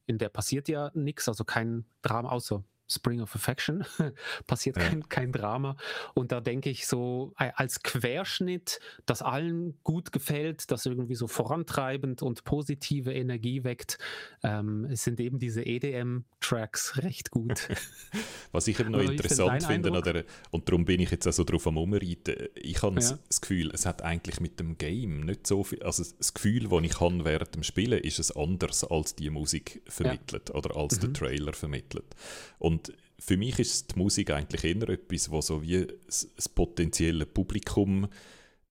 in 0.06 0.18
der 0.18 0.28
passiert 0.28 0.68
ja 0.68 0.90
nichts, 0.94 1.28
also 1.28 1.44
kein 1.44 1.84
Drama, 2.02 2.30
außer 2.30 2.62
Spring 2.90 3.20
of 3.20 3.34
Affection, 3.34 3.84
passiert 4.46 4.76
ja. 4.76 4.82
kein, 4.82 5.08
kein 5.08 5.32
Drama. 5.32 5.76
Und 6.14 6.32
da 6.32 6.40
denke 6.40 6.70
ich 6.70 6.86
so 6.86 7.32
als 7.36 7.82
Querschnitt, 7.82 8.80
das 9.06 9.22
allen 9.22 9.78
gut 9.84 10.12
gefällt, 10.12 10.70
das 10.70 10.86
irgendwie 10.86 11.14
so 11.14 11.28
vorantreibend 11.28 12.22
und 12.22 12.44
positive 12.44 13.12
Energie 13.12 13.64
weckt, 13.64 13.98
ähm, 14.42 14.88
sind 14.94 15.20
eben 15.20 15.38
diese 15.38 15.64
EDM-Tracks 15.64 16.98
recht 17.02 17.30
gut. 17.30 17.68
Was 18.52 18.66
ich 18.66 18.80
eben 18.80 18.90
noch 18.90 19.00
interessant 19.00 19.62
finde, 19.62 19.90
oder, 19.90 20.24
und 20.50 20.68
darum 20.68 20.84
bin 20.84 21.00
ich 21.00 21.10
jetzt 21.10 21.26
auch 21.26 21.32
so 21.32 21.44
drauf 21.44 21.66
am 21.66 21.76
Umreiten, 21.76 22.48
ich 22.54 22.82
habe 22.82 23.00
ja. 23.00 23.18
das 23.28 23.40
Gefühl, 23.40 23.70
es 23.72 23.86
hat 23.86 24.02
eigentlich 24.02 24.40
mit 24.40 24.58
dem 24.58 24.76
Game 24.78 25.20
nicht 25.20 25.46
so 25.46 25.62
viel, 25.62 25.82
also 25.82 26.02
das 26.02 26.34
Gefühl, 26.34 26.68
das 26.68 26.82
ich 26.82 27.00
habe 27.00 27.24
während 27.24 27.54
dem 27.54 27.62
Spielen, 27.62 28.00
ist 28.00 28.18
es 28.18 28.34
anders 28.34 28.84
als 28.84 29.14
die 29.14 29.30
Musik 29.30 29.82
vermittelt 29.86 30.48
ja. 30.48 30.54
oder 30.54 30.76
als 30.76 30.96
mhm. 30.96 31.00
der 31.00 31.12
Trailer 31.12 31.52
vermittelt. 31.52 32.16
Und 32.58 32.79
für 33.20 33.36
mich 33.36 33.58
ist 33.58 33.94
die 33.94 33.98
Musik 33.98 34.30
eigentlich 34.30 34.64
eher 34.64 34.88
etwas, 34.88 35.30
was 35.30 35.48
so 35.48 35.62
wie 35.62 35.86
das 36.06 36.48
potenzielle 36.54 37.26
Publikum 37.26 38.08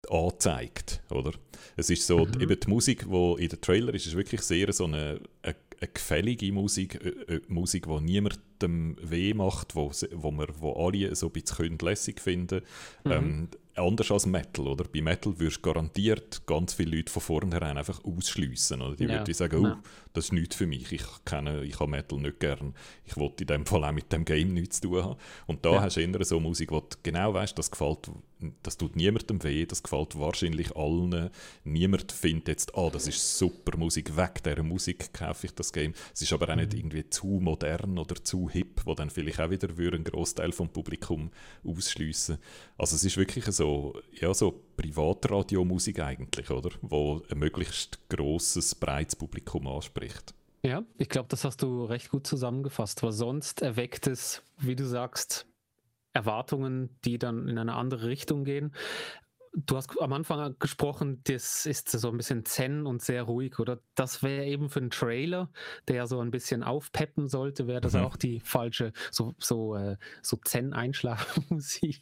anzeigt, 0.09 1.01
oder? 1.09 1.31
Es 1.75 1.89
ist 1.89 2.05
so, 2.05 2.25
mhm. 2.25 2.39
eben 2.39 2.59
die 2.59 2.69
Musik, 2.69 3.07
die 3.09 3.43
in 3.43 3.49
den 3.49 3.61
Trailer 3.61 3.93
ist, 3.93 4.05
ist 4.05 4.15
wirklich 4.15 4.41
sehr 4.41 4.71
so 4.71 4.85
eine, 4.85 5.19
eine, 5.41 5.55
eine 5.79 5.89
gefällige 5.91 6.51
Musik, 6.51 6.99
eine, 7.27 7.41
Musik, 7.47 7.87
die 7.87 8.01
niemandem 8.01 8.97
weh 9.01 9.33
macht, 9.33 9.75
wo, 9.75 9.91
wo, 10.11 10.31
wir, 10.31 10.47
wo 10.59 10.73
alle 10.73 11.15
so 11.15 11.27
ein 11.27 11.31
bisschen 11.31 11.77
lässig 11.79 12.21
finden 12.21 12.61
mhm. 13.03 13.11
ähm, 13.11 13.47
anders 13.75 14.11
als 14.11 14.25
Metal, 14.25 14.67
oder? 14.67 14.85
Bei 14.85 15.01
Metal 15.01 15.37
würdest 15.37 15.57
du 15.57 15.61
garantiert 15.61 16.45
ganz 16.45 16.73
viele 16.73 16.97
Leute 16.97 17.11
von 17.11 17.21
vornherein 17.21 17.77
einfach 17.77 18.03
ausschliessen, 18.03 18.81
oder? 18.81 18.95
Die 18.95 19.03
ja. 19.03 19.19
würden 19.19 19.33
sagen, 19.33 19.65
oh, 19.65 19.67
ja. 19.67 19.83
das 20.13 20.25
ist 20.25 20.33
nichts 20.33 20.55
für 20.55 20.67
mich, 20.67 20.91
ich 20.91 21.03
kenne, 21.25 21.63
ich 21.63 21.79
habe 21.79 21.91
Metal 21.91 22.19
nicht 22.19 22.39
gern, 22.39 22.73
ich 23.03 23.17
wollte 23.17 23.43
in 23.43 23.47
dem 23.47 23.65
Fall 23.65 23.83
auch 23.83 23.91
mit 23.91 24.11
dem 24.11 24.25
Game 24.25 24.53
nichts 24.53 24.81
zu 24.81 24.89
tun 24.89 25.03
haben. 25.03 25.19
Und 25.47 25.65
da 25.65 25.73
ja. 25.73 25.81
hast 25.81 25.97
du 25.97 26.01
eher 26.01 26.25
so 26.25 26.39
Musik, 26.39 26.71
wo 26.71 26.79
du 26.79 26.97
genau 27.03 27.33
weißt, 27.33 27.57
das 27.57 27.69
gefällt, 27.71 28.09
das 28.63 28.77
tut 28.77 28.95
niemandem 28.95 29.43
weh, 29.43 29.65
das 29.65 29.83
gefällt 29.83 30.17
wahrscheinlich 30.17 30.75
allen. 30.75 31.29
Niemand 31.63 32.11
findet 32.11 32.47
jetzt, 32.47 32.75
ah, 32.75 32.89
das 32.89 33.07
ist 33.07 33.37
super 33.37 33.77
Musik, 33.77 34.15
weg 34.15 34.41
dieser 34.43 34.63
Musik 34.63 35.13
kaufe 35.13 35.47
ich 35.47 35.53
das 35.53 35.73
Game. 35.73 35.93
Es 36.13 36.21
ist 36.21 36.31
aber 36.31 36.49
auch 36.49 36.55
nicht 36.55 36.71
mhm. 36.73 36.79
irgendwie 36.79 37.09
zu 37.09 37.27
modern 37.27 37.97
oder 37.97 38.15
zu 38.23 38.49
hip, 38.49 38.81
wo 38.85 38.93
dann 38.93 39.09
vielleicht 39.09 39.41
auch 39.41 39.49
wieder 39.49 39.67
einen 39.67 40.03
Großteil 40.03 40.51
vom 40.53 40.69
Publikum 40.69 41.31
ausschliessen. 41.63 42.37
Also 42.77 42.95
es 42.95 43.03
ist 43.03 43.17
wirklich 43.17 43.45
so 43.45 43.65
so, 43.65 43.99
ja, 44.11 44.33
so 44.33 44.63
Privatradiomusik 44.77 45.99
eigentlich, 45.99 46.49
oder? 46.49 46.69
Wo 46.81 47.21
ein 47.29 47.39
möglichst 47.39 47.99
grosses, 48.09 48.75
breites 48.75 49.15
Publikum 49.15 49.67
anspricht. 49.67 50.33
Ja, 50.63 50.83
ich 50.97 51.09
glaube, 51.09 51.27
das 51.29 51.43
hast 51.45 51.61
du 51.61 51.85
recht 51.85 52.09
gut 52.09 52.25
zusammengefasst, 52.25 53.03
weil 53.03 53.11
sonst 53.11 53.61
erweckt 53.61 54.07
es, 54.07 54.41
wie 54.57 54.75
du 54.75 54.85
sagst, 54.85 55.45
Erwartungen, 56.15 56.89
die 57.03 57.19
dann 57.19 57.47
in 57.47 57.57
eine 57.57 57.75
andere 57.75 58.07
Richtung 58.07 58.45
gehen. 58.45 58.73
Du 59.57 59.77
hast 59.77 59.89
am 60.01 60.11
Anfang 60.11 60.55
gesprochen, 60.59 61.21
das 61.23 61.65
ist 61.65 61.89
so 61.89 62.09
ein 62.09 62.17
bisschen 62.17 62.43
zen 62.43 62.85
und 62.85 63.01
sehr 63.01 63.23
ruhig, 63.23 63.57
oder? 63.57 63.79
Das 63.95 64.21
wäre 64.21 64.43
eben 64.45 64.69
für 64.69 64.81
einen 64.81 64.89
Trailer, 64.89 65.49
der 65.87 66.07
so 66.07 66.19
ein 66.19 66.29
bisschen 66.29 66.61
aufpeppen 66.61 67.29
sollte, 67.29 67.65
wäre 67.65 67.79
das 67.79 67.93
mhm. 67.93 68.01
auch 68.01 68.17
die 68.17 68.41
falsche, 68.41 68.91
so, 69.11 69.33
so, 69.39 69.75
äh, 69.75 69.95
so 70.21 70.37
zen-Einschlafmusik. 70.43 72.01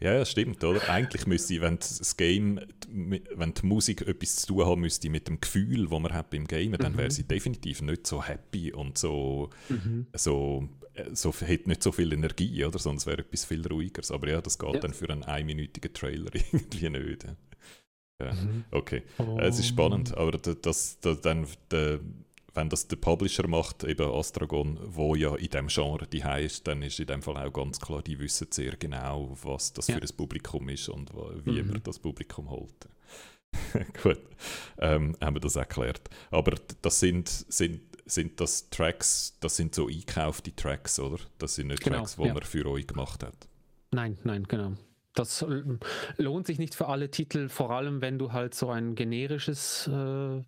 Ja, 0.00 0.12
ja, 0.12 0.24
stimmt, 0.26 0.62
oder? 0.62 0.90
Eigentlich 0.90 1.26
müsste, 1.26 1.62
wenn 1.62 1.78
das 1.78 2.18
Game, 2.18 2.60
wenn 2.92 3.54
die 3.54 3.66
Musik 3.66 4.02
etwas 4.02 4.36
zu 4.36 4.48
tun 4.48 4.66
haben 4.66 4.80
müsste 4.80 5.10
mit 5.10 5.28
dem 5.28 5.40
Gefühl, 5.40 5.88
das 5.88 6.00
man 6.00 6.12
hat 6.12 6.30
beim 6.30 6.46
Game, 6.46 6.72
dann 6.72 6.96
wäre 6.96 7.08
mhm. 7.08 7.12
sie 7.12 7.24
definitiv 7.24 7.82
nicht 7.82 8.06
so 8.06 8.22
happy 8.22 8.72
und 8.72 8.98
so, 8.98 9.50
mhm. 9.68 10.06
so 10.14 10.68
so, 11.12 11.32
hat 11.32 11.66
nicht 11.66 11.82
so 11.82 11.92
viel 11.92 12.12
Energie, 12.12 12.64
oder? 12.64 12.78
Sonst 12.78 13.06
wäre 13.06 13.18
etwas 13.18 13.44
viel 13.44 13.66
ruhiger. 13.66 14.02
Aber 14.14 14.28
ja, 14.28 14.40
das 14.40 14.58
geht 14.58 14.74
ja. 14.74 14.80
dann 14.80 14.92
für 14.92 15.08
einen 15.08 15.22
einminütigen 15.22 15.92
Trailer 15.92 16.30
irgendwie 16.34 16.90
nicht. 16.90 17.26
Ja. 18.20 18.32
Mhm. 18.34 18.64
Okay, 18.70 19.02
oh. 19.18 19.38
es 19.40 19.58
ist 19.58 19.68
spannend, 19.68 20.14
aber 20.16 20.32
das, 20.32 21.00
das, 21.00 21.20
dann, 21.22 21.46
der, 21.70 22.00
wenn 22.54 22.68
das 22.68 22.88
der 22.88 22.96
Publisher 22.96 23.46
macht, 23.46 23.84
eben 23.84 24.10
Astragon, 24.10 24.78
wo 24.82 25.14
ja 25.14 25.34
in 25.36 25.48
dem 25.48 25.68
Genre 25.68 26.06
die 26.06 26.24
ist, 26.44 26.66
dann 26.66 26.82
ist 26.82 27.00
in 27.00 27.06
dem 27.06 27.22
Fall 27.22 27.36
auch 27.36 27.52
ganz 27.52 27.80
klar, 27.80 28.02
die 28.02 28.18
wissen 28.18 28.48
sehr 28.50 28.76
genau, 28.76 29.36
was 29.42 29.72
das 29.72 29.88
ja. 29.88 29.96
für 29.96 30.02
ein 30.02 30.16
Publikum 30.16 30.68
ist 30.68 30.88
und 30.88 31.12
wie 31.44 31.62
mhm. 31.62 31.70
man 31.70 31.82
das 31.82 31.98
Publikum 31.98 32.50
holt. 32.50 32.88
Gut, 34.02 34.20
ähm, 34.78 35.16
haben 35.20 35.36
wir 35.36 35.40
das 35.40 35.56
erklärt. 35.56 36.08
Aber 36.30 36.54
das 36.82 37.00
sind, 37.00 37.28
sind 37.28 37.80
sind 38.12 38.40
das 38.40 38.68
Tracks, 38.70 39.36
das 39.40 39.56
sind 39.56 39.74
so 39.74 39.88
eingekaufte 39.88 40.54
Tracks, 40.54 40.98
oder? 40.98 41.18
Das 41.38 41.54
sind 41.54 41.68
nicht 41.68 41.82
genau, 41.82 41.98
Tracks, 41.98 42.16
die 42.16 42.24
ja. 42.24 42.34
man 42.34 42.42
für 42.42 42.66
euch 42.66 42.86
gemacht 42.86 43.22
hat. 43.22 43.48
Nein, 43.92 44.18
nein, 44.24 44.44
genau. 44.44 44.72
Das 45.14 45.44
lohnt 46.16 46.46
sich 46.46 46.58
nicht 46.58 46.74
für 46.74 46.86
alle 46.86 47.10
Titel, 47.10 47.48
vor 47.48 47.70
allem 47.70 48.00
wenn 48.00 48.18
du 48.18 48.32
halt 48.32 48.54
so 48.54 48.70
ein 48.70 48.94
generisches 48.94 49.88
äh, 49.88 50.42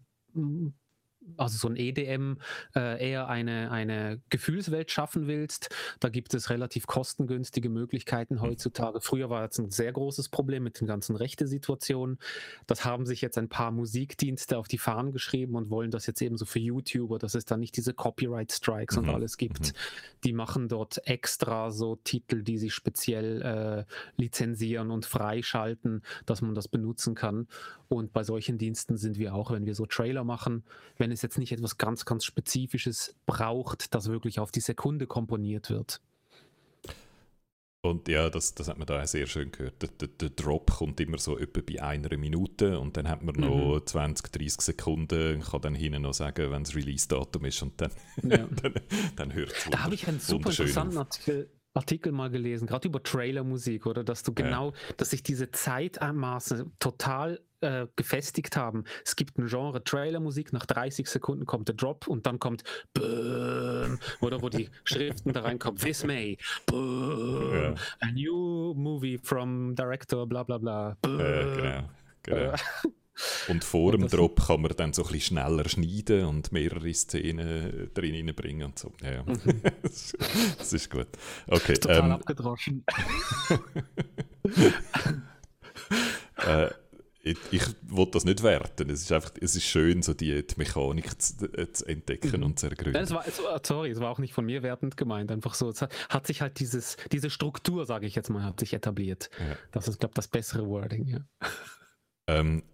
also 1.36 1.58
so 1.58 1.68
ein 1.68 1.76
EDM 1.76 2.38
äh, 2.74 3.10
eher 3.10 3.28
eine, 3.28 3.70
eine 3.70 4.20
Gefühlswelt 4.30 4.90
schaffen 4.90 5.26
willst, 5.26 5.70
da 6.00 6.08
gibt 6.08 6.34
es 6.34 6.50
relativ 6.50 6.86
kostengünstige 6.86 7.68
Möglichkeiten 7.68 8.36
hm. 8.36 8.42
heutzutage. 8.42 9.00
Früher 9.00 9.30
war 9.30 9.46
das 9.46 9.58
ein 9.58 9.70
sehr 9.70 9.92
großes 9.92 10.28
Problem 10.28 10.62
mit 10.62 10.80
den 10.80 10.86
ganzen 10.86 11.16
Rechte-Situationen. 11.16 12.18
Das 12.66 12.84
haben 12.84 13.06
sich 13.06 13.20
jetzt 13.20 13.38
ein 13.38 13.48
paar 13.48 13.70
Musikdienste 13.70 14.58
auf 14.58 14.68
die 14.68 14.78
Fahnen 14.78 15.12
geschrieben 15.12 15.54
und 15.54 15.70
wollen 15.70 15.90
das 15.90 16.06
jetzt 16.06 16.22
eben 16.22 16.36
so 16.36 16.44
für 16.44 16.58
YouTuber, 16.58 17.18
dass 17.18 17.34
es 17.34 17.44
da 17.44 17.56
nicht 17.56 17.76
diese 17.76 17.94
Copyright-Strikes 17.94 18.96
mhm. 18.96 19.02
und 19.02 19.14
alles 19.14 19.36
gibt. 19.36 19.68
Mhm. 19.68 19.76
Die 20.24 20.32
machen 20.32 20.68
dort 20.68 21.06
extra 21.06 21.70
so 21.70 21.96
Titel, 21.96 22.42
die 22.42 22.58
sie 22.58 22.70
speziell 22.70 23.42
äh, 23.42 23.84
lizenzieren 24.16 24.90
und 24.90 25.06
freischalten, 25.06 26.02
dass 26.26 26.42
man 26.42 26.54
das 26.54 26.68
benutzen 26.68 27.14
kann. 27.14 27.48
Und 27.88 28.12
bei 28.12 28.24
solchen 28.24 28.56
Diensten 28.56 28.96
sind 28.96 29.18
wir 29.18 29.34
auch, 29.34 29.50
wenn 29.50 29.66
wir 29.66 29.74
so 29.74 29.84
Trailer 29.84 30.24
machen, 30.24 30.64
wenn 30.96 31.10
es 31.12 31.22
jetzt 31.22 31.38
nicht 31.38 31.52
etwas 31.52 31.78
ganz, 31.78 32.04
ganz 32.04 32.24
Spezifisches 32.24 33.14
braucht, 33.26 33.94
das 33.94 34.08
wirklich 34.08 34.40
auf 34.40 34.50
die 34.50 34.60
Sekunde 34.60 35.06
komponiert 35.06 35.70
wird. 35.70 36.00
Und 37.84 38.06
ja, 38.06 38.30
das, 38.30 38.54
das 38.54 38.68
hat 38.68 38.78
man 38.78 38.86
da 38.86 39.04
sehr 39.08 39.26
schön 39.26 39.50
gehört. 39.50 39.82
Der, 39.82 39.88
der, 39.88 40.06
der, 40.06 40.30
Drop 40.30 40.70
kommt 40.70 41.00
immer 41.00 41.18
so 41.18 41.36
etwa 41.36 41.60
bei 41.60 41.82
einer 41.82 42.16
Minute 42.16 42.78
und 42.78 42.96
dann 42.96 43.08
hat 43.08 43.24
man 43.24 43.34
noch 43.34 43.80
mhm. 43.80 43.86
20, 43.86 44.30
30 44.30 44.60
Sekunden, 44.60 45.40
kann 45.40 45.60
dann 45.62 45.74
hinten 45.74 46.02
noch 46.02 46.14
sagen, 46.14 46.52
wenn 46.52 46.62
das 46.62 46.76
Release-Datum 46.76 47.44
ist 47.44 47.60
und 47.60 47.80
dann, 47.80 47.90
ja. 48.22 48.46
dann, 48.62 48.74
dann 49.16 49.34
hört 49.34 49.50
es 49.50 49.68
Da 49.68 49.82
habe 49.82 49.94
ich 49.96 50.06
einen 50.06 50.20
super 50.20 50.50
interessanten 50.50 50.96
Artikel, 50.96 51.50
Artikel 51.74 52.12
mal 52.12 52.30
gelesen, 52.30 52.68
gerade 52.68 52.86
über 52.86 53.02
Trailermusik, 53.02 53.86
oder 53.86 54.04
dass 54.04 54.22
du 54.22 54.32
genau, 54.32 54.70
ja. 54.70 54.76
dass 54.98 55.10
sich 55.10 55.24
diese 55.24 55.50
Zeitmaße 55.50 56.70
total 56.78 57.40
äh, 57.62 57.86
gefestigt 57.96 58.56
haben. 58.56 58.84
Es 59.04 59.16
gibt 59.16 59.38
ein 59.38 59.46
Genre 59.46 59.82
Trailermusik, 59.82 60.52
nach 60.52 60.66
30 60.66 61.06
Sekunden 61.06 61.46
kommt 61.46 61.68
der 61.68 61.74
Drop 61.74 62.06
und 62.06 62.26
dann 62.26 62.38
kommt 62.38 62.64
Boom, 62.94 63.98
oder 64.20 64.42
wo 64.42 64.48
die 64.48 64.68
Schriften 64.84 65.32
da 65.32 65.42
reinkommen, 65.42 65.78
This 65.80 66.04
May, 66.04 66.38
Boom, 66.66 67.54
ja. 67.54 67.74
a 68.00 68.10
new 68.12 68.74
movie 68.74 69.18
from 69.18 69.74
director, 69.74 70.26
bla 70.26 70.42
bla 70.42 70.58
bla. 70.58 70.96
Boom. 71.02 71.20
Äh, 71.20 71.56
genau, 71.56 71.88
genau. 72.22 72.36
Äh, 72.36 72.56
und 73.48 73.64
vor 73.64 73.92
dem 73.92 74.08
Drop 74.08 74.46
kann 74.46 74.62
man 74.62 74.72
dann 74.76 74.92
so 74.92 75.02
ein 75.04 75.12
bisschen 75.12 75.38
schneller 75.38 75.68
schneiden 75.68 76.26
und 76.26 76.52
mehrere 76.52 76.92
Szenen 76.92 77.90
drin 77.94 78.34
bringen 78.34 78.64
und 78.66 78.78
so. 78.78 78.92
Ja, 79.02 79.12
ja. 79.12 79.22
Mhm. 79.22 79.62
das 80.58 80.72
ist 80.72 80.90
gut. 80.90 81.08
Okay, 81.46 81.74
total 81.74 81.98
ähm, 81.98 82.10
abgedroschen. 82.12 82.84
äh, 86.38 86.68
ich, 87.24 87.38
ich 87.52 87.62
will 87.82 88.06
das 88.06 88.24
nicht 88.24 88.42
werten. 88.42 88.90
Es 88.90 89.02
ist 89.02 89.12
einfach, 89.12 89.30
es 89.40 89.54
ist 89.54 89.64
schön, 89.64 90.02
so 90.02 90.12
die, 90.12 90.44
die 90.44 90.54
Mechanik 90.56 91.22
zu, 91.22 91.46
äh, 91.56 91.72
zu 91.72 91.86
entdecken 91.86 92.40
mhm. 92.40 92.46
und 92.46 92.58
zu 92.58 92.66
ergründen. 92.66 93.00
Es 93.00 93.12
war, 93.12 93.26
es 93.26 93.40
sorry, 93.64 93.90
es 93.90 94.00
war 94.00 94.10
auch 94.10 94.18
nicht 94.18 94.34
von 94.34 94.44
mir 94.44 94.64
wertend 94.64 94.96
gemeint. 94.96 95.30
Einfach 95.30 95.54
so, 95.54 95.68
es 95.68 95.82
hat, 95.82 96.26
sich 96.26 96.42
halt 96.42 96.58
dieses, 96.58 96.96
diese 97.12 97.30
Struktur, 97.30 97.86
sage 97.86 98.06
ich 98.06 98.16
jetzt 98.16 98.28
mal, 98.28 98.42
hat 98.42 98.58
sich 98.58 98.74
etabliert. 98.74 99.30
Ja. 99.38 99.56
Das 99.70 99.86
ist, 99.86 100.00
glaube 100.00 100.12
ich, 100.12 100.16
das 100.16 100.28
bessere 100.28 100.66
Wording. 100.66 101.06
Ja. 101.06 101.20
Ähm, 102.26 102.64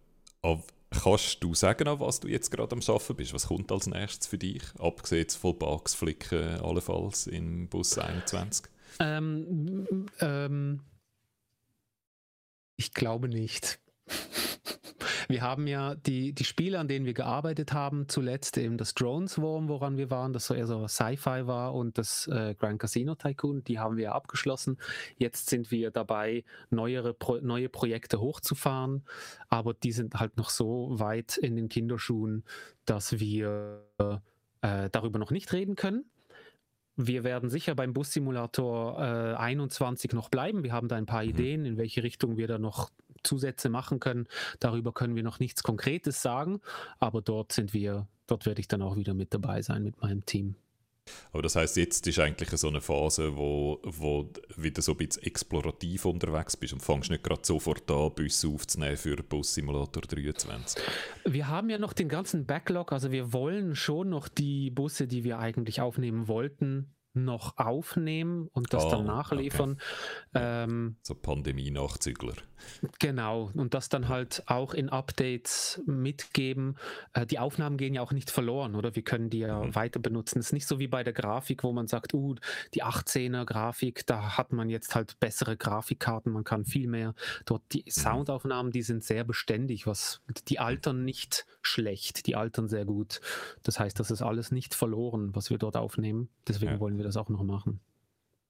auf, 0.40 0.66
kannst 0.90 1.44
du 1.44 1.54
sagen, 1.54 1.86
auf 1.86 2.00
was 2.00 2.20
du 2.20 2.28
jetzt 2.28 2.50
gerade 2.50 2.72
am 2.72 2.80
Arbeiten 2.80 3.16
bist? 3.16 3.34
Was 3.34 3.48
kommt 3.48 3.70
als 3.70 3.86
nächstes 3.86 4.28
für 4.28 4.38
dich? 4.38 4.62
Abgesehen 4.78 5.28
von 5.28 5.58
Bugs 5.58 5.94
flicken, 5.94 6.60
allenfalls 6.60 7.26
im 7.26 7.68
Bus 7.68 7.98
21? 7.98 8.64
Ähm, 9.00 10.06
ähm, 10.20 10.80
ich 12.76 12.94
glaube 12.94 13.28
nicht. 13.28 13.78
Wir 15.28 15.42
haben 15.42 15.66
ja 15.66 15.94
die, 15.94 16.32
die 16.32 16.44
Spiele, 16.44 16.78
an 16.78 16.88
denen 16.88 17.04
wir 17.04 17.12
gearbeitet 17.12 17.74
haben, 17.74 18.08
zuletzt 18.08 18.56
eben 18.56 18.78
das 18.78 18.94
Drones 18.94 19.32
Swarm, 19.32 19.68
woran 19.68 19.98
wir 19.98 20.10
waren, 20.10 20.32
das 20.32 20.46
so 20.46 20.54
eher 20.54 20.66
so 20.66 20.88
Sci-Fi 20.88 21.46
war 21.46 21.74
und 21.74 21.98
das 21.98 22.26
äh, 22.28 22.54
Grand 22.58 22.80
Casino 22.80 23.14
Tycoon, 23.14 23.62
die 23.62 23.78
haben 23.78 23.98
wir 23.98 24.14
abgeschlossen. 24.14 24.78
Jetzt 25.18 25.50
sind 25.50 25.70
wir 25.70 25.90
dabei, 25.90 26.44
neuere 26.70 27.12
Pro 27.12 27.36
neue 27.42 27.68
Projekte 27.68 28.20
hochzufahren, 28.20 29.04
aber 29.50 29.74
die 29.74 29.92
sind 29.92 30.14
halt 30.14 30.38
noch 30.38 30.48
so 30.48 30.88
weit 30.92 31.36
in 31.36 31.56
den 31.56 31.68
Kinderschuhen, 31.68 32.42
dass 32.86 33.20
wir 33.20 33.82
äh, 34.62 34.88
darüber 34.90 35.18
noch 35.18 35.30
nicht 35.30 35.52
reden 35.52 35.76
können. 35.76 36.06
wir 36.96 37.22
werden 37.22 37.50
sicher 37.50 37.74
beim 37.74 37.92
Bussimulator 37.92 38.98
äh, 38.98 39.34
21 39.36 40.14
noch 40.14 40.30
bleiben. 40.30 40.64
Wir 40.64 40.72
haben 40.72 40.88
da 40.88 40.96
ein 40.96 41.06
paar 41.06 41.22
mhm. 41.22 41.30
Ideen, 41.30 41.64
in 41.66 41.76
welche 41.76 42.02
Richtung 42.02 42.38
wir 42.38 42.48
da 42.48 42.58
noch 42.58 42.90
Zusätze 43.22 43.68
machen 43.68 44.00
können. 44.00 44.26
Darüber 44.60 44.92
können 44.92 45.16
wir 45.16 45.22
noch 45.22 45.40
nichts 45.40 45.62
Konkretes 45.62 46.22
sagen, 46.22 46.60
aber 46.98 47.22
dort 47.22 47.52
sind 47.52 47.72
wir, 47.72 48.08
dort 48.26 48.46
werde 48.46 48.60
ich 48.60 48.68
dann 48.68 48.82
auch 48.82 48.96
wieder 48.96 49.14
mit 49.14 49.34
dabei 49.34 49.62
sein 49.62 49.82
mit 49.82 50.00
meinem 50.00 50.24
Team. 50.26 50.56
Aber 51.32 51.42
das 51.42 51.56
heißt, 51.56 51.76
jetzt 51.76 52.06
ist 52.06 52.18
eigentlich 52.18 52.50
so 52.50 52.68
eine 52.68 52.80
Phase, 52.80 53.36
wo, 53.36 53.80
wo 53.82 54.30
wieder 54.56 54.82
so 54.82 54.92
ein 54.92 54.98
bisschen 54.98 55.22
explorativ 55.22 56.04
unterwegs 56.04 56.56
bist 56.56 56.72
und 56.72 56.80
fängst 56.80 57.10
nicht 57.10 57.24
gerade 57.24 57.42
sofort 57.44 57.90
an, 57.90 58.12
Busse 58.14 58.48
aufzunehmen 58.48 58.96
für 58.96 59.16
Bus 59.16 59.54
Simulator 59.54 60.02
23. 60.02 60.82
Wir 61.24 61.48
haben 61.48 61.70
ja 61.70 61.78
noch 61.78 61.92
den 61.92 62.08
ganzen 62.08 62.46
Backlog, 62.46 62.92
also 62.92 63.10
wir 63.10 63.32
wollen 63.32 63.74
schon 63.74 64.10
noch 64.10 64.28
die 64.28 64.70
Busse, 64.70 65.06
die 65.06 65.24
wir 65.24 65.38
eigentlich 65.38 65.80
aufnehmen 65.80 66.28
wollten, 66.28 66.94
noch 67.14 67.56
aufnehmen 67.56 68.48
und 68.52 68.72
das 68.72 68.84
oh, 68.84 68.90
dann 68.90 69.06
nachliefern. 69.06 69.72
Okay. 70.32 70.64
Ähm, 70.64 70.96
so 71.02 71.14
Pandemie-Nachzügler. 71.14 72.34
Genau, 72.98 73.50
und 73.54 73.74
das 73.74 73.88
dann 73.88 74.08
halt 74.08 74.42
auch 74.46 74.74
in 74.74 74.88
Updates 74.88 75.80
mitgeben. 75.86 76.76
Äh, 77.12 77.26
die 77.26 77.38
Aufnahmen 77.38 77.76
gehen 77.76 77.94
ja 77.94 78.02
auch 78.02 78.12
nicht 78.12 78.30
verloren, 78.30 78.74
oder? 78.74 78.94
Wir 78.94 79.02
können 79.02 79.30
die 79.30 79.38
ja 79.38 79.62
mhm. 79.62 79.74
weiter 79.74 80.00
benutzen. 80.00 80.38
Es 80.40 80.46
ist 80.46 80.52
nicht 80.52 80.66
so 80.66 80.78
wie 80.78 80.88
bei 80.88 81.04
der 81.04 81.12
Grafik, 81.12 81.64
wo 81.64 81.72
man 81.72 81.86
sagt, 81.86 82.14
uh, 82.14 82.34
die 82.74 82.84
18er 82.84 83.44
Grafik, 83.44 84.06
da 84.06 84.36
hat 84.36 84.52
man 84.52 84.68
jetzt 84.68 84.94
halt 84.94 85.18
bessere 85.20 85.56
Grafikkarten, 85.56 86.32
man 86.32 86.44
kann 86.44 86.64
viel 86.64 86.88
mehr. 86.88 87.14
Dort 87.46 87.62
die 87.72 87.84
mhm. 87.86 87.90
Soundaufnahmen, 87.90 88.72
die 88.72 88.82
sind 88.82 89.04
sehr 89.04 89.24
beständig, 89.24 89.86
was 89.86 90.20
die 90.48 90.58
altern 90.58 91.04
nicht 91.04 91.46
schlecht, 91.62 92.26
die 92.26 92.36
altern 92.36 92.68
sehr 92.68 92.84
gut. 92.84 93.20
Das 93.62 93.78
heißt, 93.78 93.98
das 93.98 94.10
ist 94.10 94.22
alles 94.22 94.50
nicht 94.50 94.74
verloren, 94.74 95.34
was 95.34 95.50
wir 95.50 95.58
dort 95.58 95.76
aufnehmen. 95.76 96.28
Deswegen 96.46 96.72
ja. 96.72 96.80
wollen 96.80 96.97
wir 96.98 97.04
das 97.04 97.16
auch 97.16 97.28
noch 97.28 97.42
machen. 97.42 97.80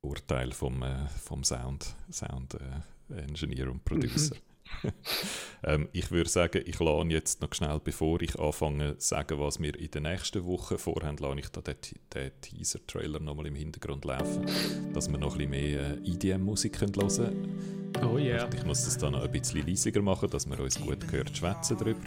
Urteil 0.00 0.52
vom, 0.52 0.82
äh, 0.82 1.08
vom 1.08 1.44
Sound, 1.44 1.94
Sound 2.10 2.54
äh, 2.54 3.14
Engineer 3.14 3.70
und 3.70 3.84
Producer. 3.84 4.36
ähm, 5.64 5.88
ich 5.92 6.10
würde 6.10 6.30
sagen, 6.30 6.62
ich 6.64 6.78
lade 6.78 7.10
jetzt 7.10 7.40
noch 7.40 7.52
schnell, 7.54 7.80
bevor 7.82 8.20
ich 8.22 8.38
anfange 8.38 8.98
zu 8.98 9.08
sagen, 9.08 9.38
was 9.38 9.60
wir 9.60 9.78
in 9.78 9.90
der 9.90 10.00
nächsten 10.00 10.44
Woche 10.44 10.78
vorhaben, 10.78 11.16
lade 11.18 11.40
ich 11.40 11.48
da 11.48 11.60
den, 11.60 11.76
den 12.14 12.30
Teaser-Trailer 12.40 13.20
nochmal 13.20 13.46
im 13.46 13.54
Hintergrund 13.54 14.04
laufen, 14.04 14.46
dass 14.94 15.10
wir 15.10 15.18
noch 15.18 15.32
ein 15.32 15.50
bisschen 15.50 15.50
mehr 15.50 15.98
äh, 15.98 16.10
EDM-Musik 16.10 16.80
hören 16.80 16.92
können. 16.92 17.78
Oh 18.02 18.18
yeah. 18.18 18.48
Ich 18.54 18.64
muss 18.64 18.84
das 18.84 18.98
dann 18.98 19.12
noch 19.12 19.24
ein 19.24 19.32
bisschen 19.32 19.66
leisiger 19.66 20.02
machen, 20.02 20.30
dass 20.30 20.48
wir 20.48 20.60
uns 20.60 20.80
gut 20.80 21.08
gehört 21.08 21.36
schwätzen 21.36 21.76
darüber. 21.78 22.00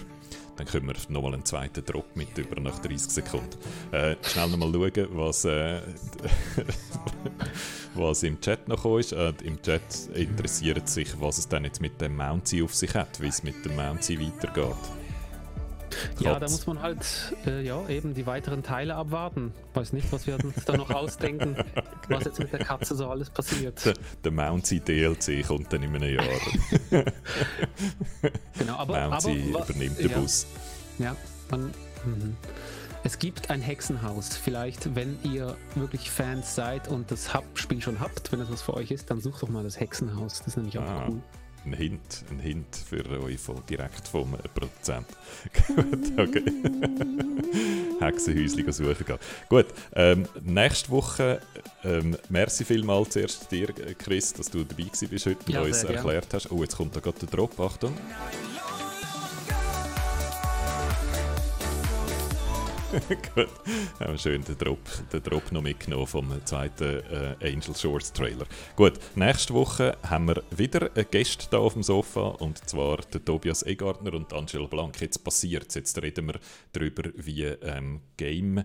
Dann 0.55 0.67
können 0.67 0.87
wir 0.87 0.95
nochmal 1.09 1.33
einen 1.33 1.45
zweiten 1.45 1.83
Drop 1.83 2.15
mit 2.15 2.37
über 2.37 2.59
nach 2.61 2.79
30 2.79 3.11
Sekunden. 3.11 3.57
Äh, 3.91 4.15
schnell 4.21 4.49
nochmal 4.49 4.71
schauen, 4.71 5.07
was, 5.11 5.45
äh, 5.45 5.81
was 7.95 8.23
im 8.23 8.39
Chat 8.41 8.67
noch 8.67 8.85
ist. 8.97 9.13
Äh, 9.13 9.33
Im 9.43 9.61
Chat 9.61 9.81
interessiert 10.13 10.87
sich, 10.87 11.19
was 11.19 11.37
es 11.37 11.47
dann 11.47 11.63
jetzt 11.63 11.81
mit 11.81 11.99
dem 12.01 12.15
Mountie 12.15 12.63
auf 12.63 12.73
sich 12.73 12.93
hat, 12.95 13.19
wie 13.21 13.27
es 13.27 13.43
mit 13.43 13.63
dem 13.65 13.75
Mountie 13.75 14.19
weitergeht. 14.19 14.75
Ja, 16.19 16.39
da 16.39 16.49
muss 16.49 16.65
man 16.67 16.81
halt 16.81 17.05
äh, 17.45 17.61
ja, 17.65 17.87
eben 17.89 18.13
die 18.13 18.25
weiteren 18.25 18.63
Teile 18.63 18.95
abwarten. 18.95 19.53
Weiß 19.73 19.93
nicht, 19.93 20.11
was 20.11 20.25
wir 20.25 20.41
uns 20.43 20.63
da 20.65 20.77
noch 20.77 20.89
ausdenken, 20.95 21.55
was 22.07 22.23
jetzt 22.23 22.39
mit 22.39 22.51
der 22.53 22.63
Katze 22.63 22.95
so 22.95 23.09
alles 23.09 23.29
passiert. 23.29 23.85
Der, 23.85 23.93
der 24.23 24.31
Mounty 24.31 24.79
DLC 24.79 25.45
kommt 25.45 25.71
dann 25.73 25.83
in 25.83 25.95
einem 25.95 26.15
Jahr. 26.15 26.25
genau, 28.57 28.75
aber, 28.77 29.09
Mounty 29.09 29.53
aber, 29.53 29.65
übernimmt 29.65 29.99
den 29.99 30.09
ja, 30.09 30.17
Bus. 30.17 30.47
Ja, 30.97 31.15
man. 31.49 31.73
Es 33.03 33.17
gibt 33.17 33.49
ein 33.49 33.61
Hexenhaus. 33.61 34.37
Vielleicht, 34.37 34.95
wenn 34.95 35.17
ihr 35.23 35.57
wirklich 35.75 36.11
Fans 36.11 36.53
seid 36.55 36.87
und 36.87 37.09
das 37.09 37.31
Spiel 37.55 37.81
schon 37.81 37.99
habt, 37.99 38.31
wenn 38.31 38.39
das 38.39 38.51
was 38.51 38.61
für 38.61 38.75
euch 38.75 38.91
ist, 38.91 39.09
dann 39.09 39.19
sucht 39.19 39.41
doch 39.41 39.49
mal 39.49 39.63
das 39.63 39.79
Hexenhaus. 39.79 40.39
Das 40.39 40.47
ist 40.47 40.57
nämlich 40.57 40.77
auch 40.77 40.83
ah. 40.83 41.05
cool 41.09 41.21
ein 41.65 41.73
Hint, 41.73 42.23
ein 42.31 42.39
Hint 42.39 42.75
für 42.75 43.21
euch 43.21 43.39
von, 43.39 43.61
direkt 43.69 44.07
vom 44.07 44.35
Produzent. 44.53 45.07
Gut, 45.67 46.11
okay. 46.17 46.43
Hexenhäuschen 47.99 48.71
suchen 48.71 49.05
gehen. 49.05 49.19
Gut, 49.47 49.67
ähm, 49.93 50.25
nächste 50.43 50.89
Woche, 50.89 51.41
ähm, 51.83 52.17
merci 52.29 52.65
vielmals 52.65 53.09
zuerst 53.09 53.51
dir, 53.51 53.67
Chris, 53.97 54.33
dass 54.33 54.49
du 54.49 54.63
dabei 54.63 54.85
bist 54.85 55.25
heute 55.25 55.45
und 55.45 55.49
ja, 55.49 55.61
uns 55.61 55.83
erklärt 55.83 56.29
gern. 56.29 56.41
hast. 56.41 56.51
Oh, 56.51 56.61
jetzt 56.63 56.77
kommt 56.77 56.95
da 56.95 56.99
gerade 56.99 57.19
der 57.19 57.29
Drop, 57.29 57.59
Achtung. 57.59 57.93
Gut, 62.91 63.47
haben 64.01 64.17
schön 64.17 64.43
den 64.43 64.57
Drop, 64.57 64.79
den 65.13 65.23
Drop 65.23 65.49
noch 65.53 65.61
mitgenommen 65.61 66.07
vom 66.07 66.45
zweiten 66.45 67.01
Angel 67.41 67.73
Shorts 67.73 68.11
Trailer. 68.11 68.45
Gut, 68.75 68.99
nächste 69.15 69.53
Woche 69.53 69.97
haben 70.03 70.27
wir 70.27 70.43
wieder 70.51 70.91
einen 70.93 71.05
Gast 71.09 71.47
hier 71.49 71.59
auf 71.59 71.73
dem 71.73 71.83
Sofa 71.83 72.21
und 72.39 72.57
zwar 72.69 72.97
der 72.97 73.23
Tobias 73.23 73.63
Egartner 73.63 74.13
und 74.13 74.33
Angela 74.33 74.67
Blank. 74.67 74.99
Jetzt 74.99 75.23
passiert 75.23 75.73
jetzt 75.73 76.01
reden 76.01 76.27
wir 76.27 76.39
darüber, 76.73 77.09
wie 77.15 77.43
ähm, 77.43 78.01
Game 78.17 78.61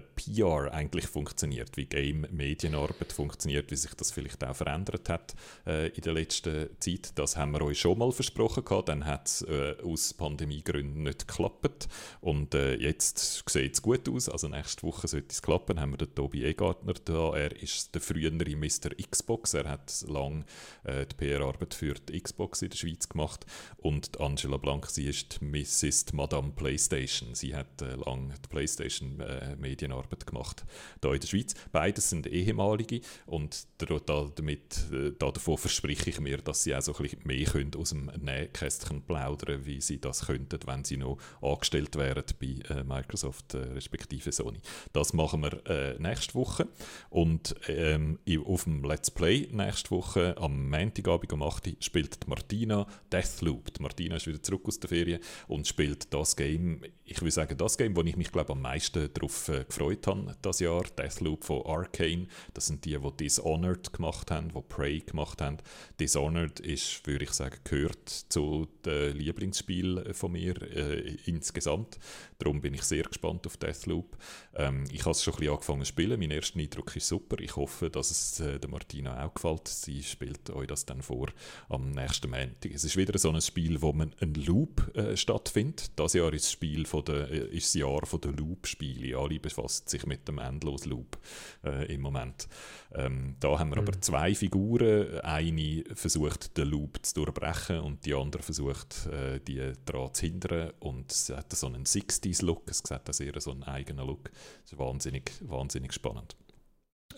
PR 0.00 0.72
eigentlich 0.72 1.06
funktioniert, 1.06 1.76
wie 1.76 1.86
Game-Medienarbeit 1.86 3.12
funktioniert, 3.12 3.70
wie 3.70 3.76
sich 3.76 3.94
das 3.94 4.10
vielleicht 4.10 4.42
auch 4.44 4.54
verändert 4.54 5.08
hat 5.08 5.34
äh, 5.66 5.88
in 5.88 6.02
der 6.02 6.14
letzten 6.14 6.70
Zeit. 6.80 7.12
Das 7.16 7.36
haben 7.36 7.52
wir 7.52 7.62
euch 7.62 7.80
schon 7.80 7.98
mal 7.98 8.12
versprochen 8.12 8.64
gehabt, 8.64 8.88
dann 8.88 9.04
hat 9.04 9.26
es 9.26 9.42
äh, 9.42 9.76
aus 9.84 10.14
Pandemiegründen 10.14 11.02
nicht 11.02 11.28
geklappt 11.28 11.88
und 12.20 12.54
äh, 12.54 12.74
jetzt 12.76 13.48
sieht 13.48 13.74
es 13.74 13.82
gut 13.82 14.08
aus, 14.08 14.28
also 14.28 14.48
nächste 14.48 14.82
Woche 14.84 15.08
sollte 15.08 15.28
es 15.30 15.42
klappen, 15.42 15.80
haben 15.80 15.92
wir 15.92 15.98
den 15.98 16.14
Tobi 16.14 16.44
Egartner 16.44 16.94
da, 17.04 17.36
er 17.36 17.60
ist 17.62 17.94
der 17.94 18.00
frühere 18.00 18.32
Mr. 18.32 18.94
Xbox, 19.10 19.54
er 19.54 19.68
hat 19.68 20.04
lange 20.08 20.44
äh, 20.84 21.06
die 21.06 21.16
PR-Arbeit 21.16 21.74
für 21.74 21.94
die 21.94 22.20
Xbox 22.20 22.62
in 22.62 22.70
der 22.70 22.76
Schweiz 22.76 23.08
gemacht 23.08 23.44
und 23.76 24.20
Angela 24.20 24.56
Blank, 24.56 24.86
sie 24.86 25.06
ist 25.06 25.40
die 25.40 25.44
Mrs. 25.44 26.12
Madame 26.12 26.52
Playstation, 26.52 27.34
sie 27.34 27.54
hat 27.54 27.82
äh, 27.82 27.94
lange 27.96 28.34
die 28.34 28.48
Playstation-Medien 28.48 29.81
Medienarbeit 29.82 30.26
gemacht 30.26 30.64
hier 31.00 31.12
in 31.12 31.20
der 31.20 31.26
Schweiz. 31.26 31.54
Beides 31.72 32.10
sind 32.10 32.26
ehemalige 32.26 33.00
und 33.26 33.66
damit, 33.86 34.90
äh, 34.92 35.12
davon 35.18 35.58
verspreche 35.58 36.10
ich 36.10 36.20
mir, 36.20 36.38
dass 36.38 36.62
sie 36.62 36.74
auch 36.74 36.82
so 36.82 36.94
ein 36.94 37.02
bisschen 37.02 37.20
mehr 37.24 37.44
können 37.44 37.74
aus 37.76 37.90
dem 37.90 38.10
Nähkästchen 38.20 39.02
plaudern 39.02 39.64
wie 39.64 39.80
sie 39.80 40.00
das 40.00 40.26
könnten, 40.26 40.58
wenn 40.66 40.84
sie 40.84 40.96
noch 40.96 41.18
angestellt 41.40 41.96
wären 41.96 42.24
bei 42.40 42.74
äh, 42.74 42.84
Microsoft 42.84 43.54
äh, 43.54 43.58
respektive 43.58 44.32
Sony. 44.32 44.60
Das 44.92 45.12
machen 45.12 45.42
wir 45.42 45.66
äh, 45.66 45.98
nächste 45.98 46.34
Woche 46.34 46.68
und 47.10 47.54
ähm, 47.68 48.18
auf 48.46 48.64
dem 48.64 48.84
Let's 48.84 49.10
Play 49.10 49.48
nächste 49.50 49.90
Woche 49.90 50.36
am 50.38 50.68
Montagabend 50.68 51.32
um 51.32 51.42
8 51.42 51.66
Uhr 51.66 51.72
spielt 51.80 52.26
Martina 52.28 52.86
Deathloop. 53.12 53.74
Die 53.74 53.82
Martina 53.82 54.16
ist 54.16 54.26
wieder 54.26 54.42
zurück 54.42 54.62
aus 54.66 54.80
der 54.80 54.88
Ferien 54.88 55.20
und 55.48 55.66
spielt 55.66 56.12
das 56.12 56.36
Game, 56.36 56.82
ich 57.04 57.20
will 57.22 57.30
sagen 57.30 57.56
das 57.56 57.76
Game, 57.76 57.96
wo 57.96 58.02
ich 58.02 58.16
mich 58.16 58.32
glaube 58.32 58.52
am 58.52 58.62
meisten 58.62 59.12
darauf 59.12 59.48
äh, 59.48 59.64
gefreut 59.64 60.06
habe 60.06 60.36
das 60.42 60.60
Jahr. 60.60 60.82
Deathloop 60.98 61.44
von 61.44 61.62
Arcane. 61.66 62.26
Das 62.54 62.66
sind 62.66 62.84
die, 62.84 62.98
die 62.98 63.16
Dishonored 63.16 63.71
gemacht 63.74 64.30
haben, 64.30 64.48
die 64.54 64.62
Prey 64.62 65.00
gemacht 65.00 65.40
haben. 65.40 65.58
Dishonored 65.98 66.60
ist, 66.60 67.06
würde 67.06 67.24
ich 67.24 67.32
sagen, 67.32 67.56
gehört 67.64 68.08
zu 68.08 68.68
den 68.84 69.16
Lieblingsspielen 69.16 70.14
von 70.14 70.32
mir 70.32 70.60
äh, 70.62 71.16
insgesamt. 71.26 71.98
Darum 72.38 72.60
bin 72.60 72.74
ich 72.74 72.82
sehr 72.82 73.04
gespannt 73.04 73.46
auf 73.46 73.56
Deathloop. 73.56 74.16
Ähm, 74.56 74.84
ich 74.90 75.02
habe 75.02 75.12
es 75.12 75.22
schon 75.22 75.34
ein 75.34 75.38
bisschen 75.38 75.52
angefangen 75.52 75.80
zu 75.82 75.86
spielen. 75.86 76.18
Mein 76.18 76.30
erster 76.32 76.58
Eindruck 76.58 76.96
ist 76.96 77.08
super. 77.08 77.38
Ich 77.40 77.54
hoffe, 77.54 77.88
dass 77.88 78.10
es 78.10 78.40
äh, 78.40 78.58
der 78.58 78.68
Martina 78.68 79.24
auch 79.24 79.34
gefällt. 79.34 79.68
Sie 79.68 80.02
spielt 80.02 80.50
euch 80.50 80.66
das 80.66 80.84
dann 80.84 81.02
vor 81.02 81.28
am 81.68 81.90
nächsten 81.92 82.30
Montag. 82.30 82.72
Es 82.72 82.84
ist 82.84 82.96
wieder 82.96 83.16
so 83.18 83.30
ein 83.30 83.40
Spiel, 83.40 83.80
wo 83.80 83.92
man 83.92 84.12
ein 84.20 84.34
Loop 84.34 84.94
äh, 84.96 85.16
stattfindet. 85.16 85.92
Das 85.96 86.14
Jahr 86.14 86.32
ist 86.32 86.46
das 86.46 86.52
Spiel 86.52 86.84
von 86.84 87.04
der, 87.04 87.30
äh, 87.30 87.56
ist 87.56 87.74
das 87.74 87.80
Jahr 87.80 88.02
der 88.02 88.32
Loop-Spiele. 88.32 89.16
Alle 89.16 89.38
befasst 89.38 89.88
sich 89.88 90.04
mit 90.06 90.26
dem 90.26 90.38
Endlos-Loop 90.38 91.18
äh, 91.64 91.94
im 91.94 92.00
Moment. 92.00 92.48
Ähm, 92.94 93.36
da 93.40 93.58
haben 93.62 93.70
wir 93.70 93.80
mhm. 93.80 93.88
aber 93.88 94.00
zwei 94.00 94.34
Figuren. 94.34 95.20
Eine 95.20 95.84
versucht, 95.94 96.56
den 96.56 96.68
Loop 96.68 96.98
zu 97.02 97.14
durchbrechen 97.14 97.80
und 97.80 98.04
die 98.04 98.14
andere 98.14 98.42
versucht, 98.42 99.06
äh, 99.06 99.40
die 99.40 99.72
daran 99.84 100.12
zu 100.12 100.26
hindern. 100.26 100.72
Und 100.80 101.12
sie 101.12 101.36
hat 101.36 101.52
so 101.52 101.66
einen 101.66 101.84
60s-Look. 101.84 102.68
Es 102.68 102.82
hat 102.90 103.08
auch 103.08 103.14
sehr 103.14 103.40
so 103.40 103.52
einen 103.52 103.62
eigenen 103.62 104.06
Look. 104.06 104.30
Das 104.62 104.72
ist 104.72 104.78
wahnsinnig, 104.78 105.32
wahnsinnig 105.40 105.92
spannend. 105.92 106.36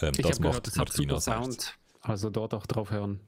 Ähm, 0.01 0.13
das 0.13 0.39
macht 0.41 0.43
gehört, 0.43 0.67
das 0.67 0.77
Martina 0.77 1.21
Sound. 1.21 1.79
Also 2.01 2.31
dort 2.31 2.55
auch 2.55 2.67
drauf 2.67 2.91
hören. 2.91 3.21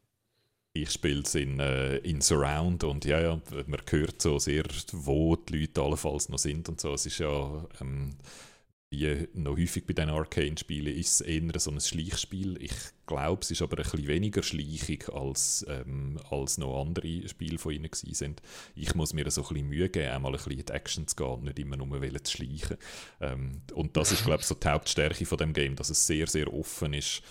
Ich 0.74 0.90
spiele 0.90 1.22
es 1.22 1.34
in, 1.34 1.58
äh, 1.58 1.96
in 1.98 2.20
Surround 2.20 2.84
und 2.84 3.06
ja, 3.06 3.18
ja, 3.18 3.40
man 3.66 3.80
hört 3.88 4.20
so 4.20 4.38
sehr, 4.38 4.64
wo 4.92 5.34
die 5.34 5.60
Leute 5.60 5.80
allenfalls 5.80 6.28
noch 6.28 6.38
sind 6.38 6.68
und 6.68 6.78
so. 6.78 6.92
Es 6.92 7.06
ist 7.06 7.18
ja 7.18 7.64
ähm, 7.80 8.16
wie 8.90 9.26
noch 9.34 9.56
häufig 9.56 9.84
bei 9.84 9.94
diesen 9.94 10.10
Arcane-Spielen 10.10 10.94
ist 10.94 11.20
es 11.20 11.20
eher 11.20 11.58
so 11.58 11.72
ein 11.72 11.80
Schleichspiel. 11.80 12.56
Ich 12.62 12.72
glaube, 13.06 13.42
es 13.42 13.50
ist 13.50 13.62
aber 13.62 13.78
ein 13.78 13.82
bisschen 13.82 14.06
weniger 14.06 14.42
schleichig 14.44 15.08
als, 15.08 15.66
ähm, 15.68 16.20
als 16.30 16.58
noch 16.58 16.80
andere 16.80 17.28
Spiele 17.28 17.58
von 17.58 17.72
ihnen 17.72 17.90
sind. 17.92 18.42
Ich 18.76 18.94
muss 18.94 19.12
mir 19.12 19.28
so 19.30 19.42
ein 19.42 19.48
bisschen 19.48 19.68
Mühe 19.68 19.88
geben, 19.88 20.10
einmal 20.10 20.32
ein 20.32 20.36
bisschen 20.36 20.52
in 20.52 20.64
die 20.64 20.72
Action 20.72 21.08
zu 21.08 21.16
gehen 21.16 21.42
nicht 21.42 21.58
immer 21.58 21.76
nur 21.76 22.24
zu 22.24 22.36
schleichen. 22.36 22.76
Ähm, 23.20 23.62
und 23.74 23.96
das 23.96 24.12
ist, 24.12 24.24
glaube 24.24 24.40
ich, 24.40 24.46
so 24.46 24.54
die 24.54 24.68
Hauptstärke 24.68 25.26
von 25.26 25.38
dem 25.38 25.52
Game, 25.52 25.74
dass 25.74 25.90
es 25.90 26.06
sehr, 26.06 26.28
sehr 26.28 26.52
offen 26.52 26.94
ist 26.94 27.22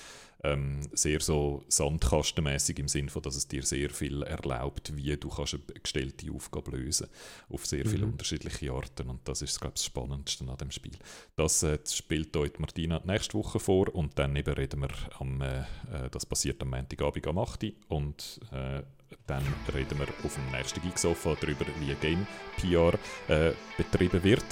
ähm, 0.46 0.80
sehr 0.94 1.20
so 1.20 1.64
sandkastenmäßig 1.68 2.80
im 2.80 2.88
Sinne 2.88 3.10
von, 3.10 3.22
dass 3.22 3.36
es 3.36 3.48
dir 3.48 3.64
sehr 3.64 3.90
viel 3.90 4.24
erlaubt, 4.24 4.96
wie 4.96 5.16
du 5.18 5.30
kannst 5.30 5.56
eine 5.56 5.80
gestellte 5.82 6.32
Aufgabe 6.32 6.72
lösen 6.72 7.08
auf 7.50 7.66
sehr 7.66 7.86
viele 7.86 8.06
mhm. 8.06 8.14
unterschiedliche 8.14 8.72
Arten 8.72 9.10
und 9.10 9.28
das 9.28 9.42
ist, 9.42 9.60
glaube 9.60 9.74
ich, 9.76 9.82
das 9.82 9.86
Spannendste 9.86 10.46
an 10.46 10.58
dem 10.58 10.72
Spiel. 10.72 10.98
Das 11.36 11.64
äh, 11.64 11.80
spielt 11.88 12.36
euch 12.38 12.60
Martina 12.60 13.02
nächste 13.06 13.38
Woche 13.38 13.60
vor 13.60 13.94
und 13.94 14.18
dann 14.20 14.36
eben 14.36 14.54
reden 14.54 14.82
wir 14.82 14.90
am, 15.20 15.42
äh, 15.42 15.60
äh 15.60 16.10
das 16.12 16.26
passiert 16.26 16.62
am 16.62 16.70
Montagabend 16.70 17.28
am 17.28 17.38
8. 17.38 17.66
und 17.88 18.40
äh, 18.52 18.84
dann 19.28 19.44
reden 19.74 19.98
wir 20.00 20.08
auf 20.24 20.36
dem 20.36 20.52
nächsten 20.52 20.82
Geeksofa 20.82 21.36
darüber, 21.40 21.66
wie 21.80 21.94
Game 21.96 22.28
PR 22.58 22.94
äh, 23.28 23.54
betrieben 23.78 24.24
wird. 24.24 24.46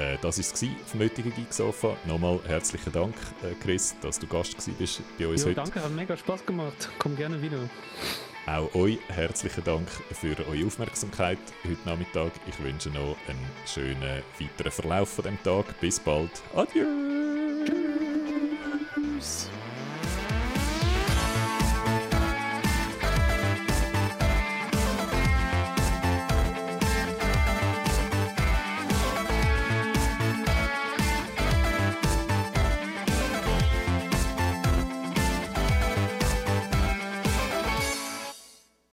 Äh, 0.00 0.16
das 0.22 0.38
war 0.38 0.44
es 0.54 0.90
vom 0.90 1.00
heutigen 1.00 1.32
Geeksofa. 1.34 1.94
Nochmal 2.06 2.40
herzlichen 2.46 2.92
Dank, 2.92 3.14
äh, 3.42 3.54
Chris, 3.62 3.94
dass 4.00 4.18
du 4.18 4.26
Gast 4.26 4.56
bist 4.78 5.02
bei 5.18 5.28
uns 5.28 5.42
jo, 5.42 5.48
heute. 5.48 5.56
Danke, 5.56 5.82
hat 5.82 5.92
mega 5.92 6.16
Spaß 6.16 6.46
gemacht. 6.46 6.88
Komm 6.98 7.16
gerne 7.16 7.40
wieder. 7.42 7.58
Auch 8.46 8.74
euch 8.74 8.98
herzlichen 9.08 9.62
Dank 9.62 9.88
für 10.12 10.34
eure 10.48 10.66
Aufmerksamkeit 10.66 11.38
heute 11.64 11.88
Nachmittag. 11.88 12.32
Ich 12.48 12.58
wünsche 12.64 12.88
noch 12.88 13.16
einen 13.28 13.46
schönen 13.66 14.22
weiteren 14.40 14.72
Verlauf 14.72 15.10
von 15.10 15.24
dem 15.24 15.42
Tag. 15.42 15.78
Bis 15.80 16.00
bald. 16.00 16.30
Adieu. 16.54 16.86
Tschüss. 19.20 19.50